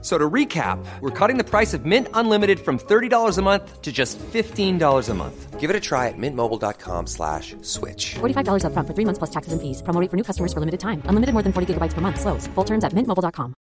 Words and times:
So 0.00 0.16
to 0.16 0.30
recap, 0.30 0.78
we're 1.00 1.10
cutting 1.10 1.38
the 1.38 1.44
price 1.44 1.74
of 1.74 1.84
Mint 1.84 2.06
Unlimited 2.14 2.60
from 2.60 2.78
$30 2.78 3.36
a 3.36 3.42
month 3.42 3.82
to 3.82 3.90
just 3.90 4.16
$15 4.18 5.08
a 5.08 5.14
month. 5.14 5.58
Give 5.58 5.70
it 5.70 5.74
a 5.74 5.80
try 5.80 6.06
at 6.06 6.14
mintmobile.com 6.16 7.08
slash 7.08 7.56
switch. 7.62 8.14
$45 8.20 8.62
upfront 8.62 8.86
for 8.86 8.94
three 8.94 9.04
months 9.04 9.18
plus 9.18 9.30
taxes 9.30 9.52
and 9.52 9.60
fees. 9.60 9.82
Promo 9.82 10.00
for 10.08 10.16
new 10.16 10.22
customers 10.22 10.52
for 10.52 10.60
limited 10.60 10.78
time. 10.78 11.02
Unlimited 11.06 11.32
more 11.32 11.42
than 11.42 11.52
40 11.52 11.74
gigabytes 11.74 11.94
per 11.94 12.00
month. 12.00 12.20
Slows. 12.20 12.46
Full 12.54 12.64
terms 12.64 12.84
at 12.84 12.92
mintmobile.com. 12.92 13.67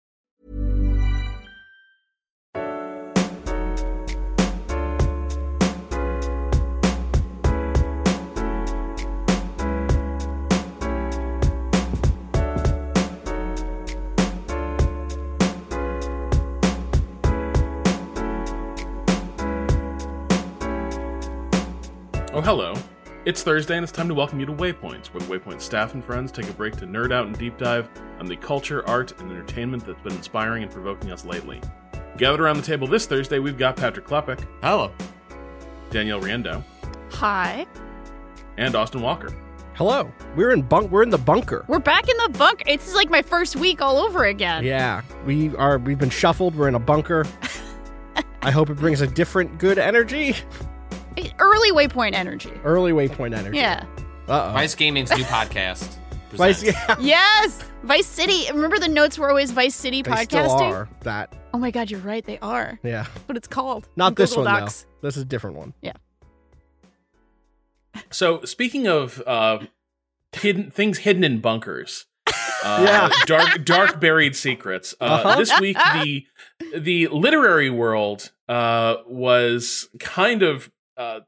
It's 23.28 23.44
Thursday, 23.44 23.76
and 23.76 23.84
it's 23.84 23.92
time 23.92 24.08
to 24.08 24.14
welcome 24.14 24.40
you 24.40 24.46
to 24.46 24.54
Waypoints, 24.54 25.08
where 25.08 25.20
the 25.20 25.26
Waypoint 25.38 25.60
staff 25.60 25.94
and 25.94 26.02
friends 26.02 26.32
take 26.32 26.48
a 26.48 26.54
break 26.54 26.78
to 26.78 26.88
nerd 26.88 27.12
out 27.12 27.28
and 27.28 27.38
deep 27.38 27.58
dive 27.58 27.90
on 28.22 28.26
the 28.26 28.38
culture, 28.38 28.88
art, 28.88 29.20
and 29.20 29.30
entertainment 29.30 29.86
that's 29.86 30.02
been 30.02 30.14
inspiring 30.14 30.64
and 30.64 30.72
provoking 30.72 31.12
us 31.12 31.26
lately. 31.26 31.60
Gathered 32.16 32.40
around 32.40 32.56
the 32.56 32.64
table 32.64 32.88
this 32.88 33.06
Thursday, 33.06 33.40
we've 33.40 33.58
got 33.58 33.76
Patrick 33.76 34.08
Klepek, 34.08 34.48
Hello. 34.62 34.94
Danielle 35.90 36.22
Riendeau, 36.22 36.64
Hi. 37.16 37.68
and 38.56 38.74
Austin 38.78 39.02
Walker. 39.02 39.36
Hello. 39.74 40.10
We're 40.38 40.52
in 40.52 40.62
bunk. 40.62 40.90
We're 40.90 41.04
in 41.04 41.10
the 41.10 41.18
bunker. 41.18 41.66
We're 41.68 41.80
back 41.80 42.08
in 42.08 42.16
the 42.16 42.30
bunker. 42.30 42.64
It's 42.66 42.96
like 42.96 43.10
my 43.10 43.24
first 43.24 43.58
week 43.58 43.82
all 43.82 43.98
over 43.98 44.24
again. 44.24 44.64
Yeah, 44.64 45.02
we 45.26 45.54
are. 45.58 45.80
We've 45.80 46.00
been 46.00 46.10
shuffled. 46.10 46.56
We're 46.56 46.70
in 46.70 46.76
a 46.76 46.80
bunker. 46.80 47.26
I 48.42 48.52
hope 48.52 48.70
it 48.70 48.78
brings 48.78 49.02
a 49.02 49.08
different 49.08 49.58
good 49.58 49.78
energy. 49.78 50.38
Early 51.40 51.72
waypoint 51.72 52.14
energy. 52.14 52.52
Early 52.64 52.92
waypoint 52.92 53.36
energy. 53.38 53.58
Yeah. 53.58 53.86
Uh 54.28 54.52
Vice 54.54 54.76
Gaming's 54.76 55.10
new 55.12 55.24
podcast. 55.24 55.96
Vice, 56.32 56.62
yeah. 56.62 56.96
yes. 57.00 57.64
Vice 57.84 58.06
City. 58.06 58.46
Remember 58.52 58.78
the 58.80 58.88
notes 58.90 59.18
were 59.18 59.30
always 59.30 59.52
Vice 59.52 59.74
City 59.76 60.02
They 60.02 60.12
podcasting? 60.12 60.26
still 60.28 60.62
are 60.62 60.90
that. 61.02 61.34
Oh 61.54 61.58
my 61.58 61.72
god, 61.72 61.90
you're 61.90 62.02
right. 62.02 62.24
They 62.26 62.38
are. 62.40 62.78
Yeah. 62.84 63.06
But 63.28 63.38
it's 63.38 63.48
called. 63.48 63.88
Not 63.96 64.16
this 64.18 64.32
Google 64.32 64.44
one 64.46 64.60
Docs. 64.62 64.82
though. 65.02 65.08
This 65.08 65.16
is 65.18 65.24
a 65.24 65.26
different 65.26 65.56
one. 65.56 65.74
Yeah. 65.82 65.94
So, 68.12 68.42
speaking 68.44 68.88
of 68.88 69.22
uh, 69.26 69.60
hidden 70.34 70.70
things 70.70 71.00
hidden 71.00 71.24
in 71.24 71.40
bunkers, 71.40 72.06
uh, 72.28 72.32
Yeah. 72.86 73.10
dark, 73.26 73.64
dark 73.66 74.00
buried 74.00 74.36
secrets. 74.36 74.94
Uh, 75.00 75.06
Uh-huh. 75.06 75.36
This 75.38 75.60
week, 75.60 75.78
the 76.04 76.26
the 76.78 77.08
literary 77.08 77.70
world 77.70 78.32
uh, 78.48 78.98
was 79.08 79.90
kind 80.00 80.44
of 80.44 80.70
uh, 80.98 81.22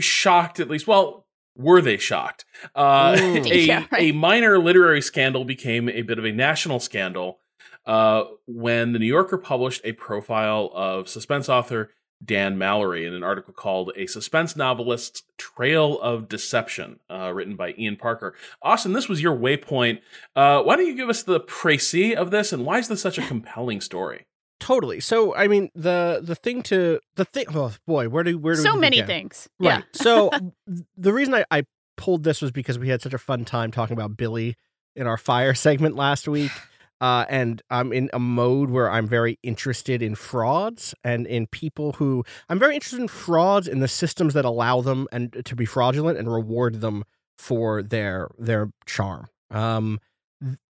shocked, 0.00 0.60
at 0.60 0.68
least. 0.68 0.86
Well, 0.86 1.26
were 1.56 1.80
they 1.80 1.96
shocked? 1.96 2.44
Uh, 2.74 3.16
Ooh. 3.20 3.42
a, 3.46 3.58
Yeah, 3.60 3.86
right. 3.90 4.02
a 4.02 4.12
minor 4.12 4.58
literary 4.58 5.02
scandal 5.02 5.44
became 5.44 5.88
a 5.88 6.02
bit 6.02 6.18
of 6.18 6.24
a 6.24 6.32
national 6.32 6.80
scandal 6.80 7.40
uh, 7.86 8.24
when 8.46 8.92
the 8.92 8.98
New 8.98 9.06
Yorker 9.06 9.38
published 9.38 9.80
a 9.84 9.92
profile 9.92 10.70
of 10.74 11.08
suspense 11.08 11.48
author 11.48 11.90
Dan 12.24 12.56
Mallory 12.56 13.06
in 13.06 13.12
an 13.12 13.22
article 13.22 13.52
called 13.52 13.92
A 13.94 14.06
Suspense 14.06 14.56
Novelist's 14.56 15.22
Trail 15.36 16.00
of 16.00 16.28
Deception, 16.28 16.98
uh, 17.10 17.30
written 17.32 17.56
by 17.56 17.74
Ian 17.78 17.96
Parker. 17.96 18.34
Austin, 18.62 18.94
this 18.94 19.08
was 19.08 19.22
your 19.22 19.36
waypoint. 19.36 20.00
Uh, 20.34 20.62
why 20.62 20.76
don't 20.76 20.86
you 20.86 20.96
give 20.96 21.10
us 21.10 21.22
the 21.22 21.40
précis 21.40 22.14
of 22.14 22.30
this 22.30 22.52
and 22.52 22.64
why 22.64 22.78
is 22.78 22.88
this 22.88 23.02
such 23.02 23.18
a 23.18 23.26
compelling 23.26 23.80
story? 23.80 24.26
Totally. 24.60 25.00
So 25.00 25.34
I 25.34 25.48
mean 25.48 25.70
the 25.74 26.20
the 26.22 26.34
thing 26.34 26.62
to 26.64 26.98
the 27.16 27.24
thing. 27.24 27.46
Oh 27.54 27.74
boy, 27.86 28.08
where 28.08 28.24
do 28.24 28.38
where 28.38 28.54
do 28.54 28.60
So 28.62 28.76
many 28.76 28.96
begin? 28.96 29.06
things. 29.06 29.48
Right. 29.60 29.84
So 29.92 30.30
the 30.96 31.12
reason 31.12 31.34
I, 31.34 31.44
I 31.50 31.64
pulled 31.96 32.24
this 32.24 32.40
was 32.42 32.50
because 32.52 32.78
we 32.78 32.88
had 32.88 33.02
such 33.02 33.14
a 33.14 33.18
fun 33.18 33.44
time 33.44 33.70
talking 33.70 33.96
about 33.96 34.16
Billy 34.16 34.56
in 34.94 35.06
our 35.06 35.16
Fyre 35.18 35.54
segment 35.66 35.96
last 35.96 36.26
week. 36.26 36.52
Uh, 36.98 37.26
and 37.28 37.60
I'm 37.68 37.92
in 37.92 38.08
a 38.14 38.18
mode 38.18 38.70
where 38.70 38.90
I'm 38.90 39.06
very 39.06 39.38
interested 39.42 40.00
in 40.00 40.14
frauds 40.14 40.94
and 41.04 41.26
in 41.26 41.46
people 41.46 41.92
who 41.92 42.24
I'm 42.48 42.58
very 42.58 42.74
interested 42.74 43.00
in 43.00 43.08
frauds 43.08 43.68
in 43.68 43.80
the 43.80 43.88
systems 43.88 44.32
that 44.32 44.46
allow 44.46 44.80
them 44.80 45.06
and 45.12 45.44
to 45.44 45.54
be 45.54 45.66
fraudulent 45.66 46.16
and 46.18 46.32
reward 46.32 46.80
them 46.80 47.04
for 47.36 47.82
their 47.82 48.28
their 48.38 48.70
charm. 48.86 49.26
Um, 49.50 50.00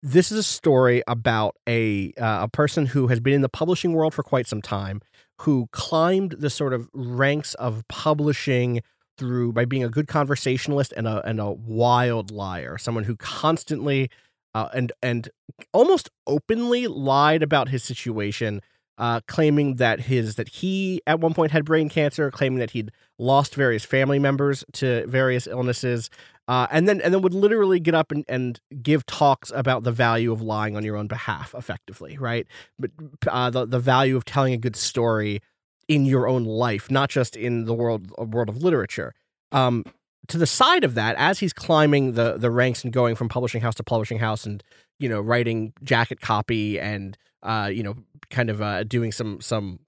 this 0.01 0.31
is 0.31 0.37
a 0.37 0.43
story 0.43 1.03
about 1.07 1.55
a 1.67 2.13
uh, 2.19 2.43
a 2.43 2.47
person 2.47 2.85
who 2.85 3.07
has 3.07 3.19
been 3.19 3.33
in 3.33 3.41
the 3.41 3.49
publishing 3.49 3.93
world 3.93 4.13
for 4.13 4.23
quite 4.23 4.47
some 4.47 4.61
time, 4.61 5.01
who 5.41 5.67
climbed 5.71 6.31
the 6.39 6.49
sort 6.49 6.73
of 6.73 6.89
ranks 6.93 7.53
of 7.55 7.87
publishing 7.87 8.81
through 9.17 9.53
by 9.53 9.65
being 9.65 9.83
a 9.83 9.89
good 9.89 10.07
conversationalist 10.07 10.93
and 10.97 11.07
a 11.07 11.25
and 11.27 11.39
a 11.39 11.51
wild 11.51 12.31
liar, 12.31 12.77
someone 12.77 13.03
who 13.05 13.15
constantly 13.15 14.09
uh, 14.53 14.69
and 14.73 14.91
and 15.01 15.29
almost 15.71 16.09
openly 16.27 16.87
lied 16.87 17.41
about 17.41 17.69
his 17.69 17.83
situation, 17.83 18.61
uh, 18.97 19.21
claiming 19.27 19.75
that 19.75 20.01
his 20.01 20.35
that 20.35 20.49
he 20.49 21.01
at 21.07 21.19
one 21.19 21.33
point 21.33 21.51
had 21.51 21.65
brain 21.65 21.89
cancer, 21.89 22.29
claiming 22.31 22.59
that 22.59 22.71
he'd 22.71 22.91
lost 23.17 23.55
various 23.55 23.85
family 23.85 24.19
members 24.19 24.63
to 24.73 25.05
various 25.07 25.47
illnesses, 25.47 26.09
uh, 26.47 26.67
and 26.71 26.87
then 26.87 27.01
and 27.01 27.13
then 27.13 27.21
would 27.21 27.33
literally 27.33 27.79
get 27.79 27.95
up 27.95 28.11
and, 28.11 28.23
and 28.27 28.59
give 28.81 29.05
talks 29.05 29.51
about 29.55 29.83
the 29.83 29.91
value 29.91 30.31
of 30.31 30.41
lying 30.41 30.75
on 30.75 30.83
your 30.83 30.95
own 30.95 31.07
behalf, 31.07 31.55
effectively, 31.57 32.17
right? 32.17 32.45
But 32.77 32.91
uh, 33.27 33.49
the 33.49 33.65
the 33.65 33.79
value 33.79 34.15
of 34.15 34.25
telling 34.25 34.53
a 34.53 34.57
good 34.57 34.75
story 34.75 35.41
in 35.87 36.05
your 36.05 36.27
own 36.27 36.45
life, 36.45 36.89
not 36.91 37.09
just 37.09 37.35
in 37.35 37.65
the 37.65 37.73
world 37.73 38.11
world 38.11 38.49
of 38.49 38.63
literature. 38.63 39.13
Um, 39.51 39.83
to 40.27 40.37
the 40.37 40.47
side 40.47 40.83
of 40.83 40.95
that, 40.95 41.15
as 41.17 41.39
he's 41.39 41.53
climbing 41.53 42.13
the 42.13 42.37
the 42.37 42.51
ranks 42.51 42.83
and 42.83 42.93
going 42.93 43.15
from 43.15 43.27
publishing 43.27 43.61
house 43.61 43.75
to 43.75 43.83
publishing 43.83 44.19
house, 44.19 44.45
and 44.45 44.63
you 44.99 45.09
know, 45.09 45.19
writing 45.19 45.73
jacket 45.83 46.21
copy 46.21 46.79
and 46.79 47.17
uh, 47.43 47.69
you 47.71 47.83
know, 47.83 47.95
kind 48.33 48.49
of 48.49 48.61
uh, 48.61 48.83
doing 48.83 49.11
some 49.11 49.39
some 49.39 49.79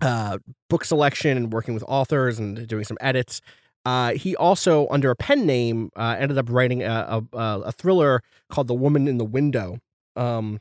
uh, 0.00 0.38
book 0.68 0.84
selection 0.84 1.36
and 1.36 1.52
working 1.52 1.74
with 1.74 1.84
authors 1.88 2.38
and 2.38 2.66
doing 2.68 2.84
some 2.84 2.96
edits. 3.00 3.40
Uh, 3.86 4.12
he 4.12 4.36
also, 4.36 4.86
under 4.90 5.10
a 5.10 5.16
pen 5.16 5.46
name, 5.46 5.90
uh, 5.96 6.14
ended 6.18 6.36
up 6.36 6.46
writing 6.50 6.82
a, 6.82 7.22
a, 7.32 7.60
a 7.60 7.72
thriller 7.72 8.22
called 8.50 8.68
"The 8.68 8.74
Woman 8.74 9.08
in 9.08 9.18
the 9.18 9.24
Window," 9.24 9.78
um, 10.16 10.60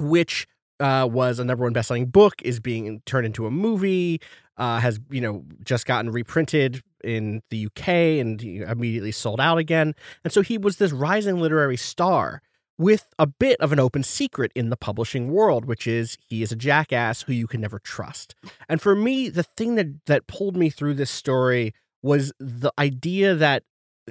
which 0.00 0.46
uh, 0.80 1.08
was 1.10 1.38
a 1.38 1.44
number 1.44 1.64
one 1.64 1.72
bestselling 1.72 2.10
book, 2.10 2.34
is 2.42 2.58
being 2.58 3.02
turned 3.06 3.26
into 3.26 3.46
a 3.46 3.50
movie, 3.50 4.20
uh, 4.56 4.80
has 4.80 4.98
you 5.10 5.20
know 5.20 5.44
just 5.64 5.86
gotten 5.86 6.10
reprinted 6.10 6.82
in 7.04 7.42
the 7.50 7.66
UK 7.66 7.88
and 8.20 8.42
immediately 8.42 9.12
sold 9.12 9.40
out 9.40 9.58
again, 9.58 9.94
and 10.24 10.32
so 10.32 10.42
he 10.42 10.58
was 10.58 10.78
this 10.78 10.90
rising 10.90 11.38
literary 11.38 11.76
star 11.76 12.42
with 12.78 13.08
a 13.18 13.26
bit 13.26 13.60
of 13.60 13.72
an 13.72 13.78
open 13.78 14.02
secret 14.02 14.50
in 14.54 14.70
the 14.70 14.76
publishing 14.76 15.30
world, 15.30 15.64
which 15.64 15.86
is 15.86 16.18
he 16.26 16.42
is 16.42 16.52
a 16.52 16.56
jackass 16.56 17.22
who 17.22 17.32
you 17.32 17.46
can 17.46 17.60
never 17.60 17.78
trust. 17.78 18.34
And 18.68 18.80
for 18.80 18.94
me, 18.94 19.28
the 19.28 19.42
thing 19.42 19.76
that 19.76 20.04
that 20.06 20.26
pulled 20.26 20.56
me 20.56 20.70
through 20.70 20.94
this 20.94 21.10
story 21.10 21.74
was 22.02 22.32
the 22.38 22.72
idea 22.78 23.34
that 23.34 23.62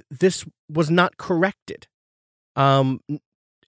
this 0.09 0.45
was 0.69 0.89
not 0.89 1.17
corrected. 1.17 1.87
Um, 2.55 3.01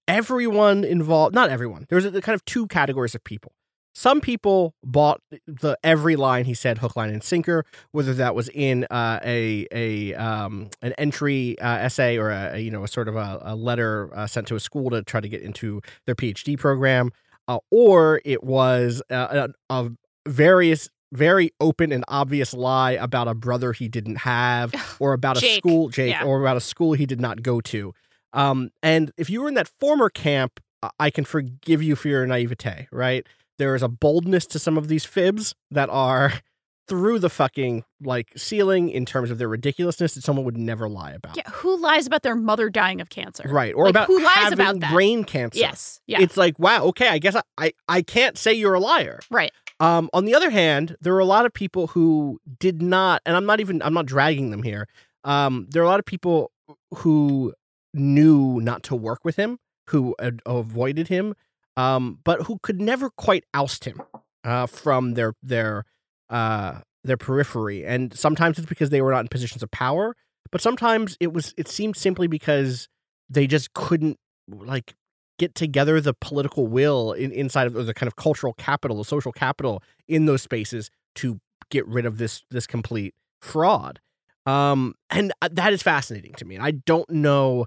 everyone 0.07 0.83
involved, 0.83 1.35
not 1.35 1.49
everyone. 1.49 1.85
There 1.89 1.97
was 1.97 2.05
a, 2.05 2.21
kind 2.21 2.35
of 2.35 2.43
two 2.45 2.67
categories 2.67 3.15
of 3.15 3.23
people. 3.23 3.53
Some 3.97 4.19
people 4.19 4.75
bought 4.83 5.21
the 5.47 5.77
every 5.81 6.17
line 6.17 6.43
he 6.43 6.53
said, 6.53 6.79
hook, 6.79 6.97
line, 6.97 7.11
and 7.11 7.23
sinker, 7.23 7.63
whether 7.91 8.13
that 8.15 8.35
was 8.35 8.49
in 8.49 8.85
uh, 8.91 9.19
a 9.23 9.65
a 9.71 10.13
um, 10.15 10.69
an 10.81 10.91
entry 10.97 11.57
uh, 11.59 11.77
essay 11.77 12.17
or 12.17 12.29
a, 12.29 12.57
you 12.59 12.69
know 12.69 12.83
a 12.83 12.89
sort 12.89 13.07
of 13.07 13.15
a, 13.15 13.39
a 13.41 13.55
letter 13.55 14.09
uh, 14.13 14.27
sent 14.27 14.47
to 14.47 14.55
a 14.55 14.59
school 14.59 14.89
to 14.89 15.01
try 15.01 15.21
to 15.21 15.29
get 15.29 15.41
into 15.41 15.81
their 16.05 16.13
PhD 16.15 16.59
program, 16.59 17.11
uh, 17.47 17.59
or 17.71 18.21
it 18.25 18.43
was 18.43 19.01
uh, 19.09 19.47
a, 19.69 19.73
a 19.73 19.91
various 20.27 20.89
very 21.13 21.51
open 21.61 21.93
and 21.93 22.03
obvious 22.09 22.53
lie 22.53 22.91
about 22.91 23.29
a 23.29 23.33
brother 23.33 23.71
he 23.71 23.87
didn't 23.87 24.17
have, 24.17 24.73
or 24.99 25.13
about 25.13 25.37
a 25.41 25.55
school 25.55 25.87
Jake, 25.87 26.11
Yeah. 26.11 26.25
or 26.25 26.41
about 26.41 26.57
a 26.57 26.61
school 26.61 26.93
he 26.93 27.05
did 27.05 27.21
not 27.21 27.41
go 27.41 27.61
to. 27.61 27.93
Um, 28.33 28.71
and 28.83 29.13
if 29.15 29.29
you 29.29 29.41
were 29.41 29.47
in 29.47 29.53
that 29.53 29.69
former 29.79 30.09
camp, 30.09 30.59
I 30.99 31.09
can 31.09 31.23
forgive 31.23 31.81
you 31.81 31.95
for 31.95 32.09
your 32.09 32.25
naivete, 32.27 32.89
right? 32.91 33.25
There 33.57 33.75
is 33.75 33.83
a 33.83 33.87
boldness 33.87 34.45
to 34.47 34.59
some 34.59 34.77
of 34.77 34.87
these 34.87 35.05
fibs 35.05 35.55
that 35.71 35.89
are 35.89 36.33
through 36.87 37.17
the 37.17 37.29
fucking 37.29 37.83
like 38.03 38.31
ceiling 38.37 38.89
in 38.89 39.05
terms 39.05 39.31
of 39.31 39.39
their 39.39 39.47
ridiculousness 39.47 40.13
that 40.13 40.23
someone 40.23 40.45
would 40.45 40.57
never 40.57 40.87
lie 40.87 41.11
about. 41.13 41.35
Yeah, 41.35 41.49
who 41.51 41.77
lies 41.81 42.05
about 42.05 42.21
their 42.21 42.35
mother 42.35 42.69
dying 42.69 43.01
of 43.01 43.09
cancer? 43.09 43.43
Right. 43.49 43.73
Or 43.73 43.85
Like, 43.85 43.89
about 43.91 44.07
who 44.07 44.19
lies 44.21 44.33
having 44.35 44.53
about 44.59 44.79
that? 44.81 44.91
brain 44.93 45.23
cancer. 45.23 45.57
Yes. 45.59 45.99
Yeah. 46.05 46.21
It's 46.21 46.37
like, 46.37 46.59
wow, 46.59 46.83
okay, 46.85 47.07
I 47.07 47.17
guess 47.17 47.35
I, 47.35 47.41
I, 47.57 47.73
I 47.87 48.01
can't 48.03 48.37
say 48.37 48.53
you're 48.53 48.75
a 48.75 48.79
liar. 48.79 49.19
right. 49.31 49.51
Um, 49.81 50.09
on 50.13 50.23
the 50.23 50.33
other 50.35 50.51
hand, 50.51 50.95
there 51.01 51.13
are 51.15 51.19
a 51.19 51.25
lot 51.25 51.45
of 51.45 51.53
people 51.53 51.87
who 51.87 52.39
did 52.59 52.81
not, 52.81 53.21
and 53.25 53.35
I'm 53.35 53.45
not 53.45 53.59
even, 53.59 53.81
I'm 53.81 53.93
not 53.93 54.05
dragging 54.05 54.49
them 54.51 54.63
here. 54.63 54.87
Um, 55.25 55.67
there 55.69 55.81
are 55.81 55.85
a 55.85 55.89
lot 55.89 55.99
of 55.99 56.05
people 56.05 56.51
who 56.93 57.53
knew 57.93 58.61
not 58.61 58.83
to 58.83 58.95
work 58.95 59.25
with 59.25 59.35
him, 59.35 59.59
who 59.89 60.15
ad- 60.19 60.41
avoided 60.45 61.09
him, 61.09 61.35
um, 61.77 62.19
but 62.23 62.43
who 62.43 62.59
could 62.61 62.81
never 62.81 63.09
quite 63.09 63.43
oust 63.53 63.85
him 63.85 64.01
uh, 64.43 64.65
from 64.65 65.13
their 65.13 65.33
their 65.43 65.85
uh, 66.29 66.79
their 67.03 67.17
periphery. 67.17 67.85
And 67.85 68.17
sometimes 68.17 68.57
it's 68.57 68.67
because 68.67 68.89
they 68.89 69.01
were 69.01 69.11
not 69.11 69.21
in 69.21 69.27
positions 69.27 69.63
of 69.63 69.71
power, 69.71 70.15
but 70.51 70.61
sometimes 70.61 71.17
it 71.19 71.33
was 71.33 71.53
it 71.57 71.67
seemed 71.67 71.95
simply 71.95 72.27
because 72.27 72.87
they 73.29 73.47
just 73.47 73.73
couldn't 73.73 74.17
like 74.47 74.95
get 75.37 75.55
together 75.55 75.99
the 75.99 76.13
political 76.13 76.67
will 76.67 77.11
in, 77.11 77.31
inside 77.31 77.67
of 77.67 77.85
the 77.85 77.93
kind 77.93 78.07
of 78.07 78.15
cultural 78.15 78.53
capital, 78.53 78.97
the 78.97 79.05
social 79.05 79.31
capital 79.31 79.83
in 80.07 80.25
those 80.25 80.41
spaces 80.41 80.89
to 81.15 81.39
get 81.69 81.85
rid 81.87 82.05
of 82.05 82.17
this 82.17 82.43
this 82.51 82.67
complete 82.67 83.13
fraud. 83.41 83.99
Um, 84.45 84.93
and 85.09 85.33
uh, 85.41 85.49
that 85.51 85.73
is 85.73 85.81
fascinating 85.81 86.33
to 86.35 86.45
me. 86.45 86.55
And 86.55 86.63
I 86.63 86.71
don't 86.71 87.09
know. 87.09 87.65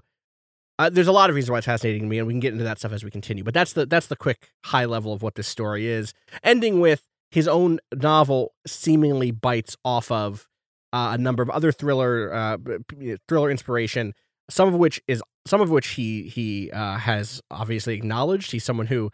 Uh, 0.79 0.89
there's 0.89 1.07
a 1.07 1.11
lot 1.11 1.29
of 1.29 1.35
reasons 1.35 1.51
why 1.51 1.57
it's 1.57 1.65
fascinating 1.65 2.03
to 2.03 2.07
me, 2.07 2.19
and 2.19 2.25
we 2.25 2.31
can 2.31 2.39
get 2.39 2.53
into 2.53 2.63
that 2.63 2.79
stuff 2.79 2.93
as 2.93 3.03
we 3.03 3.11
continue. 3.11 3.43
But 3.43 3.53
that's 3.53 3.73
the 3.73 3.85
that's 3.85 4.07
the 4.07 4.15
quick 4.15 4.53
high 4.63 4.85
level 4.85 5.11
of 5.11 5.21
what 5.21 5.35
this 5.35 5.47
story 5.47 5.87
is. 5.87 6.13
Ending 6.41 6.79
with 6.79 7.03
his 7.29 7.49
own 7.49 7.79
novel 7.93 8.53
seemingly 8.65 9.31
bites 9.31 9.75
off 9.83 10.09
of 10.09 10.47
uh, 10.93 11.11
a 11.13 11.17
number 11.17 11.43
of 11.43 11.49
other 11.49 11.73
thriller 11.73 12.33
uh, 12.33 12.57
thriller 13.27 13.51
inspiration. 13.51 14.13
Some 14.49 14.69
of 14.69 14.75
which 14.75 15.01
is 15.05 15.21
some 15.45 15.59
of 15.59 15.69
which 15.69 15.89
he 15.89 16.23
he 16.23 16.71
uh, 16.71 16.97
has 16.97 17.41
obviously 17.51 17.95
acknowledged. 17.95 18.51
He's 18.51 18.63
someone 18.63 18.87
who, 18.87 19.11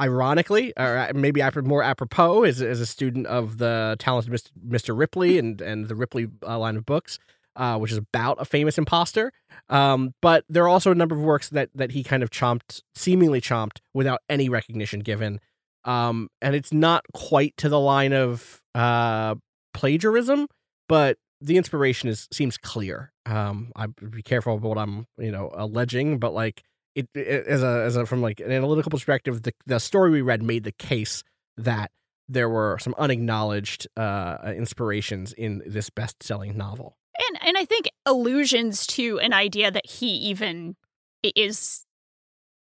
ironically, 0.00 0.72
or 0.76 0.98
uh, 0.98 1.12
maybe 1.14 1.40
more 1.62 1.84
apropos, 1.84 2.42
is 2.42 2.60
is 2.60 2.80
a 2.80 2.86
student 2.86 3.28
of 3.28 3.58
the 3.58 3.94
talented 4.00 4.32
Mr. 4.32 4.50
Mr. 4.68 4.98
Ripley 4.98 5.38
and 5.38 5.60
and 5.60 5.86
the 5.86 5.94
Ripley 5.94 6.26
uh, 6.44 6.58
line 6.58 6.76
of 6.76 6.84
books, 6.84 7.20
uh, 7.56 7.78
which 7.78 7.92
is 7.92 7.98
about 7.98 8.40
a 8.40 8.44
famous 8.44 8.78
imposter. 8.78 9.32
Um, 9.68 10.14
but 10.20 10.44
there 10.48 10.64
are 10.64 10.68
also 10.68 10.90
a 10.90 10.94
number 10.94 11.14
of 11.14 11.20
works 11.22 11.48
that 11.50 11.70
that 11.74 11.92
he 11.92 12.02
kind 12.02 12.22
of 12.22 12.30
chomped, 12.30 12.82
seemingly 12.94 13.40
chomped, 13.40 13.78
without 13.92 14.20
any 14.28 14.48
recognition 14.48 15.00
given. 15.00 15.40
Um, 15.84 16.28
and 16.40 16.54
it's 16.54 16.72
not 16.72 17.04
quite 17.12 17.56
to 17.58 17.68
the 17.68 17.80
line 17.80 18.12
of 18.12 18.62
uh, 18.74 19.34
plagiarism, 19.74 20.46
but 20.88 21.18
the 21.40 21.56
inspiration 21.56 22.08
is 22.08 22.28
seems 22.32 22.56
clear. 22.56 23.12
Um, 23.26 23.72
I 23.76 23.86
be 23.86 24.22
careful 24.22 24.56
about 24.56 24.68
what 24.68 24.78
I'm, 24.78 25.06
you 25.18 25.30
know, 25.30 25.50
alleging, 25.54 26.18
but 26.18 26.32
like 26.32 26.62
it, 26.94 27.08
it 27.14 27.46
as 27.46 27.62
a 27.62 27.82
as 27.84 27.96
a 27.96 28.06
from 28.06 28.22
like 28.22 28.40
an 28.40 28.50
analytical 28.50 28.90
perspective, 28.90 29.42
the 29.42 29.52
the 29.66 29.78
story 29.78 30.10
we 30.10 30.22
read 30.22 30.42
made 30.42 30.64
the 30.64 30.72
case 30.72 31.22
that 31.56 31.90
there 32.28 32.48
were 32.48 32.78
some 32.78 32.94
unacknowledged 32.96 33.86
uh, 33.96 34.38
inspirations 34.56 35.32
in 35.34 35.62
this 35.66 35.90
best 35.90 36.22
selling 36.22 36.56
novel. 36.56 36.96
And 37.28 37.38
and 37.46 37.56
I 37.56 37.64
think 37.64 37.88
allusions 38.06 38.86
to 38.88 39.18
an 39.20 39.32
idea 39.32 39.70
that 39.70 39.86
he 39.86 40.08
even 40.08 40.76
is 41.22 41.84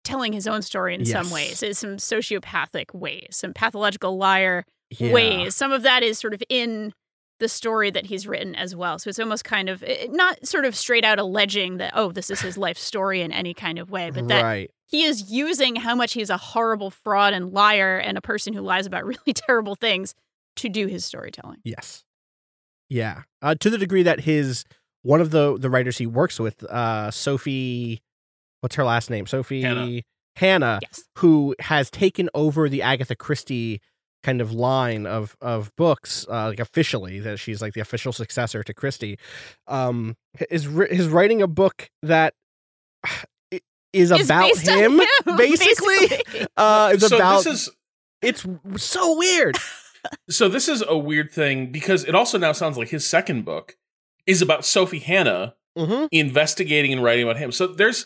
telling 0.04 0.34
his 0.34 0.48
own 0.48 0.62
story 0.62 0.94
in 0.94 1.04
some 1.06 1.32
ways 1.32 1.64
is 1.64 1.80
some 1.80 1.98
sociopathic 1.98 2.94
ways, 2.94 3.30
some 3.32 3.54
pathological 3.54 4.18
liar 4.18 4.64
Yeah. 4.92 5.12
ways. 5.12 5.56
Some 5.56 5.72
of 5.72 5.82
that 5.82 6.04
is 6.04 6.20
sort 6.20 6.34
of 6.34 6.44
in 6.48 6.94
the 7.40 7.50
story 7.50 7.90
that 7.92 8.06
he's 8.06 8.28
written 8.28 8.56
as 8.56 8.76
well. 8.76 8.98
So 9.00 9.10
it's 9.10 9.20
almost 9.20 9.44
kind 9.44 9.68
of 9.68 9.84
eh, 9.84 10.08
not 10.10 10.46
sort 10.46 10.64
of 10.64 10.76
straight 10.76 11.04
out 11.04 11.20
alleging 11.20 11.78
that 11.78 11.92
oh 11.96 12.12
this 12.12 12.30
is 12.30 12.40
his 12.40 12.58
life 12.58 12.78
story 12.78 13.22
in 13.22 13.32
any 13.32 13.54
kind 13.54 13.80
of 13.80 13.90
way, 13.90 14.10
but 14.12 14.28
that 14.28 14.44
right. 14.44 14.72
he 14.86 15.04
is 15.04 15.30
using 15.32 15.76
how 15.76 15.96
much 15.96 16.14
he's 16.14 16.30
a 16.30 16.38
horrible 16.38 16.92
fraud 16.92 17.34
and 17.34 17.52
liar 17.52 17.98
and 17.98 18.18
a 18.18 18.22
person 18.22 18.54
who 18.54 18.62
lies 18.62 18.86
about 18.86 19.06
really 19.14 19.34
terrible 19.34 19.76
things 19.76 20.14
to 20.58 20.70
do 20.70 20.88
his 20.88 21.04
storytelling. 21.04 21.58
Yes. 21.64 22.04
Yeah. 22.90 23.24
Uh, 23.42 23.56
to 23.56 23.70
the 23.70 23.78
degree 23.78 24.04
that 24.04 24.22
his 24.22 24.64
one 25.04 25.22
of 25.22 25.32
the 25.32 25.58
the 25.58 25.70
writers 25.70 25.98
he 25.98 26.08
works 26.08 26.40
with, 26.40 26.64
uh, 26.64 27.12
Sophie, 27.12 28.02
what's 28.62 28.76
her 28.76 28.84
last 28.84 29.10
name? 29.10 29.26
Sophie 29.28 29.62
Hannah. 29.62 30.02
Hannah, 30.38 30.80
Yes. 30.82 31.04
who 31.20 31.56
has 31.60 31.90
taken 31.90 32.30
over 32.34 32.68
the 32.68 32.82
Agatha 32.82 33.16
Christie 33.16 33.80
kind 34.24 34.42
of 34.42 34.52
line 34.52 35.06
of 35.06 35.38
of 35.40 35.72
books, 35.78 36.26
uh, 36.30 36.48
like 36.50 36.60
officially 36.60 37.20
that 37.20 37.40
she's 37.40 37.62
like 37.62 37.74
the 37.74 37.80
official 37.82 38.12
successor 38.12 38.64
to 38.64 38.74
Christie, 38.74 39.18
um, 39.68 40.16
is 40.50 40.66
is 40.66 41.08
writing 41.08 41.42
a 41.42 41.48
book 41.48 41.90
that 42.04 42.34
is 43.04 43.12
i- 43.54 43.62
is 43.94 44.12
Is 44.12 44.28
about 44.30 44.58
him, 44.58 45.00
him, 45.00 45.08
basically. 45.38 46.08
basically. 46.08 46.48
Uh, 46.58 46.92
it's 46.94 47.08
so 47.08 47.16
about 47.16 47.44
this 47.46 47.68
is 47.68 47.70
it's 48.22 48.46
so 48.84 49.18
weird. 49.18 49.58
So 50.30 50.48
this 50.48 50.68
is 50.68 50.84
a 50.88 50.98
weird 50.98 51.32
thing 51.32 51.72
because 51.72 52.04
it 52.04 52.16
also 52.16 52.38
now 52.38 52.52
sounds 52.52 52.78
like 52.78 52.90
his 52.90 53.08
second 53.08 53.46
book 53.46 53.78
is 54.26 54.42
about 54.42 54.66
Sophie 54.66 55.00
Hannah 55.00 55.56
hmm 55.78 56.06
investigating 56.12 56.94
and 56.94 57.04
writing 57.04 57.24
about 57.24 57.38
him. 57.38 57.52
So 57.52 57.68
there's 57.68 58.06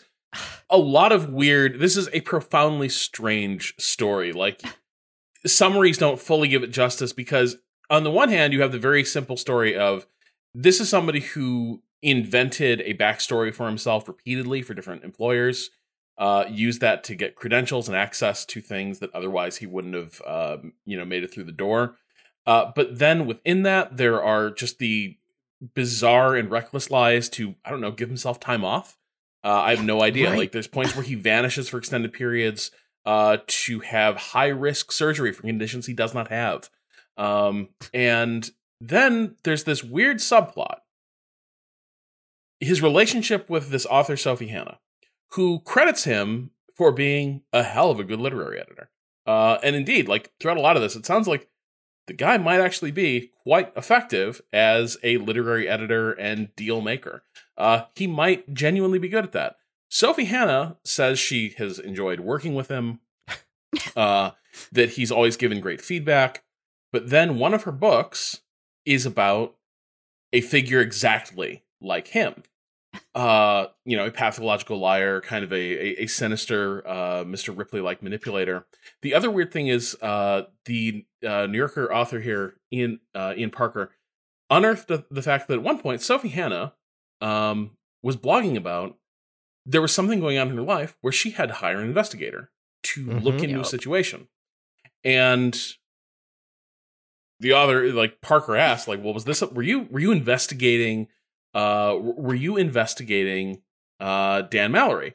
a 0.68 0.76
lot 0.76 1.12
of 1.12 1.32
weird. 1.32 1.78
This 1.78 1.96
is 1.96 2.08
a 2.12 2.20
profoundly 2.22 2.88
strange 2.88 3.74
story. 3.78 4.32
Like 4.32 4.62
summaries 5.46 5.98
don't 5.98 6.20
fully 6.20 6.48
give 6.48 6.62
it 6.62 6.72
justice 6.72 7.12
because 7.12 7.56
on 7.88 8.04
the 8.04 8.10
one 8.10 8.28
hand 8.28 8.52
you 8.52 8.60
have 8.62 8.72
the 8.72 8.78
very 8.78 9.04
simple 9.04 9.36
story 9.36 9.76
of 9.76 10.06
this 10.54 10.80
is 10.80 10.88
somebody 10.88 11.20
who 11.20 11.82
invented 12.02 12.80
a 12.82 12.94
backstory 12.94 13.54
for 13.54 13.66
himself 13.66 14.08
repeatedly 14.08 14.62
for 14.62 14.74
different 14.74 15.04
employers. 15.04 15.70
Uh, 16.20 16.44
used 16.50 16.82
that 16.82 17.02
to 17.02 17.14
get 17.14 17.34
credentials 17.34 17.88
and 17.88 17.96
access 17.96 18.44
to 18.44 18.60
things 18.60 18.98
that 18.98 19.12
otherwise 19.14 19.56
he 19.56 19.66
wouldn't 19.66 19.94
have, 19.94 20.22
um, 20.26 20.74
you 20.84 20.96
know, 20.96 21.04
made 21.04 21.24
it 21.24 21.32
through 21.32 21.44
the 21.44 21.50
door. 21.50 21.96
Uh, 22.46 22.70
but 22.76 22.98
then 22.98 23.26
within 23.26 23.62
that, 23.62 23.96
there 23.96 24.22
are 24.22 24.50
just 24.50 24.78
the 24.78 25.16
bizarre 25.74 26.36
and 26.36 26.50
reckless 26.50 26.90
lies 26.90 27.28
to 27.30 27.54
I 27.64 27.70
don't 27.70 27.80
know 27.80 27.90
give 27.90 28.08
himself 28.08 28.38
time 28.38 28.64
off. 28.64 28.98
Uh, 29.42 29.48
I 29.48 29.74
have 29.74 29.84
no 29.84 30.02
idea. 30.02 30.28
Right. 30.30 30.38
Like 30.38 30.52
there's 30.52 30.66
points 30.66 30.94
where 30.94 31.04
he 31.04 31.14
vanishes 31.14 31.68
for 31.68 31.78
extended 31.78 32.12
periods 32.12 32.70
uh, 33.06 33.38
to 33.46 33.80
have 33.80 34.16
high 34.16 34.48
risk 34.48 34.92
surgery 34.92 35.32
for 35.32 35.42
conditions 35.42 35.86
he 35.86 35.94
does 35.94 36.14
not 36.14 36.28
have. 36.28 36.68
Um, 37.16 37.70
and 37.94 38.50
then 38.80 39.36
there's 39.44 39.64
this 39.64 39.82
weird 39.82 40.18
subplot. 40.18 40.80
His 42.60 42.82
relationship 42.82 43.48
with 43.48 43.70
this 43.70 43.86
author 43.86 44.18
Sophie 44.18 44.48
Hannah, 44.48 44.78
who 45.32 45.60
credits 45.60 46.04
him 46.04 46.50
for 46.74 46.92
being 46.92 47.42
a 47.52 47.62
hell 47.62 47.90
of 47.90 48.00
a 48.00 48.04
good 48.04 48.20
literary 48.20 48.58
editor. 48.58 48.90
Uh, 49.26 49.58
and 49.62 49.76
indeed, 49.76 50.08
like 50.08 50.32
throughout 50.40 50.56
a 50.56 50.62
lot 50.62 50.76
of 50.76 50.82
this, 50.82 50.96
it 50.96 51.06
sounds 51.06 51.28
like 51.28 51.48
the 52.06 52.14
guy 52.14 52.38
might 52.38 52.60
actually 52.60 52.90
be 52.90 53.30
quite 53.44 53.72
effective 53.76 54.40
as 54.52 54.96
a 55.02 55.18
literary 55.18 55.68
editor 55.68 56.12
and 56.12 56.54
deal 56.56 56.80
maker. 56.80 57.22
Uh, 57.56 57.82
he 57.94 58.06
might 58.06 58.52
genuinely 58.52 58.98
be 58.98 59.08
good 59.08 59.24
at 59.24 59.32
that. 59.32 59.56
Sophie 59.88 60.24
Hannah 60.24 60.76
says 60.84 61.18
she 61.18 61.54
has 61.58 61.78
enjoyed 61.78 62.20
working 62.20 62.54
with 62.54 62.68
him, 62.68 63.00
uh, 63.96 64.30
that 64.72 64.90
he's 64.90 65.12
always 65.12 65.36
given 65.36 65.60
great 65.60 65.80
feedback. 65.80 66.42
But 66.92 67.10
then 67.10 67.38
one 67.38 67.54
of 67.54 67.64
her 67.64 67.72
books 67.72 68.40
is 68.84 69.06
about 69.06 69.54
a 70.32 70.40
figure 70.40 70.80
exactly 70.80 71.64
like 71.80 72.08
him. 72.08 72.42
Uh, 73.12 73.66
you 73.84 73.96
know, 73.96 74.06
a 74.06 74.10
pathological 74.12 74.78
liar, 74.78 75.20
kind 75.20 75.42
of 75.42 75.52
a 75.52 75.56
a, 75.56 76.02
a 76.04 76.06
sinister 76.06 76.86
uh, 76.86 77.24
Mr. 77.24 77.56
Ripley 77.56 77.80
like 77.80 78.02
manipulator. 78.04 78.66
The 79.02 79.14
other 79.14 79.30
weird 79.32 79.52
thing 79.52 79.66
is 79.66 79.96
uh, 80.00 80.42
the 80.66 81.04
uh, 81.26 81.46
New 81.46 81.58
Yorker 81.58 81.92
author 81.92 82.20
here, 82.20 82.54
Ian 82.72 83.00
uh, 83.14 83.34
Ian 83.36 83.50
Parker, 83.50 83.90
unearthed 84.48 84.86
the, 84.86 85.04
the 85.10 85.22
fact 85.22 85.48
that 85.48 85.54
at 85.54 85.62
one 85.62 85.78
point 85.80 86.02
Sophie 86.02 86.28
Hannah 86.28 86.74
um, 87.20 87.72
was 88.00 88.16
blogging 88.16 88.56
about 88.56 88.96
there 89.66 89.82
was 89.82 89.92
something 89.92 90.20
going 90.20 90.38
on 90.38 90.48
in 90.48 90.56
her 90.56 90.62
life 90.62 90.96
where 91.00 91.12
she 91.12 91.30
had 91.30 91.48
to 91.48 91.54
hire 91.56 91.80
an 91.80 91.86
investigator 91.88 92.50
to 92.84 93.04
look 93.10 93.34
Mhm. 93.36 93.42
into 93.42 93.60
a 93.60 93.64
situation, 93.64 94.28
and 95.02 95.60
the 97.40 97.52
author, 97.54 97.92
like 97.92 98.20
Parker, 98.20 98.56
asked, 98.56 98.86
like, 98.86 99.02
"Well, 99.02 99.14
was 99.14 99.24
this? 99.24 99.40
Were 99.42 99.62
you 99.62 99.80
were 99.90 99.98
you 100.00 100.12
investigating? 100.12 101.08
Uh, 101.54 101.96
were 101.98 102.34
you 102.34 102.56
investigating 102.56 103.62
uh, 103.98 104.42
Dan 104.42 104.72
Mallory?" 104.72 105.14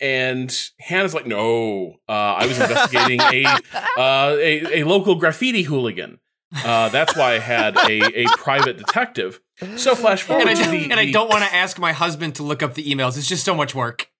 And 0.00 0.54
Hannah's 0.80 1.14
like, 1.14 1.26
"No, 1.26 2.00
uh, 2.08 2.12
I 2.12 2.46
was 2.46 2.60
investigating 2.60 3.20
a 3.20 3.44
uh, 3.96 4.36
a, 4.38 4.80
a 4.80 4.84
local 4.84 5.14
graffiti 5.14 5.62
hooligan. 5.62 6.18
Uh, 6.62 6.88
that's 6.88 7.16
why 7.16 7.34
I 7.34 7.38
had 7.38 7.76
a, 7.76 8.20
a 8.20 8.26
private 8.36 8.76
detective. 8.76 9.40
So 9.76 9.94
flash 9.94 10.22
forward 10.22 10.42
And 10.42 10.50
I, 10.50 10.62
to 10.62 10.70
the, 10.70 10.90
and 10.90 11.00
I 11.00 11.10
don't 11.10 11.28
want 11.28 11.42
to 11.42 11.52
ask 11.52 11.78
my 11.78 11.92
husband 11.92 12.36
to 12.36 12.42
look 12.42 12.62
up 12.62 12.74
the 12.74 12.84
emails. 12.84 13.16
It's 13.16 13.28
just 13.28 13.44
so 13.44 13.54
much 13.54 13.74
work. 13.74 14.10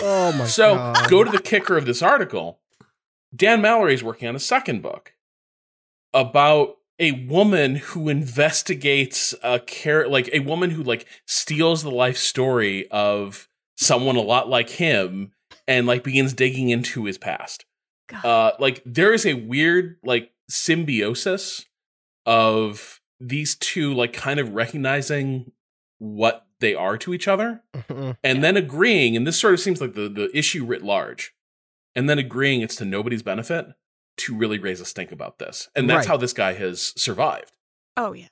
Oh 0.00 0.32
my 0.32 0.46
so 0.46 0.74
god. 0.74 0.96
So 0.96 1.08
go 1.08 1.24
to 1.24 1.30
the 1.30 1.40
kicker 1.40 1.76
of 1.76 1.86
this 1.86 2.02
article. 2.02 2.60
Dan 3.34 3.60
Mallory 3.60 3.94
is 3.94 4.04
working 4.04 4.28
on 4.28 4.36
a 4.36 4.40
second 4.40 4.82
book 4.82 5.14
about 6.12 6.76
a 6.98 7.12
woman 7.26 7.76
who 7.76 8.08
investigates 8.08 9.34
a 9.42 9.58
character, 9.60 10.10
like 10.10 10.28
a 10.32 10.38
woman 10.40 10.70
who 10.70 10.82
like 10.82 11.06
steals 11.26 11.82
the 11.82 11.90
life 11.90 12.16
story 12.16 12.88
of 12.90 13.48
someone 13.76 14.16
a 14.16 14.20
lot 14.20 14.48
like 14.48 14.70
him 14.70 15.32
and 15.66 15.86
like 15.86 16.04
begins 16.04 16.32
digging 16.32 16.68
into 16.70 17.04
his 17.04 17.18
past. 17.18 17.64
God. 18.08 18.24
Uh, 18.24 18.52
like 18.60 18.82
there 18.84 19.12
is 19.12 19.24
a 19.26 19.34
weird 19.34 19.96
like 20.04 20.30
symbiosis 20.48 21.64
of 22.26 23.00
these 23.20 23.54
two 23.56 23.94
like 23.94 24.12
kind 24.12 24.38
of 24.40 24.54
recognizing 24.54 25.52
what 25.98 26.46
they 26.60 26.74
are 26.74 26.96
to 26.98 27.14
each 27.14 27.28
other 27.28 27.62
Mhm. 27.74 28.16
and 28.22 28.42
then 28.44 28.56
agreeing 28.56 29.16
and 29.16 29.26
this 29.26 29.38
sort 29.38 29.54
of 29.54 29.60
seems 29.60 29.80
like 29.80 29.94
the, 29.94 30.08
the 30.08 30.30
issue 30.36 30.64
writ 30.64 30.82
large 30.82 31.34
and 31.94 32.08
then 32.08 32.18
agreeing 32.18 32.60
it's 32.60 32.76
to 32.76 32.84
nobody's 32.84 33.22
benefit 33.22 33.66
to 34.18 34.34
really 34.34 34.58
raise 34.58 34.80
a 34.80 34.84
stink 34.84 35.10
about 35.12 35.38
this 35.38 35.68
and 35.74 35.88
that's 35.90 36.06
Right. 36.06 36.06
how 36.08 36.16
this 36.16 36.32
guy 36.32 36.52
has 36.54 36.92
survived 36.96 37.52
Oh 37.96 38.12
yeah. 38.12 38.26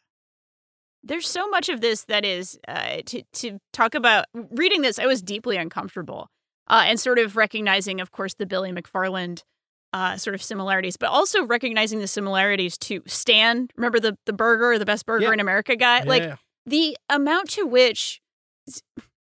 There's 1.05 1.29
so 1.29 1.49
much 1.49 1.69
of 1.69 1.81
this 1.81 2.05
that 2.05 2.25
is 2.25 2.59
uh, 2.69 2.99
to 3.07 3.23
to 3.35 3.59
talk 3.73 3.95
about. 3.97 4.27
Reading 4.35 4.83
this, 4.83 4.99
I 5.01 5.07
was 5.07 5.21
deeply 5.21 5.57
uncomfortable, 5.57 6.29
uh, 6.69 6.85
and 6.87 6.99
sort 7.01 7.19
of 7.19 7.37
recognizing, 7.37 8.01
of 8.01 8.13
course, 8.13 8.35
the 8.35 8.47
Billy 8.47 8.71
McFarland 8.71 9.43
uh, 9.93 10.17
sort 10.17 10.35
of 10.35 10.43
similarities, 10.43 10.97
but 10.97 11.09
also 11.09 11.45
recognizing 11.45 11.99
the 11.99 12.07
similarities 12.07 12.79
to 12.79 13.03
Stan. 13.07 13.69
Remember 13.77 13.99
the 13.99 14.17
the 14.27 14.33
burger, 14.33 14.79
the 14.79 14.87
best 14.87 15.05
burger 15.07 15.25
Yeah. 15.27 15.33
in 15.33 15.41
America 15.41 15.75
guy? 15.75 16.03
like 16.05 16.35
the 16.67 16.97
amount 17.09 17.51
to 17.51 17.67
which 17.67 18.21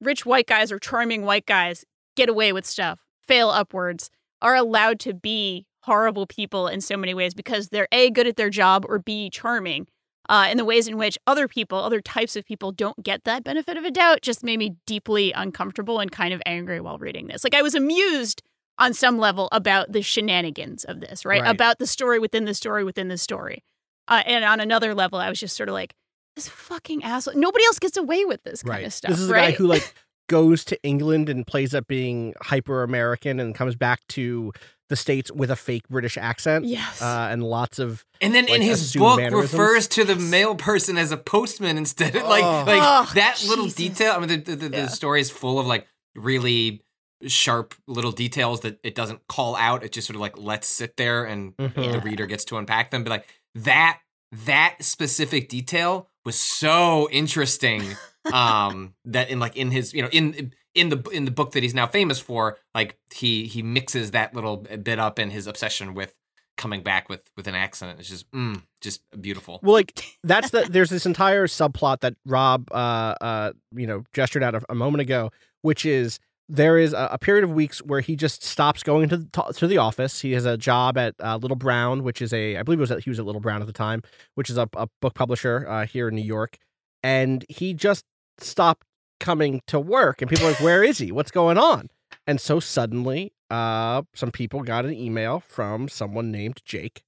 rich 0.00 0.25
white 0.25 0.46
guys 0.46 0.72
or 0.72 0.78
charming 0.78 1.22
white 1.25 1.46
guys 1.46 1.84
get 2.16 2.28
away 2.30 2.52
with 2.54 2.64
stuff, 2.64 3.00
fail 3.26 3.50
upwards, 3.50 4.10
are 4.40 4.54
allowed 4.54 4.98
to 5.00 5.12
be 5.12 5.66
horrible 5.86 6.26
people 6.26 6.68
in 6.68 6.80
so 6.80 6.96
many 6.96 7.14
ways 7.14 7.32
because 7.32 7.68
they're 7.68 7.88
A, 7.92 8.10
good 8.10 8.26
at 8.26 8.36
their 8.36 8.50
job, 8.50 8.84
or 8.88 8.98
B, 8.98 9.30
charming. 9.30 9.86
Uh, 10.28 10.48
in 10.50 10.56
the 10.56 10.64
ways 10.64 10.88
in 10.88 10.98
which 10.98 11.16
other 11.28 11.46
people, 11.46 11.78
other 11.78 12.00
types 12.00 12.34
of 12.34 12.44
people 12.44 12.72
don't 12.72 13.00
get 13.04 13.22
that 13.22 13.44
benefit 13.44 13.76
of 13.76 13.84
a 13.84 13.92
doubt 13.92 14.22
just 14.22 14.42
made 14.42 14.58
me 14.58 14.74
deeply 14.84 15.30
uncomfortable 15.32 16.00
and 16.00 16.10
kind 16.10 16.34
of 16.34 16.42
angry 16.44 16.80
while 16.80 16.98
reading 16.98 17.28
this. 17.28 17.44
Like 17.44 17.54
I 17.54 17.62
was 17.62 17.76
amused 17.76 18.42
on 18.76 18.92
some 18.92 19.18
level 19.18 19.48
about 19.52 19.92
the 19.92 20.02
shenanigans 20.02 20.82
of 20.82 20.98
this, 20.98 21.24
right? 21.24 21.40
Right. 21.42 21.54
About 21.54 21.78
the 21.78 21.86
story 21.86 22.18
within 22.18 22.44
the 22.44 22.54
story 22.54 22.82
within 22.82 23.06
the 23.06 23.16
story. 23.16 23.62
Uh, 24.08 24.24
and 24.26 24.44
on 24.44 24.58
another 24.58 24.96
level, 24.96 25.20
I 25.20 25.28
was 25.28 25.38
just 25.38 25.56
sort 25.56 25.68
of 25.68 25.74
like, 25.74 25.94
this 26.34 26.48
fucking 26.48 27.04
asshole. 27.04 27.34
Nobody 27.34 27.64
else 27.64 27.78
gets 27.78 27.96
away 27.96 28.24
with 28.24 28.42
this 28.42 28.62
kind 28.62 28.84
of 28.84 28.92
stuff. 28.92 29.10
This 29.10 29.20
is 29.20 29.30
a 29.30 29.32
right? 29.32 29.52
guy 29.52 29.56
who 29.56 29.66
like 29.66 29.94
goes 30.28 30.64
to 30.66 30.82
England 30.82 31.28
and 31.28 31.46
plays 31.46 31.74
up 31.74 31.86
being 31.86 32.34
hyper 32.42 32.82
American 32.82 33.40
and 33.40 33.54
comes 33.54 33.74
back 33.74 34.00
to 34.08 34.52
the 34.88 34.96
states 34.96 35.30
with 35.32 35.50
a 35.50 35.56
fake 35.56 35.88
British 35.88 36.16
accent. 36.16 36.64
Yes. 36.64 37.02
Uh, 37.02 37.28
and 37.30 37.42
lots 37.42 37.78
of 37.78 38.04
And 38.20 38.34
then 38.34 38.48
in 38.48 38.62
his 38.62 38.94
book 38.94 39.18
mannerisms. 39.18 39.52
refers 39.52 39.88
to 39.88 40.04
the 40.04 40.14
male 40.16 40.54
person 40.54 40.96
as 40.96 41.10
a 41.12 41.16
postman 41.16 41.76
instead. 41.76 42.14
like 42.14 42.44
Oh. 42.44 42.64
like 42.66 42.80
Oh, 42.82 43.10
that 43.14 43.42
little 43.48 43.64
Jesus. 43.64 43.76
detail. 43.78 44.12
I 44.12 44.18
mean, 44.20 44.28
the, 44.28 44.36
the, 44.36 44.56
the, 44.56 44.76
Yeah. 44.76 44.82
the 44.84 44.88
story 44.90 45.20
is 45.20 45.30
full 45.30 45.58
of 45.58 45.66
like 45.66 45.86
really 46.14 46.82
sharp 47.26 47.74
little 47.88 48.12
details 48.12 48.60
that 48.60 48.78
it 48.84 48.94
doesn't 48.94 49.26
call 49.26 49.56
out. 49.56 49.82
It 49.82 49.92
just 49.92 50.06
sort 50.06 50.14
of 50.16 50.20
like 50.20 50.38
lets 50.38 50.66
sit 50.68 50.96
there 50.96 51.24
and 51.24 51.56
Mhm. 51.56 51.74
the 51.74 51.82
Yeah. 51.82 52.02
reader 52.04 52.26
gets 52.26 52.44
to 52.46 52.56
unpack 52.58 52.90
them. 52.90 53.02
But 53.04 53.10
like 53.10 53.26
that 53.54 53.98
that 54.32 54.76
specific 54.82 55.48
detail 55.48 56.08
was 56.24 56.38
so 56.38 57.08
interesting. 57.10 57.96
um, 58.32 58.94
that 59.04 59.30
in 59.30 59.38
like 59.40 59.56
in 59.56 59.70
his 59.70 59.94
you 59.94 60.02
know 60.02 60.08
in 60.12 60.52
in 60.76 60.90
the 60.90 61.02
in 61.11 61.25
the 61.25 61.30
book 61.30 61.52
that 61.52 61.62
he's 61.62 61.75
now 61.75 61.87
famous 61.87 62.21
for, 62.21 62.59
like 62.75 62.99
he 63.12 63.47
he 63.47 63.62
mixes 63.62 64.12
that 64.12 64.35
little 64.35 64.59
bit 64.59 64.99
up 64.99 65.18
in 65.18 65.30
his 65.30 65.47
obsession 65.47 65.95
with 65.95 66.14
coming 66.56 66.83
back 66.83 67.09
with 67.09 67.23
with 67.37 67.49
an 67.49 67.54
accent. 67.54 67.99
It's 67.99 68.09
just 68.09 68.30
mm, 68.30 68.62
just 68.80 69.00
beautiful. 69.21 69.59
Well, 69.62 69.73
like 69.73 69.99
that's 70.23 70.50
the 70.50 70.68
there's 70.71 70.90
this 70.90 71.06
entire 71.06 71.47
subplot 71.47 72.00
that 72.00 72.14
Rob 72.26 72.68
uh 72.71 73.14
uh 73.21 73.52
you 73.75 73.87
know 73.87 74.04
gestured 74.12 74.42
at 74.42 74.54
a, 74.68 74.75
moment 74.75 75.00
ago, 75.00 75.30
which 75.62 75.87
is 75.87 76.21
there 76.49 76.78
is 76.78 76.92
a, 76.92 77.09
a 77.12 77.18
period 77.18 77.42
of 77.42 77.50
weeks 77.50 77.78
where 77.78 78.00
he 78.00 78.14
just 78.14 78.45
stops 78.45 78.83
going 78.83 79.09
to 79.09 79.16
the, 79.16 79.52
to 79.56 79.66
the 79.66 79.78
office. 79.78 80.21
He 80.21 80.33
has 80.33 80.45
a 80.45 80.56
job 80.56 80.97
at 80.97 81.14
uh, 81.18 81.38
Little 81.38 81.56
Brown, 81.56 82.04
which 82.04 82.23
is 82.23 82.33
a 82.33 82.59
I 82.59 82.62
believe 82.62 82.78
it 82.78 82.83
was 82.83 82.90
at, 82.90 83.02
he 83.02 83.11
was 83.11 83.18
at 83.18 83.25
Little 83.25 83.40
Brown 83.40 83.62
at 83.62 83.66
the 83.66 83.73
time, 83.73 84.02
which 84.35 84.50
is 84.50 84.59
a, 84.59 84.68
a 84.76 84.87
book 85.00 85.14
publisher 85.14 85.66
uh, 85.66 85.87
here 85.87 86.09
in 86.09 86.14
New 86.14 86.23
York, 86.23 86.59
and 87.02 87.45
he 87.49 87.73
just 87.73 88.04
stopped 88.38 88.87
coming 89.20 89.61
to 89.66 89.78
work. 89.80 90.20
And 90.23 90.30
people 90.30 90.46
are 90.46 90.50
like, 90.50 90.61
"Where 90.61 90.82
is 90.85 90.99
he? 90.99 91.12
What's 91.12 91.30
going 91.30 91.58
on?" 91.58 91.90
And 92.26 92.40
so 92.40 92.61
suddenly, 92.61 93.32
uh, 93.50 94.02
some 94.14 94.30
people 94.30 94.62
got 94.62 94.85
an 94.85 94.92
email 94.94 95.40
from 95.40 95.88
someone 95.88 96.30
named 96.30 96.61
Jake, 96.64 97.02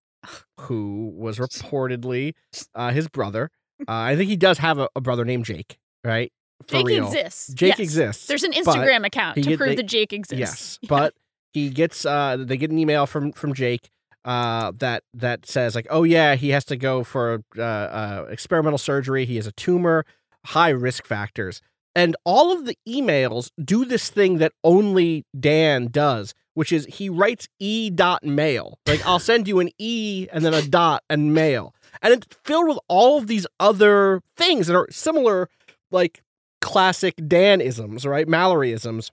who 0.60 1.12
was 1.16 1.38
reportedly 1.72 2.34
uh, 2.74 2.90
his 2.90 3.08
brother. 3.08 3.50
Uh, 3.82 3.92
I 3.92 4.16
think 4.16 4.28
he 4.28 4.34
does 4.36 4.58
have 4.58 4.78
a, 4.80 4.88
a 4.96 5.00
brother 5.00 5.24
named 5.24 5.44
Jake, 5.44 5.78
right? 6.02 6.32
For 6.66 6.78
Jake 6.78 6.86
real. 6.88 7.06
exists. 7.06 7.54
Jake 7.54 7.68
Yes. 7.68 7.78
exists. 7.78 8.26
There's 8.26 8.42
an 8.42 8.50
Instagram 8.50 9.06
account 9.06 9.36
to 9.36 9.40
get- 9.42 9.56
prove 9.56 9.68
they- 9.68 9.74
that 9.76 9.86
Jake 9.86 10.12
exists. 10.12 10.40
Yes, 10.40 10.78
Yeah. 10.82 10.88
but 10.88 11.14
he 11.52 11.70
gets 11.70 12.04
uh 12.04 12.38
they 12.40 12.56
get 12.56 12.72
an 12.72 12.78
email 12.80 13.06
from 13.06 13.30
from 13.30 13.54
Jake 13.54 13.88
uh 14.24 14.72
that 14.78 15.04
that 15.14 15.46
says 15.46 15.76
like 15.76 15.86
oh 15.90 16.02
yeah 16.02 16.34
he 16.34 16.48
has 16.48 16.64
to 16.64 16.76
go 16.76 17.04
for 17.04 17.44
uh, 17.56 17.62
uh 17.62 18.26
experimental 18.30 18.78
surgery 18.78 19.24
he 19.24 19.36
has 19.36 19.46
a 19.46 19.52
tumor 19.52 20.04
high 20.46 20.70
risk 20.70 21.06
factors 21.06 21.60
and 21.98 22.16
all 22.24 22.52
of 22.52 22.64
the 22.64 22.76
emails 22.88 23.50
do 23.62 23.84
this 23.84 24.08
thing 24.08 24.38
that 24.38 24.52
only 24.62 25.24
Dan 25.38 25.88
does 25.90 26.34
which 26.58 26.72
is 26.72 26.86
he 26.86 27.08
writes 27.08 27.46
e 27.60 27.88
dot 27.88 28.24
mail. 28.24 28.80
Like 28.88 29.06
I'll 29.06 29.20
send 29.20 29.46
you 29.46 29.60
an 29.60 29.70
e 29.78 30.26
and 30.32 30.44
then 30.44 30.54
a 30.54 30.60
dot 30.60 31.04
and 31.08 31.32
mail. 31.32 31.72
And 32.02 32.12
it's 32.12 32.26
filled 32.42 32.66
with 32.66 32.80
all 32.88 33.16
of 33.16 33.28
these 33.28 33.46
other 33.60 34.22
things 34.36 34.66
that 34.66 34.74
are 34.74 34.88
similar 34.90 35.48
like 35.92 36.20
classic 36.60 37.14
Danisms, 37.14 38.04
right? 38.04 38.26
Mallory 38.26 38.72
isms 38.72 39.12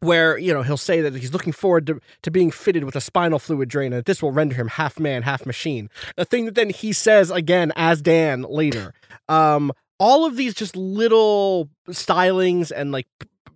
where 0.00 0.38
you 0.38 0.52
know 0.52 0.62
he'll 0.62 0.78
say 0.78 1.02
that 1.02 1.14
he's 1.14 1.34
looking 1.34 1.52
forward 1.52 1.86
to, 1.88 2.00
to 2.22 2.30
being 2.30 2.50
fitted 2.50 2.84
with 2.84 2.96
a 2.96 3.02
spinal 3.02 3.38
fluid 3.38 3.68
drain 3.68 3.92
and 3.92 3.98
that 3.98 4.06
this 4.06 4.22
will 4.22 4.32
render 4.32 4.54
him 4.54 4.68
half 4.68 4.98
man 4.98 5.22
half 5.22 5.44
machine. 5.44 5.90
The 6.16 6.24
thing 6.24 6.46
that 6.46 6.54
then 6.54 6.70
he 6.70 6.94
says 6.94 7.30
again 7.30 7.70
as 7.76 8.00
dan 8.00 8.42
later. 8.42 8.94
Um 9.28 9.72
all 10.02 10.26
of 10.26 10.34
these 10.36 10.52
just 10.52 10.74
little 10.74 11.70
stylings 11.88 12.72
and 12.74 12.90
like 12.90 13.06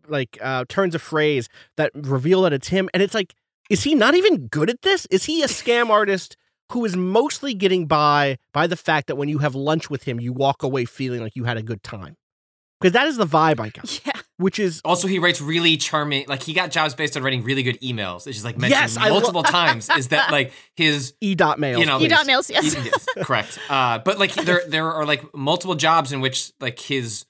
like 0.06 0.38
uh 0.40 0.64
turns 0.68 0.94
of 0.94 1.02
phrase 1.02 1.48
that 1.76 1.90
reveal 1.94 2.42
that 2.42 2.52
it's 2.52 2.68
him 2.68 2.88
and 2.94 3.02
it's 3.02 3.14
like 3.14 3.34
is 3.68 3.82
he 3.82 3.96
not 3.96 4.14
even 4.14 4.46
good 4.46 4.70
at 4.70 4.82
this? 4.82 5.06
Is 5.10 5.24
he 5.24 5.42
a 5.42 5.48
scam 5.48 5.90
artist 5.90 6.36
who 6.70 6.84
is 6.84 6.96
mostly 6.96 7.52
getting 7.52 7.86
by 7.86 8.38
by 8.52 8.68
the 8.68 8.76
fact 8.76 9.08
that 9.08 9.16
when 9.16 9.28
you 9.28 9.38
have 9.38 9.56
lunch 9.56 9.90
with 9.90 10.04
him 10.04 10.20
you 10.20 10.32
walk 10.32 10.62
away 10.62 10.84
feeling 10.84 11.20
like 11.20 11.34
you 11.34 11.44
had 11.44 11.56
a 11.56 11.62
good 11.64 11.82
time? 11.82 12.14
Because 12.80 12.92
that 12.92 13.08
is 13.08 13.16
the 13.16 13.26
vibe 13.26 13.58
i 13.58 13.70
got. 13.70 14.00
Yeah. 14.06 14.15
Which 14.38 14.58
is 14.58 14.80
Also, 14.84 15.08
he 15.08 15.18
writes 15.18 15.40
really 15.40 15.76
charming. 15.76 16.26
Like 16.28 16.42
he 16.42 16.52
got 16.52 16.70
jobs 16.70 16.94
based 16.94 17.16
on 17.16 17.22
writing 17.22 17.42
really 17.42 17.62
good 17.62 17.80
emails. 17.80 18.26
It's 18.26 18.36
just 18.36 18.44
like 18.44 18.58
mentioned 18.58 18.80
Yes, 18.80 18.96
I 18.96 19.08
lo- 19.08 19.20
multiple 19.20 19.42
times. 19.60 19.88
Is 19.90 20.08
that 20.08 20.30
like 20.30 20.52
his 20.74 21.14
e 21.20 21.34
dot 21.34 21.58
mail 21.58 21.78
You 21.78 21.86
know, 21.86 21.98
You 21.98 22.08
dot 22.08 22.26
mails, 22.26 22.50
yes. 22.50 22.74
yes, 22.74 23.06
correct. 23.24 23.58
Uh, 23.68 23.98
but 23.98 24.18
like 24.18 24.34
there 24.34 24.62
there 24.68 24.92
are 24.92 25.06
like 25.06 25.34
multiple 25.34 25.74
jobs 25.74 26.12
in 26.12 26.20
which 26.20 26.52
like 26.60 26.78
his 26.78 27.24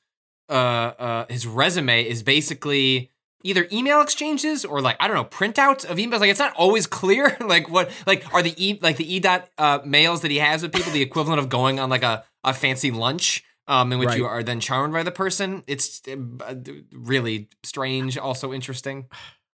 uh 0.48 0.52
uh 0.52 1.26
his 1.28 1.46
resume 1.46 2.02
is 2.04 2.22
basically 2.22 3.10
either 3.42 3.68
email 3.70 4.00
exchanges 4.00 4.64
or 4.64 4.80
like 4.80 4.96
I 4.98 5.06
don't 5.06 5.16
know 5.16 5.24
printouts 5.24 5.84
of 5.84 5.98
emails. 5.98 6.20
Like 6.20 6.30
it's 6.30 6.40
not 6.40 6.54
always 6.54 6.86
clear. 6.86 7.36
like 7.44 7.68
what 7.68 7.90
like 8.06 8.24
are 8.34 8.42
the 8.42 8.54
e 8.56 8.78
like 8.82 8.96
the 8.96 9.14
e 9.14 9.20
dot 9.20 9.48
uh, 9.58 9.78
mails 9.84 10.22
that 10.22 10.30
he 10.32 10.38
has 10.38 10.62
with 10.62 10.72
people 10.72 10.92
the 10.92 11.02
equivalent 11.02 11.38
of 11.38 11.48
going 11.48 11.78
on 11.78 11.88
like 11.88 12.02
a 12.02 12.24
a 12.42 12.52
fancy 12.52 12.90
lunch. 12.90 13.44
Um, 13.68 13.92
in 13.92 13.98
which 13.98 14.14
you 14.14 14.26
are 14.26 14.44
then 14.44 14.60
charmed 14.60 14.92
by 14.92 15.02
the 15.02 15.10
person. 15.10 15.64
It's 15.66 16.00
uh, 16.08 16.54
really 16.92 17.48
strange, 17.64 18.16
also 18.16 18.52
interesting. 18.52 19.06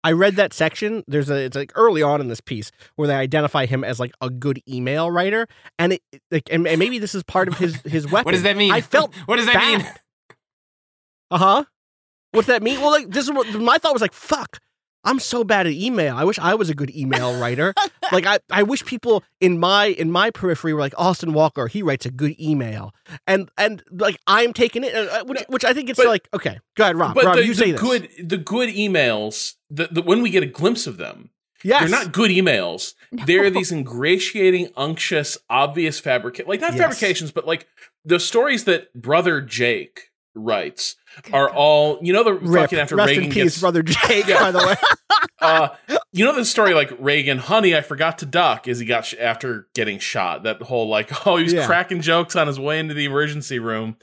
I 0.04 0.12
read 0.12 0.36
that 0.36 0.52
section. 0.52 1.02
There's 1.08 1.28
a 1.28 1.34
it's 1.36 1.56
like 1.56 1.72
early 1.74 2.02
on 2.02 2.20
in 2.20 2.28
this 2.28 2.40
piece 2.40 2.70
where 2.96 3.08
they 3.08 3.14
identify 3.14 3.66
him 3.66 3.82
as 3.84 3.98
like 3.98 4.12
a 4.20 4.30
good 4.30 4.62
email 4.68 5.10
writer, 5.10 5.46
and 5.78 5.94
it 5.94 6.02
like 6.30 6.48
and, 6.50 6.66
and 6.66 6.78
maybe 6.78 6.98
this 6.98 7.14
is 7.14 7.22
part 7.24 7.48
of 7.48 7.58
his 7.58 7.76
his 7.84 8.06
weapon. 8.06 8.26
What 8.26 8.32
does 8.32 8.44
that 8.44 8.56
mean? 8.56 8.72
I 8.72 8.80
felt 8.80 9.14
what 9.26 9.36
does 9.36 9.46
that 9.46 9.56
mean? 9.56 9.86
Uh 11.30 11.38
huh. 11.38 11.64
What's 12.32 12.46
that 12.46 12.62
mean? 12.62 12.80
Well, 12.80 12.90
like 12.90 13.10
this 13.10 13.24
is 13.24 13.32
what 13.32 13.52
my 13.54 13.78
thought 13.78 13.92
was 13.92 14.02
like. 14.02 14.12
Fuck. 14.12 14.60
I'm 15.08 15.18
so 15.18 15.42
bad 15.44 15.66
at 15.66 15.72
email. 15.72 16.16
I 16.16 16.24
wish 16.24 16.38
I 16.38 16.54
was 16.54 16.68
a 16.70 16.74
good 16.74 16.94
email 16.94 17.38
writer. 17.40 17.74
like 18.12 18.26
I, 18.26 18.38
I 18.50 18.62
wish 18.62 18.84
people 18.84 19.24
in 19.40 19.58
my 19.58 19.86
in 19.86 20.10
my 20.12 20.30
periphery 20.30 20.72
were 20.74 20.80
like 20.80 20.94
Austin 20.96 21.32
Walker. 21.32 21.66
He 21.66 21.82
writes 21.82 22.06
a 22.06 22.10
good 22.10 22.38
email, 22.40 22.94
and 23.26 23.50
and 23.56 23.82
like 23.90 24.18
I'm 24.26 24.52
taking 24.52 24.84
it, 24.84 24.94
uh, 24.94 25.24
which, 25.24 25.42
which 25.48 25.64
I 25.64 25.72
think 25.72 25.88
it's 25.90 25.98
But- 25.98 26.06
like 26.08 26.28
okay. 26.34 26.58
Go 26.76 26.84
ahead, 26.84 26.96
Rob. 26.96 27.14
but 27.14 27.24
Rob, 27.24 27.36
the, 27.36 27.46
you 27.46 27.54
the 27.54 27.72
this. 27.72 27.80
good 27.80 28.08
the 28.22 28.36
good 28.38 28.68
emails 28.68 29.54
the, 29.70 29.88
the 29.90 30.02
when 30.02 30.22
we 30.22 30.30
get 30.30 30.42
a 30.42 30.46
glimpse 30.46 30.86
of 30.86 30.96
them 30.98 31.30
Yes. 31.64 31.80
they're 31.80 31.88
not 32.04 32.12
good 32.12 32.30
emails 32.30 32.94
they're 33.26 33.50
these 33.50 33.72
ingratiating 33.72 34.68
unctuous 34.76 35.36
obvious 35.50 35.98
fabric 35.98 36.40
like 36.46 36.60
not 36.60 36.74
Yes. 36.74 36.80
fabrications 36.80 37.32
but 37.32 37.46
like 37.46 37.66
the 38.04 38.20
stories 38.20 38.62
that 38.64 38.94
brother 38.94 39.40
jake 39.40 40.10
writes 40.36 40.94
are 41.32 41.50
all 41.50 41.98
you 42.02 42.12
know 42.12 42.24
the 42.24 42.34
Rip. 42.34 42.62
fucking 42.62 42.78
after 42.78 42.96
Rest 42.96 43.08
reagan 43.08 43.24
in 43.24 43.30
peace, 43.30 43.42
gets 43.44 43.60
brother 43.60 43.82
Jake. 43.82 44.26
Yeah. 44.28 44.40
By 44.40 44.50
the 44.50 44.58
way, 44.66 44.74
uh, 45.40 45.68
you 46.12 46.24
know 46.24 46.34
the 46.34 46.44
story 46.44 46.74
like 46.74 46.90
Reagan, 46.98 47.38
honey, 47.38 47.76
I 47.76 47.80
forgot 47.80 48.18
to 48.18 48.26
duck 48.26 48.68
as 48.68 48.78
he 48.78 48.86
got 48.86 49.06
sh- 49.06 49.14
after 49.20 49.68
getting 49.74 49.98
shot. 49.98 50.42
That 50.44 50.62
whole 50.62 50.88
like, 50.88 51.26
oh, 51.26 51.36
he 51.36 51.44
was 51.44 51.52
Yeah. 51.52 51.66
cracking 51.66 52.00
jokes 52.00 52.36
on 52.36 52.46
his 52.46 52.58
way 52.60 52.78
into 52.78 52.94
the 52.94 53.04
emergency 53.04 53.58
room. 53.58 53.96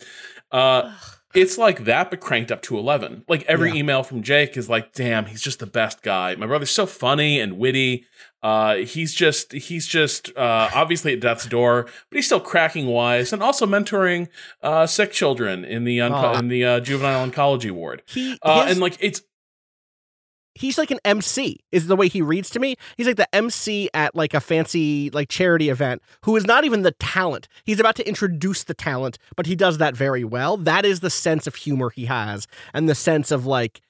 Uh, 0.51 0.93
it's 1.33 1.57
like 1.57 1.83
that, 1.83 2.09
but 2.09 2.21
cranked 2.21 2.51
up 2.51 2.61
to 2.63 2.77
eleven. 2.77 3.23
Like 3.27 3.43
every 3.43 3.69
Yeah. 3.71 3.75
email 3.77 4.03
from 4.03 4.23
Jake 4.23 4.55
is 4.55 4.69
like, 4.69 4.93
damn, 4.93 5.25
he's 5.25 5.41
just 5.41 5.59
the 5.59 5.65
best 5.67 6.01
guy. 6.01 6.35
My 6.35 6.45
brother's 6.47 6.71
so 6.71 6.85
funny 6.85 7.39
and 7.39 7.57
witty. 7.57 8.05
Uh, 8.45 8.75
he's 8.75 9.11
just 9.11 9.53
he's 9.53 9.87
just 9.87 10.29
uh, 10.37 10.69
obviously 10.75 11.13
at 11.13 11.19
death's 11.19 11.47
door, 11.47 11.85
but 12.09 12.15
he's 12.15 12.27
still 12.27 12.39
cracking 12.39 12.85
wise 12.85 13.33
and 13.33 13.41
also 13.41 13.65
mentoring 13.65 14.27
uh, 14.61 14.85
sick 14.85 15.11
children 15.11 15.65
in 15.65 15.83
the 15.83 15.97
onco- 15.97 16.37
in 16.37 16.47
the 16.49 16.63
uh, 16.63 16.79
juvenile 16.79 17.27
oncology 17.27 17.71
ward. 17.71 18.03
He 18.05 18.37
Uh, 18.43 18.61
his- 18.67 18.73
and 18.73 18.81
like 18.81 18.97
it's 18.99 19.23
he's 20.53 20.77
like 20.77 20.91
an 20.91 20.99
MC 21.03 21.59
is 21.71 21.87
the 21.87 21.95
way 21.95 22.07
he 22.07 22.21
reads 22.21 22.49
to 22.51 22.59
me. 22.59 22.75
He's 22.97 23.07
like 23.07 23.17
the 23.17 23.33
MC 23.35 23.89
at 23.93 24.15
like 24.15 24.33
a 24.33 24.39
fancy 24.39 25.09
like 25.09 25.27
charity 25.29 25.69
event 25.69 26.01
who 26.21 26.35
is 26.35 26.45
not 26.45 26.63
even 26.65 26.83
the 26.83 26.91
talent. 26.91 27.47
He's 27.63 27.79
about 27.79 27.95
to 27.95 28.07
introduce 28.07 28.63
the 28.63 28.73
talent, 28.75 29.17
but 29.35 29.47
he 29.47 29.55
does 29.55 29.79
that 29.79 29.95
very 29.97 30.23
well. 30.23 30.55
That 30.57 30.85
is 30.85 30.99
the 30.99 31.09
sense 31.09 31.47
of 31.47 31.55
humor 31.55 31.89
he 31.89 32.05
has 32.05 32.47
and 32.75 32.87
the 32.87 32.95
sense 32.95 33.31
of 33.31 33.45
like 33.45 33.81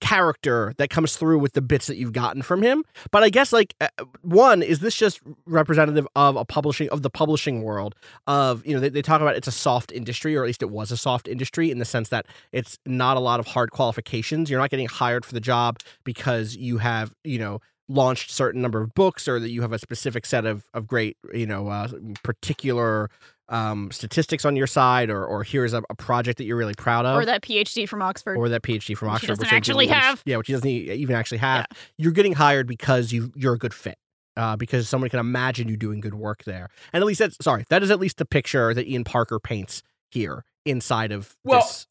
character 0.00 0.74
that 0.78 0.90
comes 0.90 1.16
through 1.16 1.38
with 1.38 1.52
the 1.52 1.62
bits 1.62 1.86
that 1.86 1.96
you've 1.96 2.12
gotten 2.12 2.42
from 2.42 2.62
him. 2.62 2.84
But 3.10 3.22
I 3.22 3.30
guess 3.30 3.52
like 3.52 3.74
uh, 3.80 3.88
one 4.22 4.62
is 4.62 4.80
this 4.80 4.94
just 4.94 5.20
representative 5.46 6.06
of 6.16 6.36
a 6.36 6.44
publishing 6.44 6.88
of 6.90 7.02
the 7.02 7.10
publishing 7.10 7.62
world 7.62 7.94
of 8.26 8.66
you 8.66 8.74
know 8.74 8.80
they, 8.80 8.88
they 8.88 9.02
talk 9.02 9.20
about 9.20 9.36
it's 9.36 9.48
a 9.48 9.52
soft 9.52 9.92
industry 9.92 10.36
or 10.36 10.42
at 10.42 10.46
least 10.46 10.62
it 10.62 10.70
was 10.70 10.90
a 10.90 10.96
soft 10.96 11.28
industry 11.28 11.70
in 11.70 11.78
the 11.78 11.84
sense 11.84 12.08
that 12.08 12.26
it's 12.52 12.78
not 12.86 13.16
a 13.16 13.20
lot 13.20 13.40
of 13.40 13.46
hard 13.46 13.70
qualifications. 13.70 14.50
You're 14.50 14.60
not 14.60 14.70
getting 14.70 14.88
hired 14.88 15.24
for 15.24 15.34
the 15.34 15.40
job 15.40 15.78
because 16.04 16.56
you 16.56 16.78
have 16.78 17.14
you 17.24 17.38
know 17.38 17.60
launched 17.88 18.30
certain 18.30 18.60
number 18.60 18.82
of 18.82 18.92
books 18.94 19.26
or 19.26 19.40
that 19.40 19.50
you 19.50 19.62
have 19.62 19.72
a 19.72 19.78
specific 19.78 20.26
set 20.26 20.44
of 20.44 20.68
of 20.74 20.86
great 20.86 21.16
you 21.32 21.46
know 21.46 21.68
uh, 21.68 21.88
particular 22.22 23.08
um, 23.50 23.90
statistics 23.90 24.44
on 24.44 24.56
your 24.56 24.66
side 24.66 25.08
or 25.10 25.24
or 25.24 25.42
here's 25.44 25.72
a, 25.72 25.82
a 25.90 25.94
project 25.94 26.38
that 26.38 26.44
you're 26.44 26.56
really 26.56 26.74
proud 26.74 27.06
of 27.06 27.16
or 27.16 27.24
that 27.24 27.42
PhD 27.42 27.88
from 27.88 28.02
Oxford. 28.02 28.36
or 28.36 28.48
that 28.50 28.62
PhD 28.62 28.96
from 28.96 29.10
Which 29.12 29.22
he 29.22 29.26
Oxford, 29.28 29.42
doesn't 29.42 29.52
I 29.52 29.56
actually 29.56 29.86
believe- 29.86 30.02
have. 30.02 30.22
Yeah, 30.26 30.36
which 30.36 30.46
he 30.48 30.52
doesn't 30.52 30.68
even 30.68 31.14
actually 31.16 31.38
have. 31.38 31.66
You're 31.96 32.12
getting 32.12 32.34
hired 32.34 32.66
because 32.66 33.12
you 33.12 33.32
you're 33.36 33.54
a 33.54 33.58
good 33.58 33.74
fit. 33.74 33.96
Uh, 34.36 34.54
because 34.54 34.88
someone 34.88 35.10
can 35.10 35.18
imagine 35.18 35.66
you 35.66 35.76
doing 35.76 35.98
good 36.00 36.14
work 36.14 36.44
there, 36.44 36.68
and 36.92 37.02
at 37.02 37.06
least 37.08 37.18
that's 37.18 37.36
sorry. 37.40 37.64
That 37.70 37.82
is 37.82 37.90
at 37.90 37.98
least 37.98 38.18
the 38.18 38.24
picture 38.24 38.72
that 38.72 38.86
Ian 38.86 39.02
Parker 39.02 39.40
paints 39.40 39.82
here 40.12 40.44
inside 40.64 41.10
of 41.10 41.36
Well, 41.42 41.58
this. 41.62 41.88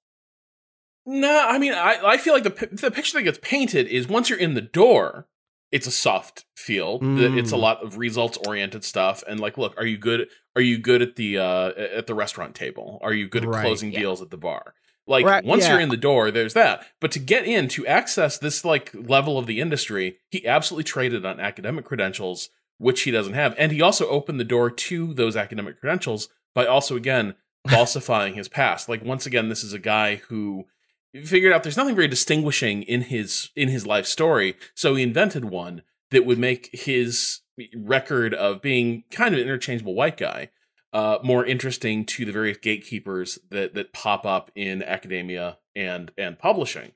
No, 1.05 1.45
I 1.47 1.57
mean, 1.57 1.73
I, 1.73 1.99
I 2.05 2.17
feel 2.17 2.33
like 2.33 2.43
the 2.43 2.69
the 2.71 2.91
picture 2.91 3.17
that 3.17 3.23
gets 3.23 3.39
painted 3.41 3.87
is 3.87 4.07
once 4.07 4.29
you're 4.29 4.39
in 4.39 4.53
the 4.53 4.61
door, 4.61 5.27
it's 5.71 5.87
a 5.87 5.91
soft 5.91 6.45
field. 6.55 7.01
The- 7.01 7.37
It's 7.37 7.51
a 7.51 7.55
Mm. 7.55 7.61
lot 7.61 7.83
of 7.83 7.97
results 7.97 8.37
oriented 8.45 8.83
stuff. 8.85 9.23
And 9.27 9.39
like, 9.39 9.57
look, 9.57 9.73
are 9.77 9.85
you 9.85 9.97
good? 9.97 10.29
Are 10.57 10.61
you 10.61 10.79
good 10.79 11.03
at 11.03 11.15
the 11.17 11.37
uh, 11.37 11.69
at 11.77 12.07
the 12.07 12.15
restaurant 12.15 12.55
table? 12.55 12.97
Are 13.03 13.13
you 13.13 13.27
good 13.27 13.43
at 13.43 13.49
Right. 13.49 13.61
closing 13.63 13.91
Yeah. 13.91 13.99
deals 13.99 14.23
at 14.23 14.31
the 14.31 14.37
bar? 14.37 14.73
Like 15.05 15.23
Right, 15.23 15.45
once 15.45 15.63
yeah. 15.65 15.73
you're 15.73 15.79
in 15.81 15.89
the 15.89 15.97
door, 15.97 16.31
there's 16.31 16.55
that. 16.55 16.83
But 16.99 17.11
to 17.11 17.19
get 17.19 17.45
in 17.45 17.67
to 17.69 17.85
access 17.85 18.39
this 18.39 18.65
like 18.65 18.89
level 18.93 19.37
of 19.37 19.45
the 19.45 19.61
industry, 19.61 20.17
he 20.31 20.47
absolutely 20.47 20.83
traded 20.85 21.27
on 21.27 21.39
academic 21.39 21.85
credentials, 21.85 22.49
which 22.79 23.03
he 23.03 23.11
doesn't 23.11 23.33
have, 23.35 23.53
and 23.59 23.71
he 23.71 23.83
also 23.83 24.09
opened 24.09 24.39
the 24.39 24.43
door 24.55 24.71
to 24.71 25.13
those 25.13 25.37
academic 25.37 25.79
credentials 25.79 26.27
by 26.55 26.65
also 26.65 26.95
again 26.95 27.35
falsifying 27.69 28.33
his 28.33 28.47
past. 28.49 28.89
Like 28.89 29.05
once 29.05 29.27
again, 29.27 29.49
this 29.49 29.63
is 29.63 29.73
a 29.73 29.79
guy 29.79 30.15
who 30.29 30.65
figured 31.23 31.53
out 31.53 31.61
there's 31.61 31.77
nothing 31.77 31.95
very 31.95 32.07
distinguishing 32.07 32.81
in 32.81 33.03
his 33.03 33.51
in 33.55 33.69
his 33.69 33.85
life 33.85 34.07
story, 34.07 34.55
so 34.73 34.95
he 34.95 35.03
invented 35.03 35.45
one 35.45 35.83
that 36.09 36.25
would 36.25 36.39
make 36.39 36.69
his 36.73 37.41
record 37.75 38.33
of 38.33 38.61
being 38.61 39.03
kind 39.11 39.33
of 39.33 39.39
an 39.41 39.45
interchangeable 39.47 39.95
white 39.95 40.17
guy 40.17 40.49
uh, 40.93 41.17
more 41.23 41.45
interesting 41.45 42.05
to 42.05 42.25
the 42.25 42.31
various 42.31 42.57
gatekeepers 42.57 43.39
that 43.49 43.73
that 43.75 43.93
pop 43.93 44.25
up 44.25 44.51
in 44.55 44.81
academia 44.83 45.57
and 45.75 46.11
and 46.17 46.39
publishing. 46.39 46.91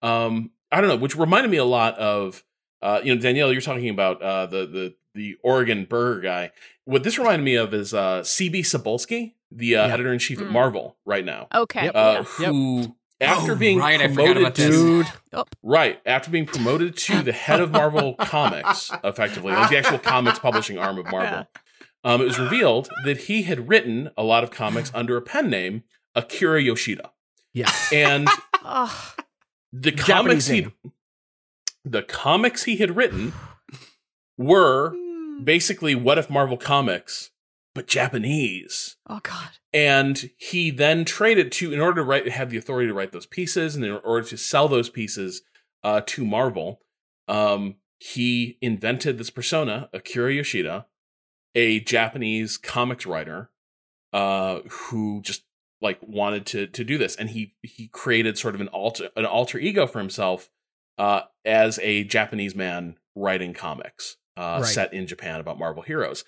Um, 0.00 0.50
I 0.70 0.80
don't 0.80 0.88
know, 0.88 0.96
which 0.96 1.16
reminded 1.16 1.50
me 1.50 1.56
a 1.58 1.64
lot 1.64 1.98
of 1.98 2.44
uh, 2.82 3.00
you 3.02 3.14
know 3.14 3.20
Danielle. 3.20 3.52
You're 3.52 3.60
talking 3.60 3.88
about 3.88 4.22
uh, 4.22 4.46
the 4.46 4.66
the 4.66 4.94
the 5.14 5.36
Oregon 5.42 5.84
burger 5.88 6.20
guy. 6.20 6.50
What 6.84 7.02
this 7.04 7.18
reminded 7.18 7.44
me 7.44 7.54
of 7.56 7.74
is 7.74 7.92
uh, 7.92 8.20
CB 8.22 8.60
Cebulski, 8.60 9.34
the 9.50 9.76
uh, 9.76 9.86
Yeah. 9.86 9.94
editor 9.94 10.12
in 10.12 10.18
chief 10.18 10.40
at 10.40 10.46
Mm. 10.46 10.52
Marvel 10.52 10.96
right 11.04 11.24
now, 11.24 11.48
okay. 11.54 11.84
Yep. 11.86 11.92
uh, 11.94 12.24
yeah. 12.40 12.48
who 12.48 12.96
after 13.22 13.52
Oh, 13.52 13.56
being 13.56 13.78
right, 13.78 14.00
I 14.00 14.08
forgot 14.08 14.14
promoted 14.16 14.42
about 14.42 14.54
to 14.56 14.62
this. 14.62 15.10
Dude, 15.32 15.46
Right. 15.62 16.00
After 16.04 16.30
being 16.30 16.46
promoted 16.46 16.96
to 16.98 17.22
the 17.22 17.32
head 17.32 17.60
of 17.60 17.70
Marvel 17.70 18.14
Comics, 18.20 18.90
effectively, 19.04 19.52
like 19.52 19.70
the 19.70 19.78
actual 19.78 19.98
comics 19.98 20.38
publishing 20.38 20.78
arm 20.78 20.98
of 20.98 21.06
Marvel, 21.10 21.46
um, 22.04 22.20
it 22.20 22.24
was 22.24 22.38
revealed 22.38 22.88
that 23.04 23.16
he 23.22 23.42
had 23.42 23.68
written 23.68 24.10
a 24.16 24.22
lot 24.22 24.42
of 24.44 24.50
comics 24.50 24.90
under 24.94 25.16
a 25.16 25.22
pen 25.22 25.48
name, 25.48 25.84
Akira 26.14 26.60
Yoshida. 26.60 27.10
yeah, 27.54 27.72
And 27.92 28.28
the 29.72 29.92
comics 29.92 30.48
he 30.48 30.66
the 31.84 32.02
comics 32.02 32.64
he 32.64 32.76
had 32.76 32.96
written 32.96 33.32
were 34.38 34.94
basically 35.42 35.94
what 35.94 36.16
if 36.18 36.30
Marvel 36.30 36.56
Comics, 36.56 37.30
but 37.74 37.86
Japanese. 37.86 38.96
oh 39.08 39.20
God. 39.22 39.50
and 39.72 40.30
he 40.36 40.70
then 40.70 41.04
traded 41.04 41.50
to 41.52 41.72
in 41.72 41.80
order 41.80 42.00
to 42.00 42.04
write 42.04 42.28
have 42.28 42.50
the 42.50 42.56
authority 42.58 42.88
to 42.88 42.94
write 42.94 43.12
those 43.12 43.26
pieces 43.26 43.74
and 43.74 43.84
in 43.84 43.92
order 44.04 44.26
to 44.26 44.36
sell 44.36 44.68
those 44.68 44.90
pieces 44.90 45.42
uh, 45.84 46.00
to 46.06 46.24
marvel 46.24 46.80
um, 47.28 47.76
he 47.98 48.58
invented 48.60 49.16
this 49.18 49.30
persona 49.30 49.88
akira 49.92 50.32
yoshida 50.32 50.86
a 51.54 51.80
japanese 51.80 52.56
comics 52.56 53.06
writer 53.06 53.50
uh, 54.12 54.60
who 54.70 55.20
just 55.22 55.42
like 55.80 55.98
wanted 56.02 56.44
to 56.46 56.66
to 56.66 56.84
do 56.84 56.98
this 56.98 57.16
and 57.16 57.30
he 57.30 57.54
he 57.62 57.88
created 57.88 58.36
sort 58.38 58.54
of 58.54 58.60
an 58.60 58.68
alter 58.68 59.08
an 59.16 59.24
alter 59.26 59.58
ego 59.58 59.86
for 59.86 59.98
himself 59.98 60.50
uh, 60.98 61.22
as 61.44 61.78
a 61.82 62.04
japanese 62.04 62.54
man 62.54 62.96
writing 63.16 63.52
comics 63.54 64.16
uh, 64.36 64.60
Right. 64.62 64.66
set 64.66 64.92
in 64.92 65.06
japan 65.06 65.40
about 65.40 65.58
marvel 65.58 65.82
heroes 65.82 66.24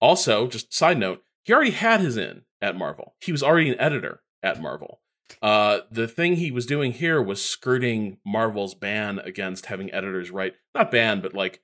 also 0.00 0.46
just 0.46 0.74
side 0.74 0.98
note 0.98 1.22
he 1.44 1.52
already 1.52 1.70
had 1.70 2.00
his 2.00 2.16
in 2.16 2.42
at 2.60 2.76
Marvel. 2.76 3.14
He 3.20 3.32
was 3.32 3.42
already 3.42 3.70
an 3.70 3.80
editor 3.80 4.22
at 4.42 4.60
Marvel. 4.60 5.00
Uh, 5.42 5.80
the 5.90 6.08
thing 6.08 6.36
he 6.36 6.50
was 6.50 6.66
doing 6.66 6.92
here 6.92 7.20
was 7.22 7.44
skirting 7.44 8.18
Marvel's 8.24 8.74
ban 8.74 9.18
against 9.20 9.66
having 9.66 9.92
editors 9.92 10.30
write, 10.30 10.54
not 10.74 10.90
ban, 10.90 11.20
but 11.20 11.34
like 11.34 11.60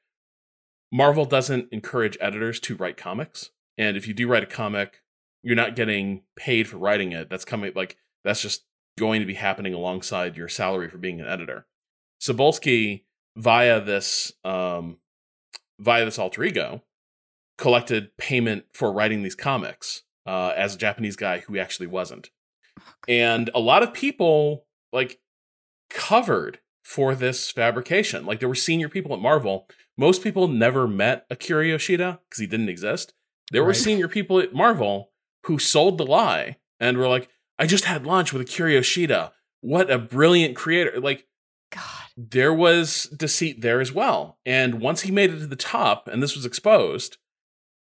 Marvel 0.92 1.24
doesn't 1.24 1.68
encourage 1.72 2.18
editors 2.20 2.60
to 2.60 2.76
write 2.76 2.96
comics. 2.96 3.50
And 3.78 3.96
if 3.96 4.06
you 4.06 4.14
do 4.14 4.28
write 4.28 4.42
a 4.42 4.46
comic, 4.46 5.00
you're 5.42 5.56
not 5.56 5.74
getting 5.74 6.22
paid 6.36 6.68
for 6.68 6.76
writing 6.76 7.12
it. 7.12 7.30
That's 7.30 7.44
coming, 7.44 7.72
like, 7.74 7.96
that's 8.22 8.42
just 8.42 8.64
going 8.98 9.20
to 9.20 9.26
be 9.26 9.34
happening 9.34 9.74
alongside 9.74 10.36
your 10.36 10.48
salary 10.48 10.88
for 10.88 10.98
being 10.98 11.20
an 11.20 11.26
editor. 11.26 11.66
Cebulski, 12.20 13.04
via 13.36 13.80
this, 13.80 14.32
um, 14.44 14.98
via 15.80 16.04
this 16.04 16.18
alter 16.18 16.44
ego, 16.44 16.82
collected 17.58 18.16
payment 18.16 18.64
for 18.72 18.92
writing 18.92 19.22
these 19.22 19.34
comics 19.34 20.02
uh, 20.26 20.52
as 20.56 20.74
a 20.74 20.78
Japanese 20.78 21.16
guy 21.16 21.40
who 21.40 21.58
actually 21.58 21.86
wasn't. 21.86 22.30
And 23.08 23.50
a 23.54 23.60
lot 23.60 23.82
of 23.82 23.92
people 23.92 24.66
like 24.92 25.20
covered 25.90 26.60
for 26.82 27.14
this 27.14 27.50
fabrication. 27.50 28.26
Like 28.26 28.40
there 28.40 28.48
were 28.48 28.54
senior 28.54 28.88
people 28.88 29.14
at 29.14 29.20
Marvel. 29.20 29.68
Most 29.96 30.22
people 30.22 30.48
never 30.48 30.88
met 30.88 31.26
Akira 31.30 31.66
Yoshida 31.66 32.20
because 32.28 32.40
he 32.40 32.46
didn't 32.46 32.68
exist. 32.68 33.14
There 33.50 33.64
were 33.64 33.74
senior 33.74 34.08
people 34.08 34.38
at 34.38 34.54
Marvel 34.54 35.10
who 35.44 35.58
sold 35.58 35.98
the 35.98 36.06
lie 36.06 36.56
and 36.80 36.96
were 36.96 37.08
like, 37.08 37.28
I 37.58 37.66
just 37.66 37.84
had 37.84 38.06
lunch 38.06 38.32
with 38.32 38.42
Akira 38.42 38.72
Yoshida. 38.72 39.32
What 39.60 39.90
a 39.90 39.98
brilliant 39.98 40.56
creator. 40.56 41.00
Like 41.00 41.26
God. 41.70 41.82
there 42.16 42.54
was 42.54 43.04
deceit 43.16 43.60
there 43.60 43.80
as 43.80 43.92
well. 43.92 44.38
And 44.46 44.80
once 44.80 45.02
he 45.02 45.10
made 45.10 45.30
it 45.30 45.40
to 45.40 45.46
the 45.46 45.56
top 45.56 46.08
and 46.08 46.22
this 46.22 46.34
was 46.34 46.46
exposed, 46.46 47.18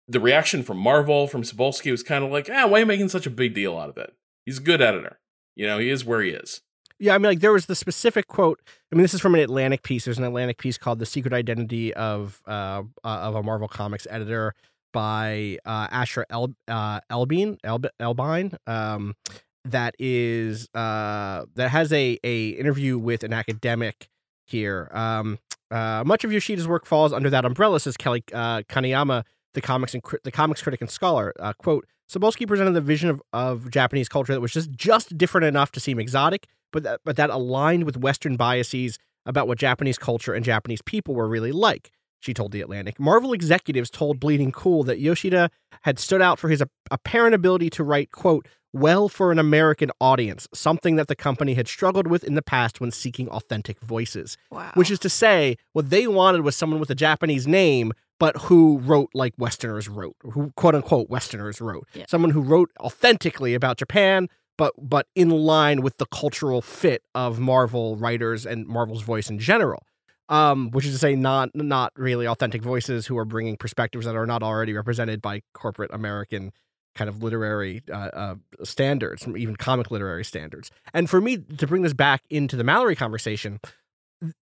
the 0.07 0.19
reaction 0.19 0.63
from 0.63 0.77
Marvel, 0.77 1.27
from 1.27 1.43
Cebulski 1.43 1.91
was 1.91 2.03
kind 2.03 2.23
of 2.23 2.31
like, 2.31 2.49
ah, 2.51 2.67
why 2.67 2.77
are 2.77 2.79
you 2.81 2.85
making 2.85 3.09
such 3.09 3.25
a 3.25 3.29
big 3.29 3.53
deal 3.53 3.77
out 3.77 3.89
of 3.89 3.97
it? 3.97 4.13
He's 4.45 4.57
a 4.57 4.61
good 4.61 4.81
editor. 4.81 5.19
You 5.55 5.67
know, 5.67 5.79
he 5.79 5.89
is 5.89 6.03
where 6.03 6.21
he 6.21 6.31
is. 6.31 6.61
Yeah, 6.99 7.15
I 7.15 7.17
mean, 7.17 7.31
like 7.31 7.39
there 7.39 7.51
was 7.51 7.65
the 7.65 7.75
specific 7.75 8.27
quote. 8.27 8.61
I 8.91 8.95
mean, 8.95 9.01
this 9.01 9.13
is 9.13 9.21
from 9.21 9.35
an 9.35 9.41
Atlantic 9.41 9.83
piece. 9.83 10.05
There's 10.05 10.17
an 10.17 10.23
Atlantic 10.23 10.57
piece 10.57 10.77
called 10.77 10.99
"The 10.99 11.05
Secret 11.05 11.33
Identity 11.33 11.93
of 11.93 12.41
uh, 12.47 12.83
uh 13.03 13.07
of 13.07 13.35
a 13.35 13.43
Marvel 13.43 13.67
Comics 13.67 14.07
Editor" 14.09 14.53
by 14.93 15.57
uh, 15.65 15.87
Asher 15.91 16.25
El 16.29 16.53
uh, 16.67 17.01
Elbein 17.09 17.57
Elb- 17.63 17.89
Elbein. 17.99 18.53
Um, 18.67 19.15
that 19.65 19.95
is 19.97 20.67
uh 20.75 21.45
that 21.55 21.69
has 21.69 21.91
a 21.93 22.19
a 22.23 22.49
interview 22.49 22.97
with 22.97 23.23
an 23.23 23.33
academic 23.33 24.07
here. 24.45 24.89
Um, 24.93 25.39
uh, 25.71 26.03
much 26.05 26.23
of 26.23 26.31
Yoshida's 26.31 26.67
work 26.67 26.85
falls 26.85 27.11
under 27.11 27.29
that 27.31 27.45
umbrella, 27.45 27.79
says 27.79 27.97
Kelly 27.97 28.23
uh, 28.33 28.61
the 29.53 29.61
comics 29.61 29.93
and 29.93 30.03
the 30.23 30.31
comics 30.31 30.61
critic 30.61 30.81
and 30.81 30.89
scholar. 30.89 31.33
Uh, 31.39 31.53
quote: 31.53 31.85
Cebulski 32.09 32.47
presented 32.47 32.73
the 32.73 32.81
vision 32.81 33.09
of, 33.09 33.21
of 33.33 33.69
Japanese 33.69 34.09
culture 34.09 34.33
that 34.33 34.41
was 34.41 34.51
just 34.51 34.71
just 34.71 35.17
different 35.17 35.45
enough 35.45 35.71
to 35.71 35.79
seem 35.79 35.99
exotic, 35.99 36.47
but 36.71 36.83
that, 36.83 37.01
but 37.05 37.15
that 37.15 37.29
aligned 37.29 37.83
with 37.85 37.97
Western 37.97 38.35
biases 38.35 38.99
about 39.25 39.47
what 39.47 39.57
Japanese 39.57 39.97
culture 39.97 40.33
and 40.33 40.43
Japanese 40.43 40.81
people 40.81 41.15
were 41.15 41.27
really 41.27 41.51
like. 41.51 41.91
She 42.19 42.33
told 42.33 42.53
The 42.53 42.61
Atlantic. 42.61 42.99
Marvel 42.99 43.33
executives 43.33 43.89
told 43.89 44.19
Bleeding 44.19 44.51
Cool 44.51 44.83
that 44.83 44.99
Yoshida 44.99 45.49
had 45.81 45.99
stood 45.99 46.21
out 46.21 46.39
for 46.39 46.47
his 46.47 46.63
apparent 46.89 47.35
ability 47.35 47.69
to 47.71 47.83
write, 47.83 48.11
quote, 48.11 48.47
well 48.71 49.07
for 49.09 49.31
an 49.31 49.39
American 49.39 49.91
audience, 49.99 50.47
something 50.53 50.95
that 50.95 51.07
the 51.07 51.15
company 51.15 51.53
had 51.53 51.67
struggled 51.67 52.07
with 52.07 52.23
in 52.23 52.35
the 52.35 52.41
past 52.41 52.81
when 52.81 52.91
seeking 52.91 53.27
authentic 53.29 53.79
voices. 53.81 54.37
Wow. 54.51 54.71
Which 54.73 54.89
is 54.89 54.99
to 54.99 55.09
say, 55.09 55.57
what 55.73 55.89
they 55.89 56.07
wanted 56.07 56.41
was 56.41 56.55
someone 56.55 56.79
with 56.79 56.89
a 56.89 56.95
Japanese 56.95 57.45
name, 57.45 57.93
but 58.23 58.38
who 58.43 58.77
wrote 58.77 59.09
like 59.13 59.33
Westerners 59.38 59.89
wrote, 59.89 60.15
who 60.21 60.53
quote 60.55 60.75
unquote 60.75 61.09
Westerners 61.09 61.59
wrote. 61.59 61.86
Yeah. 61.93 62.05
Someone 62.07 62.31
who 62.31 62.39
wrote 62.39 62.71
authentically 62.79 63.53
about 63.53 63.75
Japan, 63.77 64.29
but 64.57 64.73
but 64.77 65.07
in 65.13 65.29
line 65.29 65.81
with 65.81 65.97
the 65.97 66.05
cultural 66.05 66.62
fit 66.62 67.03
of 67.13 67.41
Marvel 67.41 67.97
writers 67.97 68.45
and 68.45 68.65
Marvel's 68.65 69.01
voice 69.01 69.29
in 69.29 69.39
general. 69.39 69.86
Um, 70.29 70.71
which 70.71 70.86
is 70.86 70.93
to 70.93 70.99
say, 70.99 71.17
not 71.17 71.53
not 71.53 71.91
really 71.97 72.25
authentic 72.25 72.62
voices 72.62 73.07
who 73.07 73.17
are 73.17 73.25
bringing 73.25 73.57
perspectives 73.57 74.05
that 74.05 74.15
are 74.15 74.25
not 74.25 74.41
already 74.41 74.71
represented 74.71 75.21
by 75.21 75.41
corporate 75.53 75.91
American 75.93 76.53
kind 76.95 77.09
of 77.09 77.21
literary 77.21 77.81
uh, 77.91 78.09
uh, 78.13 78.36
standards, 78.63 79.27
even 79.27 79.57
comic 79.57 79.91
literary 79.91 80.23
standards. 80.23 80.71
And 80.93 81.09
for 81.09 81.19
me 81.19 81.39
to 81.57 81.67
bring 81.67 81.81
this 81.81 81.93
back 81.93 82.21
into 82.29 82.55
the 82.55 82.63
Mallory 82.63 82.95
conversation, 82.95 83.59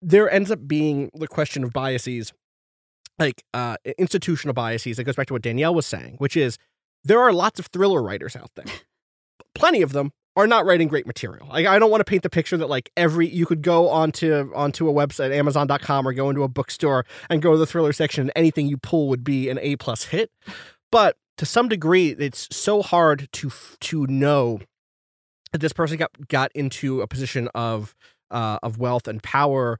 there 0.01 0.29
ends 0.29 0.51
up 0.51 0.67
being 0.67 1.11
the 1.13 1.29
question 1.29 1.63
of 1.63 1.71
biases, 1.71 2.33
like 3.19 3.43
uh, 3.53 3.77
institutional 3.97 4.53
biases. 4.53 4.97
That 4.97 5.03
goes 5.03 5.15
back 5.15 5.27
to 5.27 5.33
what 5.33 5.41
Danielle 5.41 5.75
was 5.75 5.85
saying, 5.85 6.15
which 6.17 6.37
is 6.37 6.57
there 7.03 7.19
are 7.19 7.33
lots 7.33 7.59
of 7.59 7.67
thriller 7.67 8.01
writers 8.01 8.35
out 8.35 8.51
there. 8.55 8.65
Plenty 9.55 9.81
of 9.81 9.91
them 9.91 10.11
are 10.35 10.47
not 10.47 10.65
writing 10.65 10.87
great 10.87 11.05
material. 11.05 11.47
Like 11.47 11.65
I 11.65 11.79
don't 11.79 11.91
want 11.91 12.01
to 12.01 12.05
paint 12.05 12.23
the 12.23 12.29
picture 12.29 12.57
that 12.57 12.69
like 12.69 12.89
every 12.95 13.27
you 13.27 13.45
could 13.45 13.61
go 13.61 13.89
onto 13.89 14.51
onto 14.55 14.89
a 14.89 14.93
website, 14.93 15.35
Amazon.com, 15.35 16.07
or 16.07 16.13
go 16.13 16.29
into 16.29 16.43
a 16.43 16.47
bookstore 16.47 17.05
and 17.29 17.41
go 17.41 17.51
to 17.51 17.57
the 17.57 17.65
thriller 17.65 17.93
section, 17.93 18.23
and 18.23 18.31
anything 18.35 18.67
you 18.67 18.77
pull 18.77 19.09
would 19.09 19.23
be 19.23 19.49
an 19.49 19.59
A 19.61 19.75
plus 19.75 20.05
hit. 20.05 20.31
But 20.91 21.17
to 21.37 21.45
some 21.45 21.69
degree, 21.69 22.09
it's 22.09 22.47
so 22.55 22.81
hard 22.81 23.27
to 23.33 23.51
to 23.79 24.07
know 24.07 24.61
that 25.51 25.59
this 25.59 25.73
person 25.73 25.97
got 25.97 26.11
got 26.27 26.51
into 26.53 27.01
a 27.01 27.07
position 27.07 27.49
of 27.53 27.95
uh, 28.31 28.59
of 28.63 28.77
wealth 28.77 29.07
and 29.07 29.21
power 29.21 29.79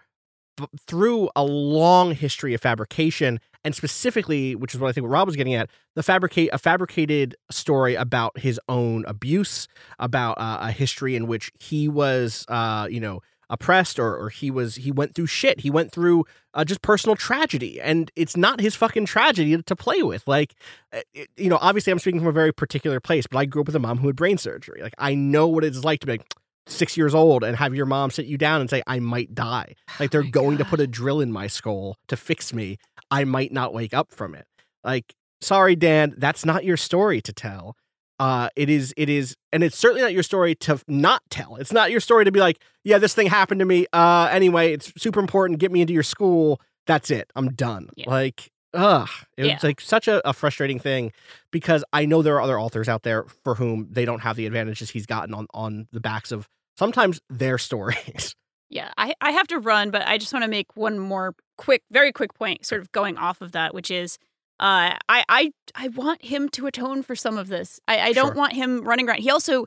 through 0.88 1.30
a 1.36 1.43
long 1.43 2.13
history 2.13 2.54
of 2.54 2.62
fabrication, 2.62 3.39
and 3.63 3.76
specifically, 3.76 4.56
which 4.56 4.74
is 4.74 4.80
what 4.80 4.89
I 4.89 4.91
think 4.91 5.04
what 5.04 5.12
Rob 5.12 5.28
was 5.28 5.36
getting 5.36 5.56
at, 5.56 5.69
the 5.95 6.04
fabricate 6.04 6.50
a 6.54 6.58
fabricated 6.58 7.36
story 7.52 7.95
about 7.95 8.39
his 8.39 8.60
own 8.69 9.06
abuse, 9.06 9.67
about 10.00 10.38
uh, 10.38 10.60
a 10.62 10.72
history 10.72 11.15
in 11.15 11.28
which 11.28 11.52
he 11.60 11.88
was, 11.88 12.45
uh, 12.48 12.88
you 12.89 13.00
know, 13.00 13.22
oppressed 13.50 13.98
or 13.98 14.15
or 14.15 14.30
he 14.30 14.52
was 14.52 14.76
he 14.76 14.91
went 14.91 15.15
through 15.15 15.28
shit. 15.28 15.62
He 15.62 15.69
went 15.69 15.91
through 15.91 16.26
uh, 16.54 16.63
just 16.63 16.82
personal 16.82 17.15
tragedy, 17.15 17.82
and 17.82 18.12
it's 18.15 18.38
not 18.38 18.60
his 18.60 18.76
fucking 18.76 19.06
tragedy 19.06 19.62
to 19.62 19.76
play 19.76 20.04
with. 20.04 20.28
Like, 20.28 20.56
uh, 20.93 21.02
it, 21.13 21.30
you 21.36 21.50
know, 21.50 21.58
obviously, 21.62 21.91
I'm 21.91 22.00
speaking 22.00 22.19
from 22.19 22.30
a 22.30 22.34
very 22.34 22.54
particular 22.54 23.00
place, 23.00 23.26
but 23.28 23.38
I 23.38 23.45
grew 23.45 23.62
up 23.62 23.67
with 23.67 23.76
a 23.76 23.80
mom 23.80 23.98
who 23.98 24.08
had 24.08 24.15
brain 24.15 24.38
surgery. 24.38 24.82
Like, 24.82 24.95
I 24.98 25.15
know 25.15 25.48
what 25.48 25.63
it's 25.63 25.84
like 25.84 26.00
to 26.02 26.08
be 26.08 26.13
like 26.13 26.34
six 26.69 26.95
years 26.95 27.13
old 27.15 27.43
and 27.43 27.58
have 27.58 27.73
your 27.75 27.86
mom 27.86 28.12
sit 28.12 28.25
you 28.25 28.38
down 28.38 28.62
and 28.62 28.69
say, 28.69 28.82
"I 28.88 28.99
might 28.99 29.34
die." 29.36 29.75
Like, 29.99 30.12
they're 30.12 30.23
going 30.23 30.58
to 30.58 30.65
put 30.65 30.79
a 30.79 30.88
drill 30.88 31.19
in 31.19 31.32
my 31.32 31.47
skull 31.47 31.97
to 32.08 32.15
fix 32.17 32.53
me. 32.53 32.77
I 33.12 33.23
might 33.23 33.51
not 33.51 33.73
wake 33.73 33.93
up 33.93 34.12
from 34.12 34.36
it. 34.36 34.45
Like, 34.84 35.13
sorry, 35.41 35.75
Dan, 35.75 36.13
that's 36.17 36.45
not 36.45 36.63
your 36.63 36.77
story 36.77 37.21
to 37.21 37.34
tell. 37.34 37.75
Uh, 38.19 38.49
it 38.58 38.69
is, 38.69 38.93
it 38.97 39.08
is, 39.10 39.36
and 39.53 39.63
it's 39.63 39.77
certainly 39.77 40.01
not 40.01 40.12
your 40.13 40.23
story 40.23 40.53
to 40.53 40.77
not 40.88 41.21
tell. 41.29 41.55
It's 41.55 41.71
not 41.71 41.89
your 41.89 42.01
story 42.01 42.25
to 42.25 42.32
be 42.32 42.39
like, 42.41 42.62
yeah, 42.84 42.97
this 42.97 43.13
thing 43.13 43.27
happened 43.27 43.60
to 43.60 43.65
me. 43.65 43.86
Uh, 43.93 44.27
anyway, 44.32 44.73
it's 44.73 44.91
super 45.01 45.21
important. 45.21 45.60
Get 45.60 45.71
me 45.71 45.79
into 45.82 45.93
your 45.93 46.03
school. 46.03 46.60
That's 46.86 47.12
it. 47.12 47.32
I'm 47.38 47.53
done. 47.53 47.89
Yeah. 47.95 48.10
Like, 48.10 48.49
ugh, 48.73 49.08
it 49.38 49.45
Yeah. 49.45 49.53
was 49.53 49.63
like 49.63 49.79
such 49.79 50.10
a, 50.10 50.27
a 50.27 50.34
frustrating 50.34 50.79
thing 50.79 51.13
because 51.49 51.84
I 51.93 52.05
know 52.05 52.21
there 52.21 52.36
are 52.36 52.41
other 52.41 52.60
authors 52.60 52.89
out 52.89 53.03
there 53.03 53.23
for 53.45 53.55
whom 53.55 53.88
they 53.89 54.03
don't 54.03 54.19
have 54.19 54.36
the 54.36 54.45
advantages 54.45 54.89
he's 54.89 55.05
gotten 55.05 55.34
on 55.34 55.47
on 55.53 55.88
the 55.93 56.01
backs 56.01 56.34
of 56.34 56.49
sometimes 56.79 57.19
their 57.29 57.57
stories. 57.59 58.35
Yeah, 58.71 58.91
I, 58.99 59.15
I 59.19 59.31
have 59.31 59.47
to 59.47 59.57
run, 59.57 59.89
but 59.89 60.03
I 60.07 60.19
just 60.19 60.31
want 60.31 60.43
to 60.45 60.47
make 60.47 60.75
one 60.77 60.99
more 60.99 61.33
quick, 61.57 61.81
very 61.89 62.11
quick 62.11 62.35
point, 62.35 62.67
sort 62.67 62.81
of 62.81 62.91
going 62.91 63.17
off 63.17 63.41
of 63.41 63.53
that, 63.53 63.73
which 63.73 63.89
is 63.89 64.19
uh, 64.59 64.93
I, 65.09 65.23
I 65.27 65.51
I 65.73 65.87
want 65.87 66.23
him 66.23 66.49
to 66.49 66.67
atone 66.67 67.01
for 67.01 67.15
some 67.15 67.39
of 67.39 67.47
this. 67.47 67.79
I, 67.87 67.99
I 67.99 68.13
don't 68.13 68.27
Sure. 68.27 68.35
want 68.35 68.53
him 68.53 68.83
running 68.83 69.09
around. 69.09 69.21
He 69.21 69.31
also 69.31 69.65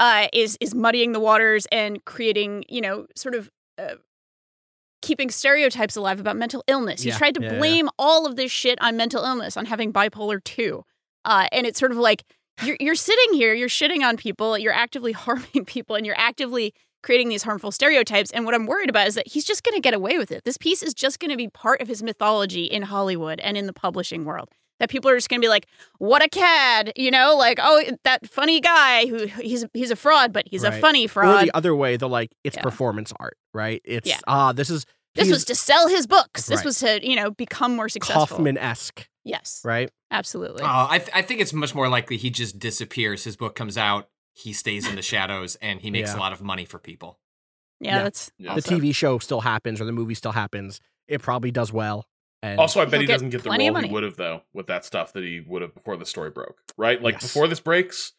uh, 0.00 0.28
is 0.32 0.56
is 0.62 0.74
muddying 0.74 1.12
the 1.12 1.20
waters 1.20 1.66
and 1.70 2.02
creating, 2.06 2.64
you 2.70 2.80
know, 2.80 3.04
sort 3.14 3.34
of 3.34 3.50
uh, 3.76 3.96
keeping 5.02 5.30
stereotypes 5.30 5.96
alive 5.96 6.18
about 6.18 6.36
mental 6.38 6.64
illness. 6.66 7.04
Yeah, 7.04 7.18
tried 7.18 7.34
to 7.34 7.42
yeah, 7.42 7.52
yeah. 7.52 7.58
blame 7.58 7.90
all 7.98 8.24
of 8.24 8.36
this 8.36 8.50
shit 8.50 8.80
on 8.80 8.96
mental 8.96 9.22
illness, 9.24 9.58
on 9.58 9.66
having 9.66 9.92
bipolar 9.92 10.42
two, 10.42 10.84
uh, 11.26 11.48
and 11.52 11.66
it's 11.66 11.78
sort 11.78 11.92
of 11.92 11.98
like 11.98 12.24
you're 12.64 12.76
you're 12.80 12.94
sitting 12.94 13.34
here, 13.34 13.54
you're 13.54 13.68
shitting 13.68 14.02
on 14.02 14.16
people, 14.16 14.56
you're 14.58 14.72
actively 14.72 15.12
harming 15.24 15.64
people, 15.66 15.96
and 15.96 16.04
you're 16.06 16.18
actively 16.18 16.74
creating 17.02 17.28
these 17.28 17.42
harmful 17.42 17.72
stereotypes. 17.72 18.30
And 18.30 18.44
what 18.44 18.54
I'm 18.54 18.66
worried 18.66 18.88
about 18.88 19.08
is 19.08 19.16
that 19.16 19.26
he's 19.26 19.44
just 19.44 19.64
going 19.64 19.74
to 19.74 19.80
get 19.80 19.92
away 19.94 20.18
with 20.18 20.30
it. 20.30 20.44
This 20.44 20.56
piece 20.56 20.82
is 20.84 20.94
just 20.94 21.18
going 21.18 21.30
to 21.32 21.36
be 21.36 21.48
part 21.48 21.80
of 21.80 21.88
his 21.88 22.00
mythology 22.02 22.64
in 22.64 22.82
Hollywood 22.82 23.40
and 23.40 23.56
in 23.56 23.66
the 23.66 23.72
publishing 23.72 24.24
world. 24.24 24.48
That 24.78 24.88
people 24.88 25.10
are 25.10 25.16
just 25.16 25.28
going 25.28 25.40
to 25.40 25.44
be 25.44 25.48
like, 25.48 25.66
"What 25.98 26.22
a 26.24 26.28
cad," 26.28 26.92
you 26.96 27.10
know, 27.12 27.36
like, 27.36 27.58
"Oh, 27.62 27.82
that 28.04 28.28
funny 28.28 28.60
guy 28.60 29.06
who 29.06 29.26
he's 29.26 29.64
he's 29.74 29.90
a 29.92 29.96
fraud, 29.96 30.32
but 30.32 30.46
he's 30.48 30.64
a 30.64 30.70
Right. 30.70 30.80
funny 30.80 31.04
Or 31.04 31.08
fraud." 31.08 31.44
the 31.46 31.54
other 31.54 31.74
way, 31.74 31.96
they're 31.96 32.08
like, 32.08 32.32
it's 32.42 32.56
Yeah. 32.56 32.62
performance 32.62 33.12
art, 33.20 33.36
right? 33.54 33.80
It's 33.84 34.08
Yeah. 34.08 34.18
ah, 34.26 34.52
this 34.52 34.70
is 34.70 34.84
this 35.14 35.30
was 35.30 35.44
to 35.44 35.54
sell 35.54 35.88
his 35.88 36.06
books. 36.06 36.46
This 36.46 36.64
was 36.64 36.78
to 36.80 36.98
you 37.06 37.14
know 37.16 37.30
become 37.30 37.76
more 37.76 37.88
successful. 37.88 38.26
Kaufman 38.38 38.58
esque, 38.58 39.08
Yes, 39.24 39.60
right? 39.64 39.88
Absolutely. 40.12 40.62
Oh, 40.62 40.86
I, 40.90 40.98
th- 40.98 41.10
I 41.12 41.22
think 41.22 41.40
it's 41.40 41.52
much 41.52 41.74
more 41.74 41.88
likely 41.88 42.16
he 42.16 42.30
just 42.30 42.58
disappears. 42.60 43.24
His 43.24 43.36
book 43.36 43.56
comes 43.56 43.76
out, 43.76 44.08
he 44.34 44.52
stays 44.52 44.86
in 44.88 44.94
the 44.94 45.02
shadows, 45.02 45.56
and 45.56 45.80
he 45.80 45.90
makes 45.90 46.10
Yeah. 46.12 46.18
a 46.18 46.20
lot 46.20 46.32
of 46.32 46.40
money 46.42 46.64
for 46.64 46.78
people. 46.78 47.18
yeah, 47.80 47.96
yeah. 47.96 48.02
that's 48.04 48.30
Yeah. 48.38 48.54
The 48.54 48.62
TV 48.62 48.94
show 48.94 49.18
still 49.18 49.40
happens 49.40 49.80
or 49.80 49.84
the 49.84 49.92
movie 49.92 50.14
still 50.14 50.32
happens. 50.32 50.80
It 51.08 51.20
probably 51.20 51.50
does 51.50 51.72
well. 51.72 52.06
And 52.44 52.58
Also, 52.60 52.80
I 52.80 52.84
bet 52.84 53.00
He'll 53.00 53.06
get 53.08 53.12
doesn't 53.14 53.30
get 53.30 53.42
the 53.42 53.48
plenty 53.50 53.70
role 53.70 53.82
he 53.82 53.90
would 53.90 54.02
have 54.04 54.16
though 54.16 54.42
with 54.52 54.66
that 54.68 54.84
stuff 54.84 55.12
that 55.14 55.22
he 55.24 55.40
would 55.40 55.62
have 55.62 55.74
before 55.74 55.96
the 55.96 56.06
story 56.06 56.30
broke. 56.30 56.60
Right? 56.76 57.02
Like 57.02 57.14
Yes. 57.14 57.22
before 57.22 57.48
this 57.48 57.60
breaks, 57.60 58.12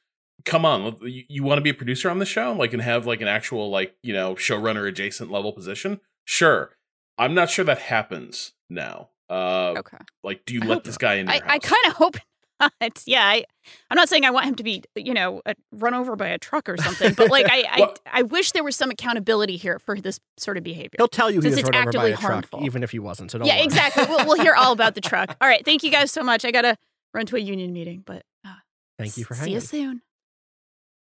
come 0.45 0.65
on, 0.65 0.97
you, 1.01 1.23
you 1.29 1.43
want 1.43 1.57
to 1.59 1.61
be 1.61 1.69
a 1.69 1.73
producer 1.73 2.09
on 2.09 2.19
the 2.19 2.25
show, 2.25 2.51
like 2.53 2.73
and 2.73 2.81
have 2.81 3.05
like 3.05 3.21
an 3.21 3.27
actual 3.27 3.69
like 3.69 3.95
you 4.03 4.13
know 4.13 4.35
showrunner 4.35 4.87
adjacent 4.87 5.31
level 5.31 5.51
position. 5.53 5.99
Sure, 6.25 6.71
I'm 7.17 7.33
not 7.33 7.49
sure 7.49 7.63
that 7.65 7.79
happens 7.79 8.53
now. 8.69 9.09
Uh, 9.29 9.75
okay. 9.79 9.97
like, 10.23 10.43
do 10.45 10.53
you 10.53 10.61
I 10.63 10.65
let 10.65 10.83
this 10.83 10.97
guy 10.97 11.15
in? 11.15 11.29
I, 11.29 11.35
Your 11.35 11.45
I 11.45 11.51
house? 11.53 11.61
kind 11.63 11.85
of 11.87 11.93
hope 11.93 12.17
not. 12.59 13.03
Yeah, 13.05 13.25
I, 13.25 13.45
I'm 13.89 13.95
not 13.95 14.09
saying 14.09 14.25
I 14.25 14.31
want 14.31 14.45
him 14.45 14.55
to 14.55 14.63
be, 14.63 14.83
you 14.95 15.13
know, 15.13 15.41
uh 15.45 15.53
run 15.71 15.93
over 15.93 16.15
by 16.15 16.27
a 16.27 16.37
truck 16.37 16.69
or 16.69 16.77
something, 16.77 17.13
but 17.13 17.29
like 17.31 17.47
I, 17.49 17.63
Well- 17.79 17.95
I, 18.05 18.19
I 18.19 18.21
wish 18.23 18.51
there 18.51 18.63
was 18.63 18.75
some 18.75 18.91
accountability 18.91 19.57
here 19.57 19.79
for 19.79 19.99
this 19.99 20.19
sort 20.37 20.57
of 20.57 20.63
behavior. 20.63 20.91
he'll 20.97 21.07
tell 21.07 21.31
you 21.31 21.39
he 21.41 21.49
Since 21.49 21.55
was 21.55 21.59
it's 21.59 21.69
run 21.69 21.75
over 21.87 21.91
by 21.93 22.09
actively 22.09 22.11
a 22.11 22.17
truck, 22.17 22.31
harmful. 22.31 22.63
even 22.63 22.83
if 22.83 22.91
he 22.91 22.99
wasn't. 22.99 23.31
So 23.31 23.39
don't 23.39 23.47
yeah, 23.47 23.55
worry. 23.55 23.63
exactly. 23.65 24.05
We'll, 24.07 24.25
we'll 24.27 24.39
hear 24.41 24.53
all 24.55 24.71
about 24.71 24.95
the 24.95 25.01
truck. 25.01 25.35
All 25.41 25.47
right, 25.47 25.63
thank 25.65 25.83
you 25.83 25.91
guys 25.91 26.11
so 26.11 26.21
much. 26.23 26.45
I 26.45 26.51
gotta 26.51 26.77
run 27.13 27.25
to 27.27 27.35
a 27.35 27.39
union 27.39 27.73
meeting, 27.73 28.03
but 28.05 28.23
uh, 28.45 28.53
Thank 28.99 29.17
you 29.17 29.23
for 29.25 29.33
having 29.35 29.49
see 29.49 29.53
you 29.55 29.59
soon. 29.89 30.01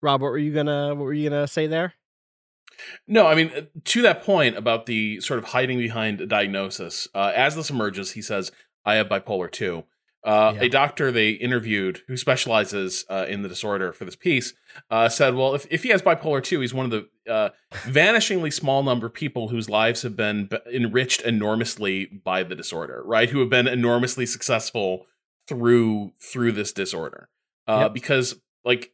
Rob, 0.02 0.20
what 0.22 0.30
were 0.30 0.38
you 0.38 0.52
gonna 0.52 0.88
what 0.94 1.04
were 1.04 1.12
you 1.12 1.28
gonna 1.30 1.46
say 1.48 1.66
there? 1.66 1.94
No, 3.06 3.26
I 3.26 3.34
mean, 3.34 3.50
uh, 3.56 3.60
to 3.84 4.02
that 4.02 4.22
point 4.22 4.56
about 4.56 4.86
the 4.86 5.20
sort 5.20 5.38
of 5.38 5.46
hiding 5.46 5.78
behind 5.78 6.20
a 6.20 6.26
diagnosis, 6.26 7.08
uh, 7.14 7.32
as 7.34 7.56
this 7.56 7.70
emerges, 7.70 8.12
he 8.12 8.22
says, 8.22 8.50
I 8.84 8.94
have 8.94 9.08
bipolar 9.08 9.50
2. 9.50 9.84
Uh, 10.22 10.52
Yeah. 10.54 10.62
A 10.62 10.68
doctor 10.68 11.10
they 11.10 11.30
interviewed 11.30 12.02
who 12.06 12.16
specializes 12.16 13.04
uh, 13.08 13.24
in 13.28 13.40
the 13.42 13.48
disorder 13.48 13.92
for 13.92 14.04
this 14.04 14.16
piece 14.16 14.52
uh, 14.90 15.08
said, 15.08 15.34
well, 15.34 15.54
if, 15.54 15.66
if 15.70 15.82
he 15.82 15.88
has 15.90 16.02
bipolar 16.02 16.42
2, 16.42 16.60
he's 16.60 16.74
one 16.74 16.84
of 16.84 16.90
the 16.90 17.08
uh, 17.32 17.50
vanishingly 17.86 18.52
small 18.52 18.82
number 18.82 19.06
of 19.06 19.14
people 19.14 19.48
whose 19.48 19.68
lives 19.70 20.02
have 20.02 20.16
been 20.16 20.46
b- 20.46 20.58
enriched 20.72 21.22
enormously 21.22 22.06
by 22.06 22.42
the 22.42 22.54
disorder, 22.54 23.02
right? 23.04 23.30
Who 23.30 23.40
have 23.40 23.48
been 23.50 23.66
enormously 23.66 24.26
successful 24.26 25.06
through 25.48 26.12
through 26.20 26.52
this 26.52 26.72
disorder. 26.72 27.28
Uh, 27.66 27.80
Yep. 27.84 27.94
Because, 27.94 28.34
like, 28.64 28.92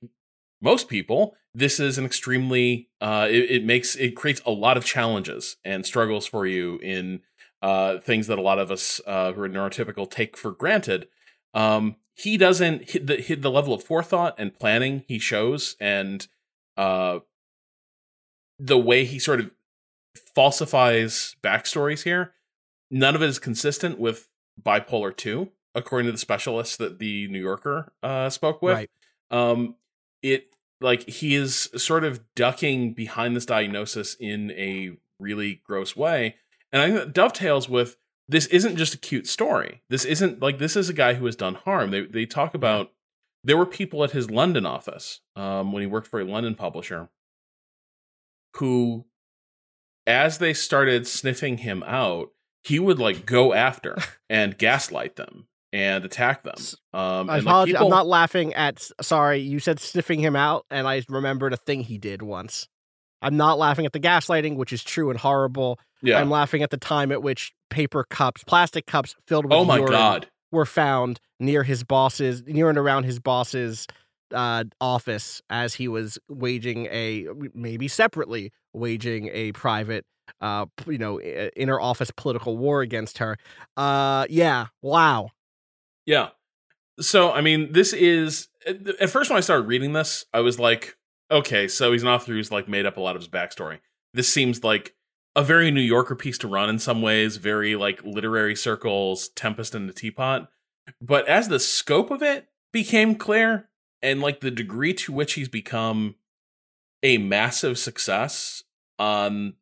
most 0.61 0.89
people, 0.89 1.37
this 1.55 1.79
is 1.81 1.99
an 1.99 2.05
extremely 2.05 2.89
uh, 3.01 3.27
it, 3.31 3.51
it 3.51 3.65
makes 3.65 3.97
it 3.97 4.17
creates 4.17 4.41
a 4.47 4.51
lot 4.51 4.77
of 4.77 4.85
challenges 4.85 5.57
and 5.65 5.85
struggles 5.87 6.27
for 6.27 6.47
you 6.47 6.79
in 6.83 7.21
uh, 7.63 7.99
things 7.99 8.27
that 8.27 8.39
a 8.39 8.43
lot 8.43 8.59
of 8.59 8.71
us 8.71 9.01
uh, 9.07 9.33
who 9.33 9.43
are 9.43 9.49
neurotypical 9.49 10.11
take 10.11 10.37
for 10.37 10.53
granted. 10.53 11.09
Um, 11.55 11.97
he 12.15 12.37
doesn't 12.37 12.91
hit 12.91 13.07
the 13.07 13.17
hit 13.17 13.43
the 13.43 13.51
level 13.51 13.75
of 13.75 13.83
forethought 13.83 14.35
and 14.39 14.59
planning 14.59 15.05
he 15.07 15.19
shows, 15.19 15.77
and 15.81 16.27
uh, 16.77 17.21
the 18.59 18.79
way 18.79 19.05
he 19.05 19.19
sort 19.19 19.41
of 19.41 19.51
falsifies 20.35 21.37
backstories 21.43 22.05
here. 22.05 22.33
None 22.91 23.15
of 23.15 23.23
it 23.23 23.29
is 23.29 23.39
consistent 23.39 23.99
with 23.99 24.31
bipolar 24.63 25.15
two, 25.15 25.51
according 25.75 26.07
to 26.07 26.13
the 26.13 26.19
specialist 26.19 26.79
that 26.79 26.99
the 26.99 27.29
New 27.29 27.41
Yorker 27.41 27.93
uh, 28.03 28.31
spoke 28.31 28.63
with 28.63 28.75
Right. 28.75 28.91
um 29.31 29.75
it 30.33 30.55
like 30.81 31.09
he 31.09 31.35
is 31.35 31.71
sort 31.77 32.05
of 32.05 32.21
ducking 32.35 32.93
behind 32.93 33.35
this 33.35 33.47
diagnosis 33.47 34.15
in 34.19 34.51
a 34.53 34.97
really 35.19 35.63
gross 35.65 35.97
way. 35.97 36.37
And 36.73 36.83
I 36.83 36.87
think 36.87 36.99
that 36.99 37.15
dovetails 37.15 37.69
with 37.69 37.97
this 38.29 38.47
isn't 38.47 38.77
just 38.77 38.95
a 38.95 38.99
cute 38.99 39.27
story. 39.27 39.83
This 39.89 40.05
isn't 40.05 40.41
like 40.41 40.59
this 40.59 40.77
is 40.77 40.89
a 40.89 40.95
guy 40.95 41.15
who 41.15 41.27
has 41.27 41.37
done 41.37 41.55
harm. 41.55 41.91
They 41.91 42.03
they 42.03 42.27
talk 42.27 42.55
about 42.55 42.93
there 43.45 43.57
were 43.57 43.67
people 43.67 44.03
at 44.03 44.11
his 44.11 44.31
London 44.31 44.67
office 44.67 45.21
um, 45.37 45.73
when 45.73 45.81
he 45.81 45.87
worked 45.87 46.09
for 46.09 46.21
a 46.21 46.25
London 46.25 46.55
publisher 46.55 47.09
who, 48.57 49.05
as 50.07 50.39
they 50.39 50.53
started 50.53 51.07
sniffing 51.07 51.59
him 51.59 51.85
out, 51.87 52.31
he 52.65 52.81
would 52.81 52.99
like 52.99 53.27
go 53.27 53.55
after 53.55 53.97
and 54.29 54.59
gaslight 54.59 55.17
them 55.17 55.47
and 55.73 56.05
attack 56.05 56.43
them. 56.43 56.55
Um, 56.93 57.29
I 57.31 57.35
like, 57.35 57.43
apologize. 57.43 57.73
people- 57.75 57.87
I'm 57.87 57.91
not 57.91 58.07
laughing 58.07 58.55
at. 58.55 58.89
Sorry, 59.01 59.39
you 59.39 59.59
said 59.59 59.81
sniffing 59.81 60.21
him 60.21 60.37
out, 60.37 60.65
and 60.71 60.87
I 60.87 61.03
remembered 61.09 61.53
a 61.53 61.57
thing 61.57 61.81
he 61.81 61.99
did 61.99 62.23
once. 62.23 62.69
I'm 63.23 63.37
not 63.37 63.59
laughing 63.59 63.87
at 63.87 63.93
the 63.93 64.01
gaslighting, 64.01 64.57
which 64.57 64.73
is 64.73 64.85
true 64.85 65.11
and 65.11 65.19
horrible. 65.19 65.79
Yeah. 66.03 66.21
I'm 66.21 66.31
laughing 66.31 66.63
at 66.63 66.71
the 66.71 66.77
time 66.77 67.11
at 67.11 67.23
which 67.23 67.53
paper 67.71 68.05
cups, 68.09 68.45
plastic 68.45 68.87
cups 68.87 69.15
filled 69.27 69.47
with 69.47 69.55
oh 69.55 69.65
my 69.65 69.79
urine 69.79 69.91
god. 69.91 70.29
were 70.53 70.67
found 70.67 71.19
near 71.41 71.63
his 71.63 71.83
boss's, 71.83 72.43
near 72.47 72.69
and 72.69 72.79
around 72.79 73.05
his 73.05 73.19
boss's 73.19 73.87
uh, 74.35 74.65
office 74.81 75.41
as 75.49 75.75
he 75.75 75.89
was 75.89 76.19
waging 76.29 76.87
a, 76.87 77.27
maybe 77.55 77.89
separately, 77.89 78.53
waging 78.75 79.31
a 79.33 79.53
private, 79.53 80.05
uh, 80.41 80.67
you 80.87 80.99
know, 80.99 81.19
inner 81.21 81.81
office 81.81 82.11
political 82.11 82.57
war 82.59 82.83
against 82.83 83.19
her. 83.19 83.39
Uh, 83.77 84.27
yeah. 84.29 84.67
Wow. 84.83 85.31
Yeah. 86.07 86.29
So, 87.01 87.33
I 87.33 87.43
mean, 87.43 87.73
this 87.73 87.93
is 87.93 88.49
eh, 88.65 88.71
at 88.71 89.01
at 89.03 89.11
first 89.11 89.29
when 89.29 89.37
I 89.37 89.41
started 89.41 89.67
reading 89.67 89.93
this, 89.93 90.25
I 90.33 90.41
was 90.41 90.59
like, 90.59 90.97
okay, 91.31 91.69
so 91.69 91.93
he's 91.93 92.03
an 92.03 92.09
author 92.09 92.33
who's 92.33 92.51
like 92.51 92.69
made 92.69 92.87
up 92.87 92.97
a 92.97 93.01
lot 93.01 93.17
of 93.17 93.23
his 93.23 93.29
backstory. 93.29 93.81
This 94.15 94.33
seems 94.33 94.65
like 94.65 94.95
a 95.35 95.43
very 95.43 95.71
New 95.71 95.83
Yorker 95.83 96.15
piece 96.17 96.39
to 96.39 96.49
run 96.49 96.71
in 96.71 96.79
some 96.79 97.03
ways, 97.03 97.37
very 97.37 97.77
like 97.77 98.03
literary 98.05 98.57
circles, 98.57 99.29
Tempest 99.31 99.75
in 99.75 99.87
the 99.87 99.93
Teapot. 99.93 100.49
But 101.01 101.29
as 101.29 101.49
the 101.49 101.61
scope 101.61 102.11
of 102.11 102.23
it 102.23 102.47
became 102.73 103.17
clear 103.17 103.69
and 104.01 104.21
like 104.21 104.41
the 104.41 104.51
degree 104.51 104.95
to 104.95 105.13
which 105.13 105.35
he's 105.35 105.49
become 105.49 106.15
a 107.03 107.19
massive 107.19 107.79
success 107.79 108.63
on 108.99 109.55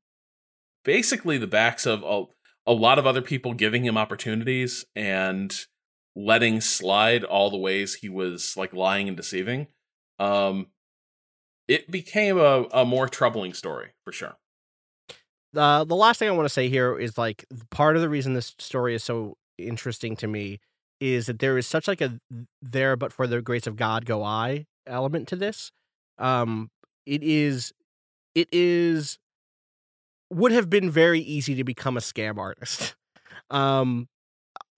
basically 0.84 1.38
the 1.38 1.46
backs 1.46 1.86
of 1.86 2.02
a, 2.04 2.24
a 2.66 2.72
lot 2.72 2.98
of 2.98 3.06
other 3.06 3.22
people 3.22 3.54
giving 3.54 3.84
him 3.84 3.96
opportunities 3.96 4.84
and 4.94 5.66
letting 6.16 6.60
slide 6.60 7.24
all 7.24 7.50
the 7.50 7.58
ways 7.58 7.96
he 7.96 8.08
was 8.08 8.56
like 8.56 8.72
lying 8.72 9.08
and 9.08 9.16
deceiving 9.16 9.66
um 10.18 10.66
it 11.66 11.90
became 11.90 12.38
a, 12.38 12.66
a 12.72 12.84
more 12.84 13.08
troubling 13.08 13.52
story 13.52 13.90
for 14.04 14.12
sure 14.12 14.36
uh, 15.56 15.84
the 15.84 15.94
last 15.94 16.18
thing 16.18 16.28
I 16.28 16.32
want 16.32 16.46
to 16.46 16.52
say 16.52 16.68
here 16.68 16.98
is 16.98 17.16
like 17.16 17.44
part 17.70 17.94
of 17.94 18.02
the 18.02 18.08
reason 18.08 18.34
this 18.34 18.54
story 18.58 18.92
is 18.92 19.04
so 19.04 19.36
interesting 19.56 20.16
to 20.16 20.26
me 20.26 20.58
is 21.00 21.26
that 21.26 21.38
there 21.38 21.56
is 21.56 21.66
such 21.66 21.86
like 21.86 22.00
a 22.00 22.18
there 22.60 22.96
but 22.96 23.12
for 23.12 23.28
the 23.28 23.40
grace 23.40 23.66
of 23.66 23.76
God 23.76 24.04
go 24.04 24.24
I 24.24 24.66
element 24.86 25.28
to 25.28 25.36
this. 25.36 25.70
Um, 26.18 26.70
it 27.06 27.22
is, 27.22 27.72
it 28.34 28.48
is, 28.52 29.18
would 30.30 30.52
have 30.52 30.70
been 30.70 30.90
very 30.90 31.20
easy 31.20 31.54
to 31.54 31.64
become 31.64 31.96
a 31.96 32.00
scam 32.00 32.38
artist. 32.38 32.94
Um, 33.50 34.08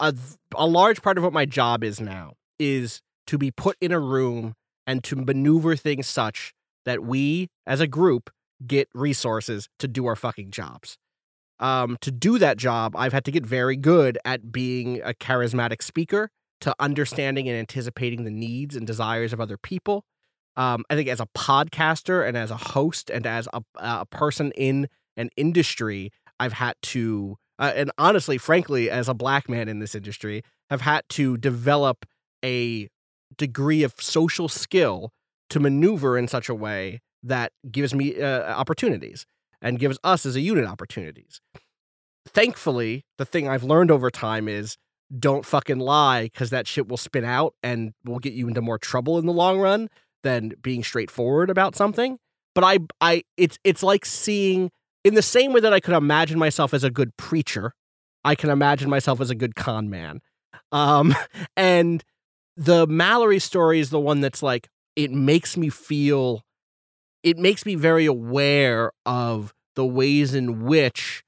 a 0.01 0.15
a 0.55 0.67
large 0.67 1.03
part 1.03 1.19
of 1.19 1.25
what 1.25 1.33
my 1.33 1.45
job 1.45 1.83
is 1.83 2.01
now 2.01 2.33
is 2.59 3.03
to 3.27 3.39
be 3.39 3.51
put 3.51 3.77
in 3.81 3.93
a 3.93 4.01
room 4.01 4.55
and 4.87 5.03
to 5.05 5.17
maneuver 5.17 5.77
things 5.77 6.07
such 6.07 6.55
that 6.85 7.03
we 7.03 7.49
as 7.67 7.81
a 7.81 7.87
group 7.87 8.31
get 8.67 8.89
resources 8.95 9.69
to 9.79 9.89
do 9.89 10.07
our 10.07 10.17
fucking 10.17 10.51
jobs. 10.51 10.97
Um, 11.59 11.97
to 12.03 12.11
do 12.11 12.39
that 12.39 12.59
job, 12.59 12.95
I've 12.97 13.13
had 13.13 13.25
to 13.25 13.33
get 13.33 13.45
very 13.45 13.77
good 13.77 14.19
at 14.25 14.53
being 14.53 15.01
a 15.03 15.15
charismatic 15.15 15.83
speaker, 15.83 16.31
to 16.61 16.75
understanding 16.79 17.49
and 17.49 17.59
anticipating 17.59 18.25
the 18.25 18.31
needs 18.31 18.77
and 18.77 18.87
desires 18.87 19.33
of 19.33 19.41
other 19.41 19.57
people. 19.57 20.05
Um, 20.57 20.85
I 20.89 20.95
think 20.95 21.09
as 21.09 21.21
a 21.21 21.27
podcaster 21.37 22.27
and 22.27 22.37
as 22.37 22.51
a 22.51 22.57
host 22.57 23.11
and 23.11 23.27
as 23.27 23.47
a, 23.53 23.63
a 23.77 24.07
person 24.07 24.53
in 24.53 24.89
an 25.17 25.29
industry, 25.37 26.11
I've 26.41 26.55
had 26.55 26.75
to, 26.83 27.37
uh, 27.59 27.73
and 27.75 27.91
honestly, 27.99 28.39
frankly, 28.39 28.91
as 28.91 29.09
a 29.09 29.15
black 29.15 29.49
man 29.49 29.69
in 29.69 29.79
this 29.79 29.95
industry, 29.95 30.43
have 30.71 30.83
had 30.83 31.03
to 31.11 31.37
develop 31.37 32.05
a 32.45 32.89
degree 33.37 33.83
of 33.83 33.95
social 33.99 34.49
skill 34.49 35.13
to 35.51 35.61
maneuver 35.61 36.19
in 36.19 36.29
such 36.29 36.49
a 36.49 36.55
way 36.55 37.01
that 37.23 37.53
gives 37.71 37.95
me 37.95 38.21
uh, 38.21 38.55
opportunities 38.55 39.27
and 39.63 39.79
gives 39.79 39.99
us 40.05 40.27
as 40.27 40.37
a 40.37 40.41
unit 40.41 40.67
opportunities. 40.67 41.41
Thankfully, 42.27 43.05
the 43.19 43.25
thing 43.25 43.49
I've 43.49 43.65
learned 43.65 43.91
over 43.91 44.11
time 44.11 44.49
is 44.49 44.77
don't 45.17 45.45
fucking 45.45 45.79
lie 45.79 46.25
because 46.25 46.51
that 46.51 46.67
shit 46.67 46.89
will 46.89 46.97
spin 46.97 47.25
out 47.25 47.55
and 47.63 47.93
will 48.05 48.19
get 48.19 48.33
you 48.33 48.49
into 48.49 48.61
more 48.61 48.79
trouble 48.79 49.19
in 49.19 49.27
the 49.27 49.33
long 49.33 49.59
run 49.59 49.89
than 50.23 50.53
being 50.61 50.83
straightforward 50.83 51.51
about 51.51 51.77
something. 51.77 52.19
But 52.55 52.65
I, 52.65 52.79
I, 53.01 53.23
it's 53.37 53.59
it's 53.65 53.83
like 53.83 54.05
seeing 54.05 54.71
in 55.07 55.15
the 55.15 55.23
same 55.23 55.53
way 55.53 55.61
that 55.61 55.73
I 55.73 55.79
could 55.79 55.95
imagine 55.95 56.37
myself 56.37 56.75
as 56.75 56.83
a 56.83 56.91
good 56.91 57.17
preacher, 57.17 57.73
I 58.25 58.35
can 58.35 58.51
imagine 58.51 58.91
myself 58.91 59.21
as 59.21 59.31
a 59.31 59.37
good 59.37 59.55
con 59.55 59.89
man. 59.89 60.21
Um, 60.73 61.15
and 61.57 62.03
the 62.57 62.89
Mallory 62.89 63.39
story 63.39 63.79
is 63.79 63.91
the 63.91 64.01
one 64.01 64.21
that's 64.21 64.43
like 64.43 64.69
it 64.97 65.13
makes 65.13 65.57
me 65.57 65.69
feel 65.69 66.43
it 67.23 67.39
makes 67.39 67.65
me 67.65 67.77
very 67.77 68.05
aware 68.05 68.91
of 69.05 69.55
the 69.77 69.87
ways 69.87 70.35
in 70.35 70.65
which 70.65 71.23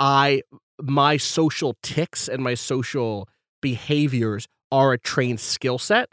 I 0.00 0.42
my 0.82 1.16
social 1.16 1.76
tics 1.84 2.26
and 2.26 2.42
my 2.42 2.54
social 2.54 3.28
behaviors 3.62 4.48
are 4.72 4.92
a 4.92 4.98
trained 4.98 5.38
skill 5.38 5.78
set 5.78 6.08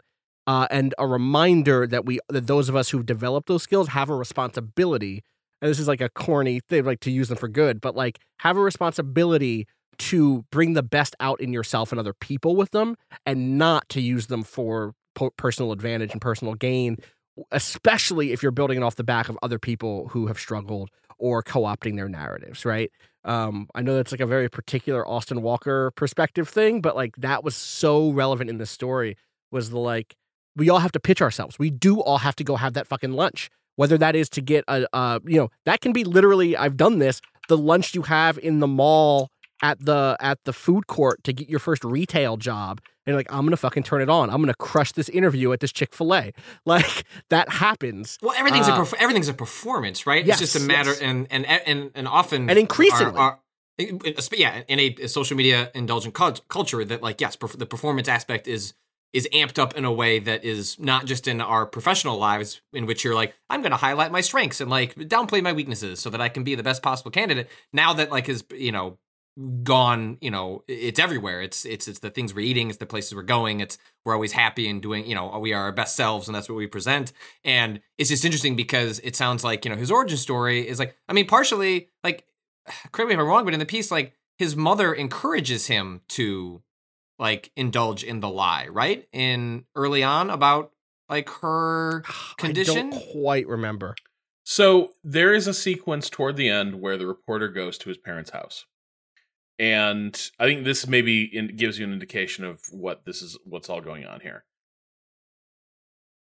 uh, 0.46 0.68
and 0.70 0.94
a 0.98 1.06
reminder 1.08 1.84
that 1.84 2.04
we 2.04 2.20
that 2.28 2.46
those 2.46 2.68
of 2.68 2.76
us 2.76 2.90
who've 2.90 3.06
developed 3.06 3.48
those 3.48 3.64
skills 3.64 3.88
have 3.88 4.08
a 4.08 4.14
responsibility 4.14 5.24
and 5.60 5.70
this 5.70 5.78
is 5.78 5.88
like 5.88 6.00
a 6.00 6.08
corny 6.08 6.60
thing 6.68 6.84
like 6.84 7.00
to 7.00 7.10
use 7.10 7.28
them 7.28 7.38
for 7.38 7.48
good 7.48 7.80
but 7.80 7.96
like 7.96 8.18
have 8.40 8.56
a 8.56 8.60
responsibility 8.60 9.66
to 9.98 10.44
bring 10.50 10.74
the 10.74 10.82
best 10.82 11.16
out 11.18 11.40
in 11.40 11.52
yourself 11.52 11.90
and 11.92 11.98
other 11.98 12.14
people 12.14 12.54
with 12.56 12.70
them 12.70 12.96
and 13.26 13.58
not 13.58 13.88
to 13.88 14.00
use 14.00 14.28
them 14.28 14.42
for 14.42 14.94
po- 15.14 15.30
personal 15.36 15.72
advantage 15.72 16.12
and 16.12 16.20
personal 16.20 16.54
gain 16.54 16.96
especially 17.52 18.32
if 18.32 18.42
you're 18.42 18.52
building 18.52 18.78
it 18.78 18.82
off 18.82 18.96
the 18.96 19.04
back 19.04 19.28
of 19.28 19.38
other 19.42 19.58
people 19.58 20.08
who 20.08 20.26
have 20.26 20.38
struggled 20.38 20.90
or 21.18 21.42
co-opting 21.42 21.96
their 21.96 22.08
narratives 22.08 22.64
right? 22.64 22.90
Um, 23.24 23.68
i 23.74 23.82
know 23.82 23.96
that's 23.96 24.12
like 24.12 24.20
a 24.20 24.26
very 24.26 24.48
particular 24.48 25.06
austin 25.06 25.42
walker 25.42 25.90
perspective 25.96 26.48
thing 26.48 26.80
but 26.80 26.96
like 26.96 27.16
that 27.16 27.42
was 27.44 27.56
so 27.56 28.10
relevant 28.10 28.48
in 28.48 28.58
this 28.58 28.70
story 28.70 29.16
was 29.50 29.70
the 29.70 29.78
like 29.78 30.16
we 30.58 30.68
all 30.68 30.80
have 30.80 30.92
to 30.92 31.00
pitch 31.00 31.22
ourselves. 31.22 31.58
We 31.58 31.70
do 31.70 32.00
all 32.00 32.18
have 32.18 32.36
to 32.36 32.44
go 32.44 32.56
have 32.56 32.74
that 32.74 32.86
fucking 32.86 33.12
lunch 33.12 33.48
whether 33.78 33.96
that 33.96 34.14
is 34.16 34.28
to 34.28 34.40
get 34.40 34.62
a 34.68 34.86
uh, 34.94 35.18
you 35.24 35.38
know 35.40 35.48
that 35.64 35.80
can 35.80 35.92
be 35.92 36.02
literally 36.04 36.56
i've 36.56 36.76
done 36.76 36.98
this 36.98 37.20
the 37.48 37.56
lunch 37.56 37.94
you 37.94 38.02
have 38.02 38.38
in 38.38 38.60
the 38.60 38.66
mall 38.66 39.30
at 39.62 39.76
the 39.84 40.16
at 40.20 40.38
the 40.44 40.52
food 40.52 40.86
court 40.86 41.22
to 41.24 41.32
get 41.32 41.48
your 41.48 41.58
first 41.60 41.82
retail 41.84 42.36
job 42.36 42.80
and 43.06 43.12
you're 43.12 43.16
like 43.16 43.32
i'm 43.32 43.44
gonna 43.44 43.56
fucking 43.56 43.82
turn 43.82 44.00
it 44.02 44.08
on 44.10 44.30
i'm 44.30 44.40
gonna 44.42 44.54
crush 44.54 44.92
this 44.92 45.08
interview 45.08 45.50
at 45.52 45.60
this 45.60 45.72
chick-fil-a 45.72 46.32
like 46.66 47.04
that 47.30 47.48
happens 47.48 48.18
Well, 48.22 48.34
everything's 48.36 48.68
a 48.68 48.72
Uh, 48.74 48.80
perf- 48.84 48.94
everything's 49.00 49.28
a 49.28 49.34
performance, 49.34 50.06
right? 50.06 50.24
yes, 50.24 50.40
it's 50.40 50.52
just 50.52 50.64
a 50.64 50.68
matter, 50.68 50.90
yes. 50.90 51.00
and, 51.00 51.26
and 51.30 51.44
and 51.46 51.90
and 51.94 52.06
often 52.08 52.48
And 52.50 52.58
increasingly. 52.58 53.14
our- 53.14 53.18
our- 53.18 53.40
in- 53.78 54.00
in- 54.04 54.14
yeah, 54.36 54.62
in 54.68 54.78
a, 54.80 54.86
a 55.02 55.08
social 55.08 55.36
media 55.36 55.70
indulgent 55.74 56.12
cult- 56.14 56.46
culture, 56.48 56.84
that 56.84 57.00
like 57.02 57.20
yes, 57.20 57.36
perf- 57.36 57.56
the 57.58 57.66
performance 57.74 58.08
aspect 58.08 58.46
is 58.48 58.74
is 59.12 59.28
amped 59.32 59.58
up 59.58 59.74
in 59.74 59.84
a 59.84 59.92
way 59.92 60.18
that 60.18 60.44
is 60.44 60.78
not 60.78 61.06
just 61.06 61.26
in 61.26 61.40
our 61.40 61.66
professional 61.66 62.18
lives, 62.18 62.60
in 62.72 62.86
which 62.86 63.04
you're 63.04 63.14
like, 63.14 63.34
I'm 63.48 63.62
going 63.62 63.70
to 63.70 63.76
highlight 63.76 64.12
my 64.12 64.20
strengths 64.20 64.60
and 64.60 64.70
like 64.70 64.94
downplay 64.94 65.42
my 65.42 65.52
weaknesses 65.52 66.00
so 66.00 66.10
that 66.10 66.20
I 66.20 66.28
can 66.28 66.44
be 66.44 66.54
the 66.54 66.62
best 66.62 66.82
possible 66.82 67.10
candidate. 67.10 67.48
Now 67.72 67.94
that 67.94 68.10
like 68.10 68.28
is 68.28 68.44
you 68.54 68.72
know 68.72 68.98
gone 69.62 70.18
you 70.20 70.32
know 70.32 70.64
it's 70.66 70.98
everywhere 70.98 71.40
it's 71.40 71.64
it's 71.64 71.86
it's 71.86 72.00
the 72.00 72.10
things 72.10 72.34
we're 72.34 72.40
eating 72.40 72.70
it's 72.70 72.78
the 72.78 72.86
places 72.86 73.14
we're 73.14 73.22
going 73.22 73.60
it's 73.60 73.78
we're 74.04 74.12
always 74.12 74.32
happy 74.32 74.68
and 74.68 74.82
doing 74.82 75.06
you 75.06 75.14
know 75.14 75.38
we 75.38 75.52
are 75.52 75.62
our 75.62 75.72
best 75.72 75.94
selves 75.94 76.26
and 76.26 76.34
that's 76.34 76.48
what 76.48 76.56
we 76.56 76.66
present 76.66 77.12
and 77.44 77.80
it's 77.98 78.10
just 78.10 78.24
interesting 78.24 78.56
because 78.56 78.98
it 79.04 79.14
sounds 79.14 79.44
like 79.44 79.64
you 79.64 79.70
know 79.70 79.76
his 79.76 79.92
origin 79.92 80.16
story 80.16 80.66
is 80.66 80.80
like 80.80 80.96
i 81.08 81.12
mean 81.12 81.24
partially 81.24 81.88
like 82.02 82.24
correct 82.90 83.08
me 83.08 83.14
if 83.14 83.20
i'm 83.20 83.26
wrong 83.26 83.44
but 83.44 83.54
in 83.54 83.60
the 83.60 83.66
piece 83.66 83.92
like 83.92 84.12
his 84.38 84.56
mother 84.56 84.92
encourages 84.92 85.68
him 85.68 86.00
to 86.08 86.60
like 87.18 87.50
indulge 87.56 88.04
in 88.04 88.20
the 88.20 88.28
lie 88.28 88.66
right 88.68 89.06
in 89.12 89.64
early 89.74 90.02
on 90.02 90.30
about 90.30 90.72
like 91.08 91.28
her 91.40 92.02
condition 92.36 92.92
i 92.92 92.96
don't 92.96 93.12
quite 93.12 93.46
remember 93.46 93.94
So 94.44 94.92
there 95.04 95.34
is 95.34 95.46
a 95.46 95.52
sequence 95.52 96.08
toward 96.08 96.36
the 96.36 96.48
end 96.48 96.80
where 96.80 96.96
the 96.96 97.06
reporter 97.06 97.48
goes 97.48 97.76
to 97.78 97.90
his 97.90 97.98
parents' 97.98 98.30
house. 98.30 98.64
And 99.58 100.18
I 100.38 100.46
think 100.46 100.64
this 100.64 100.86
maybe 100.86 101.24
in, 101.24 101.54
gives 101.56 101.78
you 101.78 101.84
an 101.84 101.92
indication 101.92 102.44
of 102.46 102.60
what 102.70 103.04
this 103.04 103.20
is, 103.20 103.36
what's 103.44 103.68
all 103.68 103.82
going 103.82 104.06
on 104.06 104.20
here. 104.20 104.44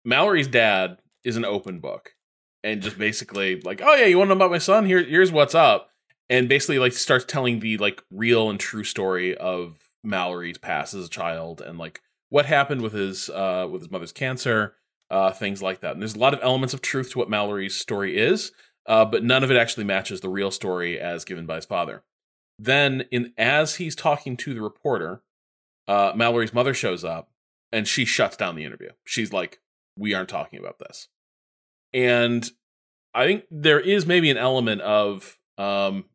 Mallory's 0.05 0.47
dad 0.47 0.99
is 1.25 1.35
an 1.35 1.43
open 1.43 1.79
book 1.79 2.11
and 2.63 2.81
just 2.81 2.97
basically 2.97 3.59
like, 3.61 3.81
oh 3.83 3.95
yeah, 3.95 4.05
you 4.05 4.17
want 4.17 4.29
to 4.29 4.35
know 4.35 4.37
about 4.37 4.51
my 4.51 4.57
son? 4.57 4.85
Here, 4.85 5.03
here's 5.03 5.31
what's 5.33 5.55
up. 5.55 5.89
and 6.29 6.47
basically 6.47 6.79
like 6.79 6.93
starts 6.93 7.25
telling 7.25 7.59
the 7.59 7.77
like 7.77 8.01
real 8.09 8.49
and 8.49 8.59
true 8.59 8.83
story 8.85 9.35
of 9.35 9.82
Mallory's 10.03 10.57
past 10.57 10.93
as 10.93 11.05
a 11.05 11.09
child 11.09 11.61
and 11.61 11.77
like 11.77 12.01
what 12.29 12.45
happened 12.45 12.81
with 12.81 12.93
his 12.93 13.29
uh 13.29 13.67
with 13.69 13.81
his 13.81 13.91
mother's 13.91 14.11
cancer, 14.11 14.75
uh 15.09 15.31
things 15.31 15.61
like 15.61 15.81
that. 15.81 15.93
And 15.93 16.01
there's 16.01 16.15
a 16.15 16.19
lot 16.19 16.33
of 16.33 16.39
elements 16.41 16.73
of 16.73 16.81
truth 16.81 17.11
to 17.11 17.19
what 17.19 17.29
Mallory's 17.29 17.75
story 17.75 18.17
is, 18.17 18.51
uh, 18.85 19.05
but 19.05 19.23
none 19.23 19.43
of 19.43 19.51
it 19.51 19.57
actually 19.57 19.85
matches 19.85 20.21
the 20.21 20.29
real 20.29 20.51
story 20.51 20.99
as 20.99 21.25
given 21.25 21.45
by 21.45 21.55
his 21.55 21.65
father. 21.65 22.03
Then, 22.59 23.05
in 23.11 23.33
as 23.37 23.75
he's 23.75 23.95
talking 23.95 24.37
to 24.37 24.53
the 24.53 24.61
reporter, 24.61 25.21
uh, 25.87 26.13
Mallory's 26.15 26.53
mother 26.53 26.73
shows 26.73 27.03
up 27.03 27.29
and 27.71 27.87
she 27.87 28.05
shuts 28.05 28.37
down 28.37 28.55
the 28.55 28.65
interview. 28.65 28.89
She's 29.05 29.33
like, 29.33 29.59
"We 29.97 30.13
aren't 30.13 30.29
talking 30.29 30.59
about 30.59 30.79
this." 30.79 31.07
And 31.93 32.49
I 33.13 33.25
think 33.25 33.45
there 33.49 33.79
is 33.79 34.05
maybe 34.05 34.29
an 34.29 34.37
element 34.37 34.81
of 34.81 35.39
um, 35.57 36.05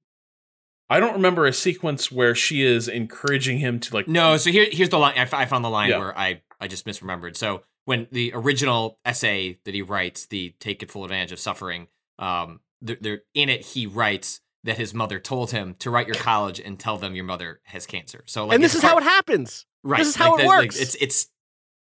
I 0.90 1.00
don't 1.00 1.14
remember 1.14 1.46
a 1.46 1.52
sequence 1.52 2.10
where 2.10 2.34
she 2.34 2.62
is 2.62 2.88
encouraging 2.88 3.58
him 3.58 3.78
to 3.80 3.94
like. 3.94 4.08
No, 4.08 4.36
so 4.36 4.50
here 4.50 4.66
here's 4.70 4.88
the 4.88 4.98
line. 4.98 5.14
I, 5.16 5.22
f- 5.22 5.34
I 5.34 5.44
found 5.44 5.64
the 5.64 5.68
line 5.70 5.90
Yeah. 5.90 5.98
where 5.98 6.18
I 6.18 6.42
I 6.60 6.66
just 6.68 6.86
misremembered. 6.86 7.36
So 7.36 7.62
when 7.84 8.06
the 8.12 8.32
original 8.34 8.98
essay 9.04 9.58
that 9.64 9.74
he 9.74 9.82
writes, 9.82 10.26
the 10.26 10.54
"Take 10.60 10.82
It 10.82 10.90
Full 10.90 11.04
Advantage 11.04 11.32
of 11.32 11.38
Suffering," 11.40 11.88
um, 12.18 12.60
there, 12.80 12.96
there 13.00 13.20
in 13.34 13.48
it 13.48 13.64
he 13.66 13.86
writes 13.86 14.40
that 14.64 14.76
his 14.78 14.92
mother 14.94 15.20
told 15.20 15.50
him 15.52 15.74
to 15.78 15.90
write 15.90 16.06
your 16.06 16.16
college 16.16 16.58
and 16.60 16.78
tell 16.80 16.96
them 16.98 17.14
your 17.14 17.24
mother 17.24 17.60
has 17.64 17.86
cancer. 17.86 18.24
So 18.26 18.46
like, 18.46 18.54
and 18.56 18.64
this 18.64 18.74
it's 18.74 18.82
is 18.82 18.90
how 18.90 18.98
it 18.98 19.04
happens. 19.04 19.66
Right. 19.84 19.98
This 19.98 20.08
is 20.08 20.16
how 20.16 20.32
like 20.32 20.40
it 20.40 20.42
the- 20.42 20.48
like, 20.48 20.58
works. 20.64 20.80
it's 20.80 20.94
it's 20.96 21.28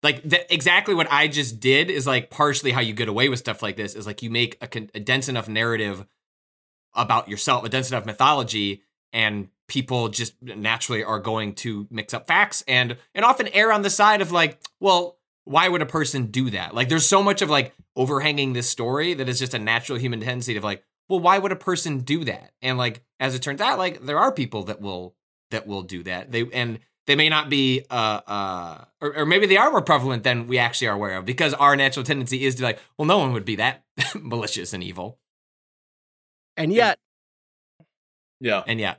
like 0.03 0.29
the, 0.29 0.53
exactly 0.53 0.95
what 0.95 1.11
I 1.11 1.29
just 1.29 1.61
did 1.61 1.91
is 1.91 2.07
like 2.07 2.31
partially 2.31 2.71
how 2.73 2.81
you 2.81 2.93
get 2.95 3.09
away 3.09 3.29
with 3.29 3.39
stuff 3.39 3.63
like 3.63 3.77
this 3.77 3.95
is 3.95 4.07
like 4.07 4.23
you 4.23 4.31
make 4.31 4.57
a, 4.61 4.67
con- 4.69 4.91
a 4.95 5.01
dense 5.01 5.29
enough 5.29 5.49
narrative 5.49 6.05
about 6.95 7.29
yourself, 7.29 7.65
a 7.65 7.69
dense 7.69 7.91
enough 7.91 8.07
mythology, 8.07 8.83
and 9.13 9.49
people 9.69 10.09
just 10.09 10.35
naturally 10.43 11.05
are 11.05 11.19
going 11.19 11.55
to 11.55 11.87
mix 11.91 12.15
up 12.15 12.27
facts 12.27 12.65
and 12.67 12.97
and 13.15 13.25
often 13.25 13.49
err 13.49 13.73
on 13.73 13.83
the 13.83 13.91
side 13.91 14.21
of 14.21 14.33
like, 14.33 14.61
well, 14.81 15.19
why 15.45 15.69
would 15.69 15.83
a 15.83 15.87
person 15.87 16.27
do 16.27 16.51
that? 16.51 16.75
Like, 16.75 16.89
there's 16.89 17.07
so 17.07 17.23
much 17.23 17.43
of 17.43 17.51
like 17.51 17.75
overhanging 17.97 18.53
this 18.53 18.69
story 18.69 19.15
that 19.15 19.29
is 19.29 19.39
just 19.39 19.55
a 19.55 19.59
natural 19.59 19.99
human 19.99 20.21
tendency 20.21 20.57
of 20.57 20.65
like, 20.65 20.85
well, 21.09 21.21
why 21.21 21.39
would 21.39 21.53
a 21.53 21.57
person 21.57 22.01
do 22.01 22.25
that? 22.25 22.53
And 22.61 22.77
like, 22.77 23.03
as 23.19 23.35
it 23.35 23.43
turns 23.43 23.61
out, 23.61 23.79
like 23.79 24.05
there 24.05 24.19
are 24.19 24.33
people 24.33 24.65
that 24.65 24.81
will 24.81 25.15
that 25.51 25.67
will 25.67 25.83
do 25.83 26.03
that. 26.05 26.31
They 26.33 26.47
and 26.53 26.81
they 27.07 27.17
may 27.17 27.29
not 27.29 27.49
be 27.49 27.85
uh 27.91 28.21
uh 28.27 28.85
or, 29.01 29.19
or 29.19 29.27
maybe 29.27 29.47
they 29.47 29.57
are 29.57 29.71
more 29.71 29.83
prevalent 29.83 30.23
than 30.23 30.47
we 30.47 30.59
actually 30.59 30.89
are 30.89 30.95
aware 30.95 31.17
of 31.17 31.25
because 31.25 31.55
our 31.55 31.75
natural 31.75 32.05
tendency 32.05 32.45
is 32.45 32.55
to 32.57 32.61
be 32.61 32.67
like 32.67 32.79
well 32.99 33.07
no 33.07 33.17
one 33.17 33.33
would 33.33 33.47
be 33.47 33.57
that 33.57 33.83
malicious 34.15 34.75
and 34.75 34.85
evil 34.85 35.19
and 36.59 36.73
yet, 36.73 36.99
Yeah, 38.41 38.63
and 38.67 38.79
yeah. 38.81 38.97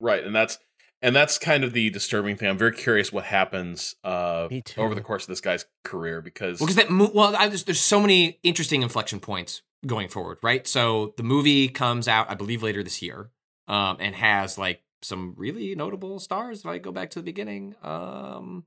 Right, 0.00 0.24
and 0.24 0.34
that's 0.34 0.58
and 1.02 1.14
that's 1.14 1.38
kind 1.38 1.64
of 1.64 1.72
the 1.72 1.90
disturbing 1.90 2.36
thing. 2.36 2.48
I'm 2.48 2.58
very 2.58 2.72
curious 2.72 3.12
what 3.12 3.24
happens 3.24 3.94
uh 4.04 4.48
over 4.76 4.94
the 4.94 5.00
course 5.00 5.24
of 5.24 5.28
this 5.28 5.40
guy's 5.40 5.64
career 5.84 6.20
because 6.20 6.60
well 6.60 6.66
because 6.66 6.76
that 6.76 6.90
mo- 6.90 7.10
well 7.14 7.34
I, 7.36 7.48
there's, 7.48 7.64
there's 7.64 7.80
so 7.80 8.00
many 8.00 8.38
interesting 8.42 8.82
inflection 8.82 9.20
points 9.20 9.62
going 9.86 10.08
forward 10.08 10.38
right? 10.42 10.66
So 10.66 11.14
the 11.16 11.22
movie 11.22 11.68
comes 11.68 12.08
out 12.08 12.30
i 12.30 12.34
believe 12.34 12.62
later 12.62 12.82
this 12.82 13.00
year 13.00 13.30
um 13.68 13.96
and 14.00 14.14
has 14.14 14.58
like 14.58 14.82
some 15.02 15.34
really 15.36 15.74
notable 15.76 16.18
stars 16.18 16.60
if 16.60 16.66
i 16.66 16.78
go 16.78 16.90
back 16.90 17.10
to 17.10 17.20
the 17.20 17.22
beginning 17.22 17.76
um 17.82 18.64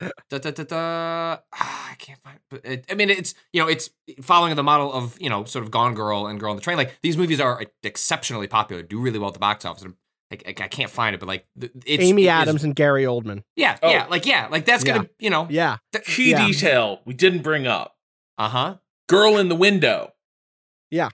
da, 0.00 0.38
da, 0.38 0.50
da, 0.50 0.62
da. 0.64 1.38
Ah, 1.54 1.90
I 1.92 1.94
can't 1.96 2.18
find. 2.20 2.38
But 2.50 2.64
it, 2.64 2.84
I 2.90 2.94
mean, 2.94 3.10
it's 3.10 3.34
you 3.52 3.62
know, 3.62 3.68
it's 3.68 3.90
following 4.22 4.54
the 4.56 4.62
model 4.62 4.92
of 4.92 5.20
you 5.20 5.28
know, 5.30 5.44
sort 5.44 5.64
of 5.64 5.70
Gone 5.70 5.94
Girl 5.94 6.26
and 6.26 6.38
Girl 6.40 6.50
on 6.50 6.56
the 6.56 6.62
Train. 6.62 6.76
Like 6.76 6.96
these 7.02 7.16
movies 7.16 7.40
are 7.40 7.62
exceptionally 7.82 8.46
popular, 8.48 8.82
do 8.82 8.98
really 9.00 9.18
well 9.18 9.28
at 9.28 9.34
the 9.34 9.40
box 9.40 9.64
office. 9.64 9.82
And 9.84 9.94
I, 10.32 10.38
I, 10.46 10.48
I 10.64 10.68
can't 10.68 10.90
find 10.90 11.14
it, 11.14 11.18
but 11.18 11.26
like 11.28 11.46
it's 11.84 12.02
Amy 12.04 12.22
it 12.24 12.26
is- 12.26 12.30
Adams 12.30 12.64
and 12.64 12.74
Gary 12.74 13.04
Oldman. 13.04 13.42
yeah, 13.56 13.78
Oh. 13.82 13.90
yeah, 13.90 14.06
like 14.10 14.26
yeah, 14.26 14.48
like 14.50 14.64
that's 14.64 14.84
gonna 14.84 15.08
you 15.18 15.30
know, 15.30 15.46
Yeah. 15.50 15.76
key 16.04 16.30
Yeah. 16.30 16.46
detail 16.46 17.00
we 17.04 17.14
didn't 17.14 17.42
bring 17.42 17.66
up: 17.66 17.96
uh 18.38 18.48
huh. 18.48 18.74
girl 19.08 19.36
in 19.38 19.48
the 19.48 19.54
window. 19.56 20.12
Yeah. 20.90 21.08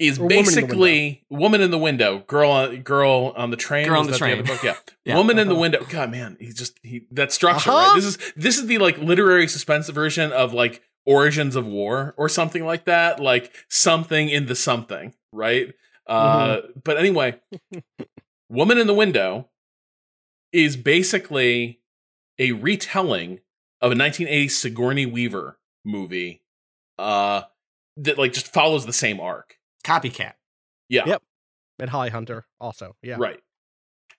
Is 0.00 0.18
Or 0.18 0.22
Woman 0.22 0.38
in 0.38 0.44
basically 0.44 1.24
woman 1.30 1.60
in 1.60 1.70
the 1.70 1.78
window, 1.78 2.20
girl 2.26 2.50
on 2.50 2.82
girl 2.82 3.32
on 3.36 3.50
the 3.50 3.56
train. 3.56 3.86
Girl 3.86 4.00
on 4.00 4.06
the 4.10 4.18
train. 4.18 4.32
other 4.38 4.42
book? 4.42 4.62
Yeah. 4.64 4.74
Yeah. 5.04 5.16
woman 5.16 5.38
in 5.38 5.46
the 5.48 5.54
Uh-huh. 5.54 5.60
window. 5.60 5.84
God, 5.88 6.10
man, 6.10 6.36
he 6.40 6.48
just 6.52 6.78
he 6.82 7.06
that 7.12 7.32
structure. 7.32 7.70
Uh-huh. 7.70 7.88
Right? 7.90 7.94
This 7.96 8.04
is 8.06 8.18
this 8.36 8.58
is 8.58 8.66
the 8.66 8.78
like 8.78 8.98
literary 8.98 9.46
suspense 9.46 9.88
version 9.90 10.32
of 10.32 10.52
like 10.52 10.82
Origins 11.06 11.54
of 11.56 11.66
War 11.66 12.14
or 12.16 12.28
something 12.28 12.64
like 12.64 12.84
that. 12.86 13.20
Like 13.20 13.52
something 13.68 14.28
in 14.28 14.46
the 14.46 14.54
something, 14.56 15.14
right? 15.32 15.72
Uh, 16.06 16.56
Mm-hmm. 16.56 16.80
but 16.82 16.96
anyway, 16.98 17.38
woman 18.48 18.78
in 18.78 18.86
the 18.86 18.94
window 18.94 19.48
is 20.52 20.76
basically 20.76 21.80
a 22.38 22.52
retelling 22.52 23.40
of 23.80 23.92
a 23.92 23.96
1980 23.96 24.48
Sigourney 24.48 25.06
Weaver 25.06 25.58
movie. 25.84 26.42
Uh, 26.98 27.42
that 27.96 28.18
like 28.18 28.32
just 28.32 28.52
follows 28.52 28.86
the 28.86 28.92
same 28.92 29.20
arc. 29.20 29.56
Copycat. 29.84 30.34
Yeah. 30.88 31.04
Yep. 31.06 31.22
And 31.78 31.90
Holly 31.90 32.10
Hunter 32.10 32.44
also. 32.60 32.96
Yeah. 33.02 33.16
Right. 33.18 33.40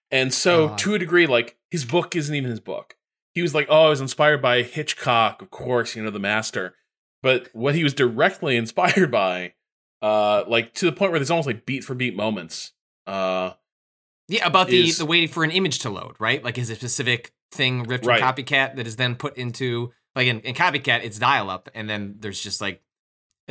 And 0.09 0.33
so, 0.33 0.69
God. 0.69 0.77
to 0.79 0.95
a 0.95 0.99
degree, 0.99 1.27
like 1.27 1.57
his 1.69 1.85
book 1.85 2.15
isn't 2.15 2.33
even 2.35 2.49
his 2.49 2.59
book. 2.59 2.95
He 3.33 3.41
was 3.41 3.55
like, 3.55 3.67
"Oh, 3.69 3.85
I 3.85 3.89
was 3.89 4.01
inspired 4.01 4.41
by 4.41 4.61
Hitchcock, 4.63 5.41
of 5.41 5.51
course, 5.51 5.95
you 5.95 6.03
know, 6.03 6.09
the 6.09 6.19
master." 6.19 6.75
But 7.23 7.49
what 7.53 7.75
he 7.75 7.83
was 7.83 7.93
directly 7.93 8.57
inspired 8.57 9.09
by, 9.11 9.53
uh, 10.01 10.43
like 10.47 10.73
to 10.75 10.85
the 10.85 10.91
point 10.91 11.11
where 11.11 11.19
there's 11.19 11.31
almost 11.31 11.47
like 11.47 11.65
beat 11.65 11.83
for 11.83 11.93
beat 11.95 12.15
moments. 12.15 12.73
Uh, 13.07 13.51
Yeah, 14.27 14.45
about 14.47 14.67
the 14.67 14.89
Is- 14.89 14.97
the 14.97 15.05
waiting 15.05 15.29
for 15.29 15.43
an 15.43 15.51
image 15.51 15.79
to 15.79 15.89
load, 15.89 16.15
right? 16.19 16.43
Like 16.43 16.57
is 16.57 16.69
a 16.69 16.75
specific 16.75 17.31
thing 17.53 17.83
ripped 17.83 18.05
Right. 18.05 18.19
from 18.19 18.27
Copycat 18.33 18.75
that 18.77 18.87
is 18.87 18.95
then 18.97 19.15
put 19.15 19.37
into 19.37 19.93
like 20.15 20.27
in, 20.27 20.39
in 20.41 20.55
Copycat, 20.55 21.03
it's 21.03 21.19
dial 21.19 21.49
up, 21.49 21.69
and 21.73 21.89
then 21.89 22.15
there's 22.19 22.41
just 22.41 22.59
like 22.59 22.81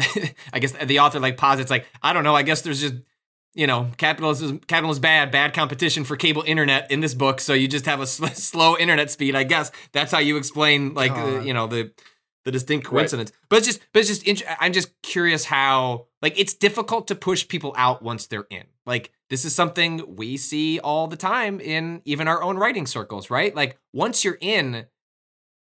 I 0.52 0.58
guess 0.58 0.72
the 0.72 1.00
author 1.00 1.20
like 1.20 1.36
posits 1.36 1.70
like 1.70 1.86
I 2.02 2.12
don't 2.12 2.24
know, 2.24 2.34
I 2.34 2.42
guess 2.42 2.62
there's 2.62 2.80
just 2.80 2.94
you 3.54 3.66
know 3.66 3.90
capitalism 3.96 4.58
capitalism 4.60 4.98
is 4.98 5.00
bad, 5.00 5.30
bad 5.30 5.54
competition 5.54 6.04
for 6.04 6.16
cable 6.16 6.42
internet 6.46 6.90
in 6.90 7.00
this 7.00 7.14
book, 7.14 7.40
so 7.40 7.52
you 7.52 7.68
just 7.68 7.86
have 7.86 8.00
a 8.00 8.06
sl- 8.06 8.26
slow 8.34 8.76
internet 8.76 9.10
speed. 9.10 9.34
I 9.34 9.44
guess 9.44 9.70
that's 9.92 10.12
how 10.12 10.18
you 10.18 10.36
explain 10.36 10.94
like 10.94 11.12
uh, 11.12 11.40
you 11.40 11.54
know 11.54 11.66
the 11.66 11.92
the 12.44 12.50
distinct 12.52 12.86
Right. 12.86 13.00
coincidence. 13.00 13.32
But 13.50 13.56
it's 13.58 13.66
just, 13.66 13.80
but 13.92 14.00
it's 14.00 14.08
just, 14.08 14.22
int- 14.22 14.42
I'm 14.58 14.72
just 14.72 14.90
curious 15.02 15.44
how, 15.44 16.06
like, 16.22 16.40
it's 16.40 16.54
difficult 16.54 17.06
to 17.08 17.14
push 17.14 17.46
people 17.46 17.74
out 17.76 18.00
once 18.02 18.28
they're 18.28 18.46
in. 18.48 18.64
Like, 18.86 19.12
this 19.28 19.44
is 19.44 19.54
something 19.54 20.16
we 20.16 20.38
see 20.38 20.80
all 20.80 21.06
the 21.06 21.18
time 21.18 21.60
in 21.60 22.00
even 22.06 22.28
our 22.28 22.42
own 22.42 22.56
writing 22.56 22.86
circles, 22.86 23.28
right? 23.28 23.54
Like, 23.54 23.76
once 23.92 24.24
you're 24.24 24.38
in, 24.40 24.86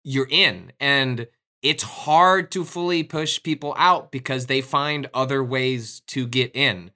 you're 0.04 0.28
in, 0.30 0.72
and 0.78 1.28
it's 1.62 1.82
hard 1.82 2.50
to 2.52 2.64
fully 2.64 3.02
push 3.02 3.42
people 3.42 3.74
out 3.76 4.10
because 4.12 4.46
they 4.46 4.60
find 4.60 5.08
other 5.12 5.42
ways 5.42 6.00
to 6.08 6.26
get 6.26 6.54
in. 6.54 6.90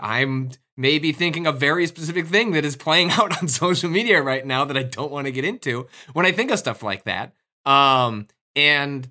I'm 0.00 0.50
maybe 0.76 1.12
thinking 1.12 1.46
a 1.46 1.52
very 1.52 1.86
specific 1.86 2.26
thing 2.26 2.52
that 2.52 2.64
is 2.64 2.76
playing 2.76 3.10
out 3.12 3.40
on 3.40 3.48
social 3.48 3.90
media 3.90 4.22
right 4.22 4.46
now 4.46 4.64
that 4.64 4.76
I 4.76 4.82
don't 4.82 5.12
want 5.12 5.26
to 5.26 5.32
get 5.32 5.44
into 5.44 5.88
when 6.12 6.26
I 6.26 6.32
think 6.32 6.50
of 6.50 6.58
stuff 6.58 6.82
like 6.82 7.04
that. 7.04 7.34
Um, 7.66 8.28
and 8.56 9.10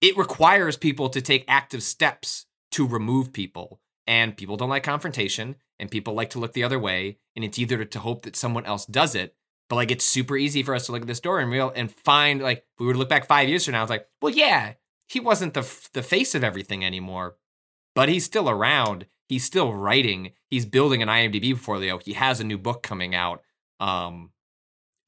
it 0.00 0.16
requires 0.16 0.76
people 0.76 1.08
to 1.10 1.20
take 1.20 1.44
active 1.48 1.82
steps 1.82 2.46
to 2.72 2.86
remove 2.86 3.32
people. 3.32 3.80
And 4.06 4.36
people 4.36 4.58
don't 4.58 4.68
like 4.68 4.82
confrontation, 4.82 5.56
and 5.78 5.90
people 5.90 6.12
like 6.12 6.28
to 6.30 6.38
look 6.38 6.52
the 6.52 6.64
other 6.64 6.78
way. 6.78 7.16
And 7.34 7.42
it's 7.44 7.58
either 7.58 7.84
to 7.84 7.98
hope 7.98 8.22
that 8.22 8.36
someone 8.36 8.66
else 8.66 8.84
does 8.84 9.14
it, 9.14 9.34
but 9.68 9.76
like 9.76 9.90
it's 9.90 10.04
super 10.04 10.36
easy 10.36 10.62
for 10.62 10.74
us 10.74 10.86
to 10.86 10.92
look 10.92 11.02
at 11.02 11.06
this 11.08 11.20
door 11.20 11.40
and 11.40 11.50
real 11.50 11.72
and 11.74 11.90
find 11.90 12.40
like 12.42 12.58
if 12.58 12.80
we 12.80 12.86
would 12.86 12.96
look 12.96 13.08
back 13.08 13.26
five 13.26 13.48
years 13.48 13.64
from 13.64 13.72
now, 13.72 13.82
it's 13.82 13.90
like, 13.90 14.06
well, 14.20 14.32
yeah, 14.32 14.74
he 15.08 15.20
wasn't 15.20 15.54
the 15.54 15.60
f- 15.60 15.90
the 15.92 16.02
face 16.02 16.34
of 16.34 16.44
everything 16.44 16.84
anymore, 16.84 17.36
but 17.94 18.08
he's 18.08 18.24
still 18.24 18.48
around. 18.50 19.06
He's 19.28 19.44
still 19.44 19.72
writing. 19.72 20.32
He's 20.50 20.66
building 20.66 21.02
an 21.02 21.08
IMDb 21.08 21.52
portfolio. 21.52 21.98
He 21.98 22.12
has 22.12 22.40
a 22.40 22.44
new 22.44 22.58
book 22.58 22.82
coming 22.82 23.14
out. 23.14 23.42
Um, 23.80 24.30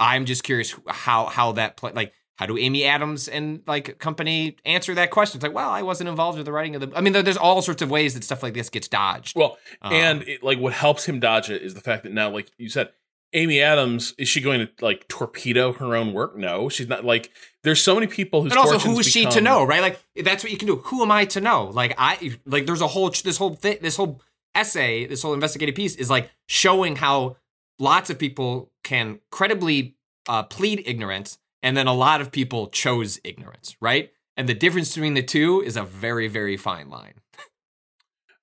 I'm 0.01 0.25
just 0.25 0.43
curious 0.43 0.75
how 0.89 1.27
how 1.27 1.53
that 1.53 1.77
play 1.77 1.93
like 1.93 2.13
how 2.37 2.45
do 2.47 2.59
Amy 2.59 2.85
Adams 2.85 3.29
and 3.29 3.63
like 3.67 3.99
company 3.99 4.57
answer 4.67 4.95
that 4.95 5.11
question? 5.11 5.39
It's 5.39 5.43
like, 5.43 5.55
well, 5.55 5.71
I 5.71 5.83
wasn't 5.83 6.09
involved 6.11 6.37
with 6.37 6.45
the 6.45 6.53
writing 6.53 6.75
of 6.75 6.83
the. 6.83 6.97
I 6.97 7.01
mean, 7.01 7.15
there's 7.15 7.37
all 7.39 7.63
sorts 7.63 7.81
of 7.81 7.91
ways 7.91 8.13
that 8.15 8.25
stuff 8.25 8.43
like 8.43 8.53
this 8.53 8.69
gets 8.69 8.89
dodged. 8.89 9.37
well, 9.37 9.59
Um, 9.81 9.93
and 9.95 10.23
it, 10.23 10.43
like 10.43 10.59
what 10.59 10.75
helps 10.75 11.07
him 11.07 11.19
dodge 11.19 11.49
it 11.51 11.63
is 11.63 11.73
the 11.75 11.81
fact 11.81 12.03
that 12.03 12.13
now, 12.13 12.29
like 12.31 12.51
you 12.59 12.69
said, 12.69 12.91
Amy 13.37 13.61
Adams 13.61 14.15
is 14.17 14.29
she 14.29 14.41
going 14.41 14.61
to 14.61 14.69
like 14.81 15.07
torpedo 15.09 15.73
her 15.75 15.95
own 15.95 16.15
work? 16.15 16.37
No, 16.39 16.71
she's 16.71 16.89
not. 16.89 17.05
Like 17.05 17.31
there's 17.63 17.83
so 17.83 17.95
many 17.95 18.07
people 18.07 18.41
who. 18.41 18.49
and 18.49 18.59
also, 18.59 18.79
fortunes 18.79 18.95
who 18.95 19.01
is 19.01 19.07
she 19.07 19.27
to 19.27 19.43
know, 19.43 19.63
right? 19.63 19.83
Like 19.83 20.01
that's 20.25 20.43
what 20.43 20.51
you 20.51 20.57
can 20.57 20.67
do. 20.67 20.77
Who 20.77 21.03
am 21.03 21.13
I 21.13 21.27
to 21.27 21.41
know? 21.43 21.67
Like 21.67 21.95
I 21.99 22.39
like 22.47 22.65
there's 22.65 22.81
a 22.81 22.87
whole 22.87 23.11
this 23.11 23.37
whole 23.37 23.55
thing, 23.55 23.77
this 23.83 23.97
whole 23.97 24.23
essay, 24.55 25.07
this 25.07 25.21
whole 25.21 25.35
investigative 25.35 25.75
piece 25.75 25.97
is 25.97 26.09
like 26.09 26.31
showing 26.47 26.97
how 26.97 27.37
lots 27.79 28.09
of 28.09 28.19
people 28.19 28.73
can 28.83 29.21
credibly 29.31 29.97
uh, 30.27 30.45
plead 30.45 30.83
ignorance, 30.87 31.39
and 31.63 31.77
then 31.77 31.87
a 31.87 31.95
lot 31.95 32.23
of 32.23 32.33
people 32.33 32.69
chose 32.69 33.21
ignorance, 33.23 33.77
right? 33.83 34.13
And 34.39 34.49
the 34.49 34.55
difference 34.55 34.95
between 34.95 35.13
the 35.13 35.23
two 35.23 35.61
is 35.61 35.77
a 35.77 35.83
very 35.83 36.29
very 36.29 36.57
fine 36.57 36.89
line. 36.89 37.15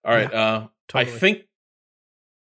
All 0.06 0.14
right. 0.14 0.32
Uh, 0.32 0.68
I 0.94 1.06
think 1.06 1.48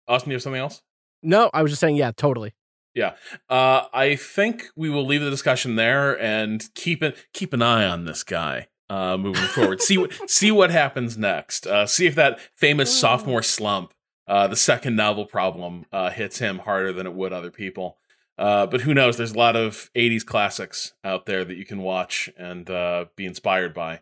Austin, 0.06 0.32
you 0.32 0.36
have 0.36 0.41
something 0.41 0.60
else? 0.60 0.82
No, 1.24 1.50
I 1.54 1.62
was 1.62 1.72
just 1.72 1.80
saying, 1.80 1.96
yeah, 1.96 2.12
totally. 2.16 2.54
Yeah, 2.94 3.14
uh, 3.50 3.84
I 3.94 4.16
think 4.16 4.68
we 4.76 4.90
will 4.90 5.06
leave 5.06 5.22
the 5.22 5.30
discussion 5.30 5.76
there 5.76 6.20
and 6.20 6.64
keep 6.76 7.02
it 7.02 7.16
keep 7.34 7.54
an 7.54 7.62
eye 7.62 7.86
on 7.86 8.04
this 8.04 8.24
guy 8.24 8.68
uh, 8.90 9.18
moving 9.18 9.44
forward. 9.44 9.82
see 9.82 9.98
what 9.98 10.12
see 10.30 10.52
what 10.52 10.72
happens 10.72 11.18
next. 11.18 11.66
Uh, 11.66 11.86
see 11.86 12.06
if 12.06 12.16
that 12.16 12.40
famous 12.56 12.98
sophomore 12.98 13.44
slump, 13.44 13.94
uh, 14.28 14.48
the 14.48 14.58
second 14.58 14.98
novel 14.98 15.26
problem, 15.26 15.86
uh, 15.94 16.10
hits 16.10 16.40
him 16.40 16.60
harder 16.60 16.92
than 16.92 17.08
it 17.08 17.14
would 17.14 17.32
other 17.32 17.52
people. 17.52 17.98
Uh, 18.38 18.66
but 18.66 18.82
who 18.82 18.94
knows? 18.94 19.16
There's 19.16 19.34
a 19.34 19.38
lot 19.38 19.56
of 19.56 19.90
'80s 19.96 20.26
classics 20.26 20.94
out 21.04 21.26
there 21.26 21.46
that 21.46 21.56
you 21.56 21.66
can 21.66 21.82
watch 21.82 22.30
and 22.38 22.70
uh, 22.70 23.06
be 23.16 23.26
inspired 23.26 23.74
by. 23.74 24.02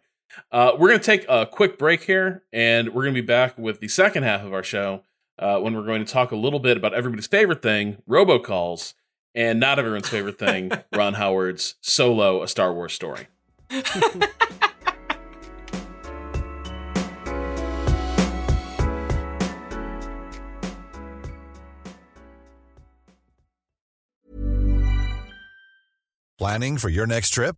we're 0.51 0.77
going 0.77 0.99
to 0.99 1.05
take 1.05 1.25
a 1.29 1.45
quick 1.45 1.77
break 1.77 2.03
here, 2.03 2.43
and 2.51 2.89
we're 2.89 3.03
going 3.03 3.13
to 3.13 3.21
be 3.21 3.25
back 3.27 3.55
with 3.55 3.81
the 3.81 3.87
second 3.87 4.23
half 4.23 4.43
of 4.43 4.51
our 4.51 4.63
show 4.63 5.03
uh, 5.39 5.57
when 5.59 5.73
we're 5.73 5.85
going 5.85 6.03
to 6.03 6.11
talk 6.11 6.31
a 6.31 6.35
little 6.35 6.59
bit 6.59 6.77
about 6.77 6.93
everybody's 6.93 7.27
favorite 7.27 7.61
thing, 7.61 7.97
robocalls, 8.07 8.93
and 9.33 9.59
not 9.59 9.79
everyone's 9.79 10.09
favorite 10.09 10.37
thing, 10.37 10.71
Ron 10.93 11.15
Howard's 11.15 11.75
Solo, 11.81 12.43
a 12.43 12.47
Star 12.47 12.73
Wars 12.73 12.93
story. 12.93 13.27
Planning 26.37 26.77
for 26.77 26.87
your 26.89 27.05
next 27.05 27.31
trip? 27.31 27.57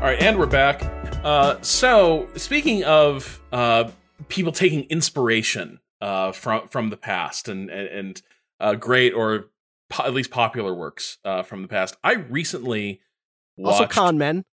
All 0.00 0.06
right, 0.06 0.22
and 0.22 0.38
we're 0.38 0.46
back. 0.46 0.82
Uh, 1.22 1.60
so, 1.60 2.26
speaking 2.34 2.82
of 2.84 3.38
uh, 3.52 3.90
people 4.28 4.50
taking 4.50 4.84
inspiration 4.84 5.78
uh, 6.00 6.32
from 6.32 6.68
from 6.68 6.88
the 6.88 6.96
past 6.96 7.48
and 7.48 7.68
and, 7.68 7.88
and 7.88 8.22
uh, 8.60 8.74
great 8.76 9.12
or 9.12 9.50
po- 9.90 10.04
at 10.04 10.14
least 10.14 10.30
popular 10.30 10.72
works 10.74 11.18
uh, 11.22 11.42
from 11.42 11.60
the 11.60 11.68
past, 11.68 11.98
I 12.02 12.14
recently 12.14 13.02
watched. 13.58 13.82
Also, 13.82 13.86
con 13.88 14.16
men. 14.16 14.46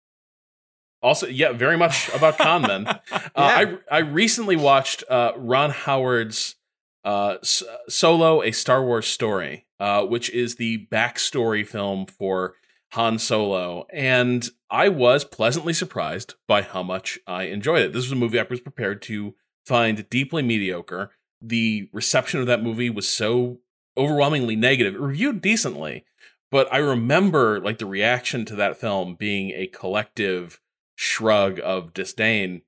Also, 1.01 1.29
yeah, 1.29 1.53
very 1.53 1.77
much 1.77 2.09
about 2.13 2.39
con 2.39 2.63
men. 2.63 2.87
uh, 3.13 3.21
I 3.37 3.79
I 3.89 3.99
recently 3.99 4.57
watched 4.57 5.05
uh, 5.09 5.31
Ron 5.37 5.71
Howard's 5.71 6.57
uh, 7.05 7.37
S- 7.41 7.63
Solo: 7.89 8.43
A 8.43 8.51
Star 8.51 8.85
Wars 8.85 9.07
Story, 9.07 9.65
uh, 9.79 10.05
which 10.07 10.29
is 10.29 10.57
the 10.57 10.89
backstory 10.91 11.65
film 11.65 12.07
for 12.07 12.55
Han 12.97 13.19
Solo, 13.19 13.87
and 13.93 14.49
I 14.71 14.89
was 14.89 15.23
pleasantly 15.23 15.75
surprised 15.75 16.33
by 16.49 16.63
how 16.63 16.83
much 16.83 17.19
I 17.27 17.43
enjoyed 17.43 17.83
it. 17.83 17.93
This 17.93 18.05
was 18.05 18.13
a 18.13 18.17
movie 18.17 18.41
I 18.41 18.47
was 18.49 18.61
prepared 18.61 19.03
to 19.03 19.35
find 19.67 20.09
deeply 20.09 20.43
mediocre. 20.43 21.11
The 21.43 21.91
reception 21.93 22.41
of 22.41 22.47
that 22.47 22.63
movie 22.63 22.89
was 22.89 23.07
so 23.07 23.59
overwhelmingly 23.99 24.57
negative. 24.57 24.95
It 24.95 25.01
reviewed 25.01 25.43
decently, 25.43 26.07
but 26.51 26.73
I 26.73 26.79
remember 26.79 27.61
like 27.61 27.77
the 27.77 27.85
reaction 27.85 28.47
to 28.47 28.57
that 28.57 28.81
film 28.81 29.15
being 29.15 29.51
a 29.51 29.67
collective 29.67 30.59
shrug 30.95 31.61
of 31.63 31.93
disdain. 31.93 32.63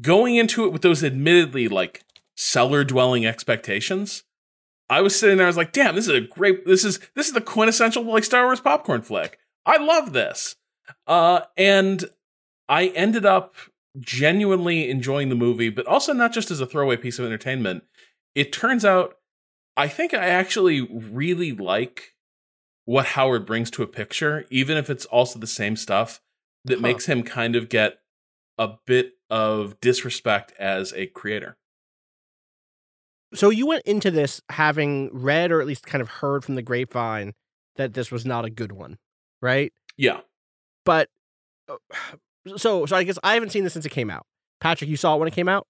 Going 0.00 0.36
into 0.36 0.64
it 0.64 0.72
with 0.72 0.82
those 0.82 1.02
admittedly 1.02 1.66
like 1.66 2.04
cellar 2.36 2.84
dwelling 2.84 3.26
expectations, 3.26 4.22
I 4.88 5.00
was 5.00 5.18
sitting 5.18 5.38
there. 5.38 5.46
I 5.46 5.48
was 5.48 5.56
like, 5.56 5.72
"Damn, 5.72 5.96
this 5.96 6.06
is 6.06 6.14
a 6.14 6.20
great. 6.20 6.64
This 6.66 6.84
is 6.84 7.00
this 7.16 7.26
is 7.26 7.32
the 7.32 7.40
quintessential 7.40 8.04
like 8.04 8.22
Star 8.22 8.44
Wars 8.44 8.60
popcorn 8.60 9.02
flick. 9.02 9.39
I 9.66 9.76
love 9.78 10.12
this." 10.12 10.56
Uh, 11.06 11.42
and 11.56 12.04
I 12.68 12.88
ended 12.88 13.24
up 13.24 13.54
genuinely 13.98 14.88
enjoying 14.90 15.28
the 15.28 15.34
movie, 15.34 15.68
but 15.68 15.86
also 15.86 16.12
not 16.12 16.32
just 16.32 16.50
as 16.50 16.60
a 16.60 16.66
throwaway 16.66 16.96
piece 16.96 17.18
of 17.18 17.26
entertainment. 17.26 17.84
It 18.34 18.52
turns 18.52 18.84
out, 18.84 19.16
I 19.76 19.88
think 19.88 20.14
I 20.14 20.26
actually 20.28 20.80
really 20.82 21.52
like 21.52 22.14
what 22.84 23.06
Howard 23.06 23.46
brings 23.46 23.70
to 23.72 23.82
a 23.82 23.86
picture, 23.86 24.46
even 24.50 24.76
if 24.76 24.90
it's 24.90 25.06
also 25.06 25.38
the 25.38 25.46
same 25.46 25.76
stuff 25.76 26.20
that 26.64 26.78
Huh. 26.78 26.82
makes 26.82 27.06
him 27.06 27.22
kind 27.22 27.56
of 27.56 27.68
get 27.68 27.98
a 28.58 28.74
bit 28.86 29.14
of 29.28 29.80
disrespect 29.80 30.52
as 30.58 30.92
a 30.94 31.06
creator. 31.06 31.56
So 33.34 33.50
you 33.50 33.66
went 33.66 33.84
into 33.86 34.10
this 34.10 34.40
having 34.48 35.08
read 35.12 35.52
or 35.52 35.60
at 35.60 35.66
least 35.66 35.86
kind 35.86 36.02
of 36.02 36.08
heard 36.08 36.44
from 36.44 36.56
the 36.56 36.62
grapevine 36.62 37.32
that 37.76 37.94
this 37.94 38.10
was 38.10 38.26
not 38.26 38.44
a 38.44 38.50
good 38.50 38.72
one, 38.72 38.98
right? 39.42 39.72
Yeah. 39.96 40.20
But 40.84 41.08
uh, 41.68 41.76
so 42.56 42.86
so 42.86 42.96
I 42.96 43.04
guess 43.04 43.18
I 43.22 43.34
haven't 43.34 43.50
seen 43.50 43.64
this 43.64 43.72
since 43.72 43.86
it 43.86 43.90
came 43.90 44.10
out. 44.10 44.26
Patrick, 44.60 44.90
you 44.90 44.96
saw 44.96 45.16
it 45.16 45.18
when 45.18 45.28
it 45.28 45.34
came 45.34 45.48
out? 45.48 45.66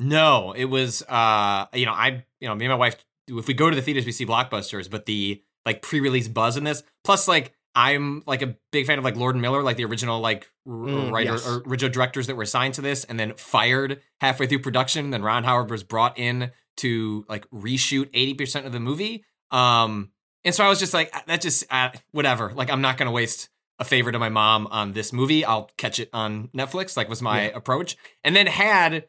No, 0.00 0.52
it 0.52 0.66
was 0.66 1.02
uh 1.08 1.66
you 1.74 1.86
know, 1.86 1.92
I 1.92 2.24
you 2.40 2.48
know, 2.48 2.54
me 2.54 2.64
and 2.66 2.72
my 2.72 2.78
wife 2.78 2.96
if 3.28 3.46
we 3.46 3.54
go 3.54 3.68
to 3.68 3.76
the 3.76 3.82
theaters 3.82 4.06
we 4.06 4.12
see 4.12 4.24
blockbusters, 4.26 4.90
but 4.90 5.06
the 5.06 5.42
like 5.66 5.82
pre-release 5.82 6.28
buzz 6.28 6.56
in 6.56 6.64
this, 6.64 6.82
plus 7.04 7.28
like 7.28 7.52
I'm 7.74 8.22
like 8.26 8.42
a 8.42 8.56
big 8.72 8.86
fan 8.86 8.98
of 8.98 9.04
like 9.04 9.16
Lord 9.16 9.34
and 9.34 9.42
Miller, 9.42 9.62
like 9.62 9.76
the 9.76 9.84
original 9.84 10.20
like 10.20 10.50
r- 10.66 10.72
Mm, 10.72 11.12
writer 11.12 11.32
yes. 11.32 11.46
or 11.46 11.62
original 11.66 11.92
directors 11.92 12.26
that 12.26 12.36
were 12.36 12.42
assigned 12.44 12.74
to 12.74 12.80
this 12.80 13.04
and 13.04 13.18
then 13.20 13.34
fired 13.34 14.00
halfway 14.20 14.46
through 14.46 14.60
production. 14.60 15.10
Then 15.10 15.22
Ron 15.22 15.44
Howard 15.44 15.70
was 15.70 15.82
brought 15.84 16.18
in 16.18 16.50
to 16.78 17.24
like 17.28 17.48
reshoot 17.50 18.10
80% 18.12 18.66
of 18.66 18.72
the 18.72 18.80
movie. 18.80 19.24
Um 19.50 20.10
and 20.48 20.54
so 20.54 20.64
I 20.64 20.70
was 20.70 20.78
just 20.78 20.94
like 20.94 21.12
that 21.26 21.42
just 21.42 21.66
uh, 21.70 21.90
whatever. 22.12 22.54
Like 22.54 22.70
I'm 22.70 22.80
not 22.80 22.96
going 22.96 23.06
to 23.06 23.12
waste 23.12 23.50
a 23.78 23.84
favor 23.84 24.10
to 24.10 24.18
my 24.18 24.30
mom 24.30 24.66
on 24.68 24.92
this 24.92 25.12
movie. 25.12 25.44
I'll 25.44 25.70
catch 25.76 26.00
it 26.00 26.08
on 26.14 26.48
Netflix, 26.56 26.96
like 26.96 27.06
was 27.06 27.20
my 27.20 27.50
approach. 27.50 27.98
And 28.24 28.34
then 28.34 28.46
had 28.46 29.08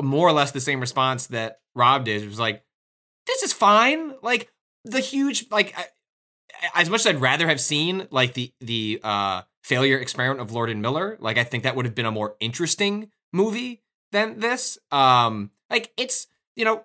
more 0.00 0.28
or 0.28 0.32
less 0.32 0.52
the 0.52 0.60
same 0.60 0.78
response 0.78 1.26
that 1.26 1.58
Rob 1.74 2.04
did. 2.04 2.22
It 2.22 2.28
was 2.28 2.38
like, 2.38 2.62
this 3.26 3.42
is 3.42 3.52
fine. 3.52 4.14
Like 4.22 4.48
the 4.84 5.00
huge, 5.00 5.46
like 5.50 5.76
I, 5.76 5.86
as 6.76 6.88
much 6.88 7.00
as 7.00 7.08
I'd 7.08 7.20
rather 7.20 7.48
have 7.48 7.60
seen 7.60 8.06
like 8.12 8.34
the 8.34 8.52
the 8.60 9.00
uh 9.02 9.42
failure 9.64 9.98
experiment 9.98 10.40
of 10.40 10.52
Lord 10.52 10.70
and 10.70 10.80
Miller, 10.80 11.16
like 11.18 11.36
I 11.36 11.42
think 11.42 11.64
that 11.64 11.74
would 11.74 11.84
have 11.84 11.96
been 11.96 12.06
a 12.06 12.12
more 12.12 12.36
interesting 12.38 13.10
movie 13.32 13.82
than 14.12 14.38
this. 14.38 14.78
Um, 14.92 15.50
like 15.68 15.92
it's 15.96 16.28
you 16.54 16.64
know, 16.64 16.84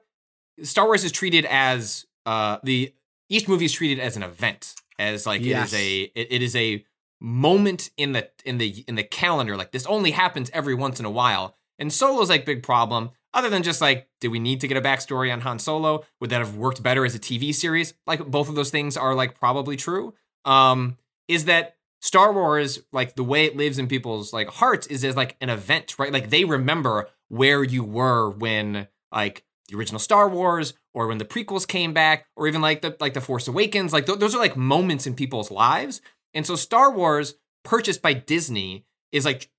Star 0.63 0.85
Wars 0.85 1.03
is 1.03 1.11
treated 1.11 1.45
as 1.45 2.07
uh 2.25 2.57
the 2.63 2.95
each 3.31 3.47
movie 3.47 3.65
is 3.65 3.71
treated 3.73 3.99
as 3.99 4.15
an 4.17 4.23
event, 4.23 4.75
as 4.99 5.25
like 5.25 5.41
Yes. 5.41 5.73
it 5.73 5.75
is 5.75 5.81
a 5.81 6.01
it, 6.15 6.27
it 6.31 6.41
is 6.43 6.55
a 6.55 6.85
moment 7.19 7.89
in 7.97 8.11
the 8.13 8.29
in 8.45 8.57
the 8.57 8.83
in 8.87 8.95
the 8.95 9.03
calendar. 9.03 9.55
Like 9.55 9.71
this 9.71 9.85
only 9.85 10.11
happens 10.11 10.49
every 10.53 10.73
once 10.75 10.99
in 10.99 11.05
a 11.05 11.11
while. 11.11 11.55
And 11.79 11.91
Solo's 11.91 12.29
like 12.29 12.45
big 12.45 12.61
problem. 12.63 13.11
Other 13.33 13.49
than 13.49 13.63
just 13.63 13.79
like, 13.79 14.09
did 14.19 14.27
we 14.27 14.39
need 14.39 14.59
to 14.59 14.67
get 14.67 14.75
a 14.75 14.81
backstory 14.81 15.31
on 15.31 15.39
Han 15.41 15.57
Solo? 15.57 16.03
Would 16.19 16.29
that 16.31 16.39
have 16.39 16.57
worked 16.57 16.83
better 16.83 17.05
as 17.05 17.15
a 17.15 17.19
TV 17.19 17.55
series? 17.55 17.93
Like 18.05 18.25
both 18.25 18.49
of 18.49 18.55
those 18.55 18.71
things 18.71 18.97
are 18.97 19.15
like 19.15 19.39
probably 19.39 19.77
true. 19.77 20.13
Um, 20.43 20.97
is 21.29 21.45
that 21.45 21.77
Star 22.01 22.33
Wars, 22.33 22.79
like 22.91 23.15
the 23.15 23.23
way 23.23 23.45
it 23.45 23.55
lives 23.55 23.79
in 23.79 23.87
people's 23.87 24.33
like 24.33 24.49
hearts, 24.49 24.85
is 24.87 25.05
as 25.05 25.15
like 25.15 25.37
an 25.39 25.49
event, 25.49 25.97
right? 25.97 26.11
Like 26.11 26.29
they 26.29 26.43
remember 26.43 27.07
where 27.29 27.63
you 27.63 27.83
were 27.85 28.29
when 28.31 28.87
like 29.13 29.45
the 29.71 29.77
original 29.77 29.99
Star 29.99 30.29
Wars, 30.29 30.73
or 30.93 31.07
when 31.07 31.17
the 31.17 31.25
prequels 31.25 31.67
came 31.67 31.93
back, 31.93 32.27
or 32.35 32.47
even 32.47 32.61
like 32.61 32.81
the 32.81 32.95
like 32.99 33.13
the 33.13 33.21
Force 33.21 33.47
Awakens. 33.47 33.93
Like 33.93 34.05
th- 34.05 34.19
those 34.19 34.35
are 34.35 34.39
like 34.39 34.57
moments 34.57 35.07
in 35.07 35.15
people's 35.15 35.49
lives. 35.49 36.01
And 36.33 36.45
so 36.45 36.55
Star 36.55 36.91
Wars, 36.91 37.35
purchased 37.63 38.01
by 38.01 38.13
Disney, 38.13 38.85
is 39.11 39.25
like 39.25 39.49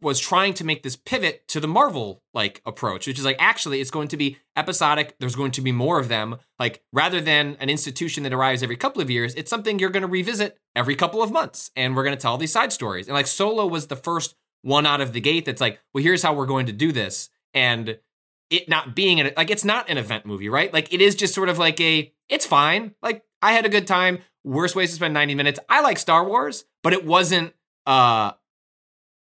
was 0.00 0.18
trying 0.18 0.54
to 0.54 0.64
make 0.64 0.82
this 0.82 0.96
pivot 0.96 1.46
to 1.48 1.60
the 1.60 1.68
Marvel 1.68 2.22
like 2.32 2.62
approach, 2.64 3.06
which 3.06 3.18
is 3.18 3.24
like 3.24 3.36
actually 3.38 3.80
it's 3.80 3.90
going 3.90 4.08
to 4.08 4.16
be 4.16 4.38
episodic. 4.56 5.16
There's 5.20 5.36
going 5.36 5.50
to 5.52 5.60
be 5.60 5.72
more 5.72 5.98
of 5.98 6.08
them. 6.08 6.36
Like 6.58 6.82
rather 6.92 7.20
than 7.20 7.56
an 7.60 7.68
institution 7.68 8.22
that 8.22 8.32
arrives 8.32 8.62
every 8.62 8.76
couple 8.76 9.02
of 9.02 9.10
years, 9.10 9.34
it's 9.34 9.50
something 9.50 9.78
you're 9.78 9.90
going 9.90 10.02
to 10.02 10.08
revisit 10.08 10.58
every 10.74 10.96
couple 10.96 11.22
of 11.22 11.30
months, 11.30 11.70
and 11.76 11.94
we're 11.94 12.04
going 12.04 12.16
to 12.16 12.20
tell 12.20 12.38
these 12.38 12.52
side 12.52 12.72
stories. 12.72 13.06
And 13.06 13.14
like 13.14 13.26
Solo 13.26 13.66
was 13.66 13.88
the 13.88 13.96
first 13.96 14.34
one 14.62 14.86
out 14.86 15.00
of 15.00 15.12
the 15.12 15.20
gate 15.20 15.44
that's 15.44 15.60
like, 15.60 15.80
well, 15.92 16.02
here's 16.02 16.22
how 16.22 16.32
we're 16.32 16.46
going 16.46 16.66
to 16.66 16.72
do 16.72 16.92
this, 16.92 17.28
and 17.52 17.98
it 18.52 18.68
not 18.68 18.94
being 18.94 19.20
an 19.20 19.30
like 19.36 19.50
it's 19.50 19.64
not 19.64 19.88
an 19.88 19.98
event 19.98 20.26
movie, 20.26 20.48
right? 20.48 20.72
Like 20.72 20.92
it 20.92 21.00
is 21.00 21.14
just 21.14 21.34
sort 21.34 21.48
of 21.48 21.58
like 21.58 21.80
a 21.80 22.12
it's 22.28 22.46
fine. 22.46 22.94
Like 23.02 23.24
I 23.40 23.52
had 23.52 23.64
a 23.64 23.68
good 23.68 23.86
time. 23.86 24.18
Worst 24.44 24.74
ways 24.74 24.90
to 24.90 24.96
spend 24.96 25.14
90 25.14 25.34
minutes. 25.34 25.60
I 25.68 25.80
like 25.82 25.98
Star 25.98 26.26
Wars, 26.26 26.64
but 26.82 26.92
it 26.92 27.04
wasn't 27.04 27.54
uh 27.86 28.32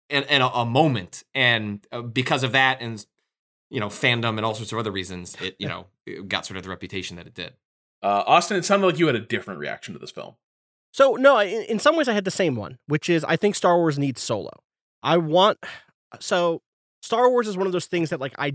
in, 0.10 0.24
in 0.24 0.42
a, 0.42 0.48
a 0.48 0.66
moment, 0.66 1.24
and 1.34 1.86
uh, 1.92 2.02
because 2.02 2.44
of 2.44 2.52
that, 2.52 2.82
and 2.82 3.04
you 3.70 3.80
know, 3.80 3.88
fandom 3.88 4.36
and 4.36 4.46
all 4.46 4.54
sorts 4.54 4.74
of 4.74 4.78
other 4.78 4.92
reasons, 4.92 5.38
it 5.42 5.56
you 5.58 5.68
know 5.70 5.88
it 6.06 6.28
got 6.28 6.46
sort 6.46 6.58
of 6.58 6.64
the 6.64 6.70
reputation 6.70 7.16
that 7.16 7.26
it 7.28 7.34
did. 7.34 7.54
Uh, 8.04 8.24
Austin, 8.28 8.58
it 8.58 8.66
sounded 8.66 8.86
like 8.86 9.00
you 9.00 9.08
had 9.08 9.16
a 9.16 9.22
different 9.22 9.60
reaction 9.60 9.94
to 9.94 10.00
this 10.00 10.12
film. 10.12 10.36
So 10.92 11.14
no, 11.14 11.40
in, 11.40 11.64
in 11.64 11.80
some 11.80 11.96
ways 11.96 12.10
I 12.10 12.14
had 12.14 12.26
the 12.26 12.32
same 12.32 12.56
one, 12.56 12.78
which 12.88 13.10
is 13.10 13.24
I 13.24 13.38
think 13.38 13.56
Star 13.56 13.78
Wars 13.78 13.98
needs 13.98 14.22
Solo. 14.22 14.52
I 15.02 15.18
want 15.18 15.58
so 16.20 16.62
Star 17.02 17.30
Wars 17.30 17.48
is 17.48 17.58
one 17.58 17.68
of 17.68 17.74
those 17.74 17.86
things 17.86 18.10
that 18.10 18.20
like 18.20 18.36
I 18.38 18.54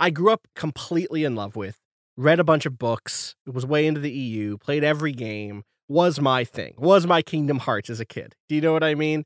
I 0.00 0.08
grew 0.08 0.32
up 0.32 0.48
completely 0.56 1.24
in 1.24 1.34
love 1.34 1.56
with, 1.56 1.78
read 2.16 2.40
a 2.40 2.44
bunch 2.44 2.64
of 2.64 2.78
books, 2.78 3.36
was 3.46 3.66
way 3.66 3.86
into 3.86 4.00
the 4.00 4.10
EU, 4.10 4.56
played 4.56 4.82
every 4.82 5.12
game, 5.12 5.62
was 5.88 6.18
my 6.18 6.42
thing, 6.42 6.74
was 6.78 7.06
my 7.06 7.20
Kingdom 7.20 7.58
Hearts 7.58 7.90
as 7.90 8.00
a 8.00 8.06
kid. 8.06 8.34
Do 8.48 8.54
you 8.54 8.62
know 8.62 8.72
what 8.72 8.82
I 8.82 8.94
mean? 8.94 9.24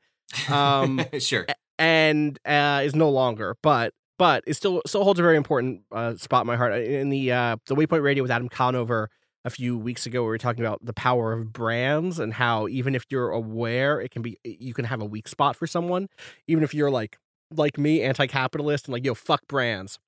Um, 0.50 1.00
sure. 1.20 1.46
and 1.78 2.36
uh, 2.44 2.82
is 2.84 2.96
no 2.96 3.08
longer, 3.08 3.56
but 3.62 3.94
but 4.18 4.42
it 4.48 4.54
still 4.54 4.82
still 4.84 5.04
holds 5.04 5.20
a 5.20 5.22
very 5.22 5.36
important 5.36 5.82
uh, 5.92 6.16
spot 6.16 6.42
in 6.42 6.48
my 6.48 6.56
heart. 6.56 6.72
In 6.82 7.08
the 7.08 7.30
uh, 7.30 7.56
the 7.66 7.76
Waypoint 7.76 8.02
Radio 8.02 8.24
with 8.24 8.32
Adam 8.32 8.48
Conover 8.48 9.10
a 9.44 9.50
few 9.50 9.78
weeks 9.78 10.06
ago, 10.06 10.22
we 10.22 10.28
were 10.28 10.38
talking 10.38 10.64
about 10.64 10.84
the 10.84 10.92
power 10.92 11.32
of 11.32 11.52
brands 11.52 12.18
and 12.18 12.34
how 12.34 12.66
even 12.66 12.96
if 12.96 13.04
you're 13.10 13.30
aware, 13.30 14.00
it 14.00 14.10
can 14.10 14.22
be 14.22 14.38
you 14.42 14.74
can 14.74 14.86
have 14.86 15.00
a 15.00 15.04
weak 15.04 15.28
spot 15.28 15.54
for 15.54 15.68
someone, 15.68 16.08
even 16.48 16.64
if 16.64 16.74
you're 16.74 16.90
like 16.90 17.16
like 17.54 17.78
me, 17.78 18.02
anti-capitalist 18.02 18.86
and 18.86 18.92
like 18.92 19.04
yo 19.04 19.14
fuck 19.14 19.46
brands. 19.46 20.00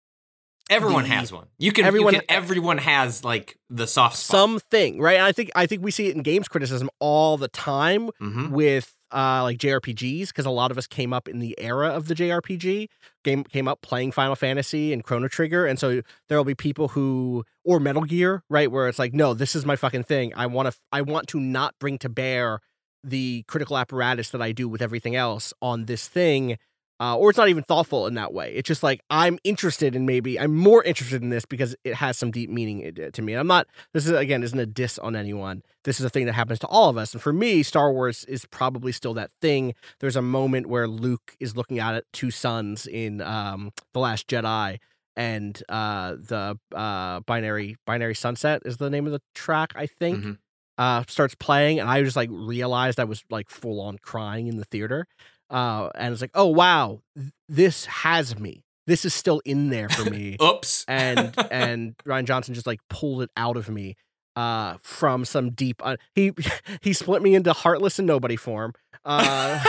Everyone 0.71 1.05
the- 1.05 1.11
has 1.11 1.33
one. 1.33 1.47
You 1.59 1.73
can. 1.73 1.85
everyone- 1.85 2.15
You 2.15 2.21
can, 2.21 2.31
everyone 2.31 2.79
has 2.79 3.23
like 3.25 3.57
the 3.71 3.87
soft 3.87 4.17
spot. 4.17 4.37
Something 4.39 5.01
right? 5.01 5.21
I 5.21 5.33
think 5.33 5.51
I 5.55 5.67
think 5.67 5.83
we 5.83 5.91
see 5.91 6.09
it 6.09 6.17
in 6.17 6.23
games 6.23 6.49
criticism 6.49 6.91
all 6.99 7.37
the 7.37 7.49
time 7.49 8.11
Mhm. 8.21 8.51
with 8.51 8.93
uh 9.13 9.43
like 9.45 9.59
JRPGs 9.59 10.29
because 10.29 10.47
a 10.47 10.51
lot 10.51 10.73
of 10.73 10.79
us 10.79 10.89
came 10.89 11.13
up 11.13 11.29
in 11.29 11.39
the 11.39 11.55
era 11.61 11.89
of 11.91 12.09
the 12.09 12.15
JRPG 12.15 12.89
game 13.23 13.45
came 13.45 13.69
up 13.69 13.81
playing 13.81 14.11
Final 14.11 14.35
Fantasy 14.35 14.93
and 14.93 15.05
Chrono 15.05 15.29
Trigger 15.29 15.65
and 15.65 15.79
so 15.79 16.03
there 16.29 16.37
will 16.37 16.45
be 16.45 16.57
people 16.57 16.89
who 16.89 17.45
or 17.65 17.79
Metal 17.79 18.03
Gear 18.03 18.43
right 18.51 18.69
where 18.69 18.89
it's 18.89 18.99
like 18.99 19.15
no 19.15 19.33
this 19.33 19.55
is 19.55 19.65
my 19.65 19.77
fucking 19.77 20.03
thing 20.03 20.33
I 20.35 20.47
want 20.47 20.73
to 20.73 20.77
I 20.91 21.03
want 21.03 21.29
to 21.29 21.39
not 21.41 21.77
bring 21.79 21.99
to 21.99 22.09
bear 22.09 22.59
the 23.05 23.45
critical 23.47 23.79
apparatus 23.79 24.31
that 24.31 24.43
I 24.43 24.51
do 24.51 24.69
with 24.69 24.83
everything 24.83 25.15
else 25.15 25.53
on 25.63 25.85
this 25.85 26.09
thing 26.09 26.59
uh, 27.01 27.17
or 27.17 27.31
it's 27.31 27.37
not 27.37 27.49
even 27.49 27.63
thoughtful 27.65 28.07
in 28.07 28.15
that 28.15 28.33
way. 28.33 28.53
It's 28.55 28.67
just 28.67 28.83
like 28.83 29.01
I'm 29.11 29.39
interested 29.45 29.95
in 29.95 30.07
maybe 30.07 30.39
I'm 30.41 30.55
more 30.55 30.83
interested 30.83 31.23
in 31.23 31.29
this 31.31 31.45
because 31.45 31.77
it 31.85 31.95
has 31.95 32.17
some 32.17 32.31
deep 32.31 32.49
meaning 32.51 32.95
to 33.13 33.23
me. 33.23 33.33
And 33.35 33.41
I'm 33.41 33.47
not. 33.47 33.67
This 33.93 34.07
is 34.07 34.13
again 34.13 34.43
isn't 34.43 34.59
a 34.59 34.67
diss 34.67 34.99
on 34.99 35.15
anyone. 35.17 35.63
This 35.85 36.01
is 36.01 36.07
a 36.07 36.11
thing 36.11 36.27
that 36.27 36.33
happens 36.33 36.59
to 36.61 36.67
all 36.67 36.89
of 36.89 36.97
us. 36.97 37.13
And 37.13 37.23
for 37.23 37.33
me, 37.33 37.63
Star 37.63 37.93
Wars 37.93 38.25
is 38.25 38.45
probably 38.47 38.93
still 38.93 39.15
that 39.15 39.31
thing. 39.43 39.75
There's 40.01 40.17
a 40.17 40.23
moment 40.23 40.69
where 40.69 40.89
Luke 40.89 41.37
is 41.39 41.57
looking 41.57 41.79
at 41.79 42.05
two 42.13 42.31
suns 42.31 42.87
in 42.87 43.21
um, 43.21 43.71
the 43.93 44.01
Last 44.01 44.27
Jedi, 44.29 44.79
and 45.17 45.63
uh, 45.69 46.13
the 46.13 46.59
uh, 46.75 47.21
binary 47.21 47.77
binary 47.87 48.15
sunset 48.15 48.63
is 48.65 48.79
the 48.79 48.91
name 48.91 49.07
of 49.07 49.13
the 49.13 49.21
track. 49.35 49.73
I 49.77 49.87
think 49.87 50.19
Mhm. 50.25 50.39
uh, 50.79 51.05
starts 51.09 51.35
playing, 51.35 51.79
and 51.81 51.89
I 51.89 52.03
just 52.03 52.17
like 52.17 52.29
realized 52.33 52.99
I 53.01 53.05
was 53.05 53.23
like 53.31 53.49
full 53.49 53.81
on 53.81 53.99
crying 53.99 54.47
in 54.47 54.57
the 54.57 54.65
theater. 54.65 55.07
Uh, 55.51 55.91
and 55.95 56.13
it's 56.13 56.21
like, 56.21 56.31
oh 56.35 56.47
wow, 56.47 57.01
th- 57.17 57.31
this 57.49 57.85
has 57.87 58.39
me. 58.39 58.65
This 58.87 59.05
is 59.05 59.13
still 59.15 59.41
in 59.45 59.71
there 59.71 59.89
for 59.89 60.09
me. 60.11 60.37
Oops. 60.43 60.85
and 60.89 61.35
and 61.51 61.97
Rian 62.07 62.25
Johnson 62.25 62.55
just 62.55 62.67
like 62.67 62.81
pulled 62.91 63.23
it 63.23 63.31
out 63.37 63.57
of 63.57 63.69
me 63.69 63.97
uh 64.37 64.77
from 64.83 65.25
some 65.25 65.49
deep 65.51 65.81
uh, 65.83 65.97
he 66.15 66.31
he 66.83 66.93
split 66.93 67.23
me 67.23 67.35
into 67.35 67.55
heartless 67.55 67.99
and 67.99 68.07
nobody 68.07 68.37
form 68.37 68.75
uh 69.07 69.65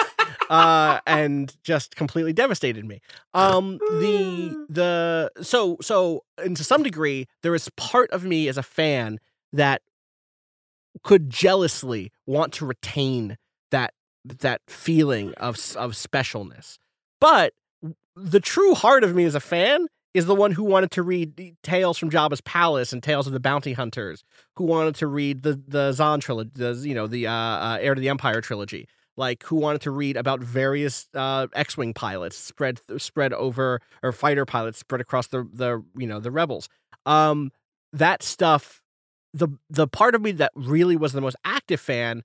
uh 0.49 0.99
and 1.07 1.55
just 1.63 1.95
completely 1.95 2.33
devastated 2.33 2.83
me 2.83 2.99
um 3.33 3.77
the 3.77 4.65
the 4.69 5.31
so 5.41 5.77
so 5.81 6.21
and 6.37 6.57
to 6.57 6.65
some 6.65 6.83
degree 6.83 7.27
there 7.43 7.55
is 7.55 7.69
part 7.77 8.11
of 8.11 8.25
me 8.25 8.49
as 8.49 8.57
a 8.57 8.63
fan 8.63 9.19
that 9.53 9.81
could 11.01 11.29
jealously 11.29 12.11
want 12.25 12.51
to 12.51 12.65
retain 12.65 13.37
that 13.71 13.93
that 14.39 14.61
feeling 14.67 15.33
of 15.35 15.55
of 15.75 15.93
specialness 15.93 16.77
but 17.19 17.53
the 18.15 18.39
true 18.39 18.73
heart 18.73 19.03
of 19.03 19.15
me 19.15 19.23
as 19.25 19.35
a 19.35 19.39
fan 19.39 19.87
is 20.13 20.25
the 20.25 20.35
one 20.35 20.51
who 20.51 20.63
wanted 20.63 20.89
to 20.91 21.03
read 21.03 21.55
Tales 21.61 21.97
from 21.97 22.09
Jabba's 22.09 22.41
Palace 22.41 22.91
and 22.91 23.03
Tales 23.03 23.27
of 23.27 23.33
the 23.33 23.39
Bounty 23.39 23.73
Hunters, 23.73 24.23
who 24.55 24.63
wanted 24.63 24.95
to 24.95 25.07
read 25.07 25.43
the 25.43 25.61
the 25.67 25.91
Zahn 25.91 26.19
trilogy, 26.19 26.51
the 26.55 26.73
you 26.73 26.95
know 26.95 27.05
the 27.05 27.27
uh, 27.27 27.31
uh, 27.31 27.77
Heir 27.79 27.93
to 27.93 28.01
the 28.01 28.09
Empire 28.09 28.41
trilogy, 28.41 28.87
like 29.15 29.43
who 29.43 29.55
wanted 29.57 29.81
to 29.81 29.91
read 29.91 30.17
about 30.17 30.39
various 30.39 31.07
uh, 31.13 31.45
X-wing 31.53 31.93
pilots 31.93 32.35
spread 32.35 32.79
spread 32.97 33.31
over 33.33 33.79
or 34.01 34.11
fighter 34.11 34.45
pilots 34.45 34.79
spread 34.79 35.01
across 35.01 35.27
the 35.27 35.47
the 35.53 35.83
you 35.95 36.07
know 36.07 36.19
the 36.19 36.31
rebels. 36.31 36.67
Um, 37.05 37.51
that 37.93 38.23
stuff, 38.23 38.81
the 39.33 39.49
the 39.69 39.87
part 39.87 40.15
of 40.15 40.21
me 40.21 40.31
that 40.33 40.51
really 40.55 40.95
was 40.95 41.13
the 41.13 41.21
most 41.21 41.37
active 41.45 41.79
fan 41.79 42.23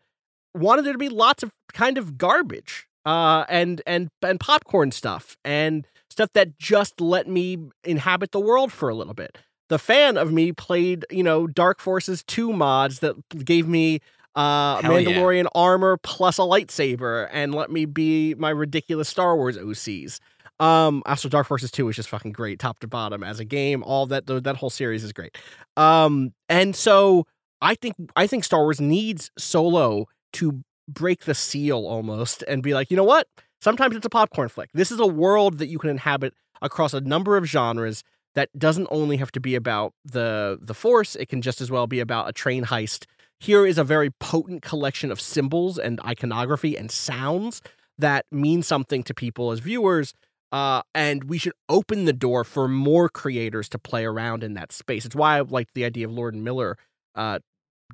wanted 0.55 0.85
there 0.85 0.93
to 0.93 0.99
be 0.99 1.09
lots 1.09 1.43
of 1.43 1.53
kind 1.73 1.99
of 1.99 2.19
garbage 2.19 2.87
uh 3.05 3.45
and 3.49 3.83
and 3.87 4.09
and 4.23 4.39
popcorn 4.39 4.93
stuff 4.93 5.37
and 5.45 5.87
stuff 6.11 6.29
that 6.35 6.59
just 6.59 7.01
let 7.01 7.27
me 7.27 7.59
inhabit 7.85 8.31
the 8.33 8.41
world 8.41 8.73
for 8.73 8.89
a 8.89 8.95
little 8.95 9.15
bit. 9.15 9.39
The 9.69 9.79
fan 9.79 10.17
of 10.19 10.33
me 10.33 10.53
played 10.53 11.05
you 11.11 11.23
know 11.23 11.47
dark 11.47 11.81
forces 11.81 12.23
2 12.25 12.53
mods 12.53 13.01
that 13.01 13.17
gave 13.45 13.67
me 13.67 14.01
uh 14.35 14.81
Hell 14.81 15.01
yeah. 15.01 15.11
mandalorian 15.11 15.47
armor 15.55 15.97
plus 16.03 16.39
a 16.39 16.43
lightsaber 16.43 17.29
and 17.33 17.55
let 17.55 17.71
me 17.71 17.85
be 17.87 18.35
my 18.35 18.51
ridiculous 18.51 19.09
star 19.09 19.37
wars 19.37 19.59
ocs 19.59 20.21
um 20.61 21.03
also 21.07 21.29
dark 21.29 21.47
forces 21.47 21.71
2 21.71 21.89
is 21.89 21.97
just 21.97 22.09
fucking 22.09 22.33
great 22.33 22.59
top 22.59 22.79
to 22.81 22.87
bottom 22.87 23.23
as 23.23 23.41
a 23.41 23.45
game 23.45 23.83
all 23.83 24.07
that 24.07 24.27
that 24.27 24.57
whole 24.57 24.71
series 24.71 25.05
is 25.05 25.13
great. 25.13 25.37
Um 25.77 26.33
and 26.49 26.75
so 26.77 27.27
i 27.61 27.75
think 27.75 27.95
i 28.17 28.27
think 28.27 28.45
star 28.45 28.63
wars 28.63 28.81
needs 28.81 29.31
solo 29.39 30.07
to 30.35 30.62
break 30.89 31.24
the 31.24 31.35
seal 31.35 31.87
almost 31.87 32.43
and 32.49 32.62
be 32.62 32.74
like, 32.74 32.91
you 32.91 32.97
know 32.97 33.05
what? 33.05 33.28
Sometimes 33.61 33.95
it's 33.95 34.07
a 34.07 34.11
popcorn 34.11 34.49
flick. 34.49 34.70
This 34.74 34.91
is 34.91 34.99
a 34.99 35.07
world 35.07 35.59
that 35.59 35.68
you 35.68 35.78
can 35.78 35.91
inhabit 35.91 36.35
across 36.61 36.95
a 36.95 37.01
number 37.01 37.37
of 37.37 37.45
genres 37.45 38.03
that 38.35 38.49
doesn't 38.59 38.89
only 38.91 39.18
have 39.18 39.33
to 39.33 39.41
be 39.41 39.55
about 39.55 39.93
the 40.05 40.59
the 40.61 40.74
force, 40.74 41.16
it 41.16 41.28
can 41.28 41.43
just 41.43 41.61
as 41.61 41.70
well 41.70 41.87
be 41.87 42.01
about 42.01 42.28
a 42.28 42.33
train 42.33 42.64
heist. 42.64 43.05
Here 43.41 43.66
is 43.66 43.76
a 43.76 43.85
very 43.85 44.11
potent 44.11 44.62
collection 44.62 45.11
of 45.11 45.20
symbols 45.20 45.78
and 45.78 46.01
iconography 46.01 46.76
and 46.76 46.91
sounds 46.91 47.61
that 47.99 48.24
mean 48.30 48.62
something 48.62 49.03
to 49.03 49.14
people 49.14 49.51
as 49.51 49.59
viewers. 49.59 50.14
Uh, 50.51 50.83
and 50.95 51.24
we 51.24 51.39
should 51.39 51.55
open 51.68 52.05
the 52.05 52.12
door 52.12 52.45
for 52.45 52.68
more 52.68 53.09
creators 53.09 53.68
to 53.70 53.78
play 53.78 54.05
around 54.05 54.45
in 54.45 54.55
that 54.55 54.70
space. 54.70 55.07
It's 55.07 55.16
why 55.16 55.39
I 55.39 55.41
liked 55.41 55.74
the 55.74 55.85
idea 55.85 56.07
of 56.07 56.12
Lord 56.12 56.35
and 56.35 56.45
Miller, 56.45 56.76
uh, 57.14 57.39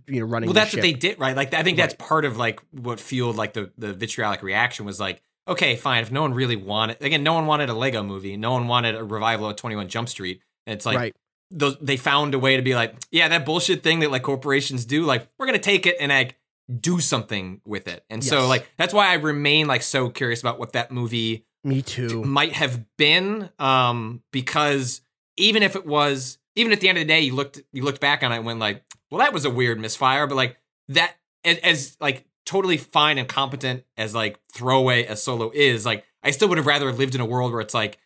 you 0.07 0.21
know, 0.21 0.27
running. 0.27 0.49
Well, 0.49 0.55
that's 0.55 0.73
what 0.73 0.83
they 0.83 0.93
did, 0.93 1.19
right? 1.19 1.37
Like, 1.37 1.55
I 1.55 1.63
think 1.63 1.77
that's 1.77 1.95
part 1.95 2.25
of 2.25 2.37
like 2.37 2.61
what 2.71 3.01
fueled 3.01 3.37
like 3.37 3.53
the 3.53 3.73
the 3.79 3.93
vitriolic 3.93 4.43
reaction 4.43 4.85
was 4.87 5.01
like, 5.01 5.23
okay, 5.47 5.77
fine. 5.77 6.03
If 6.03 6.13
no 6.13 6.23
one 6.23 6.35
really 6.35 6.57
wanted, 6.57 7.03
again, 7.03 7.23
no 7.23 7.35
one 7.35 7.47
wanted 7.47 7.69
a 7.71 7.75
Lego 7.75 8.03
movie, 8.03 8.37
no 8.37 8.53
one 8.53 8.69
wanted 8.69 8.95
a 8.95 9.05
revival 9.05 9.49
of 9.49 9.57
Twenty 9.57 9.77
One 9.77 9.89
Jump 9.89 10.09
Street. 10.09 10.41
And 10.67 10.75
it's 10.75 10.87
like 10.87 10.97
right. 10.97 11.17
those 11.51 11.77
they 11.81 11.97
found 11.97 12.35
a 12.35 12.39
way 12.39 12.57
to 12.57 12.63
be 12.63 12.75
like, 12.75 12.95
yeah, 13.11 13.29
that 13.29 13.47
bullshit 13.47 13.83
thing 13.83 14.01
that 14.01 14.11
like 14.11 14.23
corporations 14.23 14.85
do, 14.85 15.05
like 15.05 15.29
we're 15.39 15.47
gonna 15.47 15.59
take 15.59 15.87
it 15.87 15.97
and 16.01 16.11
like 16.11 16.37
do 16.81 17.01
something 17.01 17.61
with 17.65 17.89
it. 17.89 18.05
And 18.11 18.23
so 18.23 18.47
like 18.47 18.69
that's 18.77 18.93
why 18.93 19.09
I 19.09 19.15
remain 19.15 19.67
like 19.67 19.83
so 19.83 20.11
curious 20.11 20.41
about 20.41 20.59
what 20.59 20.75
that 20.75 20.93
movie 20.93 21.47
Me 21.65 21.83
too. 21.83 22.23
might 22.25 22.53
have 22.53 22.85
been 22.97 23.51
um 23.59 24.23
because 24.33 25.01
even 25.37 25.63
if 25.63 25.77
it 25.77 25.87
was 25.87 26.39
even 26.57 26.73
at 26.73 26.81
the 26.81 26.89
end 26.89 26.99
of 26.99 27.03
the 27.03 27.09
day 27.09 27.21
you 27.21 27.35
looked 27.35 27.61
you 27.73 27.83
looked 27.83 28.01
back 28.01 28.23
on 28.23 28.33
it 28.33 28.37
and 28.37 28.45
went 28.47 28.59
like 28.59 28.83
well 29.11 29.21
that 29.21 29.33
was 29.33 29.45
a 29.45 29.51
weird 29.51 29.79
misfire 29.81 30.27
but 30.27 30.35
like 30.35 30.57
that 30.89 31.15
as, 31.45 31.59
as 31.59 31.97
like 32.01 32.25
totally 32.47 32.77
fine 32.77 33.19
and 33.19 33.29
competent 33.29 33.85
as 33.97 34.15
like 34.15 34.39
throwaway 34.53 35.05
as 35.05 35.23
solo 35.23 35.51
is 35.55 35.85
like 35.87 36.05
i 36.23 36.31
still 36.31 36.49
would 36.49 36.59
have 36.59 36.67
rather 36.67 36.93
lived 36.93 37.15
in 37.15 37.21
a 37.21 37.27
world 37.27 37.53
where 37.53 37.61
it's 37.61 37.75
like 37.75 37.99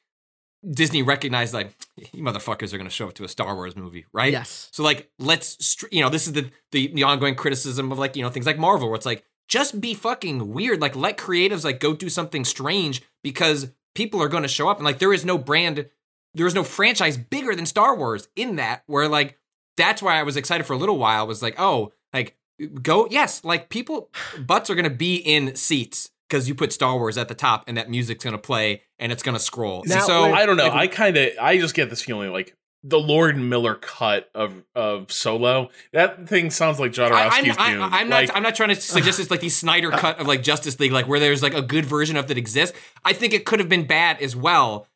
disney 0.71 1.03
recognized 1.03 1.53
like 1.55 1.73
you 2.13 2.23
motherfuckers 2.23 2.73
are 2.73 2.77
going 2.79 2.89
to 2.89 2.95
show 2.95 3.09
up 3.09 3.15
to 3.15 3.25
a 3.25 3.29
star 3.29 3.55
wars 3.55 3.75
movie 3.77 4.05
right 4.13 4.33
Yes. 4.33 4.69
so 4.73 4.83
like 4.83 5.11
let's 5.19 5.65
str- 5.65 5.87
you 5.91 6.01
know 6.01 6.09
this 6.09 6.27
is 6.27 6.33
the, 6.35 6.51
the 6.71 6.89
the 6.95 7.03
ongoing 7.03 7.35
criticism 7.35 7.91
of 7.91 7.99
like 7.99 8.15
you 8.17 8.23
know 8.23 8.31
things 8.31 8.47
like 8.47 8.59
Marvel 8.59 8.89
where 8.89 8.97
it's 8.97 9.07
like 9.07 9.25
just 9.49 9.81
be 9.81 9.93
fucking 9.93 10.53
weird 10.53 10.81
like 10.81 10.95
let 10.95 11.17
creatives 11.19 11.65
like 11.65 11.81
go 11.81 11.95
do 11.95 12.09
something 12.09 12.45
strange 12.45 13.03
because 13.25 13.73
people 13.97 14.23
are 14.23 14.29
going 14.29 14.45
to 14.45 14.49
show 14.49 14.69
up 14.69 14.77
and 14.79 14.85
like 14.85 14.99
there 15.01 15.13
is 15.13 15.25
no 15.25 15.37
brand 15.37 15.89
there 16.35 16.47
is 16.47 16.55
no 16.55 16.65
franchise 16.65 17.17
bigger 17.17 17.55
than 17.55 17.67
Star 17.67 17.97
Wars 17.97 18.29
in 18.37 18.57
that 18.57 18.83
where 18.87 19.09
like 19.09 19.39
that's 19.77 20.03
why 20.03 20.19
I 20.19 20.23
was 20.23 20.37
excited 20.37 20.65
for 20.65 20.73
a 20.73 20.79
little 20.79 20.99
while 20.99 21.27
was 21.27 21.43
like 21.43 21.55
oh 21.59 21.93
like 22.13 22.37
go 22.83 23.09
yes 23.11 23.45
like 23.45 23.69
people 23.69 24.11
butts 24.39 24.71
are 24.71 24.75
going 24.75 24.85
to 24.85 24.91
be 24.91 25.17
in 25.17 25.55
seats 25.57 26.11
because 26.29 26.49
you 26.49 26.55
put 26.55 26.73
Star 26.73 26.97
Wars 26.97 27.19
at 27.19 27.29
the 27.29 27.35
top 27.35 27.65
and 27.67 27.77
that 27.77 27.91
music's 27.91 28.25
going 28.25 28.33
to 28.33 28.41
play 28.41 28.83
and 28.99 29.13
it's 29.13 29.23
going 29.23 29.37
to 29.37 29.43
scroll 29.43 29.83
Now, 29.87 30.01
so 30.01 30.33
I 30.33 30.47
don't 30.47 30.57
know. 30.57 30.69
like, 30.69 30.73
I 30.73 30.87
kind 30.87 31.17
of, 31.17 31.31
I 31.41 31.59
just 31.59 31.75
get 31.75 31.91
this 31.91 32.01
feeling 32.01 32.33
like 32.33 32.57
the 32.85 32.99
Lord 32.99 33.37
Miller 33.37 33.75
cut 33.75 34.31
of 34.35 34.65
of 34.75 35.13
Solo. 35.13 35.71
That 35.93 36.29
thing 36.29 36.51
sounds 36.51 36.81
like 36.81 36.93
I, 36.93 36.95
Jodorowsky's 36.95 37.57
I'm, 37.59 37.73
Dune. 37.73 37.83
I, 37.83 38.01
am 38.01 38.09
Like, 38.09 38.29
not. 38.29 38.37
I'm 38.37 38.43
not 38.43 38.55
trying 38.55 38.71
to 38.71 38.75
suggest 38.81 39.21
it's 39.21 39.31
like 39.31 39.41
the 39.41 39.49
Snyder 39.49 39.91
cut 39.91 40.19
of 40.19 40.27
like 40.27 40.43
Justice 40.43 40.79
League, 40.81 40.93
like 40.93 41.07
where 41.07 41.21
there's 41.21 41.43
like 41.43 41.55
a 41.55 41.63
good 41.63 41.85
version 41.85 42.17
of 42.17 42.29
that 42.29 42.39
exists. 42.39 42.77
I 43.05 43.13
think 43.13 43.35
it 43.35 43.45
could 43.45 43.61
have 43.61 43.69
been 43.69 43.87
bad 43.87 44.21
as 44.21 44.35
well. 44.35 44.87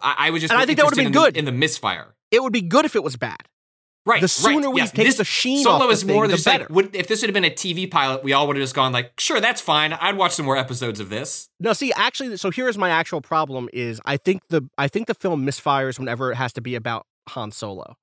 I, 0.00 0.14
I 0.18 0.30
was 0.30 0.42
just. 0.42 0.52
And 0.52 0.60
I 0.60 0.66
think 0.66 0.78
that 0.78 0.84
would've 0.84 0.98
interested 0.98 1.00
been 1.00 1.06
in 1.06 1.12
the- 1.12 1.18
good. 1.18 1.36
in 1.36 1.44
the 1.44 1.52
misfire. 1.52 2.14
It 2.30 2.42
would 2.42 2.52
be 2.52 2.62
good 2.62 2.84
if 2.84 2.96
it 2.96 3.02
was 3.02 3.16
bad. 3.16 3.38
Right. 4.04 4.20
The 4.20 4.26
sooner 4.26 4.66
right, 4.66 4.74
we 4.74 4.80
take 4.80 4.94
this, 5.06 5.16
the 5.18 5.24
sheen 5.24 5.62
Solo 5.62 5.76
off 5.76 5.82
the 5.82 5.88
is 5.90 6.04
more 6.04 6.24
thing, 6.24 6.30
the 6.32 6.36
just 6.36 6.46
like 6.46 6.60
better. 6.62 6.74
would, 6.74 6.96
if 6.96 7.06
this 7.06 7.22
would 7.22 7.28
have 7.28 7.34
been 7.34 7.44
a 7.44 7.50
TV 7.50 7.88
pilot, 7.88 8.24
we 8.24 8.32
all 8.32 8.48
would 8.48 8.56
have 8.56 8.62
just 8.62 8.74
gone 8.74 8.90
like, 8.90 9.12
sure, 9.20 9.40
that's 9.40 9.60
fine. 9.60 9.92
I'd 9.92 10.16
watch 10.16 10.32
some 10.32 10.44
more 10.44 10.56
episodes 10.56 10.98
of 10.98 11.08
this. 11.08 11.48
No, 11.60 11.72
see, 11.72 11.92
actually, 11.94 12.36
so 12.36 12.50
here's 12.50 12.76
my 12.76 12.90
actual 12.90 13.20
problem: 13.20 13.68
is 13.72 14.00
I 14.04 14.16
think 14.16 14.42
the 14.48 14.68
I 14.76 14.88
think 14.88 15.06
the 15.06 15.14
film 15.14 15.46
misfires 15.46 16.00
whenever 16.00 16.32
it 16.32 16.34
has 16.34 16.52
to 16.54 16.60
be 16.60 16.74
about 16.74 17.06
Han 17.28 17.52
Solo. 17.52 17.94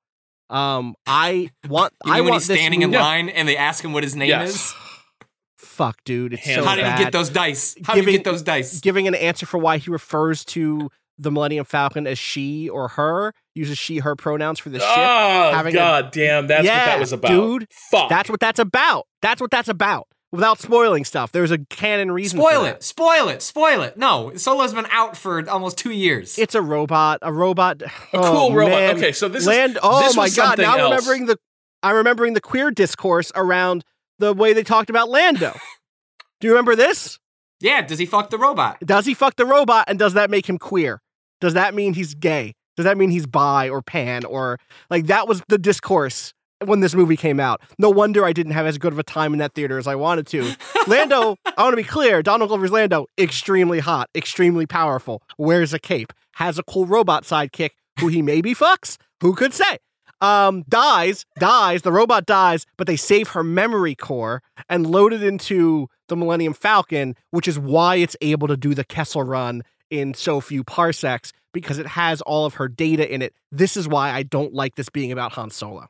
Um, 0.50 0.96
I 1.06 1.50
want 1.68 1.92
You 2.06 2.14
I 2.14 2.22
when 2.22 2.30
want 2.32 2.44
he's 2.44 2.58
standing 2.58 2.82
in 2.82 2.92
line 2.92 3.28
and 3.28 3.46
they 3.48 3.58
ask 3.58 3.84
him 3.84 3.92
what 3.92 4.04
his 4.04 4.16
name 4.16 4.30
Yes. 4.30 4.56
is? 4.56 4.74
Fuck, 5.58 5.98
dude, 6.06 6.34
it's 6.34 6.46
Hand- 6.46 6.62
so 6.64 6.68
How 6.68 6.76
did 6.76 6.84
bad. 6.84 6.98
he 6.98 7.04
get 7.04 7.12
those 7.14 7.30
dice? 7.30 7.76
How 7.84 7.96
did 7.96 8.06
he 8.06 8.14
get 8.14 8.24
those 8.24 8.42
dice? 8.42 8.80
Giving 8.80 9.08
an 9.10 9.16
answer 9.16 9.46
for 9.46 9.58
why 9.58 9.78
he 9.78 9.92
refers 9.92 10.46
to 10.46 10.90
the 11.20 11.30
Millennium 11.32 11.66
Falcon 11.66 12.08
as 12.08 12.18
she 12.18 12.70
or 12.70 12.88
her, 12.90 13.34
uses 13.54 13.78
she/her 13.78 14.16
pronouns 14.16 14.58
for 14.60 14.70
the 14.70 14.80
ship. 14.80 14.88
Oh 14.90 15.52
having 15.54 15.76
a- 15.76 15.78
god 15.78 16.12
damn, 16.12 16.48
that's 16.48 16.64
what 16.66 16.74
that 16.74 17.00
was 17.00 17.12
about. 17.12 17.28
dude. 17.30 17.68
Fuck. 17.92 18.10
That's 18.10 18.30
what 18.30 18.40
that's 18.40 18.60
about. 18.60 19.06
That's 19.22 19.42
what 19.42 19.52
that's 19.52 19.68
about. 19.70 20.08
Without 20.32 20.60
spoiling 20.60 21.06
stuff, 21.06 21.32
there's 21.32 21.50
a 21.50 21.58
canon 21.72 22.12
reason. 22.12 22.38
for 22.40 22.50
Spoil 22.52 22.64
that. 22.64 22.76
it. 22.78 22.84
Spoil 22.84 23.30
it. 23.30 23.42
Spoil 23.42 23.82
it. 23.82 23.98
No, 23.98 24.32
Solo's 24.36 24.74
been 24.76 24.86
out 24.92 25.18
for 25.18 25.48
almost 25.50 25.78
two 25.78 25.90
years. 25.92 26.38
It's 26.38 26.54
a 26.54 26.62
robot. 26.62 27.18
A 27.24 27.34
robot. 27.34 27.82
A 27.82 27.90
oh, 28.14 28.22
cool 28.32 28.54
robot. 28.56 28.72
man. 28.80 28.96
Okay, 28.98 29.12
so 29.12 29.28
this 29.28 29.42
is- 29.42 29.48
land. 29.48 29.80
oh 29.84 30.04
this 30.04 30.16
my 30.16 30.24
was 30.26 30.36
god! 30.36 30.58
Now 30.60 30.76
I'm 30.78 30.84
remembering 30.92 31.26
the. 31.26 31.38
I'm 31.82 31.96
remembering 31.96 32.34
the 32.34 32.42
queer 32.42 32.72
discourse 32.72 33.32
around 33.36 33.84
the 34.20 34.34
way 34.34 34.54
they 34.54 34.64
talked 34.64 34.90
about 34.90 35.10
Lando. 35.10 35.54
Do 36.40 36.48
you 36.48 36.54
remember 36.54 36.76
this? 36.76 37.18
yeah, 37.62 37.82
does 37.82 38.00
he 38.00 38.06
fuck 38.06 38.30
the 38.30 38.38
robot? 38.38 38.78
Does 38.86 39.06
he 39.06 39.14
fuck 39.14 39.36
the 39.36 39.46
robot, 39.46 39.86
and 39.90 39.98
does 40.00 40.14
that 40.14 40.30
make 40.30 40.48
him 40.48 40.58
queer? 40.58 41.02
Does 41.42 41.54
that 41.54 41.74
mean 41.74 41.94
he's 41.94 42.14
gay? 42.14 42.54
Does 42.76 42.86
that 42.86 42.98
mean 42.98 43.10
he's 43.10 43.28
bi 43.28 43.70
or 43.70 43.82
pan 43.82 44.24
or 44.26 44.58
like 44.90 45.08
that 45.08 45.28
was 45.28 45.42
the 45.50 45.58
discourse 45.58 46.34
when 46.64 46.80
this 46.80 46.94
movie 46.94 47.18
came 47.18 47.40
out? 47.40 47.62
No 47.78 47.90
wonder 47.90 48.24
I 48.26 48.32
didn't 48.32 48.54
have 48.54 48.66
as 48.66 48.78
good 48.78 48.94
of 48.94 49.00
a 49.00 49.04
time 49.04 49.34
in 49.34 49.40
that 49.40 49.54
theater 49.54 49.78
as 49.78 49.88
I 49.88 49.96
wanted 49.96 50.28
to. 50.28 50.56
Lando, 50.88 51.36
I 51.58 51.64
want 51.64 51.74
to 51.74 51.78
be 51.78 51.84
clear, 51.84 52.22
Donald 52.24 52.50
Glover's 52.50 52.72
Lando, 52.72 53.08
extremely 53.18 53.80
hot, 53.80 54.10
extremely 54.16 54.66
powerful, 54.66 55.22
wears 55.38 55.74
a 55.74 55.80
cape, 55.80 56.14
has 56.36 56.58
a 56.58 56.64
cool 56.64 56.86
robot 56.86 57.24
sidekick 57.24 57.72
who 58.00 58.08
he 58.08 58.22
maybe 58.22 58.56
fucks. 58.56 58.98
Who 59.22 59.36
could 59.36 59.54
say? 59.54 59.80
Um, 60.22 60.64
dies, 60.68 61.26
dies, 61.38 61.82
the 61.82 61.92
robot 61.92 62.26
dies, 62.26 62.66
but 62.78 62.88
they 62.88 62.98
save 62.98 63.30
her 63.30 63.44
memory 63.44 63.96
core 63.96 64.42
and 64.70 64.90
load 64.90 65.14
it 65.14 65.24
into 65.24 65.88
the 66.10 66.16
Millennium 66.16 66.54
Falcon, 66.54 67.16
which 67.32 67.48
is 67.48 67.58
why 67.58 67.96
it's 67.96 68.18
able 68.22 68.48
to 68.48 68.58
do 68.58 68.74
the 68.74 68.84
Kessel 68.84 69.24
run 69.24 69.64
in 69.90 70.14
so 70.14 70.40
few 70.42 70.64
parsecs 70.64 71.32
because 71.54 71.80
it 71.80 71.88
has 71.88 72.22
all 72.22 72.46
of 72.46 72.56
her 72.56 72.68
data 72.68 73.12
in 73.12 73.22
it. 73.22 73.34
This 73.52 73.76
is 73.76 73.88
why 73.88 74.12
I 74.12 74.24
don't 74.24 74.54
like 74.54 74.76
this 74.76 74.90
being 74.90 75.12
about 75.12 75.32
Han 75.34 75.50
Solo. 75.50 75.88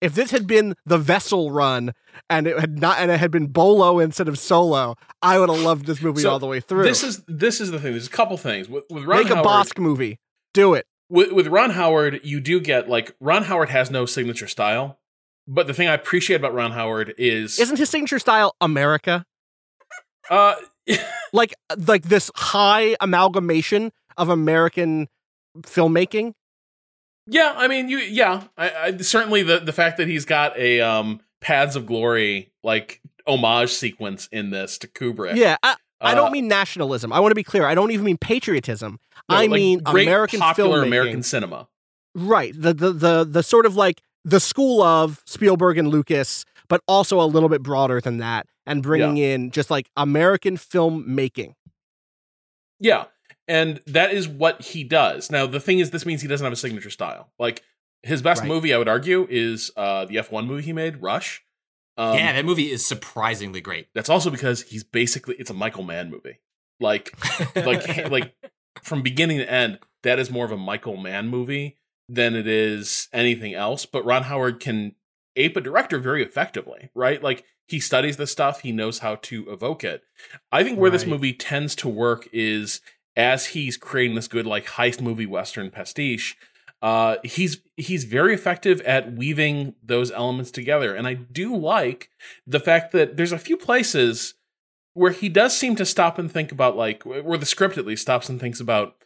If 0.00 0.14
this 0.14 0.30
had 0.30 0.46
been 0.46 0.74
the 0.86 0.96
vessel 0.96 1.50
run 1.50 1.92
and 2.30 2.46
it 2.46 2.58
had 2.58 2.78
not 2.80 2.98
and 2.98 3.10
it 3.10 3.20
had 3.20 3.30
been 3.30 3.48
Bolo 3.48 3.98
instead 3.98 4.28
of 4.28 4.38
Solo, 4.38 4.96
I 5.20 5.38
would 5.38 5.50
have 5.50 5.60
loved 5.60 5.84
this 5.84 6.00
movie 6.00 6.22
So 6.22 6.30
all 6.30 6.38
the 6.38 6.46
way 6.46 6.60
through. 6.60 6.84
This 6.84 7.04
is 7.04 7.22
this 7.28 7.60
is 7.60 7.70
the 7.70 7.78
thing. 7.78 7.92
There's 7.92 8.06
a 8.06 8.10
couple 8.10 8.38
things 8.38 8.66
with, 8.66 8.84
with 8.88 9.04
Ron 9.04 9.22
Make 9.24 9.30
a 9.30 9.34
Howard. 9.36 9.46
Bossk 9.46 9.78
movie. 9.78 10.18
Do 10.54 10.72
it. 10.72 10.86
with, 11.10 11.32
with 11.32 11.48
Ron 11.48 11.70
Howard, 11.70 12.20
you 12.24 12.40
do 12.40 12.60
get 12.60 12.88
like 12.88 13.14
Ron 13.20 13.42
Howard 13.44 13.68
has 13.68 13.90
no 13.90 14.06
signature 14.06 14.48
style, 14.48 14.98
but 15.46 15.66
the 15.66 15.74
thing 15.74 15.86
I 15.86 15.92
appreciate 15.92 16.36
about 16.36 16.54
Ron 16.54 16.72
Howard 16.72 17.12
is 17.18 17.60
Isn't 17.60 17.76
his 17.76 17.90
signature 17.90 18.18
style 18.18 18.56
America? 18.62 19.26
uh 20.30 20.54
Like 21.32 21.54
like 21.86 22.02
this 22.02 22.30
high 22.34 22.96
amalgamation 23.00 23.92
of 24.16 24.28
American 24.28 25.08
filmmaking? 25.60 26.32
yeah, 27.26 27.54
I 27.56 27.68
mean 27.68 27.88
you 27.88 27.98
yeah, 27.98 28.44
I, 28.58 28.70
I 28.86 28.96
certainly 28.98 29.42
the 29.42 29.60
the 29.60 29.72
fact 29.72 29.96
that 29.98 30.08
he's 30.08 30.24
got 30.24 30.56
a 30.58 30.80
um 30.80 31.20
Paths 31.40 31.76
of 31.76 31.86
Glory 31.86 32.50
like 32.64 33.00
homage 33.26 33.70
sequence 33.70 34.28
in 34.32 34.50
this 34.50 34.76
to 34.78 34.88
Kubrick. 34.88 35.36
Yeah, 35.36 35.56
I, 35.62 35.76
I 36.00 36.12
Uh, 36.12 36.14
don't 36.16 36.32
mean 36.32 36.48
nationalism. 36.48 37.12
I 37.12 37.20
want 37.20 37.30
to 37.30 37.36
be 37.36 37.44
clear. 37.44 37.64
I 37.64 37.74
don't 37.74 37.92
even 37.92 38.04
mean 38.04 38.18
patriotism. 38.18 38.98
no, 39.28 39.36
I 39.36 39.42
like, 39.42 39.50
mean 39.50 39.82
American 39.86 40.40
popular 40.40 40.80
filmmaking. 40.82 40.86
American 40.86 41.22
cinema. 41.22 41.68
Right. 42.16 42.52
The, 42.60 42.74
the 42.74 42.92
the 42.92 43.24
the 43.24 43.42
sort 43.44 43.66
of 43.66 43.76
like 43.76 44.02
the 44.24 44.40
school 44.40 44.82
of 44.82 45.22
Spielberg 45.26 45.78
and 45.78 45.88
Lucas, 45.88 46.44
but 46.70 46.80
also 46.88 47.20
a 47.20 47.26
little 47.26 47.50
bit 47.50 47.62
broader 47.62 48.00
than 48.00 48.16
that, 48.18 48.46
and 48.64 48.82
bringing 48.82 49.18
in 49.18 49.50
just 49.50 49.70
like 49.70 49.90
American 49.96 50.56
filmmaking. 50.56 51.52
Yeah. 52.78 53.04
And 53.46 53.80
that 53.86 54.12
is 54.12 54.28
what 54.28 54.62
he 54.62 54.84
does. 54.84 55.30
Now, 55.30 55.44
the 55.46 55.60
thing 55.60 55.80
is, 55.80 55.90
this 55.90 56.06
means 56.06 56.22
he 56.22 56.28
doesn't 56.28 56.44
have 56.44 56.52
a 56.52 56.56
signature 56.56 56.88
style. 56.90 57.32
Like, 57.38 57.62
his 58.02 58.22
best 58.22 58.42
Right. 58.42 58.48
movie, 58.48 58.72
I 58.72 58.78
would 58.78 58.88
argue, 58.88 59.26
is 59.28 59.72
uh, 59.76 60.04
the 60.04 60.16
F1 60.16 60.46
movie 60.46 60.62
he 60.62 60.72
made, 60.72 61.02
Rush. 61.02 61.42
Um, 61.98 62.14
yeah, 62.16 62.32
that 62.32 62.44
movie 62.44 62.70
is 62.70 62.86
surprisingly 62.86 63.60
great. 63.60 63.88
That's 63.92 64.08
also 64.08 64.30
because 64.30 64.62
he's 64.62 64.84
basically, 64.84 65.34
it's 65.34 65.50
a 65.50 65.54
Michael 65.54 65.82
Mann 65.82 66.10
movie. 66.10 66.38
Like, 66.78 67.12
like, 67.56 68.08
like 68.08 68.34
from 68.82 69.02
beginning 69.02 69.38
to 69.38 69.50
end, 69.52 69.80
that 70.04 70.18
is 70.18 70.30
more 70.30 70.44
of 70.46 70.52
a 70.52 70.56
Michael 70.56 70.96
Mann 70.96 71.28
movie 71.28 71.76
than 72.08 72.34
it 72.36 72.46
is 72.46 73.08
anything 73.12 73.52
else. 73.54 73.84
But 73.84 74.04
Ron 74.06 74.22
Howard 74.22 74.60
can 74.60 74.94
ape 75.40 75.56
a 75.56 75.60
director 75.60 75.98
very 75.98 76.22
effectively, 76.22 76.90
right? 76.94 77.22
Like, 77.22 77.44
he 77.66 77.80
studies 77.80 78.16
the 78.16 78.26
stuff, 78.26 78.62
he 78.62 78.72
knows 78.72 78.98
how 78.98 79.16
to 79.16 79.48
evoke 79.50 79.84
it. 79.84 80.02
I 80.50 80.64
think 80.64 80.78
where 80.78 80.90
this 80.90 81.06
movie 81.06 81.32
tends 81.32 81.76
to 81.76 81.88
work 81.88 82.28
is 82.32 82.80
as 83.16 83.46
he's 83.46 83.76
creating 83.76 84.16
this 84.16 84.28
good 84.28 84.46
like 84.46 84.66
heist 84.66 85.00
movie 85.00 85.26
western 85.26 85.70
pastiche 85.70 86.36
uh 86.82 87.16
he's 87.22 87.58
he's 87.76 88.04
very 88.04 88.32
effective 88.32 88.80
at 88.82 89.12
weaving 89.12 89.74
those 89.82 90.10
elements 90.12 90.50
together 90.50 90.94
and 90.94 91.06
i 91.06 91.14
do 91.14 91.54
like 91.54 92.08
the 92.46 92.60
fact 92.60 92.92
that 92.92 93.16
there's 93.16 93.32
a 93.32 93.38
few 93.38 93.56
places 93.56 94.34
where 94.94 95.10
he 95.10 95.28
does 95.28 95.56
seem 95.56 95.76
to 95.76 95.84
stop 95.84 96.18
and 96.18 96.32
think 96.32 96.50
about 96.50 96.76
like 96.76 97.02
where 97.04 97.38
the 97.38 97.46
script 97.46 97.76
at 97.76 97.86
least 97.86 98.02
stops 98.02 98.28
and 98.28 98.40
thinks 98.40 98.60
about 98.60 98.96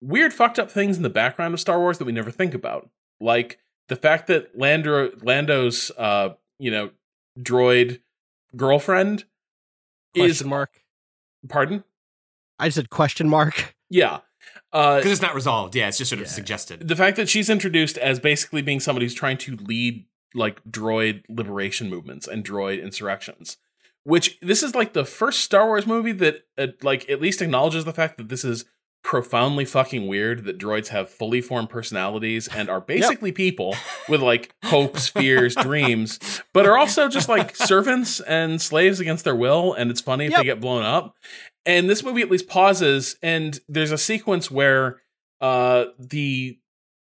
weird 0.00 0.32
fucked 0.32 0.58
up 0.58 0.70
things 0.70 0.96
in 0.96 1.02
the 1.02 1.10
background 1.10 1.54
of 1.54 1.60
star 1.60 1.78
wars 1.78 1.98
that 1.98 2.04
we 2.04 2.12
never 2.12 2.30
think 2.30 2.54
about 2.54 2.90
like 3.20 3.58
the 3.88 3.96
fact 3.96 4.26
that 4.28 4.56
Lando, 4.58 5.10
lando's 5.22 5.90
uh 5.98 6.30
you 6.58 6.70
know 6.70 6.90
droid 7.38 8.00
girlfriend 8.56 9.24
Question 10.14 10.30
is 10.30 10.44
mark. 10.44 10.80
pardon 11.48 11.84
I 12.58 12.68
just 12.68 12.76
said 12.76 12.90
question 12.90 13.28
mark. 13.28 13.74
yeah 13.90 14.20
uh 14.72 14.96
Because 14.98 15.12
it's 15.12 15.22
not 15.22 15.34
resolved. 15.34 15.74
Yeah, 15.74 15.88
it's 15.88 15.98
just 15.98 16.10
sort 16.10 16.20
of 16.20 16.26
Yeah. 16.26 16.32
suggested. 16.32 16.86
the 16.86 16.96
fact 16.96 17.16
that 17.16 17.28
she's 17.28 17.50
introduced 17.50 17.98
as 17.98 18.20
basically 18.20 18.62
being 18.62 18.80
somebody 18.80 19.06
who's 19.06 19.14
trying 19.14 19.38
to 19.38 19.56
lead 19.56 20.06
like 20.34 20.62
droid 20.64 21.22
liberation 21.28 21.88
movements 21.88 22.26
and 22.26 22.44
droid 22.44 22.82
insurrections 22.82 23.56
which 24.04 24.38
this 24.40 24.62
is 24.62 24.74
like 24.74 24.92
the 24.92 25.04
first 25.04 25.40
star 25.40 25.66
wars 25.66 25.86
movie 25.86 26.12
that 26.12 26.44
uh, 26.58 26.66
like 26.82 27.08
at 27.08 27.20
least 27.22 27.40
acknowledges 27.40 27.84
the 27.86 27.92
fact 27.92 28.18
that 28.18 28.28
this 28.28 28.44
is 28.44 28.64
profoundly 29.04 29.66
fucking 29.66 30.06
weird 30.06 30.44
that 30.46 30.58
droids 30.58 30.88
have 30.88 31.10
fully 31.10 31.40
formed 31.42 31.68
personalities 31.68 32.48
and 32.48 32.70
are 32.70 32.80
basically 32.80 33.30
people 33.30 33.76
with 34.08 34.22
like 34.22 34.54
hopes 34.64 35.08
fears 35.08 35.54
dreams 35.56 36.18
but 36.54 36.64
are 36.66 36.78
also 36.78 37.06
just 37.06 37.28
like 37.28 37.54
servants 37.54 38.18
and 38.20 38.62
slaves 38.62 39.00
against 39.00 39.22
their 39.24 39.36
will 39.36 39.74
and 39.74 39.90
it's 39.90 40.00
funny 40.00 40.24
if 40.24 40.30
Yep. 40.30 40.38
they 40.40 40.44
get 40.44 40.60
blown 40.60 40.82
up 40.84 41.14
and 41.66 41.88
this 41.88 42.02
movie 42.02 42.22
at 42.22 42.30
least 42.30 42.48
pauses 42.48 43.16
and 43.22 43.60
there's 43.68 43.92
a 43.92 43.98
sequence 43.98 44.50
where 44.50 45.02
uh 45.42 45.84
the 45.98 46.58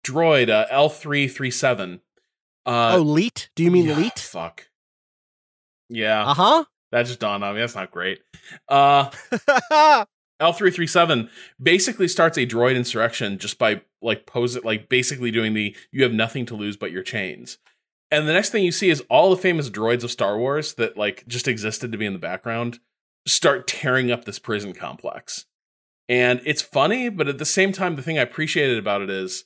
droid 0.06 0.50
uh, 0.50 0.66
L337 0.70 2.00
uh 2.66 2.96
oh, 2.98 3.00
leet? 3.00 3.48
Do 3.56 3.64
you 3.64 3.70
mean 3.70 3.86
yeah, 3.86 3.96
leet? 3.96 4.18
fuck 4.18 4.68
yeah 5.88 6.26
Uh 6.26 6.34
huh. 6.34 6.64
that 6.92 7.06
just 7.06 7.20
dawned 7.20 7.42
on 7.42 7.54
me 7.54 7.60
that's 7.62 7.74
not 7.74 7.90
great 7.90 8.18
uh 8.68 9.08
L337 10.40 11.28
basically 11.62 12.08
starts 12.08 12.36
a 12.36 12.46
droid 12.46 12.76
insurrection 12.76 13.38
just 13.38 13.58
by 13.58 13.82
like 14.02 14.26
pose 14.26 14.54
it 14.56 14.64
like 14.64 14.88
basically 14.88 15.30
doing 15.30 15.54
the 15.54 15.74
you 15.90 16.02
have 16.02 16.12
nothing 16.12 16.46
to 16.46 16.54
lose 16.56 16.76
but 16.76 16.92
your 16.92 17.02
chains. 17.02 17.58
And 18.10 18.28
the 18.28 18.32
next 18.32 18.50
thing 18.50 18.62
you 18.62 18.72
see 18.72 18.90
is 18.90 19.02
all 19.10 19.30
the 19.30 19.36
famous 19.36 19.70
droids 19.70 20.04
of 20.04 20.10
Star 20.10 20.38
Wars 20.38 20.74
that 20.74 20.96
like 20.96 21.26
just 21.26 21.48
existed 21.48 21.90
to 21.92 21.98
be 21.98 22.06
in 22.06 22.12
the 22.12 22.18
background 22.18 22.78
start 23.26 23.66
tearing 23.66 24.10
up 24.10 24.24
this 24.24 24.38
prison 24.38 24.72
complex. 24.72 25.46
And 26.08 26.40
it's 26.44 26.62
funny, 26.62 27.08
but 27.08 27.26
at 27.26 27.38
the 27.38 27.44
same 27.44 27.72
time 27.72 27.96
the 27.96 28.02
thing 28.02 28.18
I 28.18 28.22
appreciated 28.22 28.78
about 28.78 29.02
it 29.02 29.10
is 29.10 29.44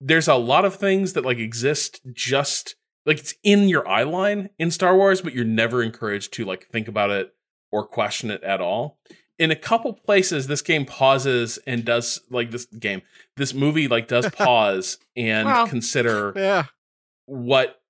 there's 0.00 0.28
a 0.28 0.34
lot 0.34 0.64
of 0.64 0.74
things 0.74 1.12
that 1.12 1.24
like 1.24 1.38
exist 1.38 2.00
just 2.12 2.74
like 3.06 3.18
it's 3.18 3.34
in 3.42 3.68
your 3.68 3.86
eye 3.88 4.02
line 4.02 4.50
in 4.58 4.70
Star 4.70 4.96
Wars, 4.96 5.20
but 5.20 5.34
you're 5.34 5.44
never 5.44 5.82
encouraged 5.82 6.32
to 6.34 6.44
like 6.44 6.66
think 6.68 6.88
about 6.88 7.10
it 7.10 7.34
or 7.70 7.86
question 7.86 8.30
it 8.30 8.42
at 8.42 8.60
all. 8.60 8.98
In 9.38 9.50
a 9.50 9.56
couple 9.56 9.92
places 9.92 10.46
this 10.46 10.62
game 10.62 10.84
pauses 10.84 11.58
and 11.66 11.84
does 11.84 12.20
like 12.30 12.50
this 12.50 12.66
game 12.66 13.02
this 13.36 13.54
movie 13.54 13.88
like 13.88 14.06
does 14.08 14.28
pause 14.32 14.98
and 15.16 15.46
Well. 15.46 15.66
consider 15.66 16.32
Yeah. 16.36 16.64
what 17.26 17.80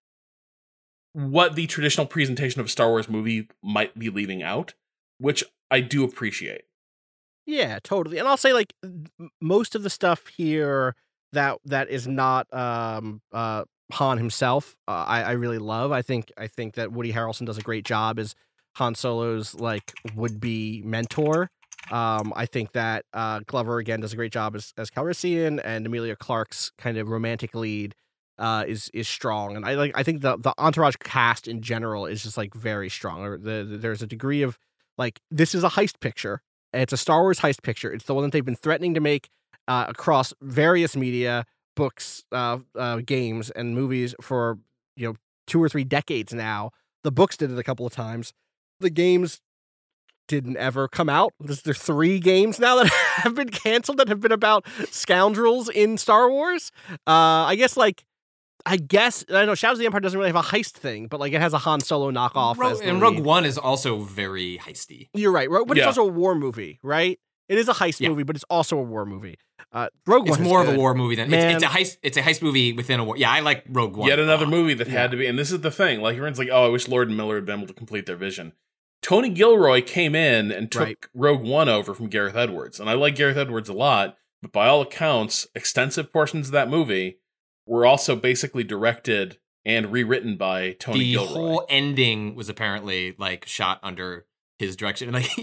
what 1.14 1.54
the 1.56 1.66
traditional 1.66 2.06
presentation 2.06 2.60
of 2.60 2.66
a 2.66 2.70
Star 2.70 2.88
Wars 2.88 3.08
movie 3.08 3.48
might 3.62 3.98
be 3.98 4.08
leaving 4.08 4.42
out, 4.42 4.72
which 5.18 5.44
I 5.70 5.80
do 5.80 6.04
appreciate. 6.04 6.62
Yeah, 7.44 7.80
totally. 7.82 8.16
And 8.18 8.26
I'll 8.26 8.36
say 8.38 8.52
like 8.54 8.72
most 9.40 9.74
of 9.74 9.82
the 9.82 9.90
stuff 9.90 10.28
here 10.28 10.94
that 11.32 11.58
that 11.66 11.90
is 11.90 12.06
not 12.06 12.52
um 12.54 13.20
uh 13.32 13.64
Han 13.92 14.16
himself, 14.16 14.74
uh, 14.88 15.04
I 15.06 15.22
I 15.22 15.32
really 15.32 15.58
love. 15.58 15.92
I 15.92 16.00
think 16.00 16.32
I 16.38 16.46
think 16.46 16.74
that 16.76 16.92
Woody 16.92 17.12
Harrelson 17.12 17.44
does 17.44 17.58
a 17.58 17.62
great 17.62 17.84
job 17.84 18.18
as 18.18 18.34
Han 18.76 18.94
Solo's 18.94 19.54
like 19.54 19.92
would 20.14 20.40
be 20.40 20.82
mentor. 20.84 21.50
Um, 21.90 22.32
I 22.36 22.46
think 22.46 22.72
that 22.72 23.04
uh, 23.12 23.40
Glover 23.46 23.78
again 23.78 24.00
does 24.00 24.12
a 24.12 24.16
great 24.16 24.32
job 24.32 24.54
as 24.54 24.72
as 24.76 24.90
Calrissian, 24.90 25.60
and 25.64 25.84
Emilia 25.86 26.16
Clarke's 26.16 26.70
kind 26.78 26.96
of 26.96 27.08
romantic 27.08 27.54
lead 27.54 27.94
uh, 28.38 28.64
is 28.66 28.90
is 28.94 29.08
strong. 29.08 29.56
And 29.56 29.64
I 29.66 29.74
like 29.74 29.92
I 29.94 30.02
think 30.02 30.22
the 30.22 30.36
the 30.36 30.54
entourage 30.58 30.96
cast 31.02 31.48
in 31.48 31.60
general 31.60 32.06
is 32.06 32.22
just 32.22 32.36
like 32.36 32.54
very 32.54 32.88
strong. 32.88 33.42
The, 33.42 33.64
the- 33.64 33.76
there's 33.78 34.02
a 34.02 34.06
degree 34.06 34.42
of 34.42 34.58
like 34.96 35.20
this 35.30 35.54
is 35.54 35.64
a 35.64 35.70
heist 35.70 36.00
picture. 36.00 36.40
It's 36.72 36.92
a 36.92 36.96
Star 36.96 37.20
Wars 37.22 37.40
heist 37.40 37.62
picture. 37.62 37.92
It's 37.92 38.04
the 38.06 38.14
one 38.14 38.24
that 38.24 38.32
they've 38.32 38.44
been 38.44 38.56
threatening 38.56 38.94
to 38.94 39.00
make 39.00 39.28
uh, 39.68 39.84
across 39.88 40.32
various 40.40 40.96
media, 40.96 41.44
books, 41.76 42.24
uh, 42.32 42.58
uh, 42.78 42.96
games, 43.04 43.50
and 43.50 43.74
movies 43.74 44.14
for 44.20 44.58
you 44.96 45.08
know 45.08 45.14
two 45.46 45.62
or 45.62 45.68
three 45.68 45.84
decades 45.84 46.32
now. 46.32 46.70
The 47.04 47.10
books 47.12 47.36
did 47.36 47.50
it 47.50 47.58
a 47.58 47.62
couple 47.64 47.86
of 47.86 47.92
times. 47.92 48.32
The 48.82 48.90
games 48.90 49.40
didn't 50.28 50.56
ever 50.56 50.88
come 50.88 51.08
out. 51.08 51.32
There's, 51.40 51.62
there's 51.62 51.78
three 51.78 52.18
games 52.20 52.58
now 52.58 52.76
that 52.76 52.86
have 53.16 53.34
been 53.34 53.48
canceled 53.50 53.98
that 53.98 54.08
have 54.08 54.20
been 54.20 54.32
about 54.32 54.66
scoundrels 54.90 55.68
in 55.68 55.98
Star 55.98 56.30
Wars. 56.30 56.70
Uh, 57.06 57.46
I 57.46 57.56
guess 57.56 57.76
like. 57.76 58.04
I 58.64 58.76
guess 58.76 59.24
I 59.28 59.44
know 59.44 59.56
Shadows 59.56 59.78
of 59.78 59.78
the 59.80 59.86
Empire 59.86 59.98
doesn't 60.00 60.16
really 60.16 60.30
have 60.32 60.36
a 60.36 60.48
heist 60.48 60.74
thing, 60.74 61.08
but 61.08 61.18
like 61.18 61.32
it 61.32 61.40
has 61.40 61.52
a 61.52 61.58
Han 61.58 61.80
Solo 61.80 62.12
knockoff. 62.12 62.56
Rogue- 62.58 62.74
as 62.74 62.80
and 62.80 63.02
Rogue 63.02 63.16
lead. 63.16 63.24
One 63.24 63.44
is 63.44 63.58
also 63.58 63.98
very 63.98 64.56
heisty. 64.62 65.08
You're 65.14 65.32
right, 65.32 65.50
Ro- 65.50 65.64
but 65.64 65.76
Yeah. 65.76 65.88
it's 65.88 65.98
also 65.98 66.08
a 66.08 66.12
war 66.12 66.36
movie, 66.36 66.78
right? 66.80 67.18
It 67.48 67.58
is 67.58 67.68
a 67.68 67.72
heist 67.72 67.98
Yeah. 67.98 68.10
movie, 68.10 68.22
but 68.22 68.36
it's 68.36 68.44
also 68.48 68.78
a 68.78 68.82
war 68.82 69.04
movie. 69.04 69.36
Uh, 69.72 69.88
Rogue 70.06 70.28
It's 70.28 70.36
One 70.38 70.46
is 70.46 70.48
more 70.48 70.62
of 70.62 70.68
a 70.68 70.76
war 70.78 70.94
movie 70.94 71.16
than 71.16 71.28
Man. 71.28 71.56
it's, 71.56 71.64
it's 71.64 71.74
a 71.74 71.76
heist. 71.76 71.96
It's 72.04 72.16
a 72.16 72.22
heist 72.22 72.40
movie 72.40 72.72
within 72.72 73.00
a 73.00 73.04
war. 73.04 73.16
Yeah, 73.16 73.32
I 73.32 73.40
like 73.40 73.64
Rogue 73.68 73.96
One. 73.96 74.06
Yet 74.08 74.20
another 74.20 74.46
movie 74.46 74.74
that 74.74 74.86
had 74.86 75.10
to 75.10 75.16
be, 75.16 75.26
and 75.26 75.36
this 75.36 75.50
is 75.50 75.60
the 75.62 75.72
thing. 75.72 76.00
Like 76.00 76.12
everyone's 76.14 76.38
like, 76.38 76.50
"Oh, 76.52 76.64
I 76.66 76.68
wish 76.68 76.86
Lord 76.86 77.08
and 77.08 77.16
Miller 77.16 77.34
had 77.34 77.44
been 77.46 77.58
able 77.58 77.66
to 77.66 77.74
complete 77.74 78.06
their 78.06 78.14
vision." 78.14 78.52
Tony 79.02 79.28
Gilroy 79.28 79.82
came 79.82 80.14
in 80.14 80.50
and 80.52 80.70
took 80.70 80.82
Right. 80.82 80.98
Rogue 81.12 81.42
One 81.42 81.68
over 81.68 81.94
from 81.94 82.06
Gareth 82.08 82.36
Edwards, 82.36 82.78
and 82.80 82.88
I 82.88 82.94
like 82.94 83.16
Gareth 83.16 83.36
Edwards 83.36 83.68
a 83.68 83.72
lot. 83.74 84.16
But 84.40 84.52
by 84.52 84.66
all 84.66 84.80
accounts, 84.80 85.46
extensive 85.54 86.12
portions 86.12 86.48
of 86.48 86.52
that 86.52 86.68
movie 86.68 87.18
were 87.66 87.86
also 87.86 88.16
basically 88.16 88.64
directed 88.64 89.38
and 89.64 89.92
rewritten 89.92 90.36
by 90.36 90.72
Tony 90.72 90.98
the 91.00 91.12
Gilroy. 91.12 91.26
whole 91.28 91.66
ending 91.68 92.34
was 92.34 92.48
apparently 92.48 93.14
like 93.18 93.46
shot 93.46 93.78
under 93.84 94.26
his 94.58 94.74
direction. 94.74 95.08
And 95.08 95.14
like 95.14 95.30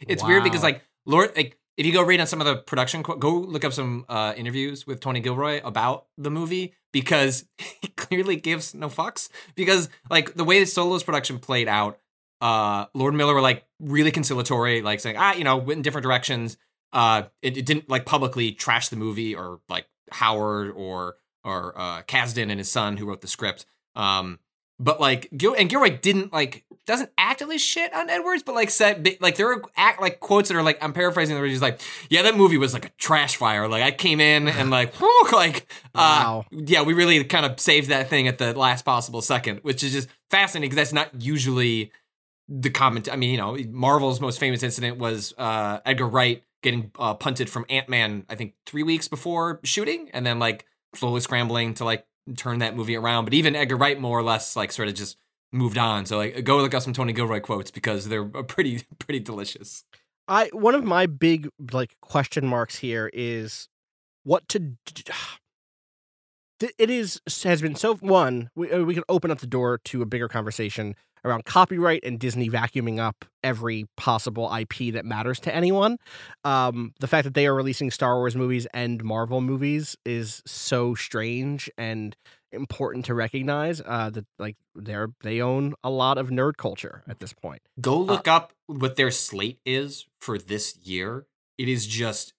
it's 0.00 0.22
weird 0.22 0.44
because 0.44 0.62
like 0.62 0.82
Lord 1.06 1.32
like 1.36 1.58
if 1.76 1.84
you 1.84 1.92
go 1.92 2.02
read 2.02 2.20
on 2.20 2.28
some 2.28 2.40
of 2.40 2.46
the 2.46 2.56
production 2.56 3.02
qu- 3.02 3.18
go 3.18 3.32
look 3.32 3.64
up 3.64 3.72
some 3.72 4.04
uh 4.08 4.32
interviews 4.36 4.86
with 4.86 5.00
Tony 5.00 5.18
Gilroy 5.18 5.60
about 5.64 6.06
the 6.16 6.30
movie 6.30 6.74
because 6.92 7.44
he 7.58 7.88
clearly 7.88 8.36
gives 8.36 8.72
no 8.74 8.88
fucks 8.88 9.28
because 9.56 9.88
like 10.08 10.34
the 10.34 10.44
way 10.44 10.60
that 10.60 10.66
Solo's 10.66 11.02
production 11.02 11.40
played 11.40 11.66
out 11.66 11.98
uh 12.44 12.86
Lord 12.94 13.14
Miller 13.14 13.34
were 13.34 13.40
like 13.50 13.64
really 13.80 14.10
conciliatory 14.10 14.82
like 14.82 15.00
saying 15.00 15.16
ah 15.18 15.32
you 15.34 15.44
know 15.44 15.56
went 15.56 15.78
in 15.78 15.82
different 15.82 16.04
directions 16.04 16.56
uh 16.92 17.22
it, 17.42 17.56
it 17.56 17.66
didn't 17.66 17.88
like 17.88 18.04
publicly 18.06 18.52
trash 18.52 18.88
the 18.88 18.96
movie 18.96 19.34
or 19.34 19.60
like 19.68 19.86
Howard 20.12 20.70
or 20.76 21.16
or 21.42 21.72
uh 21.76 22.02
Kasdan 22.02 22.50
and 22.50 22.58
his 22.58 22.70
son 22.70 22.96
who 22.98 23.06
wrote 23.06 23.22
the 23.22 23.28
script 23.28 23.66
um 23.96 24.38
but 24.78 25.00
like 25.00 25.28
Gil 25.36 25.54
and 25.54 25.70
Gilroy 25.70 25.96
didn't 25.98 26.32
like 26.32 26.64
doesn't 26.86 27.10
actively 27.16 27.56
shit 27.58 27.94
on 27.94 28.10
Edwards, 28.10 28.42
but 28.42 28.54
like 28.54 28.68
said 28.70 29.08
like 29.20 29.36
there 29.36 29.50
are 29.52 29.62
act 29.76 30.02
like 30.02 30.18
quotes 30.20 30.48
that 30.48 30.56
are 30.56 30.62
like 30.64 30.82
I'm 30.82 30.92
paraphrasing. 30.92 31.36
Where 31.36 31.46
he's 31.46 31.62
like, 31.62 31.80
"Yeah, 32.10 32.22
that 32.22 32.36
movie 32.36 32.58
was 32.58 32.74
like 32.74 32.84
a 32.84 32.88
trash 32.98 33.36
fire. 33.36 33.68
Like 33.68 33.82
I 33.84 33.92
came 33.92 34.20
in 34.20 34.48
and 34.58 34.70
like, 34.70 34.92
whew, 34.96 35.28
like, 35.32 35.66
uh, 35.94 36.20
Wow. 36.24 36.46
yeah, 36.50 36.82
we 36.82 36.92
really 36.92 37.22
kind 37.24 37.46
of 37.46 37.58
saved 37.60 37.88
that 37.88 38.10
thing 38.10 38.26
at 38.28 38.38
the 38.38 38.52
last 38.52 38.84
possible 38.84 39.22
second, 39.22 39.60
which 39.62 39.82
is 39.84 39.92
just 39.92 40.08
fascinating 40.28 40.68
because 40.70 40.90
that's 40.90 40.92
not 40.92 41.22
usually 41.22 41.92
the 42.48 42.70
comment. 42.70 43.08
I 43.10 43.16
mean, 43.16 43.30
you 43.30 43.38
know, 43.38 43.56
Marvel's 43.70 44.20
most 44.20 44.38
famous 44.38 44.62
incident 44.62 44.98
was 44.98 45.34
uh, 45.38 45.80
Edgar 45.84 46.08
Wright 46.08 46.42
getting 46.62 46.90
uh, 46.98 47.14
punted 47.14 47.48
from 47.48 47.64
Ant 47.68 47.88
Man. 47.88 48.24
I 48.28 48.34
think 48.34 48.54
three 48.66 48.82
weeks 48.82 49.08
before 49.08 49.60
shooting, 49.64 50.10
and 50.12 50.26
then 50.26 50.38
like 50.38 50.66
slowly 50.94 51.20
scrambling 51.20 51.74
to 51.74 51.84
like 51.84 52.06
turn 52.36 52.58
that 52.60 52.76
movie 52.76 52.96
around. 52.96 53.24
But 53.24 53.34
even 53.34 53.56
Edgar 53.56 53.76
Wright 53.76 53.98
more 54.00 54.18
or 54.18 54.22
less 54.22 54.56
like 54.56 54.72
sort 54.72 54.88
of 54.88 54.94
just 54.94 55.16
moved 55.52 55.78
on. 55.78 56.06
So 56.06 56.18
like 56.18 56.44
go 56.44 56.58
look 56.58 56.74
up 56.74 56.82
some 56.82 56.92
Tony 56.92 57.12
Gilroy 57.12 57.40
quotes 57.40 57.70
because 57.70 58.08
they're 58.08 58.24
pretty 58.24 58.82
pretty 58.98 59.20
delicious. 59.20 59.84
I 60.26 60.48
one 60.52 60.74
of 60.74 60.84
my 60.84 61.06
big 61.06 61.48
like 61.72 61.96
question 62.00 62.46
marks 62.46 62.76
here 62.76 63.10
is 63.12 63.68
what 64.24 64.48
to. 64.50 64.58
d- 64.58 64.76
It 66.78 66.88
is 66.88 67.20
has 67.42 67.60
been 67.60 67.74
so 67.74 67.96
one. 67.96 68.48
We 68.54 68.70
uh, 68.70 68.84
we 68.84 68.94
can 68.94 69.02
open 69.08 69.30
up 69.30 69.40
the 69.40 69.46
door 69.46 69.78
to 69.86 70.00
a 70.00 70.06
bigger 70.06 70.28
conversation 70.28 70.94
around 71.24 71.44
copyright 71.44 72.04
and 72.04 72.18
Disney 72.18 72.50
vacuuming 72.50 72.98
up 72.98 73.24
every 73.42 73.86
possible 73.96 74.52
IP 74.54 74.92
that 74.94 75.04
matters 75.04 75.40
to 75.40 75.54
anyone. 75.54 75.98
Um, 76.44 76.92
the 77.00 77.06
fact 77.06 77.24
that 77.24 77.34
they 77.34 77.46
are 77.46 77.54
releasing 77.54 77.90
Star 77.90 78.16
Wars 78.16 78.36
movies 78.36 78.66
and 78.74 79.02
Marvel 79.02 79.40
movies 79.40 79.96
is 80.04 80.42
so 80.46 80.94
strange 80.94 81.70
and 81.78 82.16
important 82.52 83.04
to 83.06 83.14
recognize. 83.14 83.80
Uh, 83.84 84.10
that 84.10 84.26
like 84.38 84.56
they're 84.74 85.08
they 85.22 85.40
own 85.40 85.74
a 85.82 85.90
lot 85.90 86.18
of 86.18 86.28
nerd 86.28 86.56
culture 86.56 87.02
at 87.08 87.18
this 87.20 87.32
point. 87.32 87.62
Go 87.80 87.98
look 87.98 88.28
up 88.28 88.52
what 88.66 88.96
their 88.96 89.10
slate 89.10 89.58
is 89.64 90.06
for 90.20 90.38
this 90.38 90.76
year. 90.76 91.26
It 91.58 91.68
is 91.68 91.86
just, 91.86 92.32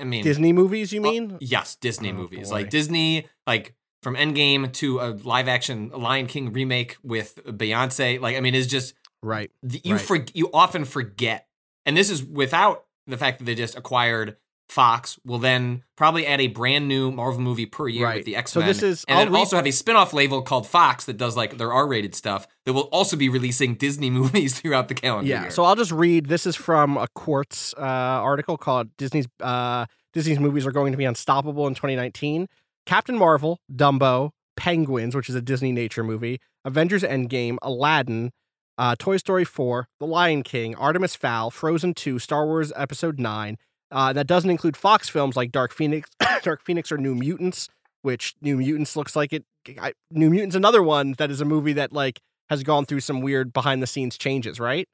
I 0.00 0.04
mean, 0.04 0.24
Disney 0.24 0.52
movies, 0.52 0.92
you 0.92 1.00
Uh, 1.00 1.10
mean? 1.10 1.38
yes, 1.40 1.76
Disney 1.76 2.10
Oh, 2.10 2.14
movies. 2.14 2.48
boy. 2.48 2.54
Like 2.54 2.70
Disney, 2.70 3.26
like 3.46 3.74
from 4.08 4.16
Endgame 4.16 4.72
to 4.74 5.00
a 5.00 5.08
live 5.24 5.48
action 5.48 5.90
Lion 5.90 6.26
King 6.26 6.50
remake 6.52 6.96
with 7.02 7.44
Beyonce. 7.44 8.18
Like, 8.20 8.36
I 8.36 8.40
mean, 8.40 8.54
it's 8.54 8.66
just 8.66 8.94
Right. 9.22 9.50
you 9.84 9.96
Right. 9.96 10.00
for, 10.00 10.24
you 10.32 10.48
often 10.54 10.84
forget, 10.86 11.46
and 11.84 11.94
this 11.96 12.08
is 12.08 12.22
without 12.22 12.84
the 13.06 13.18
fact 13.18 13.38
that 13.38 13.44
they 13.44 13.54
just 13.54 13.76
acquired 13.76 14.36
Fox. 14.70 15.18
Will 15.24 15.38
then 15.38 15.82
probably 15.96 16.26
add 16.26 16.40
a 16.40 16.46
brand 16.46 16.88
new 16.88 17.10
Marvel 17.10 17.40
movie 17.40 17.66
per 17.66 17.88
year 17.88 18.04
Right. 18.06 18.16
with 18.18 18.26
the 18.26 18.36
X 18.36 18.54
Men. 18.54 18.62
So 18.62 18.66
this 18.66 18.82
is- 18.82 19.04
and 19.08 19.18
I'll 19.18 19.24
then 19.26 19.34
also 19.34 19.56
have 19.56 19.66
a 19.66 19.70
spin-off 19.72 20.12
label 20.12 20.40
called 20.42 20.66
Fox 20.66 21.04
that 21.06 21.16
does 21.18 21.36
like 21.36 21.56
their 21.58 21.72
R-rated 21.72 22.14
stuff 22.14 22.46
that 22.64 22.72
will 22.74 22.88
also 22.92 23.16
be 23.16 23.28
releasing 23.28 23.74
Disney 23.74 24.08
movies 24.20 24.58
throughout 24.60 24.88
the 24.88 24.94
calendar 24.94 25.28
Yeah. 25.28 25.42
year. 25.42 25.50
So 25.50 25.64
I'll 25.64 25.76
just 25.76 25.90
read. 25.92 26.26
This 26.26 26.46
is 26.46 26.54
from 26.56 26.96
a 26.98 27.08
Quartz 27.14 27.74
uh, 27.78 27.80
article 27.80 28.56
called 28.56 28.94
Disney's 28.96 29.26
uh, 29.40 29.86
Disney's 30.14 30.38
movies 30.38 30.66
are 30.66 30.72
going 30.72 30.92
to 30.92 30.98
be 30.98 31.04
unstoppable 31.04 31.66
in 31.66 31.74
2019. 31.74 32.48
Captain 32.88 33.18
Marvel, 33.18 33.60
Dumbo, 33.70 34.30
Penguins, 34.56 35.14
which 35.14 35.28
is 35.28 35.34
a 35.34 35.42
Disney 35.42 35.72
nature 35.72 36.02
movie, 36.02 36.40
Avengers 36.64 37.02
Endgame, 37.02 37.58
Aladdin, 37.60 38.30
uh, 38.78 38.96
Toy 38.98 39.18
Story 39.18 39.44
4, 39.44 39.86
The 40.00 40.06
Lion 40.06 40.42
King, 40.42 40.74
Artemis 40.74 41.14
Fowl, 41.14 41.50
Frozen 41.50 41.92
2, 41.92 42.18
Star 42.18 42.46
Wars 42.46 42.72
Episode 42.74 43.20
9. 43.20 43.58
Uh, 43.92 44.14
that 44.14 44.26
doesn't 44.26 44.48
include 44.48 44.74
Fox 44.74 45.06
films 45.10 45.36
like 45.36 45.52
Dark 45.52 45.74
Phoenix, 45.74 46.08
Dark 46.42 46.64
Phoenix 46.64 46.90
or 46.90 46.96
New 46.96 47.14
Mutants, 47.14 47.68
which 48.00 48.34
New 48.40 48.56
Mutants 48.56 48.96
looks 48.96 49.14
like 49.14 49.34
it. 49.34 49.44
I, 49.78 49.92
New 50.10 50.30
Mutants, 50.30 50.56
another 50.56 50.82
one 50.82 51.14
that 51.18 51.30
is 51.30 51.42
a 51.42 51.44
movie 51.44 51.74
that 51.74 51.92
like 51.92 52.20
has 52.48 52.62
gone 52.62 52.86
through 52.86 53.00
some 53.00 53.20
weird 53.20 53.52
behind 53.52 53.82
the 53.82 53.86
scenes 53.86 54.16
changes, 54.16 54.58
right? 54.58 54.88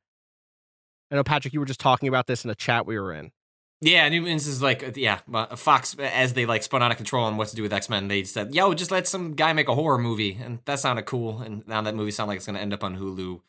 I 1.13 1.15
know 1.15 1.23
Patrick, 1.23 1.55
you 1.55 1.61
were 1.61 1.67
just 1.67 1.79
talking 1.79 2.09
about 2.09 2.27
this 2.27 2.45
in 2.45 2.51
a 2.51 2.57
chat 2.57 2.87
we 2.87 2.99
were 2.99 3.13
in. 3.13 3.31
Yeah, 3.81 4.09
New 4.09 4.23
Mutants 4.23 4.47
is 4.47 4.63
like, 4.63 4.97
yeah, 4.97 5.19
Fox, 5.57 5.95
as 5.99 6.33
they 6.33 6.47
like 6.47 6.63
spun 6.63 6.83
out 6.83 6.91
of 6.91 6.97
control 6.97 7.25
on 7.25 7.37
what 7.37 7.49
to 7.49 7.57
do 7.57 7.63
with 7.63 7.73
X 7.73 7.91
Men, 7.91 8.09
they 8.09 8.25
said, 8.25 8.55
yo, 8.55 8.73
just 8.73 8.91
let 8.91 9.07
some 9.07 9.35
guy 9.35 9.53
make 9.53 9.69
a 9.69 9.75
horror 9.75 9.99
movie. 9.99 10.39
And 10.43 10.61
that 10.65 10.81
sounded 10.81 11.05
cool. 11.05 11.41
And 11.41 11.67
now 11.69 11.83
that 11.83 11.95
movie 11.95 12.11
sounds 12.11 12.29
like 12.29 12.37
it's 12.37 12.47
going 12.47 12.57
to 12.57 12.63
end 12.63 12.73
up 12.73 12.83
on 12.83 12.97
Hulu 12.97 13.41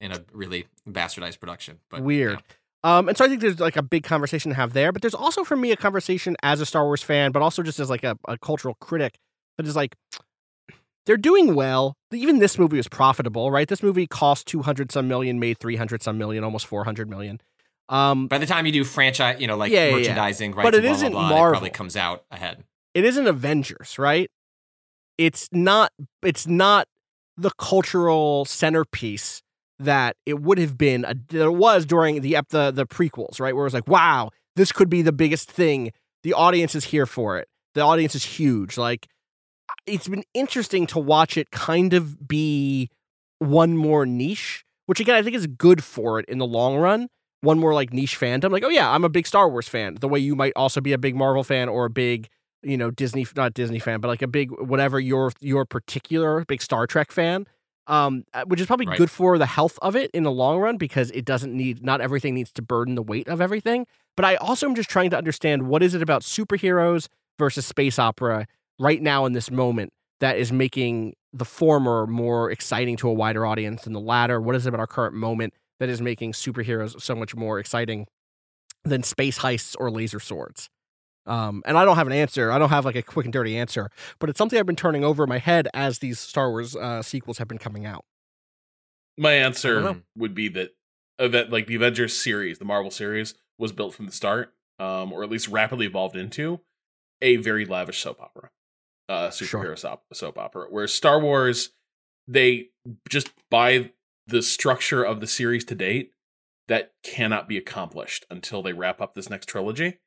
in 0.00 0.10
a 0.10 0.24
really 0.32 0.66
bastardized 0.88 1.38
production. 1.38 1.78
But 1.90 2.02
Weird. 2.02 2.40
yeah. 2.84 2.98
Um, 2.98 3.08
and 3.08 3.16
so 3.16 3.24
I 3.24 3.28
think 3.28 3.40
there's 3.40 3.60
like 3.60 3.76
a 3.76 3.82
big 3.82 4.04
conversation 4.04 4.50
to 4.50 4.56
have 4.56 4.74
there, 4.74 4.92
but 4.92 5.00
there's 5.00 5.14
also 5.14 5.42
for 5.42 5.56
me 5.56 5.72
a 5.72 5.76
conversation 5.76 6.36
as 6.42 6.60
a 6.60 6.66
Star 6.66 6.84
Wars 6.84 7.02
fan, 7.02 7.32
but 7.32 7.40
also 7.40 7.62
just 7.62 7.80
as 7.80 7.88
like 7.88 8.04
a, 8.04 8.18
a 8.28 8.36
cultural 8.36 8.74
critic 8.74 9.18
that 9.56 9.66
is 9.66 9.74
like 9.74 9.96
they're 11.06 11.16
doing 11.16 11.54
well. 11.54 11.96
Even 12.12 12.40
this 12.40 12.58
movie 12.58 12.76
was 12.76 12.88
profitable, 12.88 13.50
right? 13.50 13.68
This 13.68 13.82
movie 13.82 14.06
cost 14.06 14.46
two 14.46 14.62
hundred 14.62 14.92
some 14.92 15.08
million, 15.08 15.38
made 15.38 15.58
three 15.58 15.76
hundred 15.76 16.02
some 16.02 16.18
million, 16.18 16.44
almost 16.44 16.66
four 16.66 16.84
hundred 16.84 17.08
million. 17.08 17.40
Um, 17.88 18.28
By 18.28 18.38
the 18.38 18.46
time 18.46 18.64
you 18.66 18.72
do 18.72 18.84
franchise, 18.84 19.40
you 19.40 19.46
know, 19.46 19.56
like 19.56 19.70
Yeah, 19.72 19.84
yeah, 19.84 19.90
yeah. 19.90 19.96
merchandising, 19.96 20.52
rights, 20.52 20.64
But 20.66 20.74
it 20.74 20.78
and 20.78 20.84
blah, 20.84 20.90
blah, 20.90 20.96
isn't 20.96 21.12
blah, 21.12 21.28
Marvel. 21.28 21.46
It 21.46 21.50
probably 21.52 21.70
comes 21.70 21.96
out 21.96 22.24
ahead. 22.30 22.64
it 22.94 23.04
isn't 23.04 23.26
Avengers, 23.26 23.98
right? 23.98 24.30
It's 25.18 25.48
not. 25.52 25.92
It's 26.22 26.46
not 26.46 26.86
the 27.36 27.50
cultural 27.58 28.44
centerpiece 28.44 29.42
that 29.78 30.16
it 30.24 30.40
would 30.40 30.58
have 30.58 30.78
been 30.78 31.04
a, 31.04 31.14
there 31.28 31.50
was 31.52 31.84
during 31.84 32.20
the 32.20 32.38
the 32.50 32.70
the 32.70 32.86
prequels, 32.86 33.38
right? 33.40 33.54
Where 33.54 33.64
it 33.64 33.66
was 33.66 33.74
like, 33.74 33.88
wow, 33.88 34.30
this 34.56 34.72
could 34.72 34.88
be 34.88 35.02
the 35.02 35.12
biggest 35.12 35.50
thing. 35.50 35.92
The 36.22 36.32
audience 36.32 36.74
is 36.74 36.84
here 36.84 37.06
for 37.06 37.38
it. 37.38 37.48
The 37.74 37.82
audience 37.82 38.14
is 38.14 38.24
huge. 38.24 38.76
Like 38.78 39.06
it's 39.86 40.08
been 40.08 40.24
interesting 40.32 40.86
to 40.88 40.98
watch 40.98 41.36
it 41.36 41.50
kind 41.50 41.92
of 41.92 42.26
be 42.26 42.88
one 43.40 43.76
more 43.76 44.06
niche, 44.06 44.64
which 44.86 45.00
again 45.00 45.14
I 45.16 45.22
think 45.22 45.36
is 45.36 45.46
good 45.46 45.84
for 45.84 46.18
it 46.18 46.24
in 46.28 46.38
the 46.38 46.46
long 46.46 46.76
run. 46.76 47.08
One 47.44 47.58
more 47.58 47.74
like 47.74 47.92
niche 47.92 48.18
fandom. 48.18 48.50
Like, 48.50 48.64
oh 48.64 48.68
yeah, 48.68 48.90
I'm 48.90 49.04
a 49.04 49.08
big 49.08 49.26
Star 49.26 49.48
Wars 49.48 49.68
fan. 49.68 49.96
The 50.00 50.08
way 50.08 50.18
you 50.18 50.34
might 50.34 50.52
also 50.56 50.80
be 50.80 50.92
a 50.92 50.98
big 50.98 51.14
Marvel 51.14 51.44
fan 51.44 51.68
or 51.68 51.84
a 51.84 51.90
big, 51.90 52.28
you 52.62 52.76
know, 52.76 52.90
Disney 52.90 53.26
not 53.36 53.54
Disney 53.54 53.78
fan, 53.78 54.00
but 54.00 54.08
like 54.08 54.22
a 54.22 54.28
big 54.28 54.50
whatever 54.60 54.98
your 54.98 55.32
your 55.40 55.64
particular 55.64 56.44
big 56.46 56.62
Star 56.62 56.86
Trek 56.86 57.12
fan. 57.12 57.46
Um, 57.86 58.24
uh, 58.32 58.44
which 58.46 58.62
is 58.62 58.66
probably 58.66 58.86
Right. 58.86 58.96
good 58.96 59.10
for 59.10 59.36
the 59.36 59.44
health 59.44 59.78
of 59.82 59.94
it 59.94 60.10
in 60.12 60.22
the 60.22 60.30
long 60.30 60.58
run 60.58 60.78
because 60.78 61.10
it 61.10 61.26
doesn't 61.26 61.54
need 61.54 61.84
not 61.84 62.00
everything 62.00 62.34
needs 62.34 62.50
to 62.52 62.62
burden 62.62 62.94
the 62.94 63.02
weight 63.02 63.28
of 63.28 63.42
everything. 63.42 63.86
But 64.16 64.24
I 64.24 64.36
also 64.36 64.66
am 64.66 64.74
just 64.74 64.88
trying 64.88 65.10
to 65.10 65.18
understand 65.18 65.68
what 65.68 65.82
is 65.82 65.92
it 65.92 66.00
about 66.00 66.22
superheroes 66.22 67.08
versus 67.38 67.66
space 67.66 67.98
opera 67.98 68.46
right 68.78 69.02
now 69.02 69.26
in 69.26 69.34
this 69.34 69.50
moment 69.50 69.92
that 70.20 70.38
is 70.38 70.50
making 70.50 71.14
the 71.34 71.44
former 71.44 72.06
more 72.06 72.50
exciting 72.50 72.96
to 72.96 73.08
a 73.08 73.12
wider 73.12 73.44
audience 73.44 73.82
than 73.82 73.92
the 73.92 74.00
latter? 74.00 74.40
What 74.40 74.54
is 74.56 74.64
it 74.64 74.70
about 74.70 74.80
our 74.80 74.86
current 74.86 75.14
moment 75.14 75.52
that 75.80 75.88
is 75.88 76.00
making 76.00 76.32
superheroes 76.32 77.00
so 77.00 77.14
much 77.14 77.34
more 77.34 77.58
exciting 77.58 78.06
than 78.84 79.02
space 79.02 79.38
heists 79.38 79.74
or 79.78 79.90
laser 79.90 80.20
swords? 80.20 80.68
Um, 81.26 81.62
and 81.64 81.78
I 81.78 81.84
don't 81.86 81.96
have 81.96 82.06
an 82.06 82.12
answer. 82.12 82.52
I 82.52 82.58
don't 82.58 82.68
have 82.68 82.84
like 82.84 82.96
a 82.96 83.02
quick 83.02 83.24
and 83.24 83.32
dirty 83.32 83.56
answer, 83.56 83.88
but 84.18 84.28
it's 84.28 84.36
something 84.38 84.58
I've 84.58 84.66
been 84.66 84.76
turning 84.76 85.04
over 85.04 85.22
in 85.24 85.28
my 85.28 85.38
head 85.38 85.68
as 85.72 86.00
these 86.00 86.20
Star 86.20 86.50
Wars 86.50 86.76
uh, 86.76 87.02
sequels 87.02 87.38
have 87.38 87.48
been 87.48 87.58
coming 87.58 87.86
out. 87.86 88.04
My 89.16 89.32
answer 89.32 90.02
would 90.16 90.34
be 90.34 90.48
that 90.48 90.74
event 91.18 91.50
like 91.50 91.66
the 91.66 91.76
Avengers 91.76 92.14
series, 92.20 92.58
the 92.58 92.64
Marvel 92.64 92.90
series, 92.90 93.34
was 93.58 93.72
built 93.72 93.94
from 93.94 94.06
the 94.06 94.12
start, 94.12 94.52
um, 94.78 95.12
or 95.12 95.22
at 95.22 95.30
least 95.30 95.48
rapidly 95.48 95.86
evolved 95.86 96.16
into 96.16 96.60
a 97.22 97.36
very 97.36 97.64
lavish 97.64 98.02
soap 98.02 98.20
opera, 98.20 98.50
uh, 99.08 99.30
Sure. 99.30 99.62
superhero 99.62 99.78
soap, 99.78 100.02
soap 100.12 100.36
opera. 100.36 100.66
Whereas 100.68 100.92
Star 100.92 101.20
Wars, 101.20 101.70
they 102.26 102.70
just 103.08 103.30
by 103.50 103.92
the 104.26 104.42
structure 104.42 105.02
of 105.02 105.20
the 105.20 105.26
series 105.26 105.64
to 105.66 105.74
date, 105.74 106.12
that 106.68 106.92
cannot 107.02 107.48
be 107.48 107.56
accomplished 107.56 108.24
until 108.30 108.62
they 108.62 108.72
wrap 108.72 109.00
up 109.00 109.14
this 109.14 109.28
next 109.28 109.46
trilogy. 109.46 109.98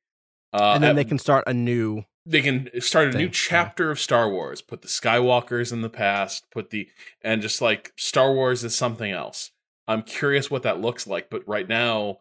Uh, 0.54 0.74
and 0.74 0.84
then 0.84 0.92
at- 0.92 0.96
they 0.96 1.06
can 1.06 1.20
start 1.20 1.44
a 1.46 1.54
new. 1.54 2.04
they 2.26 2.42
can 2.42 2.70
start 2.82 3.10
a 3.10 3.12
thing, 3.12 3.20
new 3.20 3.26
yeah. 3.26 3.32
chapter 3.32 3.92
of 3.92 4.00
Star 4.00 4.30
Wars, 4.30 4.62
put 4.62 4.82
the 4.82 4.88
Skywalkers 4.88 5.72
in 5.72 5.82
the 5.82 5.90
past, 5.90 6.50
put 6.52 6.70
the 6.72 6.90
and 7.22 7.42
just 7.42 7.62
like 7.62 7.94
Star 7.98 8.34
Wars 8.34 8.64
is 8.64 8.76
something 8.76 9.12
else. 9.12 9.52
I'm 9.88 10.04
curious 10.04 10.50
what 10.50 10.64
that 10.64 10.82
looks 10.82 11.06
like, 11.08 11.30
but 11.30 11.48
right 11.48 11.68
now 11.68 12.20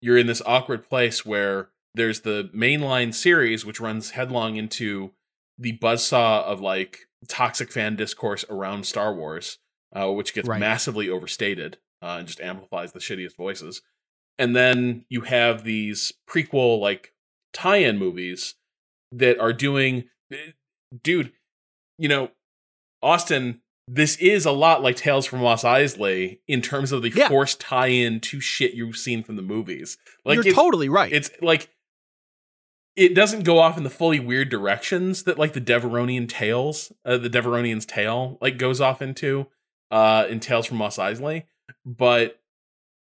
you're 0.00 0.18
in 0.18 0.26
this 0.26 0.42
awkward 0.46 0.88
place 0.88 1.24
where 1.24 1.70
there's 1.94 2.20
the 2.20 2.50
mainline 2.54 3.12
series 3.14 3.64
which 3.64 3.80
runs 3.80 4.10
headlong 4.10 4.56
into 4.56 5.12
the 5.58 5.76
buzzsaw 5.78 6.44
of 6.44 6.60
like 6.60 7.08
toxic 7.26 7.72
fan 7.72 7.96
discourse 7.96 8.44
around 8.48 8.86
Star 8.86 9.12
Wars, 9.14 9.58
uh, 9.94 10.10
which 10.12 10.34
gets 10.34 10.48
Right. 10.48 10.60
massively 10.60 11.08
overstated 11.08 11.78
uh, 12.02 12.16
and 12.18 12.26
just 12.26 12.40
amplifies 12.40 12.92
the 12.92 13.00
shittiest 13.00 13.36
voices. 13.36 13.82
And 14.38 14.54
then 14.54 15.04
you 15.08 15.22
have 15.22 15.64
these 15.64 16.12
prequel 16.30 16.78
like 16.80 17.12
tie-in 17.52 17.98
movies 17.98 18.54
that 19.10 19.38
are 19.40 19.52
doing 19.54 20.04
dude 21.02 21.32
you 21.98 22.08
know 22.08 22.30
austin 23.02 23.60
this 23.90 24.16
is 24.16 24.44
a 24.44 24.52
lot 24.52 24.82
like 24.82 24.96
tales 24.96 25.24
from 25.24 25.40
Mos 25.40 25.64
Eisley 25.64 26.40
in 26.46 26.60
terms 26.60 26.92
of 26.92 27.00
the 27.00 27.08
Yeah. 27.08 27.28
forced 27.28 27.58
tie-in 27.58 28.20
to 28.20 28.38
shit 28.40 28.74
you've 28.74 28.98
seen 28.98 29.22
from 29.22 29.36
the 29.36 29.42
movies 29.42 29.96
like 30.26 30.44
You're 30.44 30.54
totally 30.54 30.90
right. 30.90 31.10
it's 31.10 31.30
like 31.40 31.70
it 32.96 33.14
doesn't 33.14 33.44
go 33.44 33.58
off 33.60 33.78
in 33.78 33.84
the 33.84 33.90
fully 33.90 34.20
weird 34.20 34.50
directions 34.50 35.22
that 35.22 35.38
like 35.38 35.54
the 35.54 35.60
devaronian 35.60 36.28
tales 36.28 36.92
uh, 37.06 37.16
the 37.16 37.30
devaronian's 37.30 37.86
tale 37.86 38.36
like 38.42 38.58
goes 38.58 38.80
off 38.80 39.00
into 39.00 39.46
uh 39.90 40.26
in 40.28 40.40
tales 40.40 40.66
from 40.66 40.76
Mos 40.78 40.96
Eisley 40.98 41.44
but 41.84 42.40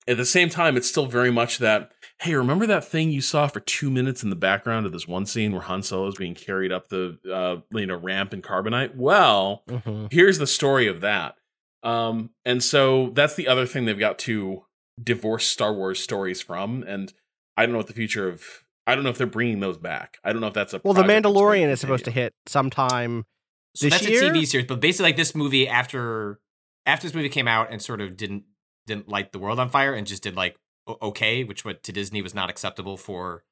at 0.07 0.17
the 0.17 0.25
same 0.25 0.49
time 0.49 0.75
it's 0.75 0.87
still 0.89 1.05
very 1.05 1.31
much 1.31 1.59
that 1.59 1.91
hey 2.21 2.33
remember 2.35 2.65
that 2.67 2.83
thing 2.85 3.09
you 3.11 3.21
saw 3.21 3.47
for 3.47 3.59
two 3.61 3.89
minutes 3.89 4.21
in 4.23 4.29
the 4.29 4.35
background 4.35 4.85
of 4.85 4.91
this 4.91 5.07
one 5.07 5.25
scene 5.25 5.51
where 5.53 5.61
han 5.61 5.81
solo 5.83 6.07
is 6.07 6.15
being 6.15 6.35
carried 6.35 6.71
up 6.71 6.89
the 6.89 7.17
uh 7.31 7.77
you 7.77 7.85
know 7.85 7.95
ramp 7.97 8.33
in 8.33 8.41
carbonite 8.41 8.95
well 8.95 9.63
Mhm. 9.69 10.11
here's 10.11 10.37
the 10.39 10.47
story 10.47 10.87
of 10.87 11.01
that 11.01 11.35
um 11.83 12.31
and 12.45 12.63
so 12.63 13.11
that's 13.13 13.35
the 13.35 13.47
other 13.47 13.65
thing 13.65 13.85
they've 13.85 13.97
got 13.99 14.19
to 14.19 14.63
divorce 15.01 15.45
star 15.47 15.73
wars 15.73 15.99
stories 15.99 16.41
from 16.41 16.83
and 16.83 17.13
i 17.57 17.65
don't 17.65 17.71
know 17.73 17.77
what 17.79 17.87
the 17.87 17.93
future 17.93 18.27
of 18.27 18.43
i 18.85 18.95
don't 18.95 19.03
know 19.03 19.09
if 19.09 19.17
they're 19.17 19.25
bringing 19.27 19.59
those 19.61 19.77
back 19.77 20.17
i 20.23 20.31
don't 20.31 20.41
know 20.41 20.47
if 20.47 20.53
that's 20.53 20.73
a 20.73 20.81
Well, 20.83 20.93
The 20.93 21.01
project 21.03 21.23
that's 21.23 21.33
going 21.33 21.61
Mandalorian 21.61 21.69
is 21.69 21.79
supposed 21.79 22.05
to 22.05 22.11
hit 22.11 22.33
sometime. 22.45 23.25
So 23.75 23.85
This 23.87 23.93
that's 24.01 24.07
year? 24.07 24.25
a 24.25 24.29
TV 24.35 24.45
series, 24.45 24.67
but 24.67 24.79
basically 24.79 25.09
like 25.09 25.15
this 25.17 25.33
movie 25.33 25.67
after 25.67 26.39
after 26.85 27.07
this 27.07 27.15
movie 27.15 27.29
came 27.29 27.47
out 27.47 27.71
and 27.71 27.81
sort 27.81 28.01
of 28.01 28.17
didn't 28.17 28.43
didn't 28.85 29.07
light 29.07 29.31
the 29.31 29.39
world 29.39 29.59
on 29.59 29.69
fire 29.69 29.93
and 29.93 30.05
just 30.07 30.23
did 30.23 30.35
like 30.35 30.57
okay, 31.01 31.43
which 31.43 31.63
what 31.63 31.83
to 31.83 31.91
Disney 31.91 32.21
was 32.21 32.35
not 32.35 32.49
acceptable 32.49 32.97
for 32.97 33.43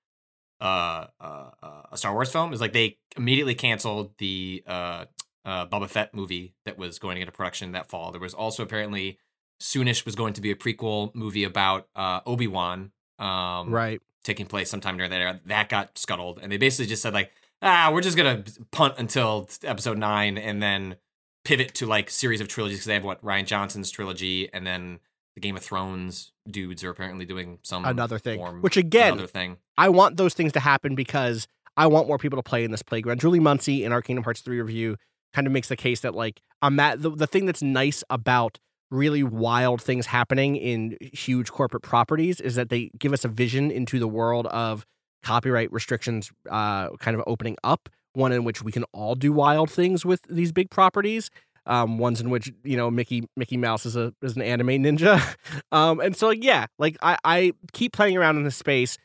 uh, 0.59 1.07
uh, 1.19 1.49
uh, 1.63 1.81
a 1.91 1.97
Star 1.97 2.13
Wars 2.13 2.31
film. 2.31 2.53
Is 2.53 2.61
like 2.61 2.73
they 2.73 2.97
immediately 3.17 3.55
canceled 3.55 4.17
the 4.17 4.63
uh, 4.67 5.05
uh, 5.45 5.65
Boba 5.67 5.89
Fett 5.89 6.13
movie 6.13 6.55
that 6.65 6.77
was 6.77 6.99
going 6.99 7.17
into 7.17 7.31
production 7.31 7.71
that 7.71 7.89
fall. 7.89 8.11
There 8.11 8.21
was 8.21 8.33
also 8.33 8.63
apparently 8.63 9.19
soonish 9.61 10.05
was 10.05 10.15
going 10.15 10.33
to 10.33 10.41
be 10.41 10.51
a 10.51 10.55
prequel 10.55 11.13
movie 11.15 11.43
about 11.43 11.87
uh, 11.95 12.21
Obi 12.25 12.47
Wan. 12.47 12.91
Um, 13.19 13.69
right. 13.69 14.01
taking 14.23 14.47
place 14.47 14.69
sometime 14.69 14.97
during 14.97 15.11
that 15.11 15.21
era. 15.21 15.39
That 15.45 15.69
got 15.69 15.97
scuttled, 15.97 16.39
and 16.41 16.51
they 16.51 16.57
basically 16.57 16.87
just 16.87 17.03
said 17.03 17.13
like, 17.13 17.31
ah, 17.61 17.91
we're 17.93 18.01
just 18.01 18.17
gonna 18.17 18.43
punt 18.71 18.95
until 18.97 19.47
episode 19.63 19.97
nine, 19.97 20.37
and 20.37 20.61
then 20.61 20.95
pivot 21.43 21.73
to 21.75 21.85
like 21.85 22.09
series 22.09 22.41
of 22.41 22.47
trilogies 22.47 22.77
because 22.79 22.87
they 22.87 22.93
have 22.93 23.03
what 23.03 23.23
Rian 23.23 23.45
Johnson's 23.45 23.89
trilogy, 23.91 24.51
and 24.53 24.65
then 24.65 24.99
the 25.35 25.41
Game 25.41 25.55
of 25.55 25.63
Thrones 25.63 26.33
dudes 26.49 26.83
are 26.83 26.89
apparently 26.89 27.25
doing 27.25 27.59
some 27.63 27.85
Another 27.85 28.19
thing. 28.19 28.37
form- 28.39 28.61
Which 28.61 28.77
again, 28.77 29.13
another 29.13 29.27
thing. 29.27 29.57
I 29.77 29.89
want 29.89 30.17
those 30.17 30.33
things 30.33 30.51
to 30.53 30.59
happen 30.59 30.95
because 30.95 31.47
I 31.77 31.87
want 31.87 32.07
more 32.07 32.17
people 32.17 32.37
to 32.37 32.43
play 32.43 32.63
in 32.63 32.71
this 32.71 32.83
playground. 32.83 33.19
Julie 33.21 33.39
Muncie 33.39 33.83
in 33.83 33.91
our 33.91 34.01
Kingdom 34.01 34.23
Hearts 34.23 34.41
3 34.41 34.59
review 34.61 34.97
kind 35.33 35.47
of 35.47 35.53
makes 35.53 35.69
the 35.69 35.77
case 35.77 36.01
that 36.01 36.13
like 36.13 36.41
I'm 36.61 36.77
at 36.79 37.01
the, 37.01 37.09
the 37.09 37.27
thing 37.27 37.45
that's 37.45 37.61
nice 37.61 38.03
about 38.09 38.59
really 38.91 39.23
wild 39.23 39.81
things 39.81 40.07
happening 40.07 40.57
in 40.57 40.97
huge 41.13 41.49
corporate 41.49 41.81
properties 41.81 42.41
is 42.41 42.55
that 42.55 42.67
they 42.69 42.91
give 42.99 43.13
us 43.13 43.23
a 43.23 43.29
vision 43.29 43.71
into 43.71 43.99
the 43.99 44.07
world 44.07 44.47
of 44.47 44.85
copyright 45.23 45.71
restrictions 45.71 46.29
uh, 46.49 46.89
kind 46.97 47.15
of 47.15 47.23
opening 47.25 47.55
up 47.63 47.87
one 48.13 48.31
in 48.31 48.43
which 48.43 48.61
we 48.61 48.71
can 48.71 48.83
all 48.93 49.15
do 49.15 49.31
wild 49.31 49.69
things 49.69 50.05
with 50.05 50.21
these 50.29 50.51
big 50.51 50.69
properties 50.69 51.29
um, 51.65 51.97
ones 51.97 52.21
in 52.21 52.29
which 52.29 52.51
you 52.63 52.77
know 52.77 52.89
Mickey 52.89 53.27
Mickey 53.35 53.57
Mouse 53.57 53.85
is 53.85 53.95
a 53.95 54.13
is 54.21 54.35
an 54.35 54.41
anime 54.41 54.67
ninja, 54.67 55.35
um, 55.71 55.99
and 55.99 56.15
so 56.15 56.29
yeah, 56.31 56.65
like 56.79 56.97
I 57.01 57.17
I 57.23 57.53
keep 57.71 57.93
playing 57.93 58.17
around 58.17 58.37
in 58.37 58.43
this 58.43 58.55
space. 58.55 58.97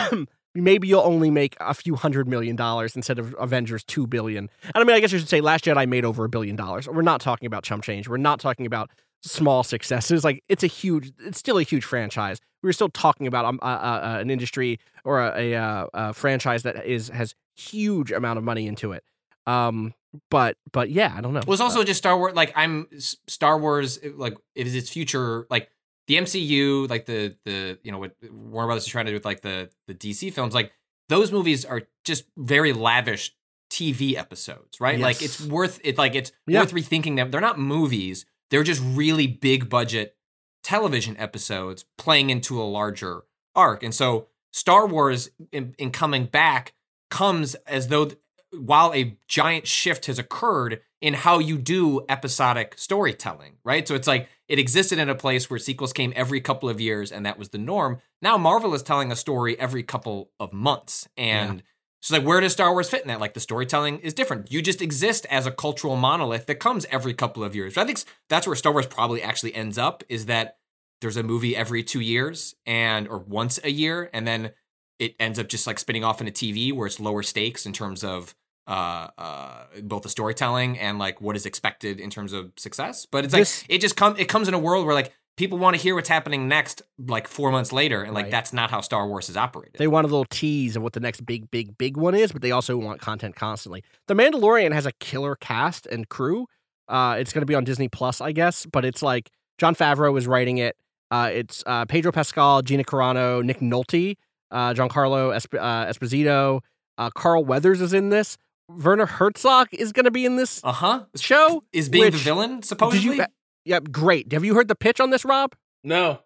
Maybe 0.55 0.88
you'll 0.88 1.03
only 1.03 1.30
make 1.30 1.57
a 1.61 1.74
few 1.74 1.95
hundred 1.95 2.26
million 2.26 2.57
dollars 2.57 2.97
instead 2.97 3.20
of 3.20 3.36
Avengers 3.38 3.84
two 3.84 4.07
billion. 4.07 4.49
And 4.64 4.72
I 4.74 4.84
mean, 4.84 4.97
I 4.97 5.01
guess 5.01 5.12
you 5.12 5.18
should 5.18 5.28
say 5.28 5.41
Last 5.41 5.64
Jedi 5.64 5.88
made 5.88 6.05
over 6.05 6.24
a 6.24 6.28
billion 6.28 6.57
dollars. 6.57 6.88
We're 6.88 7.03
not 7.03 7.20
talking 7.20 7.47
about 7.47 7.62
chump 7.62 7.84
change. 7.84 8.09
We're 8.09 8.16
not 8.16 8.41
talking 8.41 8.66
about 8.66 8.91
small 9.22 9.62
successes. 9.62 10.24
Like 10.24 10.43
it's 10.49 10.64
a 10.64 10.66
huge, 10.66 11.12
it's 11.20 11.38
still 11.38 11.59
a 11.59 11.62
huge 11.62 11.84
franchise. 11.84 12.41
We're 12.64 12.72
still 12.72 12.88
talking 12.88 13.28
about 13.28 13.45
um, 13.45 13.61
an 13.62 14.28
industry 14.28 14.80
or 15.05 15.20
a, 15.20 15.53
a, 15.53 15.55
uh, 15.55 15.86
a 15.95 16.12
franchise 16.14 16.64
that 16.64 16.84
is 16.84 17.09
has 17.11 17.34
huge 17.61 18.13
amount 18.13 18.39
of 18.39 18.45
money 18.45 18.67
into 18.67 18.93
it. 18.93 19.05
Um, 19.47 19.95
but 20.31 20.57
but 20.73 20.91
yeah, 20.91 21.15
I 21.17 21.21
don't 21.21 21.33
know. 21.35 21.41
Well, 21.47 21.55
it's 21.55 21.61
also 21.61 21.85
just 21.85 21.99
Star 21.99 22.17
Wars. 22.19 22.35
Like 22.35 22.53
I'm 22.57 22.87
Star 22.99 23.59
Wars. 23.59 23.99
Like 24.17 24.37
is 24.55 24.75
its 24.75 24.91
future 24.91 25.47
like 25.51 25.71
the 26.09 26.17
MCU, 26.17 26.89
like 26.91 27.07
the 27.07 27.37
the 27.45 27.79
you 27.83 27.93
know 27.93 27.99
what 27.99 28.15
Warner 28.33 28.69
Brothers 28.69 28.85
is 28.85 28.89
trying 28.89 29.07
to 29.07 29.13
do 29.13 29.17
with 29.17 29.25
like 29.25 29.41
the 29.43 29.71
the 29.87 29.95
DC 29.95 30.33
films. 30.33 30.55
Like 30.55 30.73
those 31.09 31.31
movies 31.33 31.65
are 31.65 31.83
just 32.05 32.25
very 32.37 32.73
lavish 32.73 33.35
TV 33.71 34.17
episodes, 34.17 34.81
right? 34.81 34.99
Like 34.99 35.23
it's 35.23 35.41
worth 35.41 35.81
it. 35.85 35.97
Like 35.97 36.15
it's 36.17 36.33
Yeah. 36.47 36.61
worth 36.61 36.73
rethinking 36.73 37.17
them. 37.17 37.31
They're 37.31 37.41
not 37.41 37.59
movies. 37.59 38.27
They're 38.51 38.65
just 38.65 38.83
really 38.85 39.29
big 39.29 39.69
budget 39.69 40.17
television 40.65 41.17
episodes 41.17 41.85
playing 41.97 42.31
into 42.31 42.61
a 42.61 42.65
larger 42.65 43.23
arc. 43.55 43.83
And 43.83 43.95
so 43.95 44.27
Star 44.53 44.87
Wars 44.87 45.31
in, 45.53 45.75
in 45.79 45.91
coming 45.93 46.27
back 46.27 46.75
comes 47.11 47.55
as 47.67 47.89
though 47.89 48.07
th- 48.07 48.19
while 48.53 48.93
a 48.95 49.17
giant 49.29 49.67
shift 49.67 50.07
has 50.07 50.19
occurred 50.19 50.81
in 51.01 51.15
how 51.15 51.39
you 51.39 51.57
do 51.57 52.05
episodic 52.09 52.75
storytelling, 52.77 53.57
right? 53.65 53.87
So 53.87 53.95
it's 53.95 54.09
like 54.09 54.29
it 54.49 54.59
existed 54.59 54.99
in 54.99 55.09
a 55.09 55.15
place 55.15 55.49
where 55.49 55.59
sequels 55.59 55.93
came 55.93 56.13
every 56.17 56.41
couple 56.41 56.69
of 56.69 56.81
years 56.81 57.13
and 57.13 57.25
that 57.27 57.39
was 57.39 57.51
the 57.51 57.59
norm. 57.59 58.01
Now 58.21 58.37
Marvel 58.37 58.75
is 58.75 58.83
telling 58.83 59.13
a 59.13 59.17
story 59.17 59.59
every 59.59 59.83
couple 59.83 60.31
of 60.41 60.53
months 60.53 61.09
and 61.17 61.63
So 62.03 62.17
like, 62.17 62.27
where 62.27 62.41
does 62.41 62.53
Star 62.53 62.73
Wars 62.73 62.89
fit 62.89 63.03
in 63.03 63.09
that? 63.09 63.21
Like, 63.21 63.35
the 63.35 63.41
storytelling 63.41 63.99
is 63.99 64.15
different. 64.15 64.51
You 64.51 64.63
just 64.63 64.81
exist 64.81 65.27
as 65.31 65.47
a 65.47 65.51
cultural 65.51 65.97
monolith 65.97 66.47
that 66.47 66.57
comes 66.57 66.87
every 66.91 67.13
couple 67.15 67.45
of 67.45 67.55
years. 67.55 67.77
I 67.77 67.85
think 67.85 68.03
that's 68.29 68.47
where 68.47 68.57
Star 68.57 68.73
Wars 68.73 68.87
probably 68.87 69.23
actually 69.23 69.55
ends 69.55 69.77
up. 69.77 70.03
Is 70.09 70.27
that 70.27 70.57
there's 71.03 71.19
a 71.19 71.23
movie 71.23 71.55
every 71.55 71.83
two 71.83 72.01
years 72.01 72.55
and 72.67 73.07
or 73.07 73.19
once 73.19 73.61
a 73.63 73.71
year, 73.71 74.09
and 74.13 74.27
then 74.27 74.53
it 75.01 75.17
ends 75.19 75.39
up 75.41 75.49
just 75.49 75.67
like 75.67 75.79
spinning 75.81 76.05
off 76.05 76.21
into 76.21 76.33
TV 76.33 76.73
where 76.73 76.87
it's 76.87 77.01
lower 77.01 77.23
stakes 77.25 77.67
in 77.67 77.73
terms 77.73 78.05
of 78.05 78.35
uh, 78.69 79.09
uh, 79.19 79.65
both 79.83 80.03
the 80.03 80.09
storytelling 80.09 80.79
and 80.79 80.99
like 80.99 81.21
what 81.21 81.35
is 81.35 81.47
expected 81.47 81.99
in 81.99 82.11
terms 82.11 82.33
of 82.33 82.53
success. 82.57 83.07
But 83.11 83.25
it's 83.25 83.35
like 83.35 83.49
it 83.69 83.81
just 83.81 83.97
come 83.97 84.15
it 84.17 84.29
comes 84.29 84.47
in 84.47 84.55
a 84.55 84.59
world 84.59 84.87
where 84.87 84.95
like 84.95 85.13
people 85.37 85.59
want 85.59 85.75
to 85.75 85.83
hear 85.83 85.95
what's 85.95 86.09
happening 86.09 86.47
next, 86.49 86.83
like 86.99 87.27
four 87.27 87.51
months 87.51 87.73
later, 87.73 88.03
and 88.03 88.15
like 88.15 88.25
Right. 88.27 88.31
that's 88.31 88.53
not 88.53 88.71
how 88.71 88.81
Star 88.83 89.09
Wars 89.09 89.29
is 89.31 89.37
operated. 89.37 89.77
They 89.79 89.89
want 89.89 90.05
a 90.05 90.09
little 90.09 90.27
tease 90.27 90.77
of 90.77 90.83
what 90.83 90.93
the 90.93 91.01
next 91.01 91.25
big, 91.25 91.51
big, 91.51 91.79
big 91.79 91.97
one 91.97 92.15
is, 92.15 92.31
but 92.31 92.43
they 92.43 92.51
also 92.51 92.77
want 92.77 93.01
content 93.01 93.35
constantly. 93.37 93.83
The 94.07 94.15
Mandalorian 94.15 94.73
has 94.73 94.85
a 94.87 94.93
killer 95.01 95.35
cast 95.37 95.87
and 95.87 96.09
crew. 96.09 96.47
Uh, 96.89 97.17
it's 97.19 97.33
going 97.33 97.41
to 97.43 97.47
be 97.47 97.55
on 97.55 97.65
Disney 97.65 97.89
Plus, 97.89 98.21
I 98.21 98.33
guess, 98.33 98.67
but 98.67 98.85
it's 98.85 99.03
like 99.03 99.31
Jon 99.59 99.75
Favreau 99.75 100.17
is 100.19 100.27
writing 100.27 100.59
it. 100.59 100.77
Uh, 101.11 101.31
it's 101.33 101.63
uh, 101.67 101.87
Pedro 101.87 102.13
Pascal, 102.13 102.61
Gina 102.63 102.85
Carano, 102.85 103.43
Nick 103.43 103.61
Nolte, 103.61 104.17
uh, 104.51 104.75
Giancarlo 104.75 105.35
Esp- 105.35 105.59
uh, 105.59 105.87
Esposito, 105.87 106.61
uh, 106.99 107.11
Carl 107.11 107.45
Weathers 107.45 107.81
is 107.81 107.93
in 107.93 108.11
this. 108.11 108.37
Werner 108.69 109.07
Herzog 109.07 109.69
is 109.73 109.93
going 109.93 110.05
to 110.05 110.11
be 110.11 110.25
in 110.25 110.37
this 110.37 110.61
uh 110.63 110.73
huh. 110.73 111.05
show. 111.17 111.65
Is 111.73 111.89
being 111.89 112.13
the 112.13 112.19
villain 112.19 112.63
supposedly? 112.63 113.17
you? 113.17 113.25
Yeah, 113.65 113.81
great. 113.81 114.33
Have 114.33 114.45
you 114.45 114.55
heard 114.55 114.69
the 114.69 114.75
pitch 114.75 115.01
on 115.01 115.11
this, 115.11 115.25
Rob? 115.25 115.55
No. 115.83 116.21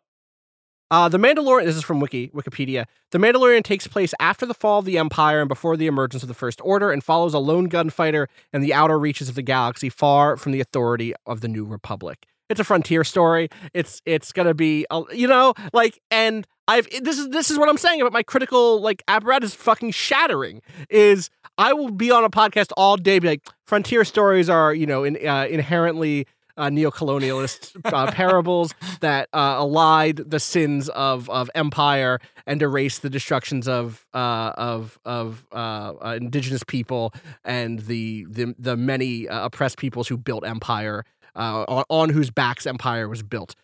Uh, 0.90 1.08
the 1.08 1.18
Mandalorian. 1.18 1.64
This 1.64 1.76
is 1.76 1.82
from 1.82 1.98
Wiki 1.98 2.28
Wikipedia. 2.28 2.84
The 3.10 3.18
Mandalorian 3.18 3.64
takes 3.64 3.86
place 3.86 4.14
after 4.20 4.46
the 4.46 4.54
fall 4.54 4.80
of 4.80 4.84
the 4.84 4.98
Empire 4.98 5.40
and 5.40 5.48
before 5.48 5.76
the 5.76 5.86
emergence 5.86 6.22
of 6.22 6.28
the 6.28 6.34
First 6.34 6.60
Order, 6.62 6.90
and 6.92 7.02
follows 7.02 7.34
a 7.34 7.38
lone 7.38 7.64
gunfighter 7.66 8.28
in 8.52 8.60
the 8.60 8.74
outer 8.74 8.98
reaches 8.98 9.28
of 9.28 9.34
the 9.34 9.42
galaxy, 9.42 9.88
far 9.88 10.36
from 10.36 10.52
the 10.52 10.60
authority 10.60 11.14
of 11.26 11.40
the 11.40 11.48
New 11.48 11.64
Republic. 11.64 12.26
It's 12.48 12.60
a 12.60 12.64
frontier 12.64 13.04
story. 13.04 13.48
It's 13.72 14.02
it's 14.04 14.32
gonna 14.32 14.54
be, 14.54 14.86
you 15.12 15.26
know, 15.26 15.54
like, 15.72 16.00
and 16.10 16.46
I've 16.68 16.88
this 17.02 17.18
is 17.18 17.30
this 17.30 17.50
is 17.50 17.58
what 17.58 17.68
I'm 17.68 17.78
saying 17.78 18.00
about 18.00 18.12
my 18.12 18.22
critical 18.22 18.80
like 18.80 19.02
apparatus 19.08 19.54
fucking 19.54 19.92
shattering. 19.92 20.62
Is 20.90 21.30
I 21.56 21.72
will 21.72 21.90
be 21.90 22.10
on 22.10 22.24
a 22.24 22.30
podcast 22.30 22.72
all 22.76 22.96
day, 22.96 23.18
be 23.18 23.28
like, 23.28 23.42
frontier 23.66 24.04
stories 24.04 24.50
are 24.50 24.74
you 24.74 24.86
know 24.86 25.04
in, 25.04 25.16
uh, 25.26 25.46
inherently 25.48 26.26
uh, 26.56 26.70
neo-colonialist 26.70 27.80
uh, 27.92 28.06
parables 28.12 28.74
that 29.00 29.28
uh, 29.32 29.56
allied 29.58 30.16
the 30.18 30.40
sins 30.40 30.88
of 30.90 31.28
of 31.30 31.50
empire 31.54 32.20
and 32.46 32.62
erased 32.62 33.02
the 33.02 33.10
destructions 33.10 33.66
of 33.66 34.06
uh, 34.14 34.52
of 34.56 34.98
of 35.04 35.46
uh, 35.52 35.92
uh, 36.04 36.18
indigenous 36.20 36.62
people 36.62 37.12
and 37.44 37.80
the 37.80 38.26
the 38.28 38.54
the 38.58 38.76
many 38.76 39.28
uh, 39.28 39.46
oppressed 39.46 39.78
peoples 39.78 40.08
who 40.08 40.16
built 40.16 40.46
empire 40.46 41.04
uh, 41.36 41.64
on, 41.68 41.84
on 41.88 42.08
whose 42.10 42.30
backs 42.30 42.66
empire 42.66 43.08
was 43.08 43.22
built. 43.22 43.54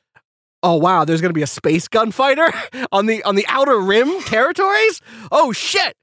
Oh 0.63 0.77
wow, 0.77 1.05
there's 1.05 1.21
gonna 1.21 1.33
be 1.33 1.43
a 1.43 1.47
space 1.47 1.89
gunfighter 1.89 2.53
on 2.93 3.07
the 3.07 3.23
on 3.25 3.35
the 3.35 3.47
outer 3.49 3.79
rim 3.79 4.21
territories. 4.23 5.01
Oh 5.33 5.53
shit. 5.53 5.95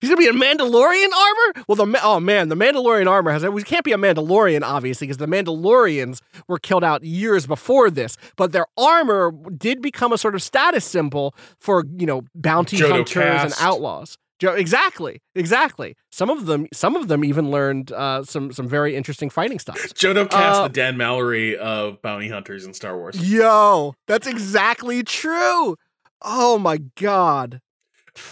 He's 0.00 0.10
gonna 0.10 0.18
be 0.18 0.28
in 0.28 0.36
Mandalorian 0.36 1.08
armor. 1.12 1.64
Well, 1.66 1.74
the 1.74 2.00
oh 2.04 2.20
man, 2.20 2.48
the 2.48 2.54
Mandalorian 2.54 3.10
armor 3.10 3.32
has. 3.32 3.44
We 3.44 3.64
can't 3.64 3.84
be 3.84 3.90
a 3.92 3.96
Mandalorian, 3.96 4.62
obviously, 4.62 5.08
because 5.08 5.16
the 5.16 5.26
Mandalorians 5.26 6.20
were 6.46 6.58
killed 6.58 6.84
out 6.84 7.02
years 7.02 7.48
before 7.48 7.90
this. 7.90 8.16
But 8.36 8.52
their 8.52 8.66
armor 8.76 9.32
did 9.56 9.82
become 9.82 10.12
a 10.12 10.18
sort 10.18 10.36
of 10.36 10.42
status 10.42 10.84
symbol 10.84 11.34
for 11.58 11.84
you 11.96 12.06
know 12.06 12.22
bounty 12.34 12.76
Jodo 12.76 12.90
hunters 12.90 13.16
and 13.16 13.54
outlaws. 13.60 14.16
Jo- 14.38 14.54
exactly, 14.54 15.20
exactly. 15.34 15.96
Some 16.12 16.30
of 16.30 16.46
them, 16.46 16.66
some 16.72 16.94
of 16.96 17.08
them 17.08 17.24
even 17.24 17.50
learned 17.50 17.90
uh, 17.92 18.22
some 18.24 18.52
some 18.52 18.68
very 18.68 18.94
interesting 18.94 19.30
fighting 19.30 19.58
styles. 19.58 19.92
Jodo 19.94 20.30
Kast 20.30 20.60
Uh, 20.60 20.62
the 20.68 20.74
Dan 20.74 20.96
Mallory 20.96 21.56
of 21.56 22.00
bounty 22.02 22.28
hunters 22.28 22.64
in 22.64 22.72
Star 22.74 22.96
Wars. 22.96 23.16
Yo, 23.28 23.94
that's 24.06 24.26
exactly 24.26 25.02
true. 25.02 25.76
Oh 26.22 26.58
my 26.58 26.78
god. 26.96 27.60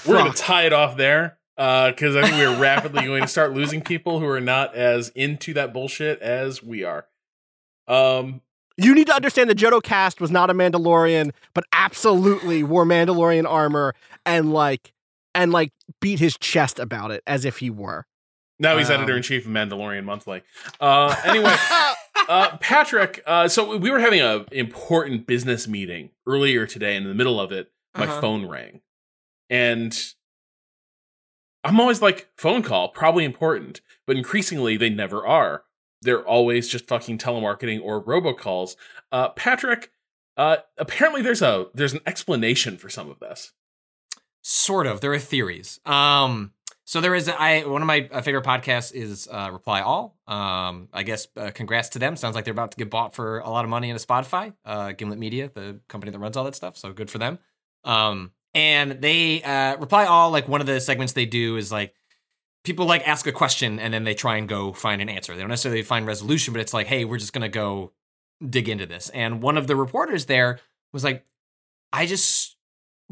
We're 0.07 0.19
gonna 0.19 0.33
tie 0.33 0.67
it 0.67 0.73
off 0.73 0.97
there 0.97 1.39
because 1.57 2.15
I 2.17 2.23
think 2.23 2.35
we're 2.37 2.57
rapidly 2.61 3.05
going 3.05 3.23
to 3.23 3.29
start 3.29 3.53
losing 3.55 3.81
people 3.81 4.21
who 4.21 4.27
are 4.27 4.41
not 4.41 4.75
as 4.75 5.09
into 5.11 5.55
that 5.55 5.73
bullshit 5.73 6.21
as 6.21 6.63
we 6.63 6.85
are. 6.85 7.07
Um, 7.89 8.43
You 8.77 8.95
need 8.95 9.07
to 9.07 9.15
understand 9.15 9.49
that 9.49 9.57
Jodo 9.59 9.83
Kast 9.83 10.21
was 10.21 10.31
not 10.31 10.51
a 10.51 10.55
Mandalorian, 10.55 11.31
but 11.55 11.65
absolutely 11.73 12.63
wore 12.63 12.85
Mandalorian 12.85 13.49
armor 13.49 13.95
and 14.27 14.53
like 14.53 14.93
and 15.37 15.53
like 15.53 15.73
beat 16.01 16.19
his 16.19 16.37
chest 16.39 16.81
about 16.81 17.13
it 17.13 17.23
as 17.27 17.45
if 17.45 17.59
he 17.59 17.71
were. 17.71 18.07
now 18.59 18.77
he's 18.79 18.91
Um, 18.91 18.97
editor 19.03 19.17
in 19.17 19.23
chief 19.23 19.45
of 19.47 19.53
Mandalorian 19.53 20.05
Monthly. 20.05 20.43
Uh, 20.81 21.15
anyway, 21.25 21.55
uh, 22.29 22.57
Patrick. 22.59 23.23
Uh, 23.27 23.47
so 23.47 23.77
we 23.77 23.91
were 23.91 24.01
having 24.01 24.21
a 24.21 24.45
important 24.51 25.27
business 25.27 25.69
meeting 25.69 26.11
earlier 26.27 26.67
today, 26.67 26.97
and 26.97 27.05
in 27.05 27.09
the 27.11 27.15
middle 27.15 27.39
of 27.39 27.53
it, 27.53 27.71
my 27.97 28.05
Uh-huh. 28.07 28.21
phone 28.21 28.47
rang, 28.47 28.81
and 29.51 29.97
I'm 31.65 31.81
always 31.81 32.01
like, 32.01 32.29
phone 32.37 32.63
call, 32.63 32.89
probably 32.89 33.25
important, 33.25 33.81
but 34.07 34.17
increasingly 34.17 34.77
they 34.77 34.89
never 34.91 35.27
are. 35.27 35.65
They're 36.03 36.25
always 36.27 36.69
just 36.69 36.87
fucking 36.87 37.19
telemarketing 37.19 37.81
or 37.83 38.03
robocalls. 38.03 38.77
Uh, 39.11 39.31
Patrick, 39.31 39.91
uh, 40.37 40.59
apparently 40.79 41.23
there's 41.23 41.43
a 41.43 41.67
there's 41.75 41.93
an 41.95 42.01
explanation 42.07 42.77
for 42.77 42.89
some 42.89 43.11
of 43.11 43.19
this. 43.19 43.53
Sort 44.49 44.87
of. 44.87 45.01
There 45.01 45.13
are 45.13 45.19
theories. 45.19 45.81
Um, 45.85 46.53
so 46.85 47.01
there 47.01 47.17
is 47.17 47.29
I 47.29 47.65
one 47.65 47.83
of 47.83 47.87
my 47.87 48.09
uh, 48.13 48.23
favorite 48.23 48.45
podcasts 48.45 48.95
is 48.95 49.27
uh, 49.29 49.51
Reply 49.53 49.81
All. 49.81 50.17
Um, 50.29 50.89
I 50.93 51.03
guess 51.03 51.27
uh, 51.37 51.51
congrats 51.53 51.89
to 51.91 51.99
them. 51.99 52.15
Sounds 52.15 52.37
like 52.37 52.45
they're 52.45 52.53
about 52.53 52.71
to 52.71 52.77
get 52.77 52.89
bought 52.89 53.13
for 53.13 53.41
a 53.41 53.51
lot 53.51 53.65
of 53.65 53.71
money 53.71 53.91
into 53.91 54.07
Spotify. 54.07 54.55
Uh, 54.65 54.93
Gimlet 54.93 55.19
Media, 55.19 55.51
the 55.53 55.81
company 55.89 56.13
that 56.13 56.21
runs 56.21 56.37
all 56.37 56.45
that 56.45 56.55
stuff. 56.55 56.77
So 56.77 56.93
good 56.93 57.11
for 57.11 57.19
them. 57.19 57.41
Um, 57.83 58.31
and 58.55 58.93
they 59.03 59.43
uh, 59.43 59.79
Reply 59.79 60.05
All 60.05 60.31
like 60.31 60.47
one 60.47 60.61
of 60.61 60.69
the 60.69 60.81
segments 60.81 61.13
they 61.15 61.27
do 61.27 61.57
is 61.57 61.73
like 61.73 61.93
people 62.63 62.87
like 62.87 63.03
ask 63.09 63.27
a 63.27 63.33
question 63.33 63.81
and 63.81 63.93
then 63.93 64.05
they 64.05 64.15
try 64.15 64.37
and 64.37 64.49
go 64.49 64.73
find 64.73 65.03
an 65.03 65.09
answer. 65.09 65.35
They 65.35 65.41
don't 65.41 65.51
necessarily 65.51 65.83
find 65.83 66.07
resolution, 66.07 66.55
but 66.55 66.61
it's 66.61 66.73
like, 66.73 66.87
hey, 66.87 67.05
we're 67.05 67.19
just 67.19 67.33
gonna 67.33 67.49
go 67.49 67.95
dig 68.49 68.69
into 68.69 68.87
this. 68.87 69.09
And 69.09 69.43
one 69.43 69.57
of 69.57 69.67
the 69.67 69.75
reporters 69.75 70.27
there 70.27 70.61
was 70.93 71.03
like, 71.03 71.27
I 71.93 72.07
just 72.07 72.56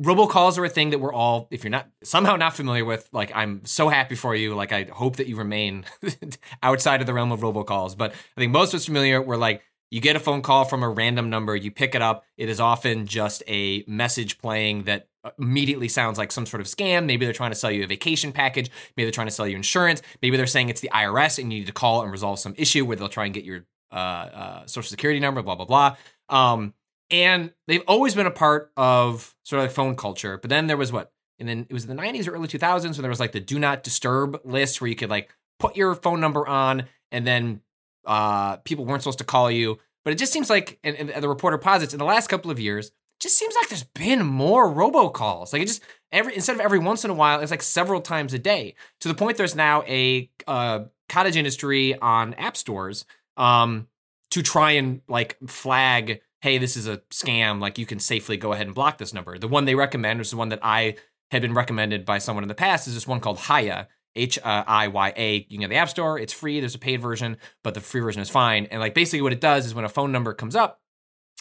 robocalls 0.01 0.59
are 0.59 0.65
a 0.65 0.69
thing 0.69 0.91
that 0.91 0.99
we're 0.99 1.13
all 1.13 1.47
if 1.51 1.63
you're 1.63 1.71
not 1.71 1.89
somehow 2.03 2.35
not 2.35 2.55
familiar 2.57 2.85
with 2.85 3.09
like 3.13 3.31
i'm 3.35 3.65
so 3.65 3.89
happy 3.89 4.17
for 4.17 4.35
you 4.35 4.55
like 4.55 4.73
i 4.73 4.85
hope 4.85 5.17
that 5.17 5.29
you 5.29 5.37
remain 5.37 5.85
outside 6.63 7.01
of 7.01 7.07
the 7.07 7.15
realm 7.15 7.31
of 7.31 7.41
robocalls. 7.41 7.97
But 7.97 8.13
i 8.37 8.41
think 8.41 8.53
most 8.53 8.75
of 8.75 8.79
us 8.79 8.87
familiar 8.87 9.23
we're 9.23 9.37
like 9.37 9.63
you 9.91 10.01
get 10.01 10.17
a 10.17 10.21
phone 10.21 10.43
call 10.43 10.65
from 10.65 10.83
a 10.83 10.89
random 10.89 11.31
number 11.31 11.55
you 11.55 11.71
pick 11.71 11.95
it 11.95 12.03
up 12.03 12.25
it 12.37 12.49
is 12.49 12.59
often 12.59 13.07
just 13.07 13.45
a 13.47 13.85
message 13.87 14.39
playing 14.39 14.85
that 14.85 15.07
immediately 15.39 15.89
sounds 15.89 16.19
like 16.19 16.31
some 16.31 16.45
sort 16.45 16.61
of 16.61 16.67
scam. 16.67 17.07
Maybe 17.07 17.25
they're 17.25 17.33
trying 17.33 17.53
to 17.53 17.57
sell 17.57 17.71
you 17.71 17.85
a 17.85 17.87
vacation 17.87 18.33
package 18.33 18.71
maybe 18.97 19.05
they're 19.05 19.13
trying 19.13 19.29
to 19.29 19.33
sell 19.33 19.47
you 19.47 19.55
insurance 19.55 20.03
maybe 20.23 20.37
they're 20.37 20.47
saying 20.47 20.71
it's 20.71 20.81
the 20.81 20.91
irs 20.93 21.39
and 21.39 21.53
you 21.53 21.61
need 21.61 21.67
to 21.67 21.73
call 21.73 22.03
and 22.03 22.11
resolve 22.11 22.41
some 22.41 22.55
issue 22.59 22.85
where 22.85 22.97
they'll 22.97 23.09
try 23.09 23.27
and 23.27 23.35
get 23.35 23.45
your 23.45 23.65
uh, 23.93 23.97
uh, 23.97 24.67
social 24.67 24.89
security 24.89 25.21
number 25.21 25.41
blah 25.41 25.55
blah 25.55 25.65
blah. 25.65 25.97
Um, 26.29 26.75
and 27.11 27.53
they've 27.67 27.83
always 27.87 28.15
been 28.15 28.27
a 28.27 28.31
part 28.31 28.73
of 28.77 29.35
sort 29.43 29.61
of 29.61 29.69
like 29.69 29.75
phone 29.75 29.97
culture. 29.97 30.39
But 30.39 30.51
then 30.51 30.67
there 30.67 30.77
was 30.77 30.93
what? 30.93 31.13
And 31.39 31.49
then 31.49 31.67
it 31.69 31.73
was 31.73 31.85
in 31.85 31.95
the 31.95 32.01
90s 32.01 32.29
or 32.29 32.33
early 32.33 32.49
2000s 32.49 32.85
when 32.85 33.03
there 33.03 33.09
was 33.09 33.21
like 33.21 33.33
the 33.33 33.41
do 33.41 33.59
not 33.59 33.83
disturb 33.83 34.41
list 34.45 34.81
where 34.81 34.89
you 34.89 34.97
could 34.97 35.11
like 35.11 35.31
put 35.59 35.77
your 35.77 35.95
phone 35.95 36.21
number 36.21 36.47
on 36.47 36.85
and 37.11 37.27
then 37.27 37.61
uh, 38.07 38.57
people 38.59 38.85
weren't 38.85 39.03
supposed 39.03 39.19
to 39.19 39.25
call 39.25 39.51
you. 39.51 39.79
But 40.05 40.13
it 40.13 40.19
just 40.19 40.33
seems 40.33 40.51
like, 40.51 40.79
and, 40.85 40.97
and 40.97 41.23
the 41.23 41.29
reporter 41.29 41.59
posits, 41.59 41.95
in 41.95 41.99
the 41.99 42.05
last 42.05 42.29
couple 42.29 42.51
of 42.51 42.61
years, 42.61 42.93
just 43.21 43.39
seems 43.39 43.55
like 43.55 43.69
there's 43.69 43.85
been 43.85 44.25
more 44.25 44.71
robocalls. 44.71 45.53
Like 45.53 45.63
it 45.63 45.67
just 45.67 45.83
every 46.13 46.35
instead 46.35 46.57
of 46.57 46.61
every 46.61 46.79
once 46.79 47.05
in 47.05 47.11
a 47.11 47.15
while, 47.15 47.41
it's 47.41 47.51
like 47.51 47.63
several 47.63 48.01
times 48.01 48.35
a 48.35 48.39
day. 48.39 48.75
To 49.01 49.09
the 49.09 49.15
point 49.15 49.39
there's 49.39 49.55
now 49.55 49.83
a 49.87 50.31
uh, 50.47 50.81
cottage 51.09 51.37
industry 51.37 51.99
on 51.99 52.35
app 52.35 52.57
stores 52.57 53.07
um, 53.37 53.89
to 54.31 54.43
try 54.43 54.73
and 54.73 55.01
like 55.09 55.39
flag 55.47 56.21
hey, 56.45 56.59
this 56.59 56.77
is 56.77 56.87
a 56.87 56.99
scam. 57.11 57.59
Like 57.59 57.79
you 57.79 57.87
can 57.87 57.99
safely 57.99 58.37
go 58.37 58.53
ahead 58.53 58.67
and 58.67 58.75
block 58.75 58.99
this 58.99 59.15
number. 59.15 59.39
The 59.39 59.49
one 59.49 59.65
they 59.65 59.75
recommend, 59.75 60.21
is 60.21 60.31
the 60.31 60.37
one 60.37 60.51
that 60.51 60.59
I 60.63 60.97
had 61.31 61.41
been 61.41 61.55
recommended 61.55 62.05
by 62.05 62.19
someone 62.19 62.45
in 62.45 62.49
the 62.49 62.55
past, 62.55 62.87
is 62.87 62.93
this 62.93 63.09
one 63.09 63.21
called 63.21 63.41
Hiya. 63.41 63.89
H 64.15 64.39
I 64.45 64.89
Y 64.89 65.13
A. 65.17 65.35
You 65.37 65.59
can 65.59 65.61
get 65.61 65.71
the 65.71 65.77
App 65.77 65.89
Store. 65.89 66.19
It's 66.19 66.35
free. 66.35 66.61
There's 66.61 66.75
a 66.75 66.79
paid 66.79 67.01
version, 67.01 67.39
but 67.65 67.73
the 67.73 67.81
free 67.81 68.03
version 68.03 68.21
is 68.21 68.29
fine. 68.31 68.67
And 68.67 68.79
like 68.79 68.95
basically 68.95 69.23
what 69.23 69.33
it 69.33 69.41
does 69.41 69.67
is 69.67 69.75
when 69.75 69.87
a 69.87 69.89
phone 69.89 70.13
number 70.13 70.35
comes 70.35 70.55
up, 70.55 70.81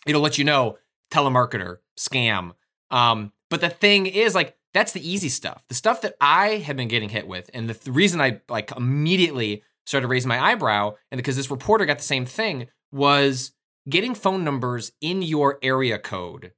it'll 0.08 0.22
let 0.22 0.38
you 0.38 0.46
know 0.46 0.78
telemarketer, 1.12 1.80
scam. 2.00 2.54
Um, 2.90 3.34
but 3.50 3.62
the 3.62 3.70
thing 3.70 4.08
is 4.08 4.34
like 4.34 4.58
that's 4.74 4.94
the 4.94 5.08
easy 5.08 5.30
stuff. 5.30 5.66
The 5.68 5.76
stuff 5.76 6.02
that 6.02 6.16
I 6.20 6.58
have 6.66 6.78
been 6.78 6.88
getting 6.88 7.10
hit 7.10 7.28
with, 7.28 7.52
and 7.54 7.70
the 7.70 7.76
th- 7.76 7.94
reason 7.94 8.22
I 8.22 8.40
like 8.50 8.72
immediately 8.76 9.64
started 9.86 10.08
raising 10.08 10.30
my 10.30 10.44
eyebrow, 10.44 10.96
and 11.12 11.20
because 11.20 11.36
this 11.36 11.52
reporter 11.52 11.86
got 11.86 11.98
the 11.98 12.04
same 12.04 12.26
thing, 12.26 12.70
was 12.92 13.52
getting 13.90 14.16
phone 14.16 14.44
numbers 14.44 14.92
in 15.02 15.22
your 15.22 15.60
area 15.62 16.00
code 16.00 16.54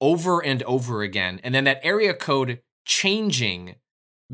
over 0.00 0.44
and 0.44 0.62
over 0.64 1.02
again, 1.02 1.40
and 1.42 1.54
then 1.54 1.64
that 1.64 1.80
area 1.82 2.14
code 2.14 2.60
changing 2.84 3.76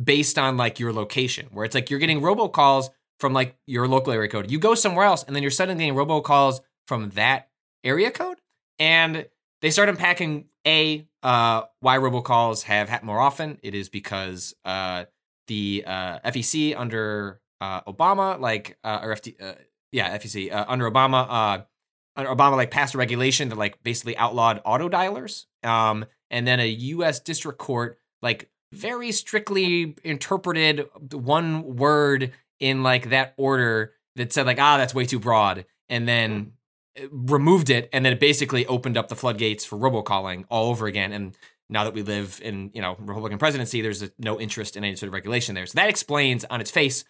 based 0.03 0.39
on 0.39 0.57
like 0.57 0.79
your 0.79 0.93
location, 0.93 1.49
where 1.53 1.65
it's 1.65 1.75
like 1.75 1.91
you're 1.91 1.99
getting 1.99 2.21
robocalls 2.21 2.91
from 3.21 3.33
like 3.33 3.57
your 3.67 3.89
local 3.89 4.13
area 4.13 4.29
code. 4.29 4.51
You 4.51 4.59
go 4.59 4.75
somewhere 4.75 5.05
else, 5.05 5.25
and 5.25 5.35
then 5.35 5.43
you're 5.43 5.51
suddenly 5.51 5.85
getting 5.85 5.99
robocalls 5.99 6.61
from 6.87 7.11
that 7.11 7.49
area 7.85 8.11
code. 8.11 8.39
And 8.79 9.27
they 9.61 9.71
start 9.71 9.89
unpacking 9.89 10.47
a 10.67 11.07
uh, 11.23 11.63
why 11.81 11.99
robocalls 11.99 12.63
have 12.63 12.89
happened 12.89 13.09
more 13.09 13.21
often. 13.21 13.59
It 13.63 13.75
is 13.75 13.89
because 13.89 14.55
uh, 14.65 15.05
the 15.49 15.85
uh, 15.87 16.21
FEC 16.21 16.75
under 16.77 17.41
uh, 17.61 17.81
Obama, 17.83 18.39
like 18.39 18.79
uh, 18.85 19.01
or 19.03 19.15
FT, 19.15 19.43
uh, 19.43 19.55
yeah, 19.91 20.17
FEC 20.19 20.53
uh, 20.53 20.65
under 20.69 20.89
Obama, 20.89 21.27
uh, 21.29 21.59
under 21.59 21.67
Obama, 22.27 22.57
like 22.57 22.71
passed 22.71 22.95
a 22.95 22.99
regulation 22.99 23.49
that 23.49 23.57
like 23.57 23.83
basically 23.83 24.17
outlawed 24.17 24.61
auto 24.65 24.89
dialers. 24.89 25.47
Um, 25.63 26.05
and 26.31 26.47
then 26.47 26.61
a 26.61 26.67
U.S. 26.67 27.21
district 27.21 27.59
court 27.59 27.99
like 28.23 28.51
very 28.73 29.13
strictly 29.13 29.97
interpreted 30.05 30.89
one 31.13 31.77
word 31.77 32.33
in 32.61 32.83
like 32.83 33.11
that 33.11 33.35
order 33.37 33.95
that 34.17 34.33
said 34.33 34.47
like 34.47 34.59
ah 34.59 34.77
that's 34.77 34.95
way 34.95 35.07
too 35.07 35.19
broad, 35.19 35.65
and 35.89 36.07
then 36.09 36.53
removed 37.11 37.71
it, 37.71 37.89
and 37.93 38.05
then 38.05 38.13
it 38.13 38.21
basically 38.21 38.67
opened 38.67 38.97
up 38.97 39.09
the 39.09 39.17
floodgates 39.17 39.65
for 39.65 39.77
robocalling 39.77 40.45
all 40.49 40.71
over 40.71 40.87
again. 40.87 41.13
And 41.13 41.37
now 41.69 41.85
that 41.85 41.95
we 41.95 42.03
live 42.03 42.41
in 42.43 42.71
you 42.75 42.83
know 42.83 42.97
Republican 42.99 43.39
presidency, 43.39 43.81
there's 43.81 44.03
a, 44.03 44.11
no 44.19 44.41
interest 44.41 44.77
in 44.77 44.85
any 44.85 44.97
sort 44.97 45.09
of 45.09 45.15
regulation 45.15 45.55
there. 45.55 45.67
So 45.67 45.77
that 45.77 45.89
explains 45.89 46.45
on 46.47 46.61
its 46.61 46.71
face 46.71 47.05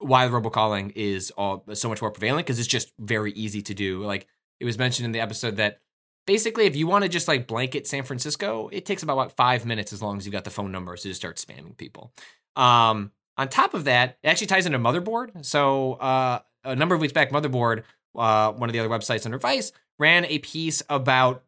why 0.00 0.26
the 0.26 0.32
robocalling 0.32 0.92
is 0.96 1.30
all 1.32 1.64
so 1.74 1.88
much 1.88 2.00
more 2.00 2.10
prevalent 2.10 2.46
because 2.46 2.58
it's 2.58 2.68
just 2.68 2.92
very 2.98 3.32
easy 3.32 3.62
to 3.62 3.74
do. 3.74 4.04
Like 4.04 4.26
it 4.58 4.64
was 4.64 4.78
mentioned 4.78 5.06
in 5.06 5.12
the 5.12 5.20
episode 5.20 5.56
that 5.56 5.80
basically 6.26 6.64
if 6.66 6.74
you 6.74 6.86
want 6.86 7.04
to 7.04 7.08
just 7.08 7.28
like 7.28 7.46
blanket 7.46 7.86
San 7.86 8.02
Francisco, 8.02 8.68
it 8.72 8.86
takes 8.86 9.02
about 9.02 9.16
what 9.16 9.32
five 9.32 9.66
minutes 9.66 9.92
as 9.92 10.02
long 10.02 10.16
as 10.16 10.26
you've 10.26 10.32
got 10.32 10.44
the 10.44 10.50
phone 10.50 10.72
numbers 10.72 11.02
to 11.02 11.08
just 11.08 11.20
start 11.20 11.36
spamming 11.36 11.76
people. 11.76 12.12
Um, 12.56 13.12
on 13.36 13.48
top 13.48 13.74
of 13.74 13.84
that, 13.84 14.18
it 14.22 14.28
actually 14.28 14.48
ties 14.48 14.66
into 14.66 14.78
Motherboard. 14.78 15.44
So 15.44 15.94
uh, 15.94 16.40
a 16.64 16.76
number 16.76 16.94
of 16.94 17.00
weeks 17.00 17.12
back, 17.12 17.30
Motherboard, 17.30 17.84
uh, 18.16 18.52
one 18.52 18.68
of 18.68 18.72
the 18.72 18.80
other 18.80 18.88
websites 18.88 19.24
under 19.24 19.38
Vice, 19.38 19.72
ran 19.98 20.24
a 20.24 20.38
piece 20.38 20.82
about 20.88 21.44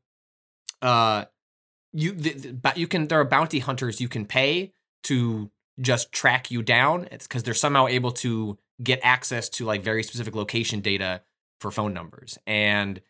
uh, 0.80 1.24
you 1.92 2.12
the, 2.12 2.32
the, 2.32 2.72
you 2.76 2.86
can 2.86 3.08
there 3.08 3.20
are 3.20 3.24
bounty 3.24 3.60
hunters 3.60 4.00
you 4.00 4.08
can 4.08 4.26
pay 4.26 4.72
to 5.04 5.50
just 5.80 6.12
track 6.12 6.50
you 6.50 6.62
down. 6.62 7.08
It's 7.10 7.26
because 7.26 7.42
they're 7.42 7.54
somehow 7.54 7.86
able 7.86 8.12
to 8.12 8.58
get 8.82 9.00
access 9.02 9.48
to 9.50 9.64
like 9.64 9.82
very 9.82 10.02
specific 10.02 10.34
location 10.34 10.80
data 10.80 11.22
for 11.60 11.70
phone 11.70 11.94
numbers. 11.94 12.38
And 12.46 13.00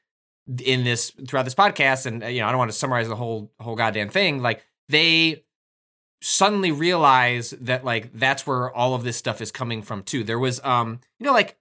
in 0.65 0.85
this 0.85 1.11
throughout 1.27 1.45
this 1.45 1.55
podcast, 1.55 2.07
and 2.07 2.23
you 2.23 2.41
know, 2.41 2.47
I 2.47 2.51
don't 2.51 2.59
want 2.59 2.71
to 2.71 2.77
summarize 2.77 3.09
the 3.09 3.17
whole 3.17 3.53
whole 3.61 3.77
goddamn 3.77 4.09
thing. 4.09 4.43
Like 4.43 4.63
they 4.89 5.45
suddenly 6.21 6.71
realize 6.71 7.51
that 7.61 7.85
like 7.85 8.13
that's 8.13 8.47
where 8.47 8.71
all 8.71 8.95
of 8.95 9.03
this 9.05 9.17
stuff 9.17 9.41
is 9.41 9.51
coming 9.51 9.83
from 9.83 10.03
too. 10.03 10.25
There 10.25 10.39
was 10.39 10.61
um, 10.65 11.01
you 11.19 11.27
know, 11.27 11.33
like 11.33 11.59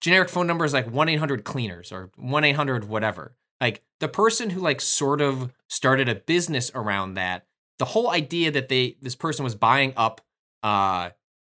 generic 0.00 0.28
phone 0.28 0.46
numbers 0.46 0.72
like 0.72 0.86
1-800 0.86 1.44
cleaners 1.44 1.90
or 1.90 2.10
1-800 2.20 2.84
whatever. 2.84 3.34
Like 3.60 3.82
the 4.00 4.08
person 4.08 4.50
who 4.50 4.60
like 4.60 4.80
sort 4.80 5.20
of 5.20 5.52
started 5.68 6.08
a 6.08 6.14
business 6.14 6.70
around 6.74 7.14
that 7.14 7.46
the 7.78 7.84
whole 7.84 8.10
idea 8.10 8.50
that 8.50 8.68
they 8.68 8.96
this 9.00 9.14
person 9.14 9.44
was 9.44 9.54
buying 9.54 9.92
up 9.96 10.20
uh 10.62 11.10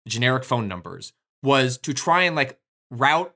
generic 0.08 0.44
phone 0.44 0.68
numbers 0.68 1.14
was 1.44 1.78
to 1.78 1.94
try 1.94 2.24
and 2.24 2.36
like 2.36 2.60
route 2.92 3.34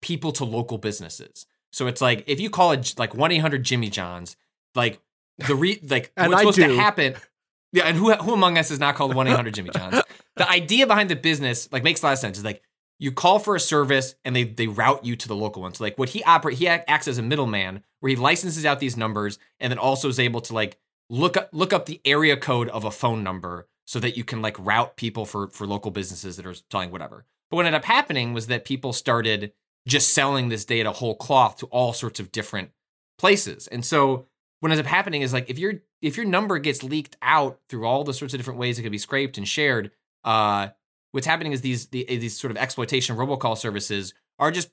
people 0.00 0.32
to 0.32 0.44
local 0.44 0.78
businesses. 0.78 1.46
So 1.72 1.86
it's 1.86 2.00
like 2.00 2.24
if 2.26 2.40
you 2.40 2.50
call 2.50 2.72
it 2.72 2.94
like 2.98 3.12
1-800 3.12 3.62
Jimmy 3.62 3.90
John's, 3.90 4.36
like 4.74 5.00
the 5.46 5.54
re 5.54 5.80
like 5.88 6.12
what's 6.16 6.34
I 6.34 6.38
supposed 6.38 6.58
do. 6.58 6.68
to 6.68 6.76
happen 6.76 7.14
yeah, 7.72 7.84
and 7.84 7.96
who 7.96 8.12
who 8.14 8.32
among 8.32 8.58
us 8.58 8.70
is 8.70 8.80
not 8.80 8.94
called 8.94 9.14
1-800 9.14 9.52
Jimmy 9.52 9.70
John's? 9.70 10.02
the 10.36 10.48
idea 10.48 10.86
behind 10.86 11.10
the 11.10 11.16
business 11.16 11.70
like 11.72 11.82
makes 11.82 12.02
a 12.02 12.06
lot 12.06 12.12
of 12.12 12.18
sense. 12.18 12.38
Is 12.38 12.44
like 12.44 12.62
you 12.98 13.12
call 13.12 13.38
for 13.38 13.54
a 13.54 13.60
service 13.60 14.14
and 14.24 14.34
they 14.34 14.44
they 14.44 14.66
route 14.66 15.04
you 15.04 15.16
to 15.16 15.28
the 15.28 15.36
local 15.36 15.62
one. 15.62 15.74
So 15.74 15.84
like 15.84 15.98
what 15.98 16.08
he 16.08 16.22
operate 16.24 16.58
he 16.58 16.68
acts 16.68 17.08
as 17.08 17.18
a 17.18 17.22
middleman 17.22 17.82
where 18.00 18.10
he 18.10 18.16
licenses 18.16 18.64
out 18.64 18.80
these 18.80 18.96
numbers 18.96 19.38
and 19.60 19.70
then 19.70 19.78
also 19.78 20.08
is 20.08 20.18
able 20.18 20.40
to 20.42 20.54
like 20.54 20.78
look 21.10 21.36
up 21.36 21.48
look 21.52 21.72
up 21.72 21.86
the 21.86 22.00
area 22.04 22.36
code 22.36 22.68
of 22.68 22.84
a 22.84 22.90
phone 22.90 23.22
number 23.22 23.66
so 23.86 23.98
that 24.00 24.16
you 24.16 24.24
can 24.24 24.42
like 24.42 24.56
route 24.58 24.96
people 24.96 25.24
for 25.24 25.48
for 25.48 25.66
local 25.66 25.90
businesses 25.90 26.36
that 26.36 26.46
are 26.46 26.54
selling 26.70 26.90
whatever. 26.90 27.24
But 27.50 27.56
what 27.56 27.66
ended 27.66 27.78
up 27.78 27.84
happening 27.84 28.34
was 28.34 28.48
that 28.48 28.64
people 28.64 28.92
started 28.92 29.52
just 29.86 30.12
selling 30.12 30.48
this 30.48 30.64
data 30.64 30.92
whole 30.92 31.14
cloth 31.14 31.56
to 31.58 31.66
all 31.66 31.92
sorts 31.92 32.20
of 32.20 32.30
different 32.30 32.70
places. 33.18 33.66
And 33.68 33.84
so 33.84 34.26
what 34.60 34.70
ends 34.70 34.80
up 34.80 34.86
happening 34.86 35.22
is 35.22 35.32
like 35.32 35.48
if 35.48 35.58
your 35.58 35.74
if 36.02 36.16
your 36.16 36.26
number 36.26 36.58
gets 36.58 36.82
leaked 36.82 37.16
out 37.22 37.60
through 37.68 37.86
all 37.86 38.04
the 38.04 38.14
sorts 38.14 38.34
of 38.34 38.38
different 38.38 38.60
ways 38.60 38.78
it 38.78 38.82
can 38.82 38.92
be 38.92 38.98
scraped 38.98 39.38
and 39.38 39.48
shared, 39.48 39.90
uh, 40.24 40.68
what's 41.12 41.26
happening 41.26 41.52
is 41.52 41.60
these 41.60 41.88
the, 41.88 42.04
these 42.04 42.36
sort 42.36 42.50
of 42.50 42.56
exploitation 42.56 43.16
robocall 43.16 43.56
services 43.56 44.14
are 44.38 44.50
just 44.50 44.70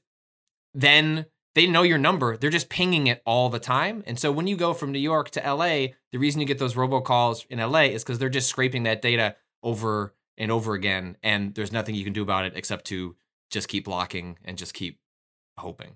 then 0.74 1.26
they 1.56 1.66
know 1.68 1.82
your 1.84 1.98
number. 1.98 2.38
They're 2.38 2.50
just 2.50 2.70
pinging 2.70 3.08
it 3.08 3.22
all 3.26 3.50
the 3.50 3.60
time. 3.60 4.04
And 4.06 4.20
so 4.20 4.32
when 4.32 4.46
you 4.48 4.56
go 4.58 4.74
from 4.74 4.92
New 4.92 5.00
York 5.00 5.30
to 5.32 5.40
LA, 5.42 5.88
the 6.12 6.18
reason 6.20 6.42
you 6.42 6.48
get 6.48 6.60
those 6.60 6.76
robocalls 6.76 7.46
in 7.50 7.60
LA 7.60 7.84
is 7.86 8.04
because 8.04 8.20
they're 8.20 8.30
just 8.30 8.50
scraping 8.50 8.84
that 8.84 9.02
data 9.02 9.36
over 9.64 10.14
and 10.38 10.52
over 10.52 10.74
again. 10.74 11.18
And 11.24 11.56
there's 11.56 11.72
nothing 11.72 11.96
you 11.96 12.04
can 12.04 12.14
do 12.14 12.22
about 12.22 12.46
it 12.46 12.54
except 12.56 12.86
to 12.88 13.16
just 13.50 13.68
keep 13.70 13.86
blocking 13.86 14.38
and 14.44 14.58
just 14.58 14.74
keep 14.74 15.00
hoping. 15.58 15.96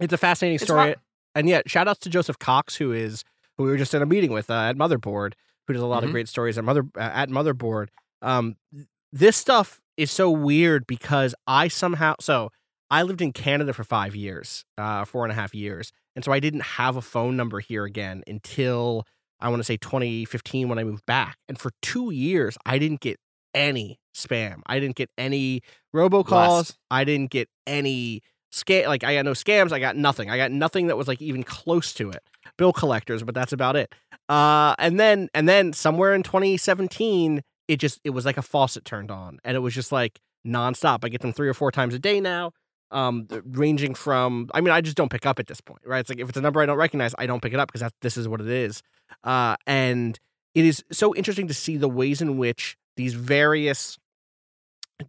It's 0.00 0.12
a 0.12 0.18
fascinating 0.18 0.58
story. 0.58 0.88
not- 0.90 0.98
and 1.34 1.48
yet, 1.48 1.68
shout 1.68 1.86
outs 1.88 2.00
to 2.00 2.08
Joseph 2.10 2.38
Cox, 2.38 2.76
who 2.76 2.92
is 2.92 3.24
who 3.56 3.64
we 3.64 3.70
were 3.70 3.76
just 3.76 3.94
in 3.94 4.02
a 4.02 4.06
meeting 4.06 4.30
with 4.32 4.50
uh, 4.50 4.54
at 4.54 4.76
Motherboard, 4.76 5.32
who 5.66 5.72
does 5.72 5.82
a 5.82 5.86
lot 5.86 6.02
Mhm. 6.02 6.06
of 6.06 6.12
great 6.12 6.28
stories 6.28 6.56
at 6.58 6.64
Mother 6.64 6.84
uh, 6.96 7.00
at 7.00 7.28
Motherboard. 7.30 7.88
Um, 8.22 8.56
th- 8.74 8.86
this 9.12 9.36
stuff 9.36 9.80
is 9.96 10.10
so 10.10 10.30
weird 10.30 10.86
because 10.86 11.34
I 11.46 11.68
somehow 11.68 12.14
so 12.20 12.50
I 12.90 13.02
lived 13.02 13.20
in 13.20 13.32
Canada 13.32 13.72
for 13.72 13.84
five 13.84 14.14
years, 14.14 14.64
uh, 14.78 15.04
four 15.04 15.24
and 15.24 15.32
a 15.32 15.34
half 15.34 15.54
years, 15.54 15.92
and 16.14 16.24
so 16.24 16.32
I 16.32 16.40
didn't 16.40 16.62
have 16.62 16.96
a 16.96 17.02
phone 17.02 17.36
number 17.36 17.60
here 17.60 17.84
again 17.84 18.22
until 18.26 19.06
I 19.40 19.48
want 19.48 19.60
to 19.60 19.64
say 19.64 19.76
2015 19.76 20.68
when 20.68 20.78
I 20.78 20.84
moved 20.84 21.04
back. 21.06 21.36
And 21.48 21.58
for 21.58 21.72
two 21.82 22.10
years, 22.10 22.56
I 22.64 22.78
didn't 22.78 23.00
get 23.00 23.18
any 23.54 23.98
spam. 24.14 24.60
I 24.66 24.78
didn't 24.80 24.96
get 24.96 25.10
any 25.18 25.62
robocalls. 25.94 26.76
I 26.90 27.04
didn't 27.04 27.30
get 27.30 27.48
any 27.66 28.22
scam. 28.52 28.86
Like 28.86 29.04
I 29.04 29.14
got 29.14 29.24
no 29.24 29.32
scams. 29.32 29.72
I 29.72 29.78
got 29.78 29.96
nothing. 29.96 30.30
I 30.30 30.36
got 30.36 30.50
nothing 30.50 30.86
that 30.86 30.96
was 30.96 31.08
like 31.08 31.20
even 31.20 31.42
close 31.42 31.92
to 31.94 32.10
it. 32.10 32.22
Bill 32.56 32.72
collectors, 32.72 33.22
but 33.22 33.34
that's 33.34 33.52
about 33.52 33.76
it. 33.76 33.92
Uh, 34.28 34.74
and 34.78 34.98
then 34.98 35.28
and 35.34 35.48
then 35.48 35.72
somewhere 35.72 36.14
in 36.14 36.22
2017, 36.22 37.42
it 37.68 37.76
just 37.78 38.00
it 38.04 38.10
was 38.10 38.24
like 38.24 38.36
a 38.36 38.42
faucet 38.42 38.84
turned 38.84 39.10
on, 39.10 39.38
and 39.44 39.56
it 39.56 39.60
was 39.60 39.74
just 39.74 39.92
like 39.92 40.20
nonstop. 40.46 41.00
I 41.02 41.08
get 41.08 41.20
them 41.20 41.32
three 41.32 41.48
or 41.48 41.54
four 41.54 41.70
times 41.70 41.94
a 41.94 41.98
day 41.98 42.20
now. 42.20 42.52
Um, 42.92 43.26
ranging 43.44 43.94
from 43.94 44.48
I 44.54 44.60
mean, 44.60 44.72
I 44.72 44.80
just 44.80 44.96
don't 44.96 45.10
pick 45.10 45.26
up 45.26 45.40
at 45.40 45.48
this 45.48 45.60
point, 45.60 45.82
right? 45.84 45.98
It's 45.98 46.08
like 46.08 46.20
if 46.20 46.28
it's 46.28 46.38
a 46.38 46.40
number 46.40 46.60
I 46.60 46.66
don't 46.66 46.78
recognize, 46.78 47.14
I 47.18 47.26
don't 47.26 47.42
pick 47.42 47.52
it 47.52 47.58
up 47.58 47.72
because 47.72 47.90
this 48.00 48.16
is 48.16 48.28
what 48.28 48.40
it 48.40 48.46
is. 48.46 48.82
Uh, 49.24 49.56
and 49.66 50.18
it 50.54 50.64
is 50.64 50.84
so 50.92 51.14
interesting 51.14 51.48
to 51.48 51.54
see 51.54 51.76
the 51.76 51.88
ways 51.88 52.22
in 52.22 52.38
which 52.38 52.76
these 52.96 53.14
various 53.14 53.98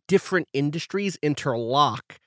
different 0.07 0.47
industries 0.53 1.17
interlock 1.21 2.19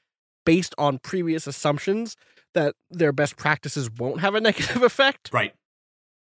based 0.47 0.75
on 0.79 0.99
previous 0.99 1.47
assumptions 1.47 2.17
that 2.55 2.75
their 2.91 3.13
best 3.13 3.37
practices 3.37 3.91
won't 3.91 4.21
have 4.21 4.35
a 4.35 4.41
negative 4.51 4.83
effect. 4.83 5.31
Right. 5.33 5.53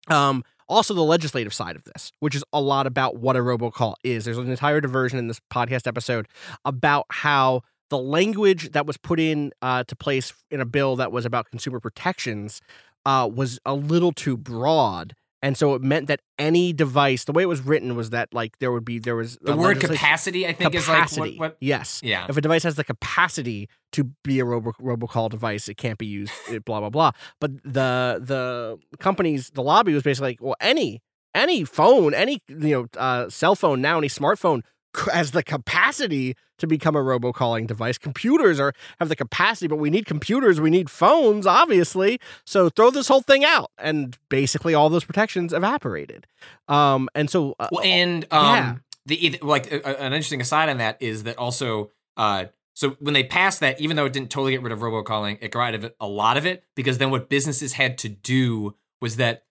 Um, 0.08 0.44
also, 0.68 0.94
the 0.94 1.02
legislative 1.02 1.52
side 1.52 1.76
of 1.76 1.84
this, 1.84 2.10
which 2.20 2.34
is 2.34 2.44
a 2.52 2.60
lot 2.60 2.86
about 2.86 3.16
what 3.16 3.36
a 3.36 3.40
robocall 3.40 3.94
is. 4.02 4.24
There's 4.24 4.38
an 4.38 4.50
entire 4.50 4.80
diversion 4.80 5.18
in 5.18 5.28
this 5.28 5.40
podcast 5.52 5.86
episode 5.86 6.26
about 6.64 7.06
how 7.10 7.62
the 7.90 7.98
language 7.98 8.72
that 8.72 8.86
was 8.86 8.96
put 8.96 9.20
in 9.20 9.52
uh, 9.62 9.84
to 9.84 9.96
place 9.96 10.32
in 10.50 10.60
a 10.60 10.64
bill 10.64 10.96
that 10.96 11.12
was 11.12 11.24
about 11.24 11.50
consumer 11.50 11.80
protections 11.80 12.60
uh, 13.06 13.28
was 13.32 13.58
a 13.64 13.74
little 13.74 14.12
too 14.12 14.36
broad. 14.36 15.14
And 15.42 15.58
so 15.58 15.74
it 15.74 15.82
meant 15.82 16.06
that 16.06 16.20
any 16.38 16.72
device, 16.72 17.24
the 17.24 17.32
way 17.32 17.42
it 17.42 17.46
was 17.46 17.60
written 17.60 17.96
was 17.96 18.08
that 18.10 18.32
like 18.32 18.58
there 18.60 18.72
would 18.72 18.84
be 18.86 18.98
there 18.98 19.14
was 19.14 19.36
The 19.42 19.54
word 19.54 19.78
capacity, 19.78 20.46
I 20.46 20.54
think, 20.54 20.72
capacity. 20.72 21.02
is 21.02 21.18
like 21.18 21.38
what, 21.38 21.50
what 21.50 21.56
yes, 21.60 22.00
Yeah. 22.02 22.24
If 22.30 22.38
a 22.38 22.40
device 22.40 22.62
has 22.62 22.76
the 22.76 22.84
capacity 22.84 23.68
to 23.92 24.04
be 24.24 24.40
a 24.40 24.44
robo 24.46 24.72
robocall 24.80 25.28
device, 25.28 25.68
it 25.68 25.76
can't 25.76 25.98
be 25.98 26.06
used. 26.06 26.32
blah 26.64 26.80
blah 26.80 26.88
blah. 26.88 27.10
But 27.40 27.62
the 27.62 28.22
the 28.24 28.78
companies, 29.00 29.50
the 29.50 29.62
lobby 29.62 29.92
was 29.92 30.02
basically 30.02 30.30
like, 30.30 30.38
well, 30.40 30.56
any 30.60 31.02
any 31.34 31.64
phone, 31.64 32.14
any 32.14 32.40
you 32.48 32.56
know 32.70 32.86
uh, 32.96 33.28
cell 33.28 33.54
phone 33.54 33.82
now, 33.82 33.98
any 33.98 34.08
smartphone 34.08 34.62
has 35.12 35.32
the 35.32 35.42
capacity 35.42 36.36
to 36.58 36.66
become 36.66 36.94
a 36.94 37.00
robocalling 37.00 37.66
device. 37.66 37.98
Computers 37.98 38.60
are 38.60 38.72
have 39.00 39.08
the 39.08 39.16
capacity, 39.16 39.66
but 39.66 39.76
we 39.76 39.90
need 39.90 40.06
computers. 40.06 40.60
We 40.60 40.70
need 40.70 40.88
phones, 40.90 41.46
obviously. 41.46 42.20
So 42.46 42.68
throw 42.68 42.90
this 42.90 43.08
whole 43.08 43.22
thing 43.22 43.44
out, 43.44 43.70
and 43.78 44.16
basically 44.28 44.74
all 44.74 44.88
those 44.88 45.04
protections 45.04 45.52
evaporated. 45.52 46.26
Um, 46.68 47.08
and 47.14 47.28
so 47.28 47.54
uh, 47.58 47.68
Well, 47.72 47.84
and 47.84 48.26
um, 48.30 48.44
yeah. 48.44 48.76
the 49.06 49.38
like 49.42 49.70
a- 49.72 50.00
an 50.00 50.12
interesting 50.12 50.40
aside 50.40 50.68
on 50.68 50.78
that 50.78 50.96
is 51.00 51.24
that 51.24 51.38
also, 51.38 51.90
uh, 52.16 52.46
so 52.74 52.96
when 53.00 53.14
they 53.14 53.24
passed 53.24 53.60
that, 53.60 53.80
even 53.80 53.96
though 53.96 54.06
it 54.06 54.12
didn't 54.12 54.30
totally 54.30 54.52
get 54.52 54.62
rid 54.62 54.72
of 54.72 54.78
robocalling, 54.80 55.38
it 55.40 55.50
got 55.50 55.66
rid 55.66 55.74
of 55.74 55.84
it, 55.84 55.96
a 56.00 56.08
lot 56.08 56.36
of 56.36 56.46
it 56.46 56.64
because 56.74 56.98
then 56.98 57.10
what 57.10 57.28
businesses 57.28 57.74
had 57.74 57.98
to 57.98 58.08
do 58.08 58.74
was 59.00 59.16
that, 59.16 59.44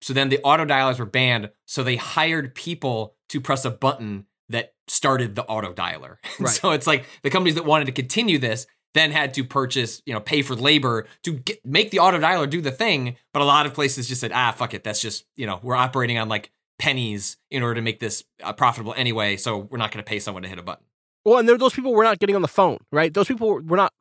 so 0.00 0.12
then 0.12 0.28
the 0.28 0.40
auto 0.42 0.64
dialers 0.64 0.98
were 0.98 1.06
banned, 1.06 1.50
so 1.66 1.82
they 1.82 1.96
hired 1.96 2.54
people 2.54 3.14
to 3.28 3.40
press 3.40 3.64
a 3.64 3.70
button 3.70 4.26
that 4.48 4.74
started 4.86 5.34
the 5.34 5.44
auto 5.44 5.72
dialer. 5.72 6.16
Right. 6.40 6.50
so 6.50 6.70
it's 6.70 6.86
like 6.86 7.04
the 7.22 7.30
companies 7.30 7.56
that 7.56 7.64
wanted 7.64 7.86
to 7.86 7.92
continue 7.92 8.38
this 8.38 8.66
then 8.94 9.10
had 9.10 9.34
to 9.34 9.44
purchase, 9.44 10.02
you 10.06 10.14
know, 10.14 10.20
pay 10.20 10.42
for 10.42 10.54
labor 10.54 11.06
to 11.24 11.34
get, 11.34 11.64
make 11.64 11.90
the 11.90 11.98
auto 11.98 12.18
dialer 12.18 12.48
do 12.48 12.60
the 12.60 12.70
thing. 12.70 13.16
But 13.32 13.42
a 13.42 13.44
lot 13.44 13.66
of 13.66 13.74
places 13.74 14.08
just 14.08 14.20
said, 14.20 14.32
ah, 14.32 14.52
fuck 14.52 14.72
it. 14.72 14.82
That's 14.82 15.00
just, 15.00 15.24
you 15.36 15.46
know, 15.46 15.60
we're 15.62 15.76
operating 15.76 16.18
on 16.18 16.28
like 16.28 16.50
pennies 16.78 17.36
in 17.50 17.62
order 17.62 17.76
to 17.76 17.82
make 17.82 18.00
this 18.00 18.24
uh, 18.42 18.52
profitable 18.52 18.94
anyway. 18.96 19.36
So 19.36 19.58
we're 19.58 19.78
not 19.78 19.90
going 19.90 20.02
to 20.02 20.08
pay 20.08 20.20
someone 20.20 20.42
to 20.42 20.48
hit 20.48 20.58
a 20.58 20.62
button. 20.62 20.84
Well, 21.24 21.38
and 21.38 21.48
there, 21.48 21.58
those 21.58 21.74
people 21.74 21.92
were 21.92 22.04
not 22.04 22.18
getting 22.18 22.36
on 22.36 22.42
the 22.42 22.48
phone, 22.48 22.78
right? 22.90 23.12
Those 23.12 23.28
people 23.28 23.60
were 23.60 23.76
not, 23.76 23.92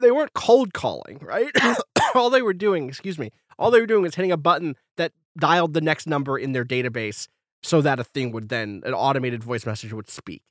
they 0.00 0.10
weren't 0.10 0.32
cold 0.32 0.72
calling, 0.72 1.18
right? 1.20 1.50
all 2.14 2.30
they 2.30 2.42
were 2.42 2.54
doing, 2.54 2.88
excuse 2.88 3.18
me, 3.18 3.30
all 3.58 3.70
they 3.70 3.80
were 3.80 3.86
doing 3.86 4.02
was 4.02 4.14
hitting 4.14 4.32
a 4.32 4.36
button 4.36 4.76
that 4.96 5.12
dialed 5.38 5.74
the 5.74 5.80
next 5.80 6.06
number 6.06 6.38
in 6.38 6.52
their 6.52 6.64
database 6.64 7.28
so 7.66 7.80
that 7.80 7.98
a 7.98 8.04
thing 8.04 8.30
would 8.30 8.48
then, 8.48 8.82
an 8.86 8.94
automated 8.94 9.42
voice 9.42 9.66
message 9.66 9.92
would 9.92 10.08
speak. 10.08 10.42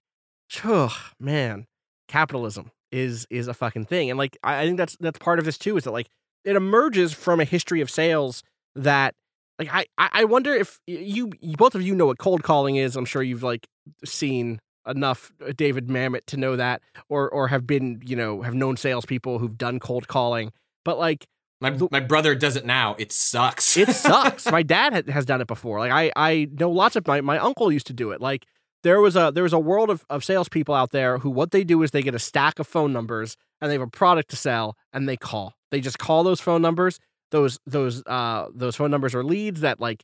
Ugh, 0.66 0.92
man, 1.18 1.66
capitalism 2.10 2.72
is 2.92 3.26
is 3.30 3.48
a 3.48 3.54
fucking 3.54 3.86
thing, 3.86 4.10
and 4.10 4.18
like 4.18 4.38
I, 4.44 4.62
I 4.62 4.66
think 4.66 4.78
that's 4.78 4.98
that's 5.00 5.18
part 5.18 5.40
of 5.40 5.46
this 5.46 5.58
too. 5.58 5.78
Is 5.78 5.86
that 5.86 5.92
like 5.92 6.08
it 6.44 6.56
emerges 6.56 7.14
from 7.14 7.40
a 7.40 7.46
history 7.46 7.80
of 7.80 7.90
sales 7.90 8.44
that 8.76 9.16
like 9.58 9.70
I 9.72 9.86
I 9.98 10.26
wonder 10.26 10.54
if 10.54 10.80
you, 10.88 11.32
you 11.40 11.56
both 11.56 11.74
of 11.74 11.82
you 11.82 11.96
know 11.96 12.08
what 12.08 12.18
cold 12.18 12.44
calling 12.44 12.76
is. 12.76 12.98
I'm 12.98 13.06
sure 13.06 13.24
you've 13.24 13.44
like 13.44 13.66
seen 14.04 14.60
enough 14.86 15.32
uh, 15.44 15.54
David 15.56 15.88
Mamet 15.88 16.26
to 16.28 16.38
know 16.38 16.58
that, 16.58 16.82
or 17.08 17.30
or 17.30 17.48
have 17.48 17.66
been 17.66 18.02
you 18.06 18.18
know 18.18 18.42
have 18.42 18.54
known 18.54 18.76
salespeople 18.76 19.40
who've 19.40 19.58
done 19.58 19.80
cold 19.80 20.10
calling. 20.10 20.52
But 20.84 21.00
like 21.00 21.26
My, 21.62 21.78
my 21.92 22.00
brother 22.02 22.36
does 22.36 22.56
it 22.56 22.66
now. 22.66 22.96
It 23.00 23.12
sucks. 23.12 23.78
it 23.78 23.90
sucks. 23.96 24.46
my 24.52 24.62
dad 24.64 24.94
ha- 24.94 25.12
has 25.12 25.26
done 25.26 25.42
it 25.42 25.48
before. 25.48 25.80
Like 25.80 25.92
I 25.92 26.12
I 26.16 26.48
know 26.52 26.70
lots 26.70 26.96
of 26.96 27.08
my 27.08 27.22
my 27.22 27.38
uncle 27.38 27.72
used 27.72 27.88
to 27.88 27.94
do 27.94 28.12
it. 28.12 28.22
Like 28.22 28.46
there 28.84 29.00
was 29.02 29.16
a 29.16 29.32
there 29.34 29.44
was 29.44 29.54
a 29.54 29.60
world 29.60 29.90
of 29.90 30.06
of 30.10 30.24
salespeople 30.24 30.76
out 30.76 30.92
there 30.92 31.20
who 31.20 31.30
what 31.30 31.52
they 31.52 31.64
do 31.64 31.82
is 31.82 31.92
they 31.92 32.02
get 32.04 32.14
a 32.16 32.20
stack 32.20 32.60
of 32.60 32.68
phone 32.68 32.92
numbers 32.94 33.38
and 33.62 33.70
they 33.70 33.76
have 33.76 33.82
a 33.82 33.88
product 33.88 34.30
to 34.32 34.36
sell 34.36 34.76
and 34.94 35.08
they 35.08 35.18
call. 35.18 35.54
They 35.72 35.82
just 35.82 35.98
call 35.98 36.24
those 36.24 36.42
phone 36.42 36.62
numbers. 36.62 37.00
Those 37.32 37.58
those 37.66 38.04
uh 38.06 38.48
those 38.54 38.76
phone 38.76 38.92
numbers 38.92 39.16
are 39.16 39.24
leads 39.24 39.62
that 39.62 39.80
like 39.80 40.04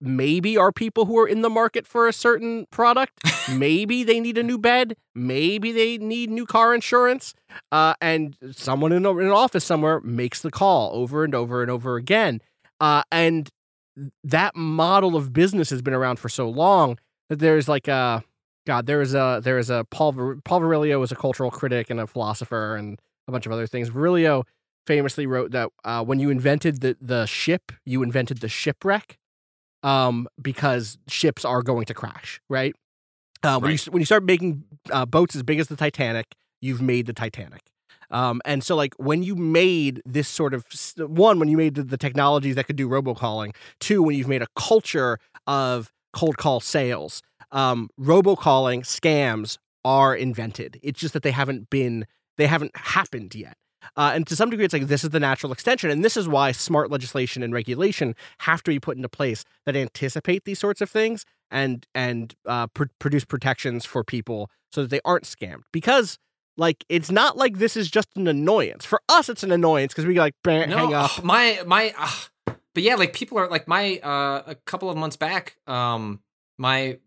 maybe 0.00 0.56
are 0.56 0.72
people 0.72 1.06
who 1.06 1.18
are 1.18 1.28
in 1.28 1.42
the 1.42 1.50
market 1.50 1.86
for 1.86 2.08
a 2.08 2.12
certain 2.12 2.66
product. 2.70 3.20
maybe 3.52 4.02
they 4.04 4.20
need 4.20 4.38
a 4.38 4.42
new 4.42 4.58
bed. 4.58 4.96
Maybe 5.14 5.72
they 5.72 5.98
need 5.98 6.30
new 6.30 6.46
car 6.46 6.74
insurance. 6.74 7.34
Uh, 7.70 7.94
and 8.00 8.36
someone 8.52 8.92
in, 8.92 9.06
a, 9.06 9.16
in 9.18 9.26
an 9.26 9.32
office 9.32 9.64
somewhere 9.64 10.00
makes 10.00 10.40
the 10.40 10.50
call 10.50 10.90
over 10.94 11.24
and 11.24 11.34
over 11.34 11.62
and 11.62 11.70
over 11.70 11.96
again. 11.96 12.40
Uh, 12.80 13.02
and 13.12 13.50
that 14.24 14.56
model 14.56 15.16
of 15.16 15.32
business 15.32 15.70
has 15.70 15.82
been 15.82 15.94
around 15.94 16.18
for 16.18 16.28
so 16.28 16.48
long 16.48 16.98
that 17.28 17.38
there's 17.38 17.68
like 17.68 17.88
a 17.88 18.24
God. 18.66 18.86
There 18.86 19.00
is 19.00 19.14
a 19.14 19.40
there 19.42 19.58
is 19.58 19.70
a 19.70 19.84
Paul 19.90 20.12
Paul 20.44 20.60
Virilio 20.60 21.00
was 21.00 21.12
a 21.12 21.16
cultural 21.16 21.50
critic 21.50 21.90
and 21.90 22.00
a 22.00 22.06
philosopher 22.06 22.76
and 22.76 23.00
a 23.28 23.32
bunch 23.32 23.46
of 23.46 23.52
other 23.52 23.66
things. 23.66 23.90
Virilio 23.90 24.44
famously 24.86 25.26
wrote 25.26 25.50
that 25.52 25.70
uh, 25.84 26.04
when 26.04 26.18
you 26.18 26.30
invented 26.30 26.80
the 26.80 26.96
the 27.00 27.26
ship, 27.26 27.72
you 27.84 28.02
invented 28.02 28.38
the 28.38 28.48
shipwreck, 28.48 29.18
um, 29.82 30.28
because 30.40 30.98
ships 31.08 31.44
are 31.44 31.62
going 31.62 31.86
to 31.86 31.94
crash, 31.94 32.40
right? 32.48 32.74
Uh, 33.42 33.58
when 33.58 33.70
Right. 33.70 33.86
you 33.86 33.92
when 33.92 34.00
you 34.00 34.06
start 34.06 34.24
making 34.24 34.64
uh, 34.90 35.06
boats 35.06 35.34
as 35.34 35.42
big 35.42 35.58
as 35.60 35.68
the 35.68 35.76
Titanic, 35.76 36.34
you've 36.60 36.82
made 36.82 37.06
the 37.06 37.12
Titanic. 37.14 37.62
Um, 38.10 38.42
and 38.44 38.62
so, 38.64 38.74
like, 38.74 38.94
when 38.98 39.22
you 39.22 39.36
made 39.36 40.02
this 40.04 40.28
sort 40.28 40.52
of 40.52 40.66
one, 40.98 41.38
when 41.38 41.48
you 41.48 41.56
made 41.56 41.76
the, 41.76 41.84
the 41.84 41.96
technologies 41.96 42.56
that 42.56 42.66
could 42.66 42.76
do 42.76 42.88
robocalling, 42.88 43.54
two, 43.78 44.02
when 44.02 44.16
you've 44.16 44.28
made 44.28 44.42
a 44.42 44.48
culture 44.56 45.18
of 45.46 45.92
cold 46.12 46.36
call 46.36 46.60
sales, 46.60 47.22
um, 47.52 47.88
robocalling 47.98 48.80
scams 48.80 49.58
are 49.84 50.14
invented. 50.14 50.80
It's 50.82 50.98
just 51.00 51.14
that 51.14 51.22
they 51.22 51.30
haven't 51.30 51.70
been, 51.70 52.04
they 52.36 52.46
haven't 52.46 52.76
happened 52.76 53.34
yet. 53.34 53.56
Uh, 53.96 54.12
and 54.14 54.26
to 54.26 54.36
some 54.36 54.50
degree, 54.50 54.64
it's 54.64 54.74
like 54.74 54.86
this 54.88 55.04
is 55.04 55.10
the 55.10 55.20
natural 55.20 55.52
extension. 55.52 55.90
And 55.90 56.04
this 56.04 56.16
is 56.16 56.28
why 56.28 56.52
smart 56.52 56.90
legislation 56.90 57.42
and 57.42 57.52
regulation 57.52 58.14
have 58.38 58.62
to 58.64 58.70
be 58.70 58.78
put 58.80 58.96
into 58.96 59.08
place 59.08 59.44
that 59.66 59.76
anticipate 59.76 60.44
these 60.44 60.58
sorts 60.58 60.80
of 60.80 60.90
things 60.90 61.24
and 61.50 61.86
and 61.94 62.34
uh, 62.46 62.66
pr- 62.68 62.84
produce 62.98 63.24
protections 63.24 63.84
for 63.84 64.04
people 64.04 64.50
so 64.72 64.82
that 64.82 64.90
they 64.90 65.00
aren't 65.04 65.24
scammed. 65.24 65.62
Because 65.72 66.18
like 66.56 66.84
it's 66.88 67.10
not 67.10 67.36
like 67.36 67.58
this 67.58 67.76
is 67.76 67.90
just 67.90 68.08
an 68.16 68.28
annoyance. 68.28 68.84
For 68.84 69.00
us, 69.08 69.28
it's 69.28 69.42
an 69.42 69.50
annoyance 69.52 69.92
because 69.92 70.06
we 70.06 70.18
like 70.18 70.34
"Bah, 70.44 70.66
no, 70.66 70.76
hang 70.76 70.94
up. 70.94 71.18
ugh, 71.18 71.24
my 71.24 71.60
my, 71.66 71.94
ugh. 71.98 72.56
but 72.74 72.82
yeah, 72.82 72.96
like 72.96 73.12
people 73.14 73.38
are 73.38 73.48
like 73.48 73.66
my 73.66 73.98
uh 73.98 74.42
a 74.46 74.54
couple 74.66 74.90
of 74.90 74.96
months 74.96 75.16
back, 75.16 75.56
um, 75.66 76.20
my 76.58 76.98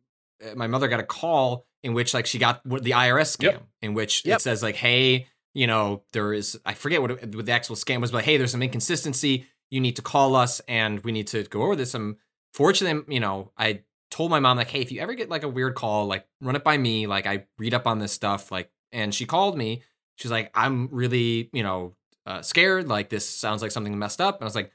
uh, 0.43 0.55
my 0.55 0.67
mother 0.67 0.87
got 0.87 0.99
a 0.99 1.03
call 1.05 1.65
in 1.83 1.93
which 1.93 2.13
like 2.13 2.25
she 2.25 2.39
got 2.39 2.63
the 2.63 2.91
IRS 2.91 3.37
scam 3.37 3.43
Yep. 3.43 3.63
in 3.81 3.93
which 3.93 4.25
Yep. 4.25 4.37
it 4.37 4.41
says 4.41 4.63
like, 4.63 4.75
hey, 4.75 5.27
you 5.53 5.67
know, 5.67 6.03
there 6.13 6.33
is 6.33 6.59
I 6.65 6.73
forget 6.73 7.01
what, 7.01 7.11
it, 7.11 7.35
what 7.35 7.45
the 7.45 7.51
actual 7.51 7.75
scam 7.75 8.01
was, 8.01 8.11
but 8.11 8.23
hey, 8.23 8.37
there's 8.37 8.51
some 8.51 8.63
inconsistency. 8.63 9.47
You 9.69 9.79
need 9.79 9.95
to 9.95 10.01
call 10.01 10.35
us 10.35 10.61
and 10.67 10.99
we 11.01 11.11
need 11.11 11.27
to 11.27 11.43
go 11.43 11.63
over 11.63 11.75
this. 11.75 11.93
And 11.93 12.15
fortunately, 12.53 13.13
you 13.13 13.19
know, 13.19 13.51
I 13.57 13.81
told 14.11 14.29
my 14.29 14.39
mom 14.39 14.57
like, 14.57 14.69
hey, 14.69 14.81
if 14.81 14.91
you 14.91 15.01
ever 15.01 15.13
get 15.13 15.29
like 15.29 15.43
a 15.43 15.49
weird 15.49 15.75
call, 15.75 16.05
like 16.05 16.27
run 16.41 16.55
it 16.55 16.63
by 16.63 16.77
me. 16.77 17.07
Like 17.07 17.25
I 17.25 17.45
read 17.57 17.73
up 17.73 17.87
on 17.87 17.99
this 17.99 18.11
stuff. 18.11 18.51
Like, 18.51 18.69
and 18.91 19.13
she 19.13 19.25
called 19.25 19.57
me. 19.57 19.83
She's 20.15 20.31
like, 20.31 20.51
I'm 20.53 20.89
really, 20.91 21.49
you 21.53 21.63
know, 21.63 21.95
uh, 22.25 22.41
scared. 22.41 22.87
Like 22.87 23.09
this 23.09 23.27
sounds 23.27 23.61
like 23.61 23.71
something 23.71 23.97
messed 23.97 24.21
up. 24.21 24.35
And 24.35 24.43
I 24.43 24.45
was 24.45 24.55
like, 24.55 24.71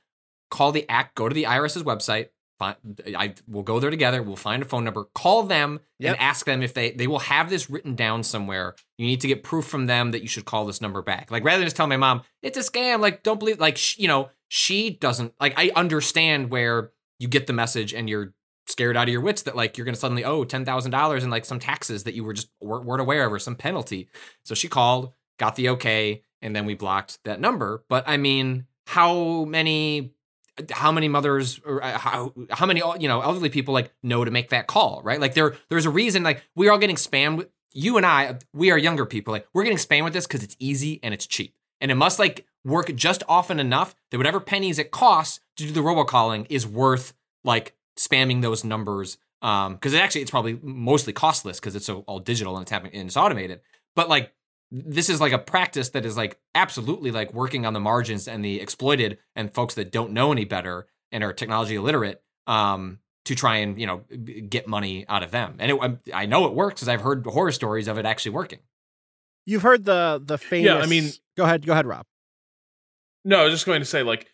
call 0.51 0.73
the 0.73 0.89
act. 0.89 1.15
Go 1.15 1.29
to 1.29 1.35
the 1.35 1.45
IRS's 1.45 1.85
website. 1.85 2.29
Find, 2.59 2.77
I 3.17 3.35
will 3.47 3.63
go 3.63 3.79
there 3.79 3.91
together. 3.91 4.21
We'll 4.23 4.35
find 4.35 4.63
a 4.63 4.67
phone 4.67 4.83
number. 4.85 5.05
Call 5.15 5.45
them 5.45 5.79
Yep. 6.01 6.13
and 6.13 6.21
ask 6.21 6.45
them 6.47 6.63
if 6.63 6.75
they 6.75 6.91
they 6.91 7.07
will 7.07 7.21
have 7.21 7.51
this 7.51 7.71
written 7.71 7.95
down 7.95 8.23
somewhere. 8.25 8.75
You 8.99 9.07
need 9.07 9.21
to 9.21 9.29
get 9.29 9.43
proof 9.45 9.65
from 9.67 9.87
them 9.87 10.11
that 10.11 10.23
you 10.23 10.29
should 10.29 10.45
call 10.45 10.65
this 10.67 10.81
number 10.81 11.01
back. 11.03 11.31
Like 11.31 11.45
rather 11.45 11.59
than 11.59 11.67
just 11.67 11.77
tell 11.77 11.87
my 11.87 11.97
mom 11.97 12.23
it's 12.43 12.57
a 12.59 12.61
scam. 12.61 13.01
Like 13.01 13.23
don't 13.23 13.39
believe. 13.39 13.61
Like 13.61 13.77
sh- 13.77 13.99
you 13.99 14.09
know 14.09 14.31
she 14.49 14.91
doesn't. 14.91 15.35
Like 15.41 15.55
I 15.57 15.71
understand 15.77 16.51
where 16.51 16.91
you 17.21 17.29
get 17.29 17.47
the 17.47 17.53
message 17.53 17.95
and 17.95 18.09
you're 18.09 18.33
scared 18.67 18.97
out 18.97 19.09
of 19.09 19.13
your 19.13 19.21
wits 19.23 19.43
that 19.43 19.57
like 19.57 19.79
you're 19.79 19.85
gonna 19.85 19.97
suddenly 19.97 20.25
owe 20.25 20.45
ten 20.45 20.65
thousand 20.65 20.91
dollars 20.91 21.23
and 21.23 21.31
like 21.31 21.45
some 21.45 21.59
taxes 21.61 22.05
that 22.05 22.15
you 22.15 22.25
were 22.25 22.33
just 22.35 22.49
weren't, 22.61 22.85
weren't 22.85 23.01
aware 23.01 23.25
of 23.27 23.33
or 23.33 23.39
some 23.39 23.55
penalty. 23.57 24.09
So 24.45 24.55
she 24.55 24.69
called, 24.69 25.13
got 25.39 25.57
the 25.57 25.69
okay, 25.71 26.23
and 26.43 26.55
then 26.57 26.67
we 26.67 26.75
blocked 26.75 27.19
that 27.25 27.41
number. 27.41 27.85
But 27.89 28.05
I 28.09 28.17
mean, 28.17 28.67
how 28.87 29.45
many 29.45 30.13
how 30.71 30.93
many 30.93 31.09
mothers 31.09 31.61
or 31.65 31.83
uh, 31.83 31.99
how 31.99 32.33
how 32.51 32.67
many 32.67 32.83
you 32.99 33.09
know 33.09 33.21
elderly 33.21 33.49
people 33.49 33.75
like 33.75 33.93
know 34.03 34.25
to 34.25 34.31
make 34.31 34.51
that 34.51 34.67
call 34.67 35.01
right? 35.05 35.21
Like 35.21 35.35
there 35.35 35.57
there's 35.69 35.87
a 35.87 35.91
reason 35.91 36.23
like 36.23 36.43
we're 36.55 36.71
all 36.73 36.79
getting 36.79 36.97
spammed 36.97 37.37
with 37.39 37.49
you 37.75 37.97
and 37.97 38.07
i 38.07 38.39
we 38.55 38.71
are 38.71 38.79
younger 38.79 39.05
people 39.05 39.31
like 39.31 39.47
we're 39.53 39.63
getting 39.63 39.79
spammed 39.79 40.05
with 40.05 40.15
this 40.15 40.27
because 40.27 40.43
it's 40.43 40.57
easy 40.59 41.01
and 41.03 41.15
it's 41.15 41.27
cheap. 41.27 41.55
And 41.81 41.91
it 41.91 41.95
must 41.95 42.19
like 42.19 42.47
work 42.65 42.93
just 42.95 43.23
often 43.29 43.61
enough 43.61 43.95
that 44.11 44.19
whatever 44.19 44.41
pennies 44.41 44.79
it 44.79 44.91
costs 44.91 45.41
to 45.57 45.65
do 45.65 45.73
the 45.73 45.81
robocalling 45.81 46.47
is 46.51 46.67
worth 46.67 47.15
like 47.45 47.75
spamming 47.99 48.43
those 48.43 48.65
numbers 48.65 49.19
um 49.43 49.75
because 49.75 49.95
it 49.95 50.01
actually 50.01 50.23
it's 50.23 50.31
probably 50.31 50.59
mostly 50.63 51.13
costless 51.13 51.61
because 51.61 51.77
it's 51.77 51.87
so 51.87 52.05
all 52.07 52.19
digital 52.19 52.57
and 52.57 52.63
it's 52.63 52.71
happening 52.71 52.95
and 52.95 53.09
it's 53.09 53.17
automated. 53.17 53.61
But 53.95 54.09
like 54.09 54.33
this 54.71 55.09
is 55.09 55.21
like 55.21 55.33
a 55.33 55.39
practice 55.39 55.91
that 55.91 56.05
is 56.05 56.17
like 56.17 56.39
absolutely 56.55 57.11
like 57.11 57.33
working 57.33 57.65
on 57.67 57.73
the 57.73 57.81
margins 57.81 58.29
and 58.29 58.45
the 58.45 58.61
exploited 58.61 59.19
and 59.35 59.53
folks 59.53 59.75
that 59.75 59.91
don't 59.93 60.13
know 60.13 60.31
any 60.33 60.45
better 60.45 60.87
and 61.13 61.25
are 61.25 61.33
technology 61.33 61.75
illiterate 61.77 62.23
um 62.47 62.99
to 63.25 63.35
try 63.35 63.57
and 63.57 63.81
you 63.81 63.87
know 63.87 64.05
get 64.49 64.67
money 64.67 65.05
out 65.09 65.23
of 65.23 65.31
them 65.31 65.57
and 65.59 65.71
it, 65.71 65.79
I'm- 65.81 66.29
know 66.31 66.47
it 66.47 66.55
works 66.55 66.81
because 66.81 66.89
i've 66.89 67.01
heard 67.01 67.25
horror 67.27 67.53
stories 67.53 67.89
of 67.89 67.99
it 67.99 68.05
actually 68.07 68.33
working 68.33 68.61
You've 69.47 69.63
heard 69.63 69.87
the 69.87 70.21
the 70.23 70.37
famous. 70.37 70.67
Yeah, 70.67 70.77
I 70.77 70.85
mean- 70.85 71.11
go 71.35 71.45
ahead, 71.45 71.65
go 71.65 71.73
ahead, 71.73 71.87
Rob. 71.87 72.05
No, 73.25 73.41
I 73.41 73.45
was 73.45 73.55
just 73.55 73.65
going 73.65 73.81
to 73.81 73.87
say, 73.87 74.03
like, 74.03 74.27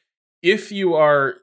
if 0.43 0.73
you 0.73 0.94
are, 0.94 1.36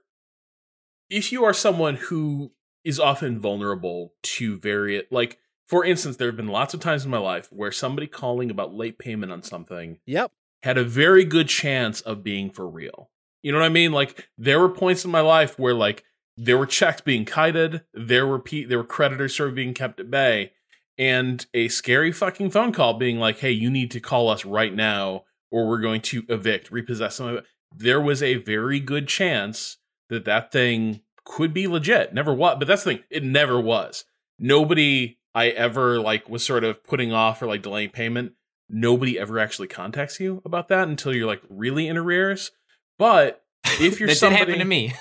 if 1.10 1.32
you 1.32 1.46
are 1.46 1.54
someone 1.54 1.96
who 1.96 2.52
is 2.84 3.00
often 3.00 3.40
vulnerable 3.40 4.14
to 4.24 4.58
very, 4.60 5.04
like, 5.10 5.38
for 5.72 5.86
instance, 5.86 6.18
there 6.18 6.28
have 6.28 6.36
been 6.36 6.48
lots 6.50 6.74
of 6.74 6.82
times 6.82 7.06
in 7.06 7.12
my 7.12 7.18
life 7.18 7.48
where 7.50 7.72
somebody 7.72 8.06
calling 8.06 8.52
about 8.52 8.74
late 8.74 9.00
payment 9.00 9.32
on 9.32 9.42
something 9.42 10.00
Yep. 10.06 10.34
had 10.64 10.78
a 10.78 10.84
very 10.84 11.24
good 11.24 11.48
chance 11.48 12.02
of 12.02 12.26
being 12.26 12.50
for 12.50 12.68
real. 12.68 13.10
You 13.42 13.54
know 13.54 13.60
what 13.60 13.66
I 13.66 13.70
mean? 13.70 13.94
Like, 13.94 14.28
there 14.38 14.60
were 14.60 14.68
points 14.68 15.06
in 15.06 15.12
my 15.12 15.22
life 15.22 15.58
where, 15.58 15.74
like, 15.74 16.04
there 16.36 16.58
were 16.58 16.66
checks 16.66 17.00
being 17.00 17.24
kited, 17.24 17.84
there 17.94 18.28
were 18.28 18.38
pe- 18.38 18.66
there 18.66 18.80
were 18.80 18.84
creditors 18.84 19.34
sort 19.34 19.48
of 19.48 19.56
being 19.56 19.74
kept 19.74 20.02
at 20.02 20.12
bay, 20.12 20.52
and 20.98 21.46
a 21.54 21.70
scary 21.70 22.12
fucking 22.12 22.52
phone 22.52 22.74
call 22.74 22.96
being 22.96 23.18
like, 23.18 23.40
"Hey, 23.40 23.52
you 23.52 23.70
need 23.72 23.92
to 23.92 24.02
call 24.02 24.28
us 24.28 24.44
right 24.44 24.74
now, 24.76 25.24
or 25.52 25.70
we're 25.70 25.80
going 25.80 26.02
to 26.02 26.24
evict, 26.28 26.70
repossess 26.70 27.16
some 27.16 27.28
of 27.28 27.36
it." 27.38 27.46
There 27.74 28.02
was 28.02 28.22
a 28.22 28.36
very 28.36 28.82
good 28.82 29.08
chance 29.08 29.78
that 30.10 30.26
that 30.26 30.52
thing 30.52 31.00
could 31.24 31.54
be 31.54 31.66
legit. 31.66 32.14
Never 32.14 32.34
was, 32.34 32.58
but 32.60 32.68
that's 32.68 32.84
the 32.84 32.96
thing; 32.96 33.04
it 33.10 33.24
never 33.24 33.60
was. 33.60 34.04
Nobody 34.38 35.18
I 35.34 35.50
ever 35.50 36.00
like 36.00 36.30
was 36.30 36.44
sort 36.44 36.64
of 36.64 36.84
putting 36.84 37.12
off 37.14 37.42
or 37.42 37.48
like 37.48 37.62
delaying 37.62 37.90
payment. 37.92 38.34
Nobody 38.70 39.20
ever 39.20 39.40
actually 39.40 39.68
contacts 39.68 40.20
you 40.20 40.42
about 40.46 40.68
that 40.70 40.88
until 40.88 41.16
you're 41.16 41.28
like 41.28 41.42
really 41.50 41.88
in 41.88 41.98
arrears. 41.98 42.52
But 42.98 43.44
if 43.80 44.00
you're 44.00 44.10
somebody, 44.10 44.46
did 44.46 44.50
happen 44.50 44.60
to 44.60 44.66
me 44.66 44.94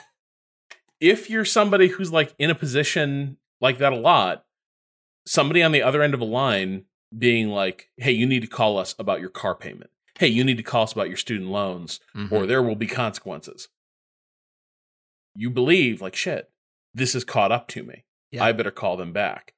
if 1.01 1.31
you're 1.31 1.45
somebody 1.45 1.89
who's 1.89 2.13
like 2.13 2.35
in 2.39 2.51
a 2.51 2.55
position 2.55 3.39
like 3.61 3.79
that 3.79 3.93
a 3.93 3.97
lot, 3.97 4.45
somebody 5.27 5.63
on 5.63 5.73
the 5.73 5.83
other 5.83 6.03
end 6.03 6.15
of 6.15 6.21
a 6.21 6.25
line 6.27 6.85
being 7.17 7.49
like, 7.49 7.89
"Hey, 7.97 8.13
you 8.13 8.27
need 8.27 8.43
to 8.43 8.49
call 8.49 8.79
us 8.79 8.95
about 8.99 9.21
your 9.21 9.31
car 9.31 9.55
payment. 9.55 9.91
Hey, 10.19 10.29
you 10.29 10.45
need 10.45 10.59
to 10.59 10.63
call 10.63 10.83
us 10.83 10.93
about 10.93 11.09
your 11.09 11.17
student 11.17 11.51
loans, 11.51 12.01
Mhm. 12.15 12.31
or 12.31 12.47
there 12.47 12.63
will 12.63 12.77
be 12.77 12.87
consequences." 12.87 13.69
You 15.35 15.51
believe 15.51 16.01
like 16.03 16.15
shit. 16.17 16.51
This 16.93 17.15
is 17.15 17.25
caught 17.25 17.53
up 17.53 17.69
to 17.69 17.83
me. 17.83 18.05
Yeah. 18.31 18.45
I 18.45 18.53
better 18.53 18.71
call 18.71 18.97
them 18.97 19.13
back. 19.13 19.55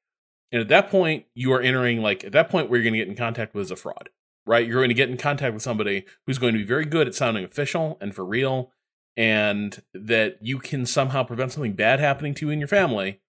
And 0.52 0.60
at 0.60 0.68
that 0.68 0.90
point, 0.90 1.24
you 1.34 1.52
are 1.52 1.60
entering 1.60 2.02
like 2.02 2.22
at 2.24 2.32
that 2.32 2.50
point 2.50 2.68
where 2.68 2.78
you're 2.78 2.84
going 2.84 2.92
to 2.92 2.98
get 2.98 3.08
in 3.08 3.16
contact 3.16 3.54
with 3.54 3.64
is 3.64 3.70
a 3.70 3.76
fraud, 3.76 4.10
right? 4.46 4.66
You're 4.66 4.80
going 4.80 4.90
to 4.90 4.94
get 4.94 5.08
in 5.08 5.16
contact 5.16 5.54
with 5.54 5.62
somebody 5.62 6.04
who's 6.26 6.38
going 6.38 6.52
to 6.52 6.58
be 6.58 6.64
very 6.64 6.84
good 6.84 7.08
at 7.08 7.14
sounding 7.14 7.44
official 7.44 7.96
and 8.00 8.14
for 8.14 8.24
real, 8.24 8.70
and 9.16 9.82
that 9.94 10.38
you 10.42 10.58
can 10.58 10.84
somehow 10.84 11.24
prevent 11.24 11.52
something 11.52 11.72
bad 11.72 12.00
happening 12.00 12.34
to 12.34 12.46
you 12.46 12.52
and 12.52 12.60
your 12.60 12.68
family 12.68 13.20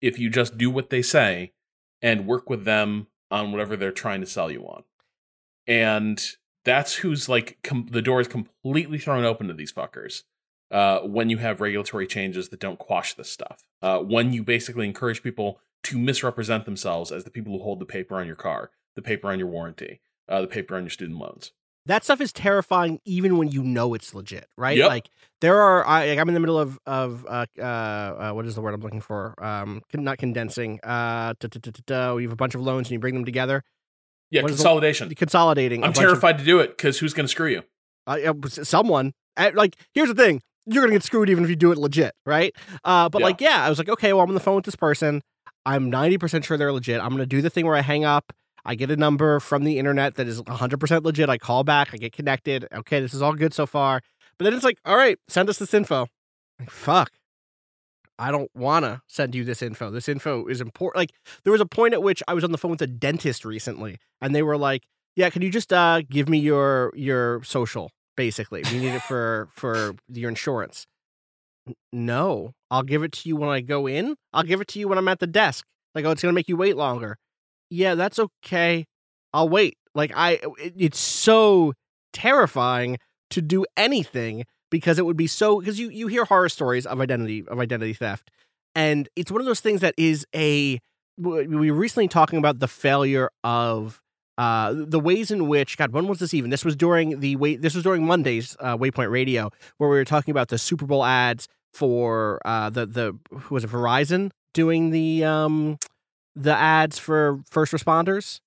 if 0.00 0.18
you 0.18 0.30
just 0.30 0.58
do 0.58 0.70
what 0.70 0.90
they 0.90 1.02
say 1.02 1.52
and 2.00 2.26
work 2.26 2.50
with 2.50 2.64
them 2.64 3.06
on 3.30 3.52
whatever 3.52 3.76
they're 3.76 3.92
trying 3.92 4.20
to 4.20 4.26
sell 4.26 4.50
you 4.50 4.62
on. 4.62 4.82
And 5.66 6.22
that's 6.64 6.96
who's 6.96 7.28
like 7.28 7.58
com- 7.62 7.88
the 7.90 8.02
door 8.02 8.20
is 8.20 8.28
completely 8.28 8.98
thrown 8.98 9.24
open 9.24 9.48
to 9.48 9.54
these 9.54 9.72
fuckers 9.72 10.22
uh, 10.70 11.00
when 11.00 11.30
you 11.30 11.38
have 11.38 11.60
regulatory 11.60 12.06
changes 12.06 12.48
that 12.48 12.60
don't 12.60 12.78
quash 12.78 13.14
this 13.14 13.30
stuff. 13.30 13.62
Uh, 13.80 13.98
when 13.98 14.32
you 14.32 14.42
basically 14.42 14.86
encourage 14.86 15.22
people 15.22 15.60
to 15.84 15.98
misrepresent 15.98 16.64
themselves 16.64 17.10
as 17.12 17.24
the 17.24 17.30
people 17.30 17.52
who 17.58 17.62
hold 17.62 17.78
the 17.80 17.86
paper 17.86 18.16
on 18.16 18.26
your 18.26 18.36
car, 18.36 18.70
the 18.96 19.02
paper 19.02 19.30
on 19.30 19.38
your 19.38 19.48
warranty, 19.48 20.00
uh, 20.28 20.40
the 20.40 20.46
paper 20.46 20.76
on 20.76 20.82
your 20.84 20.90
student 20.90 21.18
loans. 21.18 21.52
that 21.86 22.04
stuff 22.04 22.20
is 22.20 22.32
terrifying 22.32 23.00
even 23.04 23.36
when 23.38 23.48
you 23.48 23.62
know 23.62 23.92
it's 23.94 24.14
legit, 24.14 24.46
right? 24.56 24.76
Yep. 24.78 24.88
Like 24.88 25.10
there 25.40 25.60
are 25.60 25.84
I 25.84 26.10
like, 26.10 26.18
I'm 26.20 26.28
in 26.28 26.34
the 26.34 26.40
middle 26.40 26.58
of 26.58 26.78
of 26.86 27.26
uh, 27.28 27.46
uh, 27.58 27.62
uh 27.62 28.32
what 28.32 28.46
is 28.46 28.54
the 28.54 28.60
word 28.60 28.74
I'm 28.74 28.80
looking 28.80 29.00
for? 29.00 29.34
Um 29.44 29.82
not 29.92 30.18
condensing. 30.18 30.78
Uh 30.84 31.34
you 31.42 31.48
have 32.22 32.32
a 32.32 32.36
bunch 32.36 32.54
of 32.54 32.60
loans 32.60 32.86
and 32.86 32.92
you 32.92 32.98
bring 33.00 33.14
them 33.14 33.24
together. 33.24 33.64
Yeah, 34.30 34.42
What 34.42 34.50
is 34.52 34.58
the- 34.58 34.62
consolidation. 34.62 35.12
Consolidating. 35.14 35.82
I'm 35.82 35.88
bunch 35.88 35.98
of- 35.98 36.02
terrified 36.04 36.38
to 36.38 36.44
do 36.44 36.60
it 36.60 36.68
because 36.76 37.00
who's 37.00 37.12
going 37.14 37.24
to 37.24 37.28
screw 37.28 37.48
you? 37.48 37.62
uh, 38.06 38.32
someone 38.48 39.12
uh, 39.36 39.50
like 39.54 39.76
here's 39.94 40.08
the 40.08 40.14
thing 40.14 40.40
you're 40.66 40.82
gonna 40.84 40.92
get 40.94 41.02
screwed 41.02 41.28
even 41.30 41.42
if 41.44 41.50
you 41.50 41.56
do 41.56 41.70
it 41.72 41.78
legit 41.78 42.14
right 42.26 42.54
uh 42.84 43.08
but 43.08 43.20
Yeah. 43.20 43.26
like 43.26 43.40
yeah 43.40 43.64
i 43.64 43.68
was 43.68 43.78
like 43.78 43.88
okay 43.88 44.12
well 44.12 44.22
i'm 44.22 44.28
on 44.28 44.34
the 44.34 44.40
phone 44.40 44.56
with 44.56 44.64
this 44.64 44.74
person 44.76 45.20
i'm 45.66 45.90
90% 45.90 46.44
sure 46.44 46.56
they're 46.56 46.72
legit. 46.72 47.00
I'm 47.00 47.10
gonna 47.10 47.26
do 47.26 47.42
the 47.42 47.50
thing 47.50 47.66
where 47.66 47.76
i 47.76 47.80
hang 47.80 48.04
up 48.04 48.32
i 48.64 48.74
get 48.74 48.90
a 48.90 48.96
number 48.96 49.40
from 49.40 49.64
the 49.64 49.78
internet 49.78 50.14
that 50.16 50.26
is 50.26 50.42
100% 50.42 51.04
legit 51.04 51.28
i 51.28 51.38
call 51.38 51.64
back 51.64 51.90
i 51.92 51.96
get 51.96 52.12
connected. 52.12 52.66
Okay 52.72 53.00
this 53.00 53.14
is 53.14 53.22
all 53.22 53.34
good 53.34 53.54
so 53.54 53.66
far. 53.66 54.00
But 54.38 54.44
then 54.44 54.54
it's 54.54 54.64
like 54.64 54.78
all 54.84 54.96
right 54.96 55.18
send 55.28 55.48
us 55.48 55.58
this 55.58 55.74
info. 55.74 56.06
Like 56.58 56.70
fuck. 56.70 57.10
I 58.18 58.30
don't 58.30 58.50
wanna 58.54 59.02
send 59.08 59.34
you 59.34 59.44
this 59.44 59.62
info. 59.62 59.90
This 59.90 60.08
info 60.08 60.46
is 60.46 60.60
important 60.60 60.96
like 60.96 61.12
there 61.44 61.52
was 61.52 61.60
a 61.60 61.66
point 61.66 61.94
at 61.94 62.02
which 62.02 62.22
i 62.28 62.34
was 62.34 62.44
on 62.44 62.52
the 62.52 62.58
phone 62.58 62.70
with 62.72 62.82
a 62.82 62.86
dentist 62.86 63.44
recently 63.44 63.98
and 64.20 64.34
they 64.34 64.42
were 64.42 64.56
like 64.56 64.84
yeah 65.16 65.28
can 65.30 65.42
you 65.42 65.50
just 65.50 65.72
uh 65.72 66.02
give 66.08 66.28
me 66.28 66.38
your 66.38 66.92
your 66.94 67.42
social 67.44 67.90
basically? 68.16 68.62
We 68.70 68.78
need 68.78 68.94
it 68.94 69.02
for 69.02 69.48
for 69.52 69.94
your 70.08 70.28
insurance. 70.28 70.86
No 71.92 72.54
i'll 72.72 72.82
give 72.82 73.04
it 73.04 73.12
to 73.12 73.28
you 73.28 73.36
when 73.36 73.50
i 73.50 73.60
go 73.60 73.86
in. 73.86 74.16
I'll 74.32 74.42
give 74.42 74.60
it 74.60 74.68
to 74.68 74.80
you 74.80 74.88
when 74.88 74.98
i'm 74.98 75.08
at 75.08 75.20
the 75.20 75.28
desk. 75.28 75.64
Like 75.94 76.04
oh 76.04 76.10
it's 76.10 76.22
gonna 76.22 76.32
make 76.32 76.48
you 76.48 76.56
wait 76.56 76.76
longer. 76.76 77.18
Yeah 77.70 77.94
that's 77.94 78.18
okay. 78.18 78.86
I'll 79.32 79.48
wait. 79.48 79.76
Like 79.94 80.12
i 80.16 80.40
it- 80.58 80.74
it's 80.76 80.98
so 80.98 81.74
terrifying 82.12 82.98
to 83.30 83.40
do 83.42 83.64
anything 83.76 84.44
because 84.70 84.98
it 84.98 85.04
would 85.06 85.16
be 85.16 85.26
so 85.26 85.60
because 85.60 85.78
you 85.78 85.88
you 85.90 86.06
hear 86.08 86.24
horror 86.24 86.48
stories 86.48 86.86
of 86.86 87.00
identity 87.00 87.44
of 87.48 87.58
identity 87.60 87.92
theft. 87.94 88.30
And 88.74 89.08
it's 89.16 89.30
one 89.30 89.40
of 89.40 89.46
those 89.46 89.60
things 89.60 89.80
that 89.82 89.94
is 89.98 90.26
a 90.34 90.78
we 91.18 91.46
were 91.70 91.76
recently 91.76 92.08
talking 92.08 92.38
about 92.38 92.58
the 92.58 92.68
failure 92.68 93.30
of 93.44 94.00
uh 94.38 94.72
the 94.74 94.98
ways 94.98 95.30
in 95.30 95.46
which 95.46 95.76
god 95.76 95.92
when 95.92 96.06
was 96.08 96.18
this 96.20 96.32
even? 96.34 96.50
This 96.50 96.64
was 96.64 96.74
during 96.76 97.20
the 97.20 97.36
wait 97.36 97.60
this 97.60 97.74
was 97.74 97.84
during 97.84 98.06
monday's 98.06 98.56
uh, 98.60 98.76
waypoint 98.78 99.10
radio 99.10 99.50
where 99.76 99.90
we 99.90 99.96
were 99.96 100.06
talking 100.06 100.32
about 100.32 100.48
the 100.48 100.56
super 100.58 100.86
bowl 100.86 101.04
ads 101.04 101.48
for 101.72 102.40
uh 102.44 102.70
the 102.70 102.86
the 102.86 103.18
who 103.30 103.54
was 103.54 103.64
it 103.64 103.70
verizon 103.70 104.30
doing 104.54 104.90
the 104.90 105.24
um 105.24 105.78
the 106.36 106.54
ads 106.54 106.98
for 106.98 107.40
first 107.50 107.72
responders? 107.72 108.40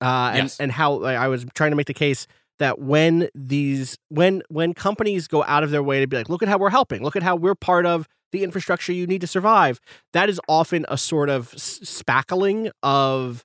Uh 0.00 0.30
and 0.34 0.44
Yes. 0.44 0.60
and 0.60 0.72
how 0.72 0.92
like, 0.94 1.16
i 1.16 1.28
was 1.28 1.46
trying 1.54 1.70
to 1.70 1.76
make 1.76 1.86
the 1.86 1.94
case 1.94 2.26
that 2.58 2.78
when 2.78 3.28
these 3.34 3.96
when 4.08 4.42
when 4.48 4.72
companies 4.74 5.26
go 5.28 5.42
out 5.44 5.62
of 5.62 5.70
their 5.70 5.82
way 5.82 6.00
to 6.00 6.06
be 6.06 6.16
like 6.16 6.28
look 6.28 6.42
at 6.42 6.48
how 6.48 6.58
we're 6.58 6.70
helping. 6.70 7.02
Look 7.02 7.16
at 7.16 7.22
how 7.22 7.36
we're 7.36 7.54
part 7.54 7.86
of 7.86 8.08
the 8.32 8.42
infrastructure 8.42 8.92
you 8.92 9.06
need 9.06 9.20
to 9.20 9.26
survive. 9.26 9.78
That 10.12 10.28
is 10.28 10.40
often 10.48 10.84
a 10.88 10.98
sort 10.98 11.28
of 11.28 11.50
spackling 11.52 12.70
of 12.82 13.44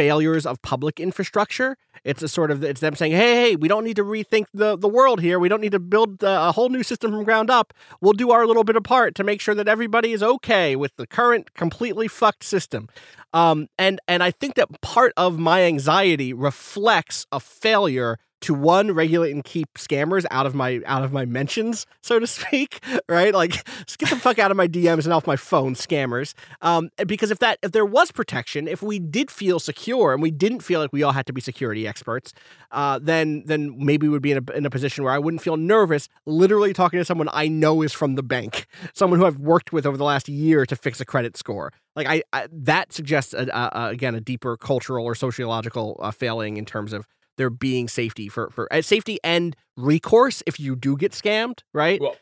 failures 0.00 0.46
of 0.46 0.62
public 0.62 0.98
infrastructure. 0.98 1.76
It's 2.04 2.22
a 2.22 2.28
sort 2.28 2.50
of 2.50 2.64
it's 2.64 2.80
them 2.80 2.94
saying 2.94 3.12
hey 3.12 3.34
hey 3.42 3.56
we 3.56 3.68
don't 3.68 3.84
need 3.84 3.96
to 3.96 4.02
rethink 4.02 4.46
the 4.54 4.74
the 4.74 4.88
world 4.88 5.20
here. 5.20 5.38
We 5.38 5.50
don't 5.50 5.60
need 5.60 5.72
to 5.72 5.78
build 5.78 6.24
uh, 6.24 6.48
a 6.48 6.52
whole 6.52 6.70
new 6.70 6.82
system 6.82 7.10
from 7.10 7.22
ground 7.22 7.50
up. 7.50 7.74
We'll 8.00 8.14
do 8.14 8.30
our 8.30 8.46
little 8.46 8.64
bit 8.64 8.76
of 8.76 8.82
part 8.82 9.14
to 9.16 9.24
make 9.24 9.42
sure 9.42 9.54
that 9.54 9.68
everybody 9.68 10.12
is 10.12 10.22
okay 10.22 10.74
with 10.74 10.96
the 10.96 11.06
current 11.06 11.52
completely 11.52 12.08
fucked 12.08 12.44
system. 12.44 12.88
Um 13.34 13.68
and 13.76 14.00
and 14.08 14.22
i 14.22 14.30
think 14.30 14.54
that 14.54 14.68
part 14.80 15.12
of 15.16 15.38
my 15.38 15.62
anxiety 15.72 16.32
reflects 16.32 17.26
a 17.30 17.38
failure 17.38 18.18
to 18.40 18.54
one 18.54 18.92
regulate 18.92 19.32
and 19.32 19.44
keep 19.44 19.68
scammers 19.74 20.24
out 20.30 20.46
of 20.46 20.54
my 20.54 20.80
out 20.86 21.04
of 21.04 21.12
my 21.12 21.24
mentions 21.24 21.86
so 22.02 22.18
to 22.18 22.26
speak 22.26 22.82
right? 23.08 23.34
Like 23.34 23.64
just 23.86 23.98
get 23.98 24.10
the 24.10 24.16
fuck 24.16 24.38
out 24.38 24.50
of 24.50 24.56
my 24.56 24.68
dms 24.68 25.04
and 25.04 25.12
off 25.12 25.26
my 25.26 25.36
phone 25.36 25.74
scammers. 25.74 26.34
Um 26.62 26.90
because 27.06 27.30
if 27.30 27.38
that 27.40 27.58
if 27.62 27.72
there 27.72 27.84
was 27.84 28.10
protection 28.10 28.66
if 28.68 28.82
we 28.82 28.98
did 28.98 29.30
feel 29.30 29.58
secure 29.58 30.12
and 30.12 30.22
we 30.22 30.30
didn't 30.30 30.60
feel 30.60 30.80
like 30.80 30.92
we 30.92 31.02
all 31.02 31.12
had 31.12 31.26
to 31.26 31.32
be 31.32 31.40
security 31.40 31.86
experts 31.86 32.32
uh 32.72 32.98
then 33.02 33.42
then 33.46 33.74
maybe 33.76 34.06
we 34.06 34.12
would 34.12 34.22
be 34.22 34.32
in 34.32 34.44
a, 34.48 34.52
in 34.52 34.66
a 34.66 34.70
position 34.70 35.04
where 35.04 35.12
i 35.12 35.18
wouldn't 35.18 35.42
feel 35.42 35.56
nervous 35.56 36.08
literally 36.26 36.72
talking 36.72 36.98
to 36.98 37.04
someone 37.04 37.28
i 37.32 37.48
know 37.48 37.82
is 37.82 37.92
from 37.92 38.14
the 38.14 38.22
bank 38.22 38.66
someone 38.94 39.18
who 39.18 39.26
i've 39.26 39.38
worked 39.38 39.72
with 39.72 39.86
over 39.86 39.96
the 39.96 40.04
last 40.04 40.28
year 40.28 40.64
to 40.66 40.76
fix 40.76 41.00
a 41.00 41.04
credit 41.04 41.36
score. 41.36 41.72
Like 41.96 42.06
i, 42.06 42.22
I 42.32 42.48
that 42.52 42.92
suggests 42.92 43.34
a, 43.34 43.46
a- 43.52 43.88
again 43.88 44.14
a 44.14 44.20
deeper 44.20 44.56
cultural 44.56 45.04
or 45.04 45.14
sociological 45.14 45.98
uh, 46.00 46.10
failing 46.10 46.56
in 46.56 46.64
terms 46.64 46.92
of 46.92 47.06
there 47.36 47.50
being 47.50 47.88
safety 47.88 48.28
for 48.28 48.50
for 48.50 48.72
uh, 48.72 48.82
safety 48.82 49.18
and 49.24 49.56
recourse 49.76 50.42
if 50.46 50.58
you 50.60 50.76
do 50.76 50.96
get 50.96 51.12
scammed, 51.12 51.60
right? 51.72 52.00
Well, 52.00 52.16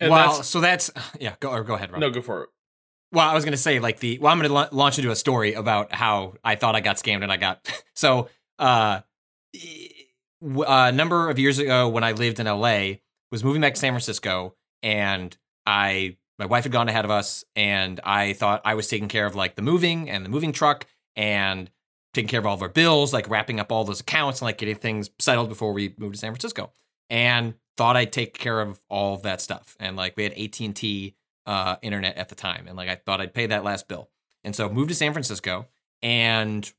well, 0.00 0.10
that's 0.36 0.48
so 0.48 0.60
that's 0.60 0.90
yeah. 1.20 1.34
Go 1.40 1.50
or 1.50 1.64
go 1.64 1.74
ahead, 1.74 1.90
Rob. 1.90 2.00
no, 2.00 2.10
go 2.10 2.22
for 2.22 2.44
it. 2.44 2.48
Well, 3.12 3.28
I 3.28 3.34
was 3.34 3.44
gonna 3.44 3.56
say 3.56 3.78
like 3.78 4.00
the 4.00 4.18
well, 4.18 4.32
I'm 4.32 4.38
gonna 4.38 4.52
la- 4.52 4.68
launch 4.72 4.98
into 4.98 5.10
a 5.10 5.16
story 5.16 5.54
about 5.54 5.92
how 5.92 6.34
I 6.44 6.56
thought 6.56 6.74
I 6.76 6.80
got 6.80 6.96
scammed 6.96 7.22
and 7.22 7.32
I 7.32 7.36
got 7.36 7.66
so 7.94 8.28
uh, 8.58 9.00
w- 10.42 10.64
a 10.66 10.92
number 10.92 11.30
of 11.30 11.38
years 11.38 11.58
ago 11.58 11.88
when 11.88 12.04
I 12.04 12.12
lived 12.12 12.40
in 12.40 12.46
LA 12.46 12.94
was 13.30 13.42
moving 13.44 13.60
back 13.62 13.74
to 13.74 13.80
San 13.80 13.92
Francisco 13.92 14.54
and 14.82 15.36
I 15.64 16.16
my 16.38 16.46
wife 16.46 16.64
had 16.64 16.72
gone 16.72 16.88
ahead 16.88 17.04
of 17.04 17.10
us 17.10 17.44
and 17.54 18.00
I 18.04 18.34
thought 18.34 18.62
I 18.64 18.74
was 18.74 18.88
taking 18.88 19.08
care 19.08 19.26
of 19.26 19.34
like 19.34 19.54
the 19.54 19.62
moving 19.62 20.10
and 20.10 20.24
the 20.24 20.28
moving 20.28 20.52
truck 20.52 20.86
and 21.14 21.70
taking 22.16 22.28
care 22.28 22.40
of 22.40 22.46
all 22.46 22.54
of 22.54 22.62
our 22.62 22.68
bills, 22.68 23.12
like 23.12 23.28
wrapping 23.28 23.60
up 23.60 23.70
all 23.70 23.84
those 23.84 24.00
accounts 24.00 24.40
and 24.40 24.46
like 24.46 24.58
getting 24.58 24.74
things 24.74 25.10
settled 25.20 25.48
before 25.48 25.72
we 25.72 25.94
moved 25.98 26.14
to 26.14 26.18
San 26.18 26.32
Francisco. 26.32 26.72
And 27.08 27.54
thought 27.76 27.96
I'd 27.96 28.12
take 28.12 28.36
care 28.36 28.60
of 28.60 28.80
all 28.88 29.14
of 29.14 29.22
that 29.22 29.40
stuff. 29.40 29.76
And 29.78 29.96
like 29.96 30.16
we 30.16 30.24
had 30.24 30.32
AT&T 30.32 31.14
uh, 31.46 31.76
internet 31.82 32.16
at 32.16 32.28
the 32.28 32.34
time. 32.34 32.66
And 32.66 32.76
like 32.76 32.88
I 32.88 32.96
thought 32.96 33.20
I'd 33.20 33.34
pay 33.34 33.46
that 33.46 33.62
last 33.62 33.86
bill. 33.86 34.08
And 34.42 34.56
so 34.56 34.68
moved 34.68 34.88
to 34.88 34.94
San 34.94 35.12
Francisco 35.12 35.66
and 36.02 36.70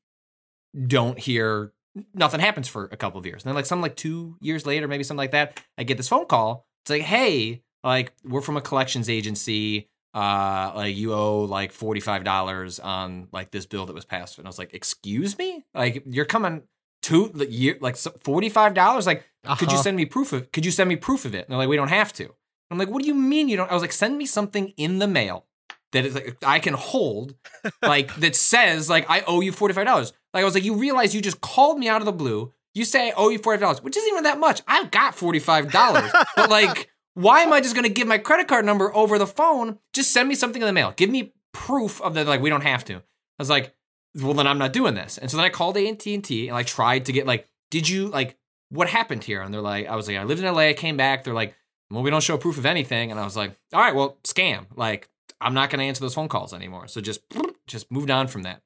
don't 0.87 1.17
hear 1.17 1.71
nothing 2.13 2.39
happens 2.39 2.67
for 2.67 2.85
a 2.91 2.97
couple 2.97 3.19
of 3.19 3.25
years. 3.25 3.43
And 3.43 3.49
then 3.49 3.55
like 3.55 3.65
some 3.65 3.81
like 3.81 3.95
two 3.95 4.37
years 4.41 4.65
later, 4.65 4.87
maybe 4.87 5.03
something 5.03 5.17
like 5.19 5.31
that, 5.31 5.61
I 5.77 5.83
get 5.83 5.97
this 5.97 6.09
phone 6.09 6.25
call. 6.25 6.65
It's 6.83 6.89
like, 6.89 7.03
hey, 7.03 7.61
like 7.83 8.13
we're 8.23 8.41
from 8.41 8.57
a 8.57 8.61
collections 8.61 9.09
agency. 9.09 9.89
Uh, 10.17 10.71
like 10.75 10.95
you 10.95 11.13
owe 11.13 11.41
like 11.43 11.71
forty 11.71 11.99
five 11.99 12.23
dollars 12.23 12.79
on 12.79 13.27
like 13.31 13.51
this 13.51 13.65
bill 13.65 13.85
that 13.85 13.93
was 13.93 14.05
passed. 14.05 14.37
And 14.39 14.47
I 14.47 14.49
was 14.49 14.57
like, 14.57 14.73
excuse 14.73 15.37
me, 15.37 15.63
like 15.75 16.03
you're 16.07 16.25
coming 16.25 16.63
to 17.03 17.27
the 17.33 17.45
year 17.49 17.77
like 17.81 17.95
forty 18.23 18.49
five 18.49 18.73
dollars. 18.73 19.05
Like, 19.05 19.25
could 19.57 19.61
you 19.69 19.75
Uh-huh. 19.75 19.83
send 19.83 19.97
me 19.97 20.05
proof 20.05 20.33
of? 20.33 20.51
Could 20.51 20.65
you 20.65 20.71
send 20.71 20.89
me 20.89 20.95
proof 20.95 21.25
of 21.25 21.35
it? 21.35 21.45
And 21.45 21.49
they're 21.49 21.57
like, 21.59 21.69
we 21.69 21.75
don't 21.75 21.89
have 21.89 22.11
to. 22.13 22.33
I'm 22.71 22.77
like, 22.77 22.89
what 22.89 23.01
do 23.01 23.07
you 23.07 23.13
mean 23.13 23.47
you 23.47 23.57
don't? 23.57 23.69
I 23.69 23.73
was 23.75 23.83
like, 23.83 23.93
send 23.93 24.17
me 24.17 24.25
something 24.25 24.73
in 24.77 24.99
the 24.99 25.07
mail 25.07 25.45
that 25.93 26.03
is 26.03 26.15
like 26.15 26.37
I 26.45 26.59
can 26.59 26.73
hold, 26.73 27.35
like 27.81 28.13
that 28.15 28.35
says 28.35 28.89
like 28.89 29.05
I 29.09 29.21
owe 29.27 29.41
you 29.41 29.51
forty 29.51 29.73
five 29.75 29.85
dollars. 29.85 30.13
Like 30.33 30.41
I 30.41 30.45
was 30.45 30.55
like, 30.55 30.63
you 30.65 30.75
realize 30.75 31.13
you 31.15 31.21
just 31.21 31.41
called 31.41 31.77
me 31.79 31.87
out 31.87 32.01
of 32.01 32.05
the 32.05 32.11
blue. 32.11 32.53
You 32.73 32.85
say 32.85 33.09
I 33.09 33.13
owe 33.17 33.29
you 33.29 33.39
$45, 33.39 33.81
which 33.83 33.97
isn't 33.97 34.09
even 34.11 34.23
that 34.23 34.39
much. 34.39 34.61
I've 34.67 34.91
got 34.91 35.15
forty 35.15 35.39
five 35.39 35.71
dollars, 35.71 36.11
but 36.35 36.49
like, 36.49 36.89
why 37.17 37.41
am 37.41 37.51
I 37.51 37.61
just 37.61 37.73
gonna 37.73 37.89
give 37.89 38.07
my 38.07 38.19
credit 38.19 38.47
card 38.47 38.63
number 38.63 38.95
over 38.95 39.17
the 39.17 39.25
phone? 39.25 39.79
Just 39.91 40.11
send 40.11 40.29
me 40.29 40.35
something 40.35 40.61
in 40.61 40.67
the 40.67 40.73
mail. 40.73 40.93
Give 40.95 41.09
me 41.09 41.33
proof 41.51 41.99
of 42.01 42.13
that. 42.13 42.27
Like 42.27 42.41
we 42.41 42.51
don't 42.51 42.61
have 42.61 42.85
to. 42.85 42.97
I 42.97 43.01
was 43.39 43.49
like, 43.49 43.73
well 44.13 44.35
then 44.35 44.45
I'm 44.45 44.59
not 44.59 44.71
doing 44.71 44.93
this. 44.93 45.17
And 45.17 45.31
so 45.31 45.37
then 45.37 45.45
I 45.47 45.49
called 45.49 45.77
AT 45.77 46.05
and 46.05 46.29
like 46.51 46.67
tried 46.67 47.05
to 47.05 47.11
get 47.11 47.25
like, 47.25 47.49
did 47.71 47.89
you 47.89 48.09
like 48.09 48.37
what 48.69 48.87
happened 48.87 49.23
here? 49.23 49.41
And 49.41 49.51
they're 49.51 49.61
like, 49.61 49.87
I 49.87 49.95
was 49.95 50.07
like, 50.07 50.17
I 50.17 50.25
lived 50.25 50.43
in 50.43 50.53
LA. 50.53 50.67
I 50.67 50.73
came 50.73 50.95
back. 50.95 51.23
They're 51.23 51.33
like, 51.33 51.55
well, 51.89 52.03
we 52.03 52.11
don't 52.11 52.21
show 52.21 52.37
proof 52.37 52.59
of 52.59 52.67
anything. 52.67 53.09
And 53.09 53.19
I 53.19 53.23
was 53.23 53.35
like, 53.35 53.57
all 53.73 53.81
right, 53.81 53.95
well, 53.95 54.19
scam. 54.23 54.67
Like 54.75 55.09
I'm 55.41 55.55
not 55.55 55.71
going 55.71 55.79
to 55.79 55.85
answer 55.85 56.01
those 56.01 56.13
phone 56.13 56.29
calls 56.29 56.53
anymore. 56.53 56.87
So 56.87 57.01
just 57.01 57.21
just 57.67 57.91
moved 57.91 58.11
on 58.11 58.27
from 58.27 58.43
that. 58.43 58.61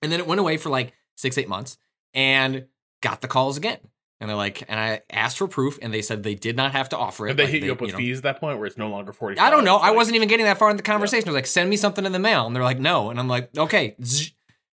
And 0.00 0.10
then 0.10 0.20
it 0.20 0.26
went 0.26 0.40
away 0.40 0.56
for 0.56 0.70
like 0.70 0.94
six, 1.16 1.36
eight 1.36 1.50
months 1.50 1.76
and 2.14 2.64
got 3.02 3.20
the 3.20 3.28
calls 3.28 3.58
again. 3.58 3.78
And 4.24 4.30
they're 4.30 4.36
like, 4.36 4.62
and 4.68 4.80
I 4.80 5.02
asked 5.10 5.36
for 5.38 5.46
proof, 5.46 5.78
and 5.82 5.92
they 5.92 6.00
said 6.02 6.22
they 6.22 6.34
did 6.34 6.56
not 6.56 6.72
have 6.72 6.88
to 6.88 6.96
offer 6.98 7.26
it. 7.26 7.30
Did 7.30 7.36
they 7.36 7.42
Like, 7.44 7.52
hit 7.52 7.62
you 7.64 7.72
up 7.72 7.80
with 7.80 7.92
know- 7.92 7.98
fees 7.98 8.16
at 8.16 8.22
that 8.24 8.40
point 8.40 8.58
where 8.58 8.66
it's 8.66 8.78
no 8.78 8.88
longer 8.88 9.12
40 9.12 9.38
I 9.38 9.50
don't 9.50 9.64
know. 9.64 9.76
I 9.76 9.90
wasn't 9.90 10.16
even 10.16 10.28
getting 10.28 10.46
that 10.46 10.58
far 10.58 10.70
in 10.70 10.76
the 10.78 10.82
conversation. 10.82 11.28
I 11.28 11.32
was 11.32 11.36
like, 11.36 11.46
send 11.46 11.68
me 11.68 11.76
something 11.76 12.04
in 12.06 12.12
the 12.12 12.18
mail, 12.18 12.46
and 12.46 12.56
they're 12.56 12.62
like, 12.62 12.78
no, 12.80 13.10
and 13.10 13.20
I'm 13.20 13.28
like, 13.28 13.50
okay. 13.56 13.94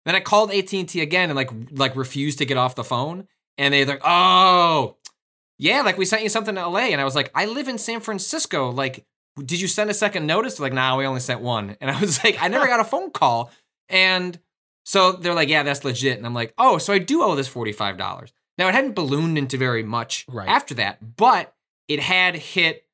Then 0.04 0.14
I 0.14 0.20
called 0.20 0.50
AT 0.52 0.72
and 0.72 0.88
T 0.88 1.00
again 1.00 1.30
and 1.30 1.36
like 1.36 1.50
like 1.70 1.96
refused 1.96 2.38
to 2.38 2.44
get 2.46 2.56
off 2.56 2.74
the 2.74 2.84
phone, 2.84 3.26
and 3.56 3.72
they're 3.74 3.86
like, 3.86 4.02
oh, 4.04 4.96
yeah, 5.58 5.80
like 5.82 5.98
we 5.98 6.04
sent 6.04 6.22
you 6.22 6.28
something 6.28 6.54
to 6.54 6.66
LA, 6.68 6.80
and 6.92 7.00
I 7.00 7.04
was 7.04 7.14
like, 7.16 7.30
I 7.34 7.46
live 7.46 7.68
in 7.68 7.78
San 7.78 8.00
Francisco, 8.00 8.70
like. 8.70 9.04
Did 9.44 9.60
you 9.60 9.68
send 9.68 9.88
a 9.88 9.94
second 9.94 10.26
notice? 10.26 10.56
They're 10.56 10.64
like, 10.64 10.72
nah, 10.72 10.96
we 10.96 11.06
only 11.06 11.20
sent 11.20 11.40
one. 11.40 11.76
And 11.80 11.88
I 11.92 12.00
was 12.00 12.18
like, 12.24 12.42
I 12.42 12.48
never 12.48 12.66
got 12.66 12.80
a 12.80 12.84
phone 12.84 13.12
call. 13.12 13.52
And 13.88 14.36
so 14.84 15.12
they're 15.12 15.32
like, 15.32 15.48
yeah, 15.48 15.62
that's 15.62 15.84
legit. 15.84 16.16
And 16.18 16.26
I'm 16.26 16.34
like, 16.34 16.54
oh, 16.58 16.78
so 16.78 16.92
I 16.92 16.98
do 16.98 17.22
owe 17.22 17.36
this 17.36 17.48
$45. 17.48 18.32
Now 18.58 18.68
it 18.68 18.74
hadn't 18.74 18.94
ballooned 18.94 19.38
into 19.38 19.56
very 19.56 19.82
much 19.82 20.26
Right. 20.28 20.48
after 20.48 20.74
that, 20.74 21.16
but 21.16 21.54
it 21.86 22.00
had 22.00 22.34
hit, 22.36 22.84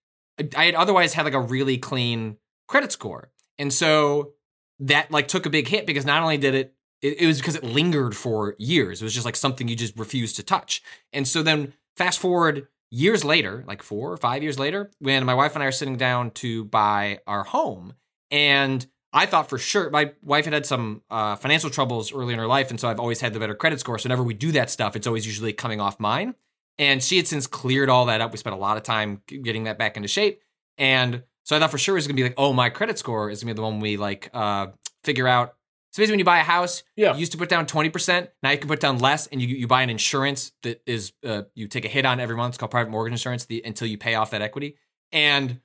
I 0.56 0.66
had 0.66 0.74
otherwise 0.74 1.14
had 1.14 1.24
like 1.24 1.34
a 1.34 1.40
really 1.40 1.78
clean 1.78 2.36
credit 2.68 2.92
score. 2.92 3.30
And 3.58 3.72
so 3.72 4.32
that 4.80 5.10
like 5.10 5.28
took 5.28 5.46
a 5.46 5.50
big 5.50 5.68
hit 5.68 5.86
because 5.86 6.04
not 6.04 6.22
only 6.22 6.36
did 6.36 6.54
it, 6.54 6.74
it, 7.02 7.22
it 7.22 7.26
was 7.26 7.38
because 7.38 7.56
it 7.56 7.64
lingered 7.64 8.16
for 8.16 8.54
years. 8.58 9.00
It 9.00 9.04
was 9.04 9.14
just 9.14 9.24
like 9.24 9.36
something 9.36 9.68
you 9.68 9.76
just 9.76 9.98
refused 9.98 10.36
to 10.36 10.42
touch. 10.42 10.82
And 11.12 11.26
so 11.26 11.42
then 11.42 11.72
fast 11.96 12.18
forward 12.18 12.68
years 12.90 13.24
later, 13.24 13.64
like 13.66 13.82
four 13.82 14.12
or 14.12 14.16
five 14.16 14.42
years 14.42 14.58
later, 14.58 14.90
when 14.98 15.24
my 15.24 15.34
wife 15.34 15.54
and 15.54 15.62
I 15.62 15.66
are 15.66 15.72
sitting 15.72 15.96
down 15.96 16.30
to 16.32 16.64
buy 16.64 17.20
our 17.26 17.44
home, 17.44 17.94
and 18.30 18.86
I 19.14 19.26
thought 19.26 19.48
for 19.48 19.56
sure 19.58 19.88
my 19.90 20.12
wife 20.22 20.44
had 20.44 20.52
had 20.52 20.66
some 20.66 21.02
uh, 21.08 21.36
financial 21.36 21.70
troubles 21.70 22.12
early 22.12 22.32
in 22.34 22.38
her 22.40 22.46
life, 22.48 22.70
and 22.70 22.78
so 22.80 22.88
I've 22.88 22.98
always 23.00 23.20
had 23.20 23.32
the 23.32 23.38
better 23.38 23.54
credit 23.54 23.78
score. 23.80 23.96
So 23.98 24.06
whenever 24.08 24.24
we 24.24 24.34
do 24.34 24.52
that 24.52 24.68
stuff, 24.70 24.96
it's 24.96 25.06
always 25.06 25.24
usually 25.26 25.52
coming 25.52 25.80
off 25.80 25.98
mine. 26.00 26.34
And 26.78 27.02
she 27.02 27.16
had 27.18 27.28
since 27.28 27.46
cleared 27.46 27.88
all 27.88 28.06
that 28.06 28.20
up. 28.20 28.32
We 28.32 28.38
spent 28.38 28.54
a 28.56 28.58
lot 28.58 28.76
of 28.76 28.82
time 28.82 29.22
getting 29.26 29.64
that 29.64 29.78
back 29.78 29.96
into 29.96 30.08
shape, 30.08 30.42
and 30.76 31.22
so 31.44 31.54
I 31.56 31.60
thought 31.60 31.70
for 31.70 31.78
sure 31.78 31.94
it 31.94 31.98
was 31.98 32.06
gonna 32.08 32.16
be 32.16 32.24
like, 32.24 32.34
oh, 32.36 32.52
my 32.52 32.68
credit 32.70 32.98
score 32.98 33.30
is 33.30 33.42
gonna 33.42 33.54
be 33.54 33.56
the 33.56 33.62
one 33.62 33.78
we 33.78 33.96
like 33.96 34.28
uh, 34.34 34.68
figure 35.04 35.28
out. 35.28 35.54
So 35.92 36.00
basically, 36.00 36.14
when 36.14 36.18
you 36.18 36.24
buy 36.24 36.40
a 36.40 36.42
house, 36.42 36.82
Yeah. 36.96 37.12
you 37.14 37.20
used 37.20 37.30
to 37.32 37.38
put 37.38 37.48
down 37.48 37.66
twenty 37.66 37.90
percent. 37.90 38.30
Now 38.42 38.50
you 38.50 38.58
can 38.58 38.66
put 38.66 38.80
down 38.80 38.98
less, 38.98 39.28
and 39.28 39.40
you 39.40 39.46
you 39.46 39.68
buy 39.68 39.82
an 39.82 39.90
insurance 39.90 40.50
that 40.64 40.82
is 40.86 41.12
uh, 41.24 41.42
you 41.54 41.68
take 41.68 41.84
a 41.84 41.88
hit 41.88 42.04
on 42.04 42.18
every 42.18 42.34
month. 42.34 42.54
It's 42.54 42.58
called 42.58 42.72
private 42.72 42.90
mortgage 42.90 43.12
insurance 43.12 43.44
the, 43.44 43.62
until 43.64 43.86
you 43.86 43.96
pay 43.96 44.16
off 44.16 44.30
that 44.32 44.42
equity. 44.42 44.76
And 45.12 45.60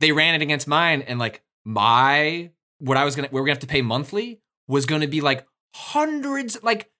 they 0.00 0.10
ran 0.10 0.34
it 0.34 0.42
against 0.42 0.66
mine, 0.66 1.02
and 1.02 1.20
like 1.20 1.44
my 1.64 2.50
what 2.80 2.96
I 2.96 3.04
was 3.04 3.14
gonna 3.16 3.28
we 3.30 3.40
were 3.40 3.46
gonna 3.46 3.54
have 3.54 3.60
to 3.60 3.66
pay 3.66 3.82
monthly 3.82 4.40
was 4.68 4.86
gonna 4.86 5.08
be 5.08 5.20
like 5.20 5.46
hundreds, 5.74 6.62
like 6.62 6.90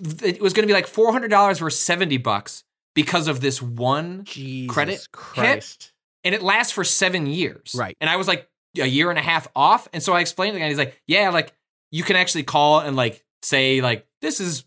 it 0.00 0.40
was 0.40 0.52
gonna 0.52 0.66
be 0.66 0.72
like 0.72 0.86
four 0.86 1.12
hundred 1.12 1.28
dollars 1.28 1.58
versus 1.58 1.80
seventy 1.80 2.16
bucks 2.16 2.64
because 2.94 3.28
of 3.28 3.40
this 3.40 3.60
one 3.60 4.24
Jesus 4.24 4.72
Credit 4.72 5.08
Christ. 5.12 5.92
and 6.24 6.34
it 6.34 6.42
lasts 6.42 6.72
for 6.72 6.84
seven 6.84 7.26
years. 7.26 7.74
Right. 7.76 7.96
And 8.00 8.08
I 8.08 8.16
was 8.16 8.26
like 8.26 8.48
a 8.78 8.86
year 8.86 9.10
and 9.10 9.18
a 9.18 9.22
half 9.22 9.48
off. 9.54 9.88
And 9.92 10.02
so 10.02 10.12
I 10.14 10.20
explained 10.20 10.52
to 10.52 10.54
the 10.54 10.60
guy, 10.60 10.68
he's 10.68 10.78
like, 10.78 11.00
yeah, 11.06 11.30
like 11.30 11.52
you 11.90 12.02
can 12.02 12.16
actually 12.16 12.44
call 12.44 12.80
and 12.80 12.96
like 12.96 13.24
say, 13.42 13.80
like, 13.80 14.06
this 14.20 14.40
is 14.40 14.64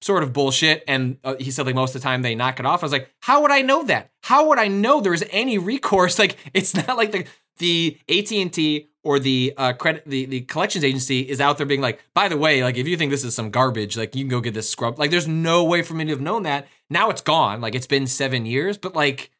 sort 0.00 0.22
of 0.22 0.32
bullshit. 0.32 0.84
And 0.88 1.18
uh, 1.22 1.36
he 1.38 1.50
said, 1.50 1.66
like, 1.66 1.74
most 1.74 1.94
of 1.94 2.00
the 2.00 2.04
time 2.04 2.22
they 2.22 2.34
knock 2.34 2.58
it 2.60 2.66
off. 2.66 2.82
I 2.82 2.86
was 2.86 2.92
like, 2.92 3.10
how 3.20 3.42
would 3.42 3.50
I 3.50 3.62
know 3.62 3.84
that? 3.84 4.10
How 4.22 4.48
would 4.48 4.58
I 4.58 4.68
know 4.68 5.00
there's 5.00 5.22
any 5.30 5.58
recourse? 5.58 6.18
Like, 6.26 6.36
it's 6.54 6.74
not 6.74 6.96
like 6.96 7.12
the, 7.12 7.24
the 7.58 7.98
AT&T 8.08 8.88
or 9.02 9.18
the 9.18 9.54
uh, 9.56 9.72
credit, 9.72 10.02
the, 10.06 10.26
the 10.26 10.40
collections 10.42 10.84
agency 10.84 11.20
is 11.20 11.40
out 11.40 11.58
there 11.58 11.66
being 11.66 11.80
like, 11.80 12.04
by 12.12 12.28
the 12.28 12.36
way, 12.36 12.62
like, 12.62 12.76
if 12.76 12.88
you 12.88 12.96
think 12.96 13.10
this 13.10 13.24
is 13.24 13.34
some 13.34 13.50
garbage, 13.50 13.96
like, 13.96 14.16
you 14.16 14.22
can 14.22 14.28
go 14.28 14.40
get 14.40 14.54
this 14.54 14.68
scrub. 14.68 14.98
Like, 14.98 15.10
there's 15.10 15.28
no 15.28 15.64
way 15.64 15.82
for 15.82 15.94
me 15.94 16.04
to 16.04 16.10
have 16.10 16.20
known 16.20 16.42
that. 16.42 16.66
Now 16.90 17.10
it's 17.10 17.22
gone. 17.22 17.60
Like, 17.60 17.74
it's 17.74 17.86
been 17.86 18.06
seven 18.06 18.46
years, 18.46 18.76
but 18.78 18.94
like, 18.94 19.30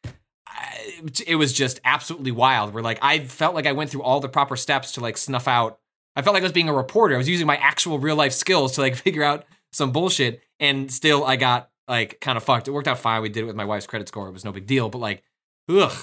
it 1.25 1.35
was 1.35 1.53
just 1.53 1.79
absolutely 1.83 2.31
wild. 2.31 2.73
Where 2.73 2.83
like 2.83 2.99
I 3.01 3.19
felt 3.19 3.55
like 3.55 3.65
I 3.65 3.71
went 3.71 3.89
through 3.89 4.03
all 4.03 4.19
the 4.19 4.29
proper 4.29 4.55
steps 4.55 4.93
to 4.93 5.01
like 5.01 5.17
snuff 5.17 5.47
out. 5.47 5.79
I 6.15 6.21
felt 6.21 6.33
like 6.33 6.41
I 6.41 6.45
was 6.45 6.51
being 6.51 6.69
a 6.69 6.73
reporter. 6.73 7.15
I 7.15 7.17
was 7.17 7.29
using 7.29 7.47
my 7.47 7.57
actual 7.57 7.99
real 7.99 8.15
life 8.15 8.33
skills 8.33 8.73
to 8.73 8.81
like 8.81 8.95
figure 9.05 9.23
out 9.23 9.45
some 9.71 9.91
bullshit, 9.91 10.41
and 10.59 10.91
still 10.91 11.25
I 11.25 11.35
got 11.35 11.69
like 11.87 12.19
kind 12.19 12.37
of 12.37 12.43
fucked. 12.43 12.67
It 12.67 12.71
worked 12.71 12.87
out 12.87 12.99
fine. 12.99 13.21
We 13.21 13.29
did 13.29 13.43
it 13.43 13.47
with 13.47 13.55
my 13.55 13.65
wife's 13.65 13.87
credit 13.87 14.07
score. 14.07 14.27
It 14.27 14.33
was 14.33 14.45
no 14.45 14.51
big 14.51 14.65
deal. 14.65 14.89
But 14.89 14.99
like, 14.99 15.23
ugh, 15.69 15.95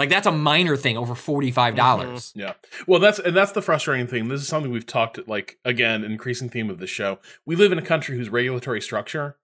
like 0.00 0.08
that's 0.08 0.26
a 0.26 0.32
minor 0.32 0.78
thing 0.78 0.96
over 0.96 1.14
forty 1.14 1.50
five 1.50 1.74
mm-hmm. 1.74 1.76
dollars. 1.76 2.32
Yeah. 2.34 2.54
Well, 2.86 3.00
that's 3.00 3.18
and 3.18 3.36
that's 3.36 3.52
the 3.52 3.60
frustrating 3.60 4.06
thing. 4.06 4.28
This 4.28 4.40
is 4.40 4.48
something 4.48 4.72
we've 4.72 4.86
talked 4.86 5.28
like 5.28 5.58
again, 5.62 6.04
increasing 6.04 6.48
theme 6.48 6.70
of 6.70 6.78
the 6.78 6.86
show. 6.86 7.18
We 7.44 7.54
live 7.54 7.70
in 7.70 7.78
a 7.78 7.82
country 7.82 8.16
whose 8.16 8.30
regulatory 8.30 8.80
structure 8.80 9.36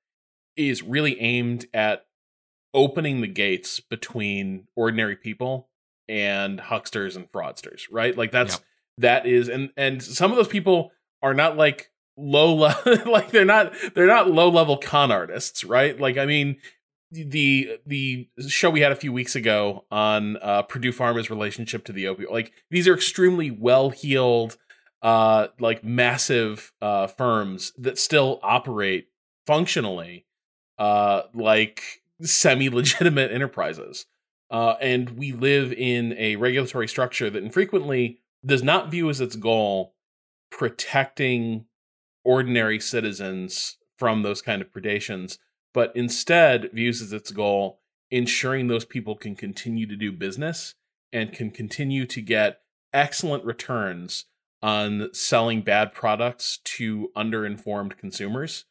is 0.56 0.82
really 0.82 1.20
aimed 1.20 1.66
at 1.74 2.06
opening 2.72 3.20
the 3.20 3.26
gates 3.26 3.80
between 3.80 4.66
ordinary 4.74 5.14
people 5.14 5.68
and 6.08 6.58
hucksters 6.58 7.16
and 7.16 7.30
fraudsters, 7.30 7.82
right? 7.90 8.16
Like 8.16 8.30
that's 8.30 8.54
Yep. 8.54 8.62
that 8.98 9.26
is 9.26 9.48
and 9.50 9.70
and 9.76 10.02
some 10.02 10.30
of 10.30 10.38
those 10.38 10.48
people 10.48 10.90
are 11.22 11.34
not 11.34 11.58
like 11.58 11.90
low 12.16 12.54
level 12.54 12.96
like 13.12 13.30
they're 13.30 13.44
not 13.44 13.74
they're 13.94 14.06
not 14.06 14.30
low 14.30 14.48
level 14.48 14.78
con 14.78 15.12
artists, 15.12 15.64
right? 15.64 16.00
Like 16.00 16.16
I 16.16 16.24
mean 16.24 16.56
the 17.10 17.78
the 17.86 18.28
show 18.48 18.70
we 18.70 18.80
had 18.80 18.92
a 18.92 18.96
few 18.96 19.12
weeks 19.12 19.36
ago 19.36 19.84
on 19.90 20.36
uh, 20.38 20.62
Purdue 20.62 20.92
Pharma's 20.92 21.30
relationship 21.30 21.84
to 21.84 21.92
the 21.92 22.04
opioid. 22.04 22.30
Like 22.30 22.52
these 22.70 22.88
are 22.88 22.94
extremely 22.94 23.50
well 23.50 23.90
heeled, 23.90 24.56
uh, 25.02 25.48
like 25.60 25.84
massive 25.84 26.72
uh, 26.82 27.06
firms 27.06 27.72
that 27.78 27.98
still 27.98 28.40
operate 28.42 29.08
functionally, 29.46 30.26
uh, 30.78 31.22
like 31.34 32.02
semi 32.22 32.68
legitimate 32.68 33.30
enterprises. 33.32 34.06
Uh, 34.50 34.74
and 34.80 35.10
we 35.10 35.32
live 35.32 35.72
in 35.72 36.14
a 36.16 36.36
regulatory 36.36 36.86
structure 36.86 37.28
that 37.28 37.42
infrequently 37.42 38.20
does 38.44 38.62
not 38.62 38.90
view 38.90 39.10
as 39.10 39.20
its 39.20 39.34
goal 39.34 39.94
protecting 40.50 41.66
ordinary 42.24 42.78
citizens 42.78 43.76
from 43.98 44.22
those 44.22 44.42
kind 44.42 44.62
of 44.62 44.70
predations, 44.72 45.38
but 45.76 45.94
instead 45.94 46.72
views 46.72 47.02
as 47.02 47.12
its 47.12 47.30
goal 47.30 47.80
ensuring 48.10 48.68
those 48.68 48.86
people 48.86 49.14
can 49.14 49.36
continue 49.36 49.86
to 49.86 49.94
do 49.94 50.10
business 50.10 50.74
and 51.12 51.34
can 51.34 51.50
continue 51.50 52.06
to 52.06 52.22
get 52.22 52.60
excellent 52.94 53.44
returns 53.44 54.24
on 54.62 55.12
selling 55.12 55.60
bad 55.60 55.92
products 55.92 56.60
to 56.64 57.10
underinformed 57.14 57.98
consumers 57.98 58.64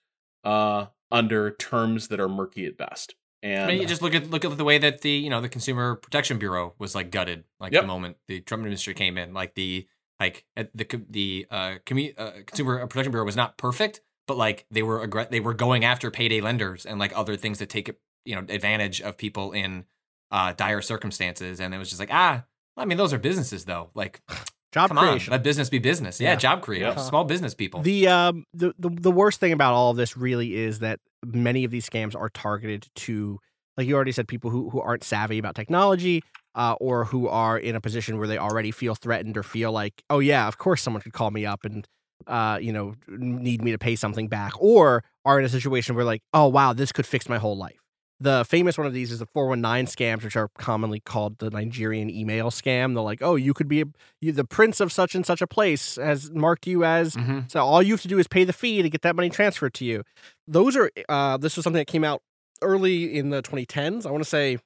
uh, 0.44 0.88
under 1.12 1.52
terms 1.52 2.08
that 2.08 2.20
are 2.20 2.28
murky 2.28 2.66
at 2.66 2.76
best. 2.76 3.14
And 3.44 3.66
I 3.66 3.68
mean, 3.68 3.82
you 3.82 3.88
just 3.88 4.02
look 4.02 4.16
at 4.16 4.32
look 4.32 4.44
at 4.44 4.58
the 4.58 4.64
way 4.64 4.80
that 4.80 5.02
the 5.02 5.12
you 5.12 5.30
know 5.30 5.42
the 5.42 5.50
Consumer 5.50 5.96
Protection 5.96 6.40
Bureau 6.40 6.74
was 6.80 6.96
like 6.96 7.12
gutted, 7.12 7.44
like 7.60 7.72
Yep. 7.72 7.84
the 7.84 7.88
moment 7.88 8.18
the 8.28 8.42
Trump 8.42 8.62
administration 8.62 8.98
came 8.98 9.20
in, 9.20 9.36
like 9.36 9.54
the 9.54 9.88
like 10.20 10.46
the 10.56 11.06
the 11.08 11.46
uh, 11.52 11.76
commu- 11.86 12.20
uh, 12.20 12.32
Consumer 12.48 12.88
Protection 12.88 13.12
Bureau 13.12 13.26
was 13.26 13.36
not 13.36 13.60
perfect, 13.60 14.02
but 14.28 14.38
like 14.38 14.66
they 14.72 14.84
were 14.84 15.08
aggr- 15.08 15.30
they 15.30 15.40
were 15.40 15.54
going 15.54 15.84
after 15.86 16.10
payday 16.12 16.42
lenders 16.42 16.86
and 16.86 17.00
like 17.00 17.12
other 17.18 17.36
things 17.36 17.60
that 17.60 17.70
take 17.70 17.94
you 18.26 18.36
know 18.36 18.42
advantage 18.50 19.02
of 19.02 19.18
people 19.18 19.52
in 19.52 19.86
uh, 20.32 20.54
dire 20.54 20.82
circumstances, 20.82 21.60
and 21.60 21.74
it 21.74 21.78
was 21.78 21.90
just 21.90 22.00
like 22.00 22.10
ah, 22.12 22.44
I 22.78 22.86
mean 22.86 22.98
those 22.98 23.14
are 23.14 23.18
businesses 23.20 23.66
though, 23.66 23.90
like 23.94 24.22
Job 24.74 24.90
come 24.90 24.98
creation. 24.98 25.32
on, 25.32 25.38
let 25.38 25.44
business 25.44 25.70
be 25.70 25.80
business, 25.80 26.20
yeah, 26.20 26.32
Yeah. 26.32 26.36
job 26.36 26.62
creation, 26.62 26.88
Yeah. 26.98 27.04
small 27.04 27.24
business 27.24 27.54
people. 27.54 27.82
The 27.82 28.08
um 28.08 28.44
the, 28.54 28.74
the 28.78 28.90
the 28.90 29.12
worst 29.12 29.40
thing 29.40 29.54
about 29.54 29.74
all 29.74 29.92
of 29.92 29.98
this 29.98 30.18
really 30.18 30.56
is 30.56 30.80
that 30.80 31.00
many 31.26 31.64
of 31.64 31.72
these 31.72 31.90
scams 31.90 32.16
are 32.16 32.30
targeted 32.30 32.88
to 32.96 33.40
like 33.78 33.88
you 33.88 33.96
already 33.96 34.12
said 34.12 34.28
people 34.28 34.50
who 34.50 34.70
who 34.70 34.82
aren't 34.82 35.04
savvy 35.04 35.38
about 35.38 35.56
technology 35.56 36.24
uh, 36.56 36.76
or 36.80 37.06
who 37.06 37.28
are 37.28 37.58
in 37.58 37.76
a 37.76 37.82
position 37.82 38.18
where 38.18 38.28
they 38.28 38.38
already 38.38 38.72
feel 38.72 38.96
threatened 38.96 39.38
or 39.38 39.44
feel 39.44 39.72
like 39.72 40.04
oh 40.10 40.20
yeah 40.20 40.48
of 40.48 40.58
course 40.58 40.82
someone 40.82 41.02
could 41.02 41.14
call 41.14 41.32
me 41.32 41.46
up 41.46 41.64
and 41.66 41.88
uh 42.28 42.58
you 42.62 42.72
know 42.74 42.96
need 43.08 43.62
me 43.64 43.72
to 43.72 43.78
pay 43.78 43.96
something 43.96 44.28
back 44.28 44.54
or 44.60 45.04
are 45.26 45.40
in 45.40 45.46
a 45.46 45.50
situation 45.50 45.96
where 45.96 46.06
like 46.06 46.22
oh 46.34 46.48
wow 46.48 46.74
this 46.74 46.92
could 46.92 47.06
fix 47.06 47.28
my 47.30 47.38
whole 47.38 47.58
life. 47.58 47.78
The 48.22 48.46
famous 48.46 48.78
one 48.78 48.88
of 48.88 48.94
these 48.94 49.12
is 49.12 49.20
the 49.20 49.26
419 49.26 49.88
scams, 49.94 50.24
which 50.24 50.38
are 50.38 50.48
commonly 50.58 51.02
called 51.02 51.38
the 51.40 51.50
Nigerian 51.50 52.10
email 52.10 52.50
scam. 52.50 52.94
They're 52.94 53.04
like, 53.04 53.22
oh, 53.22 53.36
you 53.36 53.54
could 53.54 53.68
be 53.68 53.82
a, 53.82 53.86
you, 54.22 54.32
the 54.32 54.46
prince 54.46 54.80
of 54.80 54.94
such 54.94 55.16
and 55.16 55.26
such 55.26 55.42
a 55.42 55.48
place 55.48 55.98
has 55.98 56.32
marked 56.32 56.66
you 56.66 56.86
as 56.86 57.18
Mhm. 57.18 57.52
so 57.52 57.60
all 57.60 57.84
you 57.84 57.94
have 57.94 58.02
to 58.04 58.08
do 58.08 58.18
is 58.18 58.26
pay 58.28 58.46
the 58.46 58.54
fee 58.54 58.82
to 58.82 58.90
get 58.90 59.02
that 59.02 59.18
money 59.18 59.30
transferred 59.30 59.74
to 59.76 59.86
you. 59.86 60.04
Those 60.48 60.78
are 60.78 60.90
uh 61.10 61.36
this 61.38 61.58
was 61.58 61.66
something 61.66 61.80
that 61.82 61.88
came 61.88 62.06
out 62.06 62.22
early 62.62 63.18
in 63.18 63.32
the 63.32 63.42
2010s. 63.42 64.06
I 64.06 64.12
want 64.12 64.24
to 64.24 64.30
say 64.30 64.60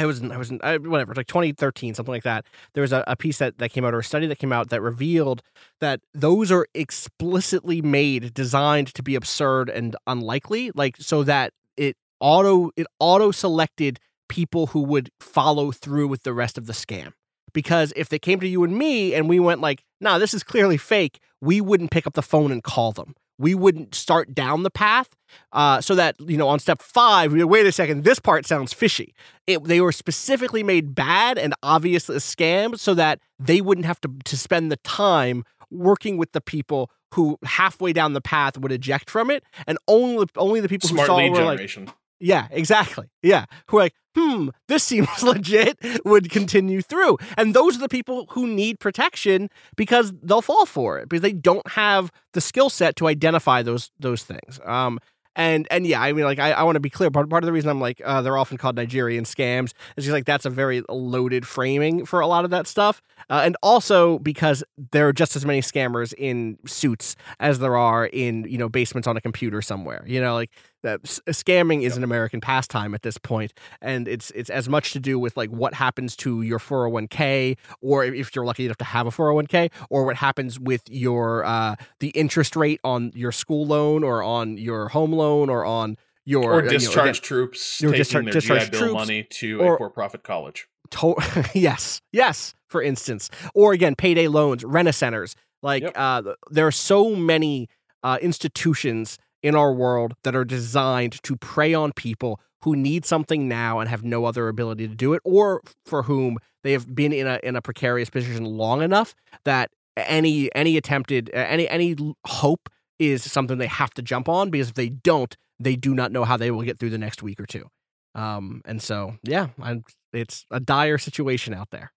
I 0.00 0.06
was 0.06 0.22
I 0.22 0.36
was 0.36 0.52
I, 0.62 0.78
whatever, 0.78 1.14
like 1.14 1.26
2013, 1.26 1.94
something 1.94 2.12
like 2.12 2.22
that. 2.22 2.44
There 2.74 2.82
was 2.82 2.92
a, 2.92 3.04
a 3.06 3.16
piece 3.16 3.38
that, 3.38 3.58
that 3.58 3.70
came 3.70 3.84
out 3.84 3.94
or 3.94 3.98
a 3.98 4.04
study 4.04 4.26
that 4.26 4.38
came 4.38 4.52
out 4.52 4.70
that 4.70 4.80
revealed 4.80 5.42
that 5.80 6.00
those 6.14 6.50
are 6.50 6.66
explicitly 6.74 7.82
made, 7.82 8.34
designed 8.34 8.94
to 8.94 9.02
be 9.02 9.14
absurd 9.14 9.68
and 9.68 9.96
unlikely, 10.06 10.70
like 10.74 10.96
so 10.98 11.22
that 11.24 11.52
it 11.76 11.96
auto 12.20 12.70
it 12.76 12.86
auto 12.98 13.30
selected 13.30 13.98
people 14.28 14.68
who 14.68 14.80
would 14.80 15.10
follow 15.20 15.72
through 15.72 16.08
with 16.08 16.22
the 16.22 16.32
rest 16.32 16.56
of 16.56 16.66
the 16.66 16.72
scam. 16.72 17.12
Because 17.52 17.92
if 17.96 18.08
they 18.08 18.18
came 18.18 18.40
to 18.40 18.48
you 18.48 18.62
and 18.64 18.76
me 18.78 19.12
and 19.12 19.28
we 19.28 19.40
went 19.40 19.60
like, 19.60 19.82
nah, 20.00 20.18
this 20.18 20.32
is 20.32 20.44
clearly 20.44 20.76
fake, 20.76 21.18
we 21.40 21.60
wouldn't 21.60 21.90
pick 21.90 22.06
up 22.06 22.14
the 22.14 22.22
phone 22.22 22.52
and 22.52 22.62
call 22.62 22.92
them. 22.92 23.14
We 23.40 23.54
wouldn't 23.54 23.94
start 23.94 24.34
down 24.34 24.62
the 24.62 24.70
path. 24.70 25.08
Uh, 25.52 25.80
so 25.80 25.94
that 25.94 26.16
you 26.20 26.36
know, 26.36 26.48
on 26.48 26.58
step 26.58 26.82
five, 26.82 27.32
we 27.32 27.42
wait 27.44 27.64
a 27.64 27.72
second, 27.72 28.04
this 28.04 28.18
part 28.18 28.44
sounds 28.46 28.72
fishy. 28.72 29.14
It, 29.46 29.64
they 29.64 29.80
were 29.80 29.92
specifically 29.92 30.62
made 30.62 30.94
bad 30.94 31.38
and 31.38 31.54
obviously 31.62 32.16
a 32.16 32.18
scam 32.18 32.78
so 32.78 32.94
that 32.94 33.20
they 33.38 33.60
wouldn't 33.60 33.86
have 33.86 34.00
to 34.02 34.10
to 34.24 34.36
spend 34.36 34.70
the 34.70 34.76
time 34.78 35.44
working 35.70 36.16
with 36.16 36.32
the 36.32 36.40
people 36.40 36.90
who 37.14 37.38
halfway 37.44 37.92
down 37.92 38.12
the 38.12 38.20
path 38.20 38.58
would 38.58 38.72
eject 38.72 39.08
from 39.08 39.30
it, 39.30 39.44
and 39.66 39.78
only 39.88 40.26
only 40.36 40.60
the 40.60 40.68
people 40.68 40.88
Smart 40.88 41.08
who 41.08 41.12
saw 41.12 41.16
lead 41.16 41.30
were 41.30 41.44
like, 41.44 41.58
generation. 41.58 41.88
Yeah, 42.20 42.48
exactly. 42.50 43.06
Yeah. 43.22 43.46
Who 43.68 43.78
are 43.78 43.82
like, 43.82 43.94
hmm, 44.16 44.48
this 44.68 44.84
seems 44.84 45.08
legit, 45.22 45.78
would 46.04 46.30
continue 46.30 46.82
through. 46.82 47.18
And 47.36 47.54
those 47.54 47.76
are 47.76 47.80
the 47.80 47.88
people 47.88 48.26
who 48.30 48.46
need 48.46 48.78
protection 48.78 49.48
because 49.76 50.12
they'll 50.22 50.42
fall 50.42 50.66
for 50.66 50.98
it 50.98 51.08
because 51.08 51.22
they 51.22 51.32
don't 51.32 51.66
have 51.68 52.10
the 52.32 52.40
skill 52.40 52.70
set 52.70 52.96
to 52.96 53.08
identify 53.08 53.62
those 53.62 53.90
those 53.98 54.22
things. 54.22 54.60
Um 54.64 54.98
and 55.36 55.66
and 55.70 55.86
yeah, 55.86 56.00
I 56.02 56.12
mean, 56.12 56.24
like 56.24 56.38
I, 56.38 56.52
I 56.52 56.64
want 56.64 56.76
to 56.76 56.80
be 56.80 56.90
clear. 56.90 57.10
Part, 57.10 57.30
part 57.30 57.44
of 57.44 57.46
the 57.46 57.52
reason 57.52 57.70
I'm 57.70 57.80
like 57.80 58.02
uh, 58.04 58.20
they're 58.20 58.36
often 58.36 58.58
called 58.58 58.76
Nigerian 58.76 59.24
scams 59.24 59.72
is 59.96 60.04
just 60.04 60.10
like 60.10 60.24
that's 60.24 60.44
a 60.44 60.50
very 60.50 60.82
loaded 60.88 61.46
framing 61.46 62.04
for 62.04 62.20
a 62.20 62.26
lot 62.26 62.44
of 62.44 62.50
that 62.50 62.66
stuff, 62.66 63.00
uh, 63.30 63.42
and 63.44 63.56
also 63.62 64.18
because 64.18 64.64
there 64.90 65.06
are 65.08 65.12
just 65.12 65.36
as 65.36 65.46
many 65.46 65.60
scammers 65.60 66.12
in 66.18 66.58
suits 66.66 67.14
as 67.38 67.60
there 67.60 67.76
are 67.76 68.06
in 68.06 68.44
you 68.48 68.58
know 68.58 68.68
basements 68.68 69.06
on 69.06 69.16
a 69.16 69.20
computer 69.20 69.62
somewhere. 69.62 70.04
You 70.06 70.20
know, 70.20 70.34
like 70.34 70.50
that 70.82 71.02
scamming 71.02 71.82
is 71.82 71.96
an 71.96 72.04
American 72.04 72.40
pastime 72.40 72.94
at 72.94 73.02
this 73.02 73.18
point, 73.18 73.52
and 73.82 74.08
it's 74.08 74.30
it's 74.32 74.50
as 74.50 74.68
much 74.68 74.92
to 74.92 75.00
do 75.00 75.18
with 75.18 75.36
like 75.36 75.50
what 75.50 75.74
happens 75.74 76.16
to 76.16 76.42
your 76.42 76.58
401k, 76.58 77.56
or 77.82 78.04
if 78.04 78.34
you're 78.34 78.44
lucky 78.44 78.64
enough 78.64 78.78
to 78.78 78.84
have 78.84 79.06
a 79.06 79.10
401k, 79.10 79.70
or 79.90 80.04
what 80.04 80.16
happens 80.16 80.58
with 80.58 80.82
your 80.88 81.44
uh, 81.44 81.76
the 82.00 82.08
interest 82.10 82.56
rate 82.56 82.80
on 82.84 83.12
your 83.14 83.32
school 83.32 83.66
loan, 83.66 84.02
or 84.04 84.22
on 84.22 84.56
your 84.58 84.88
home 84.88 85.12
loan, 85.12 85.48
or 85.50 85.64
on 85.64 85.96
your 86.24 86.44
Or 86.44 86.52
uh, 86.54 86.56
you 86.58 86.62
know, 86.64 86.70
discharge 86.70 87.08
again, 87.18 87.22
troops 87.22 87.80
your 87.80 87.90
taking 87.92 88.00
discharge- 88.00 88.24
their 88.24 88.32
discharge 88.34 88.64
GI 88.64 88.70
Bill 88.70 88.80
troops, 88.80 88.94
money 88.94 89.22
to 89.24 89.60
or- 89.60 89.74
a 89.74 89.78
for-profit 89.78 90.22
college. 90.22 90.68
to- 90.90 91.14
yes, 91.54 92.00
yes, 92.12 92.54
for 92.68 92.82
instance, 92.82 93.30
or 93.54 93.72
again, 93.72 93.94
payday 93.94 94.28
loans, 94.28 94.64
rent 94.64 94.92
centers. 94.94 95.34
Like, 95.62 95.82
Yep. 95.82 95.92
uh, 95.96 96.22
there 96.50 96.66
are 96.66 96.72
so 96.72 97.14
many 97.14 97.68
uh, 98.02 98.16
institutions 98.22 99.18
in 99.42 99.54
our 99.54 99.72
world 99.72 100.14
that 100.24 100.34
are 100.34 100.44
designed 100.44 101.22
to 101.22 101.36
prey 101.36 101.74
on 101.74 101.92
people 101.92 102.40
who 102.62 102.76
need 102.76 103.04
something 103.04 103.48
now 103.48 103.78
and 103.78 103.88
have 103.88 104.04
no 104.04 104.24
other 104.24 104.48
ability 104.48 104.86
to 104.86 104.94
do 104.94 105.14
it, 105.14 105.22
or 105.24 105.62
for 105.86 106.02
whom 106.02 106.38
they 106.62 106.72
have 106.72 106.94
been 106.94 107.12
in 107.12 107.26
a 107.26 107.40
in 107.42 107.56
a 107.56 107.62
precarious 107.62 108.10
position 108.10 108.44
long 108.44 108.82
enough 108.82 109.14
that 109.44 109.70
any 109.96 110.54
any 110.54 110.76
attempted 110.76 111.30
any 111.32 111.68
any 111.68 111.96
hope 112.26 112.68
is 112.98 113.30
something 113.30 113.58
they 113.58 113.66
have 113.66 113.94
to 113.94 114.02
jump 114.02 114.28
on 114.28 114.50
because 114.50 114.68
if 114.68 114.74
they 114.74 114.90
don't, 114.90 115.36
they 115.58 115.74
do 115.74 115.94
not 115.94 116.12
know 116.12 116.24
how 116.24 116.36
they 116.36 116.50
will 116.50 116.62
get 116.62 116.78
through 116.78 116.90
the 116.90 116.98
next 116.98 117.22
week 117.22 117.40
or 117.40 117.46
two. 117.46 117.70
Um, 118.14 118.60
and 118.64 118.82
so 118.82 119.16
yeah, 119.22 119.48
I'm, 119.60 119.84
it's 120.12 120.44
a 120.50 120.60
dire 120.60 120.98
situation 120.98 121.54
out 121.54 121.70
there. 121.70 121.92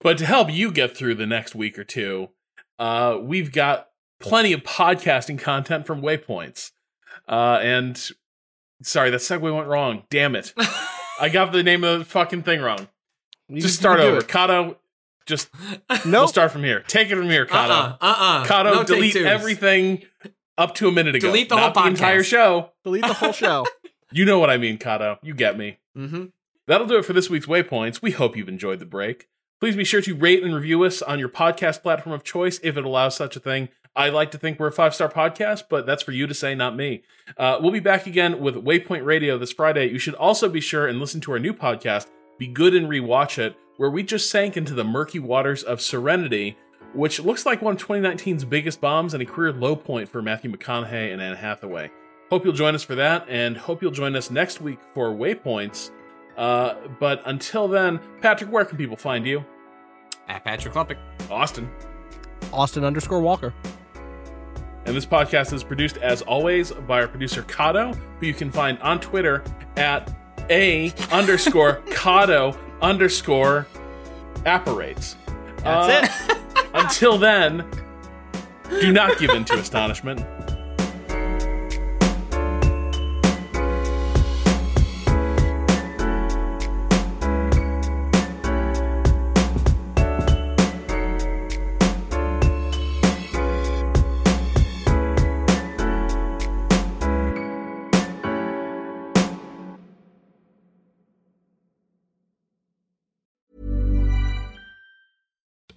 But 0.00 0.18
to 0.18 0.26
help 0.26 0.50
you 0.50 0.72
get 0.72 0.96
through 0.96 1.16
the 1.16 1.26
next 1.26 1.54
week 1.54 1.78
or 1.78 1.84
two, 1.84 2.30
uh, 2.78 3.18
we've 3.20 3.52
got 3.52 3.88
plenty 4.22 4.52
of 4.52 4.62
podcasting 4.62 5.38
content 5.38 5.86
from 5.86 6.00
Waypoints. 6.02 6.72
Uh, 7.28 7.58
and 7.62 8.00
sorry, 8.82 9.10
that 9.10 9.20
segue 9.20 9.54
went 9.54 9.68
wrong. 9.68 10.04
Damn 10.10 10.34
it. 10.36 10.52
I 11.20 11.28
got 11.28 11.52
the 11.52 11.62
name 11.62 11.84
of 11.84 11.98
the 12.00 12.04
fucking 12.04 12.42
thing 12.42 12.60
wrong. 12.60 12.88
You- 13.48 13.60
Just 13.62 13.78
start 13.78 14.00
over. 14.00 14.18
it. 14.18 14.28
Kato, 14.28 14.78
just 15.26 15.48
Nope. 15.90 16.04
we'll 16.06 16.28
start 16.28 16.50
from 16.52 16.64
here. 16.64 16.80
Take 16.88 17.10
it 17.10 17.16
from 17.16 17.28
here, 17.30 17.46
Kato. 17.46 17.72
Uh-uh, 17.72 17.96
uh-uh. 18.00 18.44
Kato, 18.46 18.72
No 18.74 18.84
delete 18.84 19.16
everything 19.16 20.02
up 20.58 20.74
to 20.76 20.88
a 20.88 20.92
minute 20.92 21.14
ago. 21.14 21.28
Delete 21.28 21.48
the 21.48 21.56
Not 21.56 21.74
whole 21.76 21.84
the 21.84 21.90
entire 21.90 22.22
show. 22.22 22.72
Delete 22.84 23.06
the 23.06 23.14
whole 23.14 23.32
show. 23.32 23.66
You 24.14 24.26
know 24.26 24.38
what 24.38 24.50
I 24.50 24.58
mean, 24.58 24.76
Kato. 24.76 25.18
You 25.22 25.32
get 25.32 25.56
me. 25.56 25.78
Mm-hmm. 25.96 26.24
That'll 26.66 26.86
do 26.86 26.98
it 26.98 27.06
for 27.06 27.14
this 27.14 27.30
week's 27.30 27.46
Waypoints. 27.46 28.02
We 28.02 28.10
hope 28.10 28.36
you've 28.36 28.46
enjoyed 28.46 28.78
the 28.78 28.84
break. 28.84 29.26
Please 29.58 29.74
be 29.74 29.84
sure 29.84 30.02
to 30.02 30.14
rate 30.14 30.42
and 30.42 30.54
review 30.54 30.82
us 30.84 31.00
on 31.00 31.18
your 31.18 31.30
podcast 31.30 31.80
platform 31.80 32.12
of 32.12 32.22
choice 32.22 32.60
if 32.62 32.76
it 32.76 32.84
allows 32.84 33.16
such 33.16 33.36
a 33.36 33.40
thing. 33.40 33.70
I 33.94 34.08
like 34.08 34.30
to 34.30 34.38
think 34.38 34.58
we're 34.58 34.68
a 34.68 34.72
five 34.72 34.94
star 34.94 35.10
podcast, 35.10 35.64
but 35.68 35.84
that's 35.84 36.02
for 36.02 36.12
you 36.12 36.26
to 36.26 36.32
say, 36.32 36.54
not 36.54 36.74
me. 36.74 37.02
Uh, 37.36 37.58
we'll 37.60 37.72
be 37.72 37.80
back 37.80 38.06
again 38.06 38.40
with 38.40 38.54
Waypoint 38.54 39.04
Radio 39.04 39.36
this 39.36 39.52
Friday. 39.52 39.90
You 39.90 39.98
should 39.98 40.14
also 40.14 40.48
be 40.48 40.60
sure 40.60 40.86
and 40.86 40.98
listen 40.98 41.20
to 41.22 41.32
our 41.32 41.38
new 41.38 41.52
podcast, 41.52 42.06
Be 42.38 42.46
Good 42.46 42.74
and 42.74 42.88
Rewatch 42.88 43.38
It, 43.38 43.54
where 43.76 43.90
we 43.90 44.02
just 44.02 44.30
sank 44.30 44.56
into 44.56 44.72
the 44.72 44.84
murky 44.84 45.18
waters 45.18 45.62
of 45.62 45.82
Serenity, 45.82 46.56
which 46.94 47.20
looks 47.20 47.44
like 47.44 47.60
one 47.60 47.74
of 47.74 47.86
2019's 47.86 48.46
biggest 48.46 48.80
bombs 48.80 49.12
and 49.12 49.22
a 49.22 49.26
career 49.26 49.52
low 49.52 49.76
point 49.76 50.08
for 50.08 50.22
Matthew 50.22 50.50
McConaughey 50.50 51.12
and 51.12 51.20
Anne 51.20 51.36
Hathaway. 51.36 51.90
Hope 52.30 52.44
you'll 52.44 52.54
join 52.54 52.74
us 52.74 52.82
for 52.82 52.94
that, 52.94 53.26
and 53.28 53.58
hope 53.58 53.82
you'll 53.82 53.90
join 53.90 54.16
us 54.16 54.30
next 54.30 54.62
week 54.62 54.78
for 54.94 55.10
Waypoints. 55.10 55.90
Uh, 56.38 56.76
but 56.98 57.20
until 57.26 57.68
then, 57.68 58.00
Patrick, 58.22 58.50
where 58.50 58.64
can 58.64 58.78
people 58.78 58.96
find 58.96 59.26
you? 59.26 59.44
At 60.28 60.44
Patrick 60.44 60.72
Klepek. 60.72 60.96
Austin. 61.30 61.70
Austin 62.54 62.84
underscore 62.84 63.20
Walker. 63.20 63.52
And 64.84 64.96
this 64.96 65.06
podcast 65.06 65.52
is 65.52 65.62
produced, 65.62 65.96
as 65.98 66.22
always, 66.22 66.72
by 66.72 67.00
our 67.00 67.08
producer 67.08 67.42
Kato, 67.42 67.92
who 68.18 68.26
you 68.26 68.34
can 68.34 68.50
find 68.50 68.78
on 68.80 69.00
Twitter 69.00 69.44
at 69.76 70.12
a 70.50 70.92
underscore 71.12 71.76
Kato 71.90 72.58
underscore 72.80 73.66
apparates. 74.44 75.16
That's 75.58 76.10
uh, 76.10 76.34
it. 76.34 76.66
Until 76.74 77.16
then, 77.16 77.64
do 78.80 78.92
not 78.92 79.18
give 79.18 79.30
in 79.30 79.44
to 79.46 79.54
astonishment. 79.54 80.20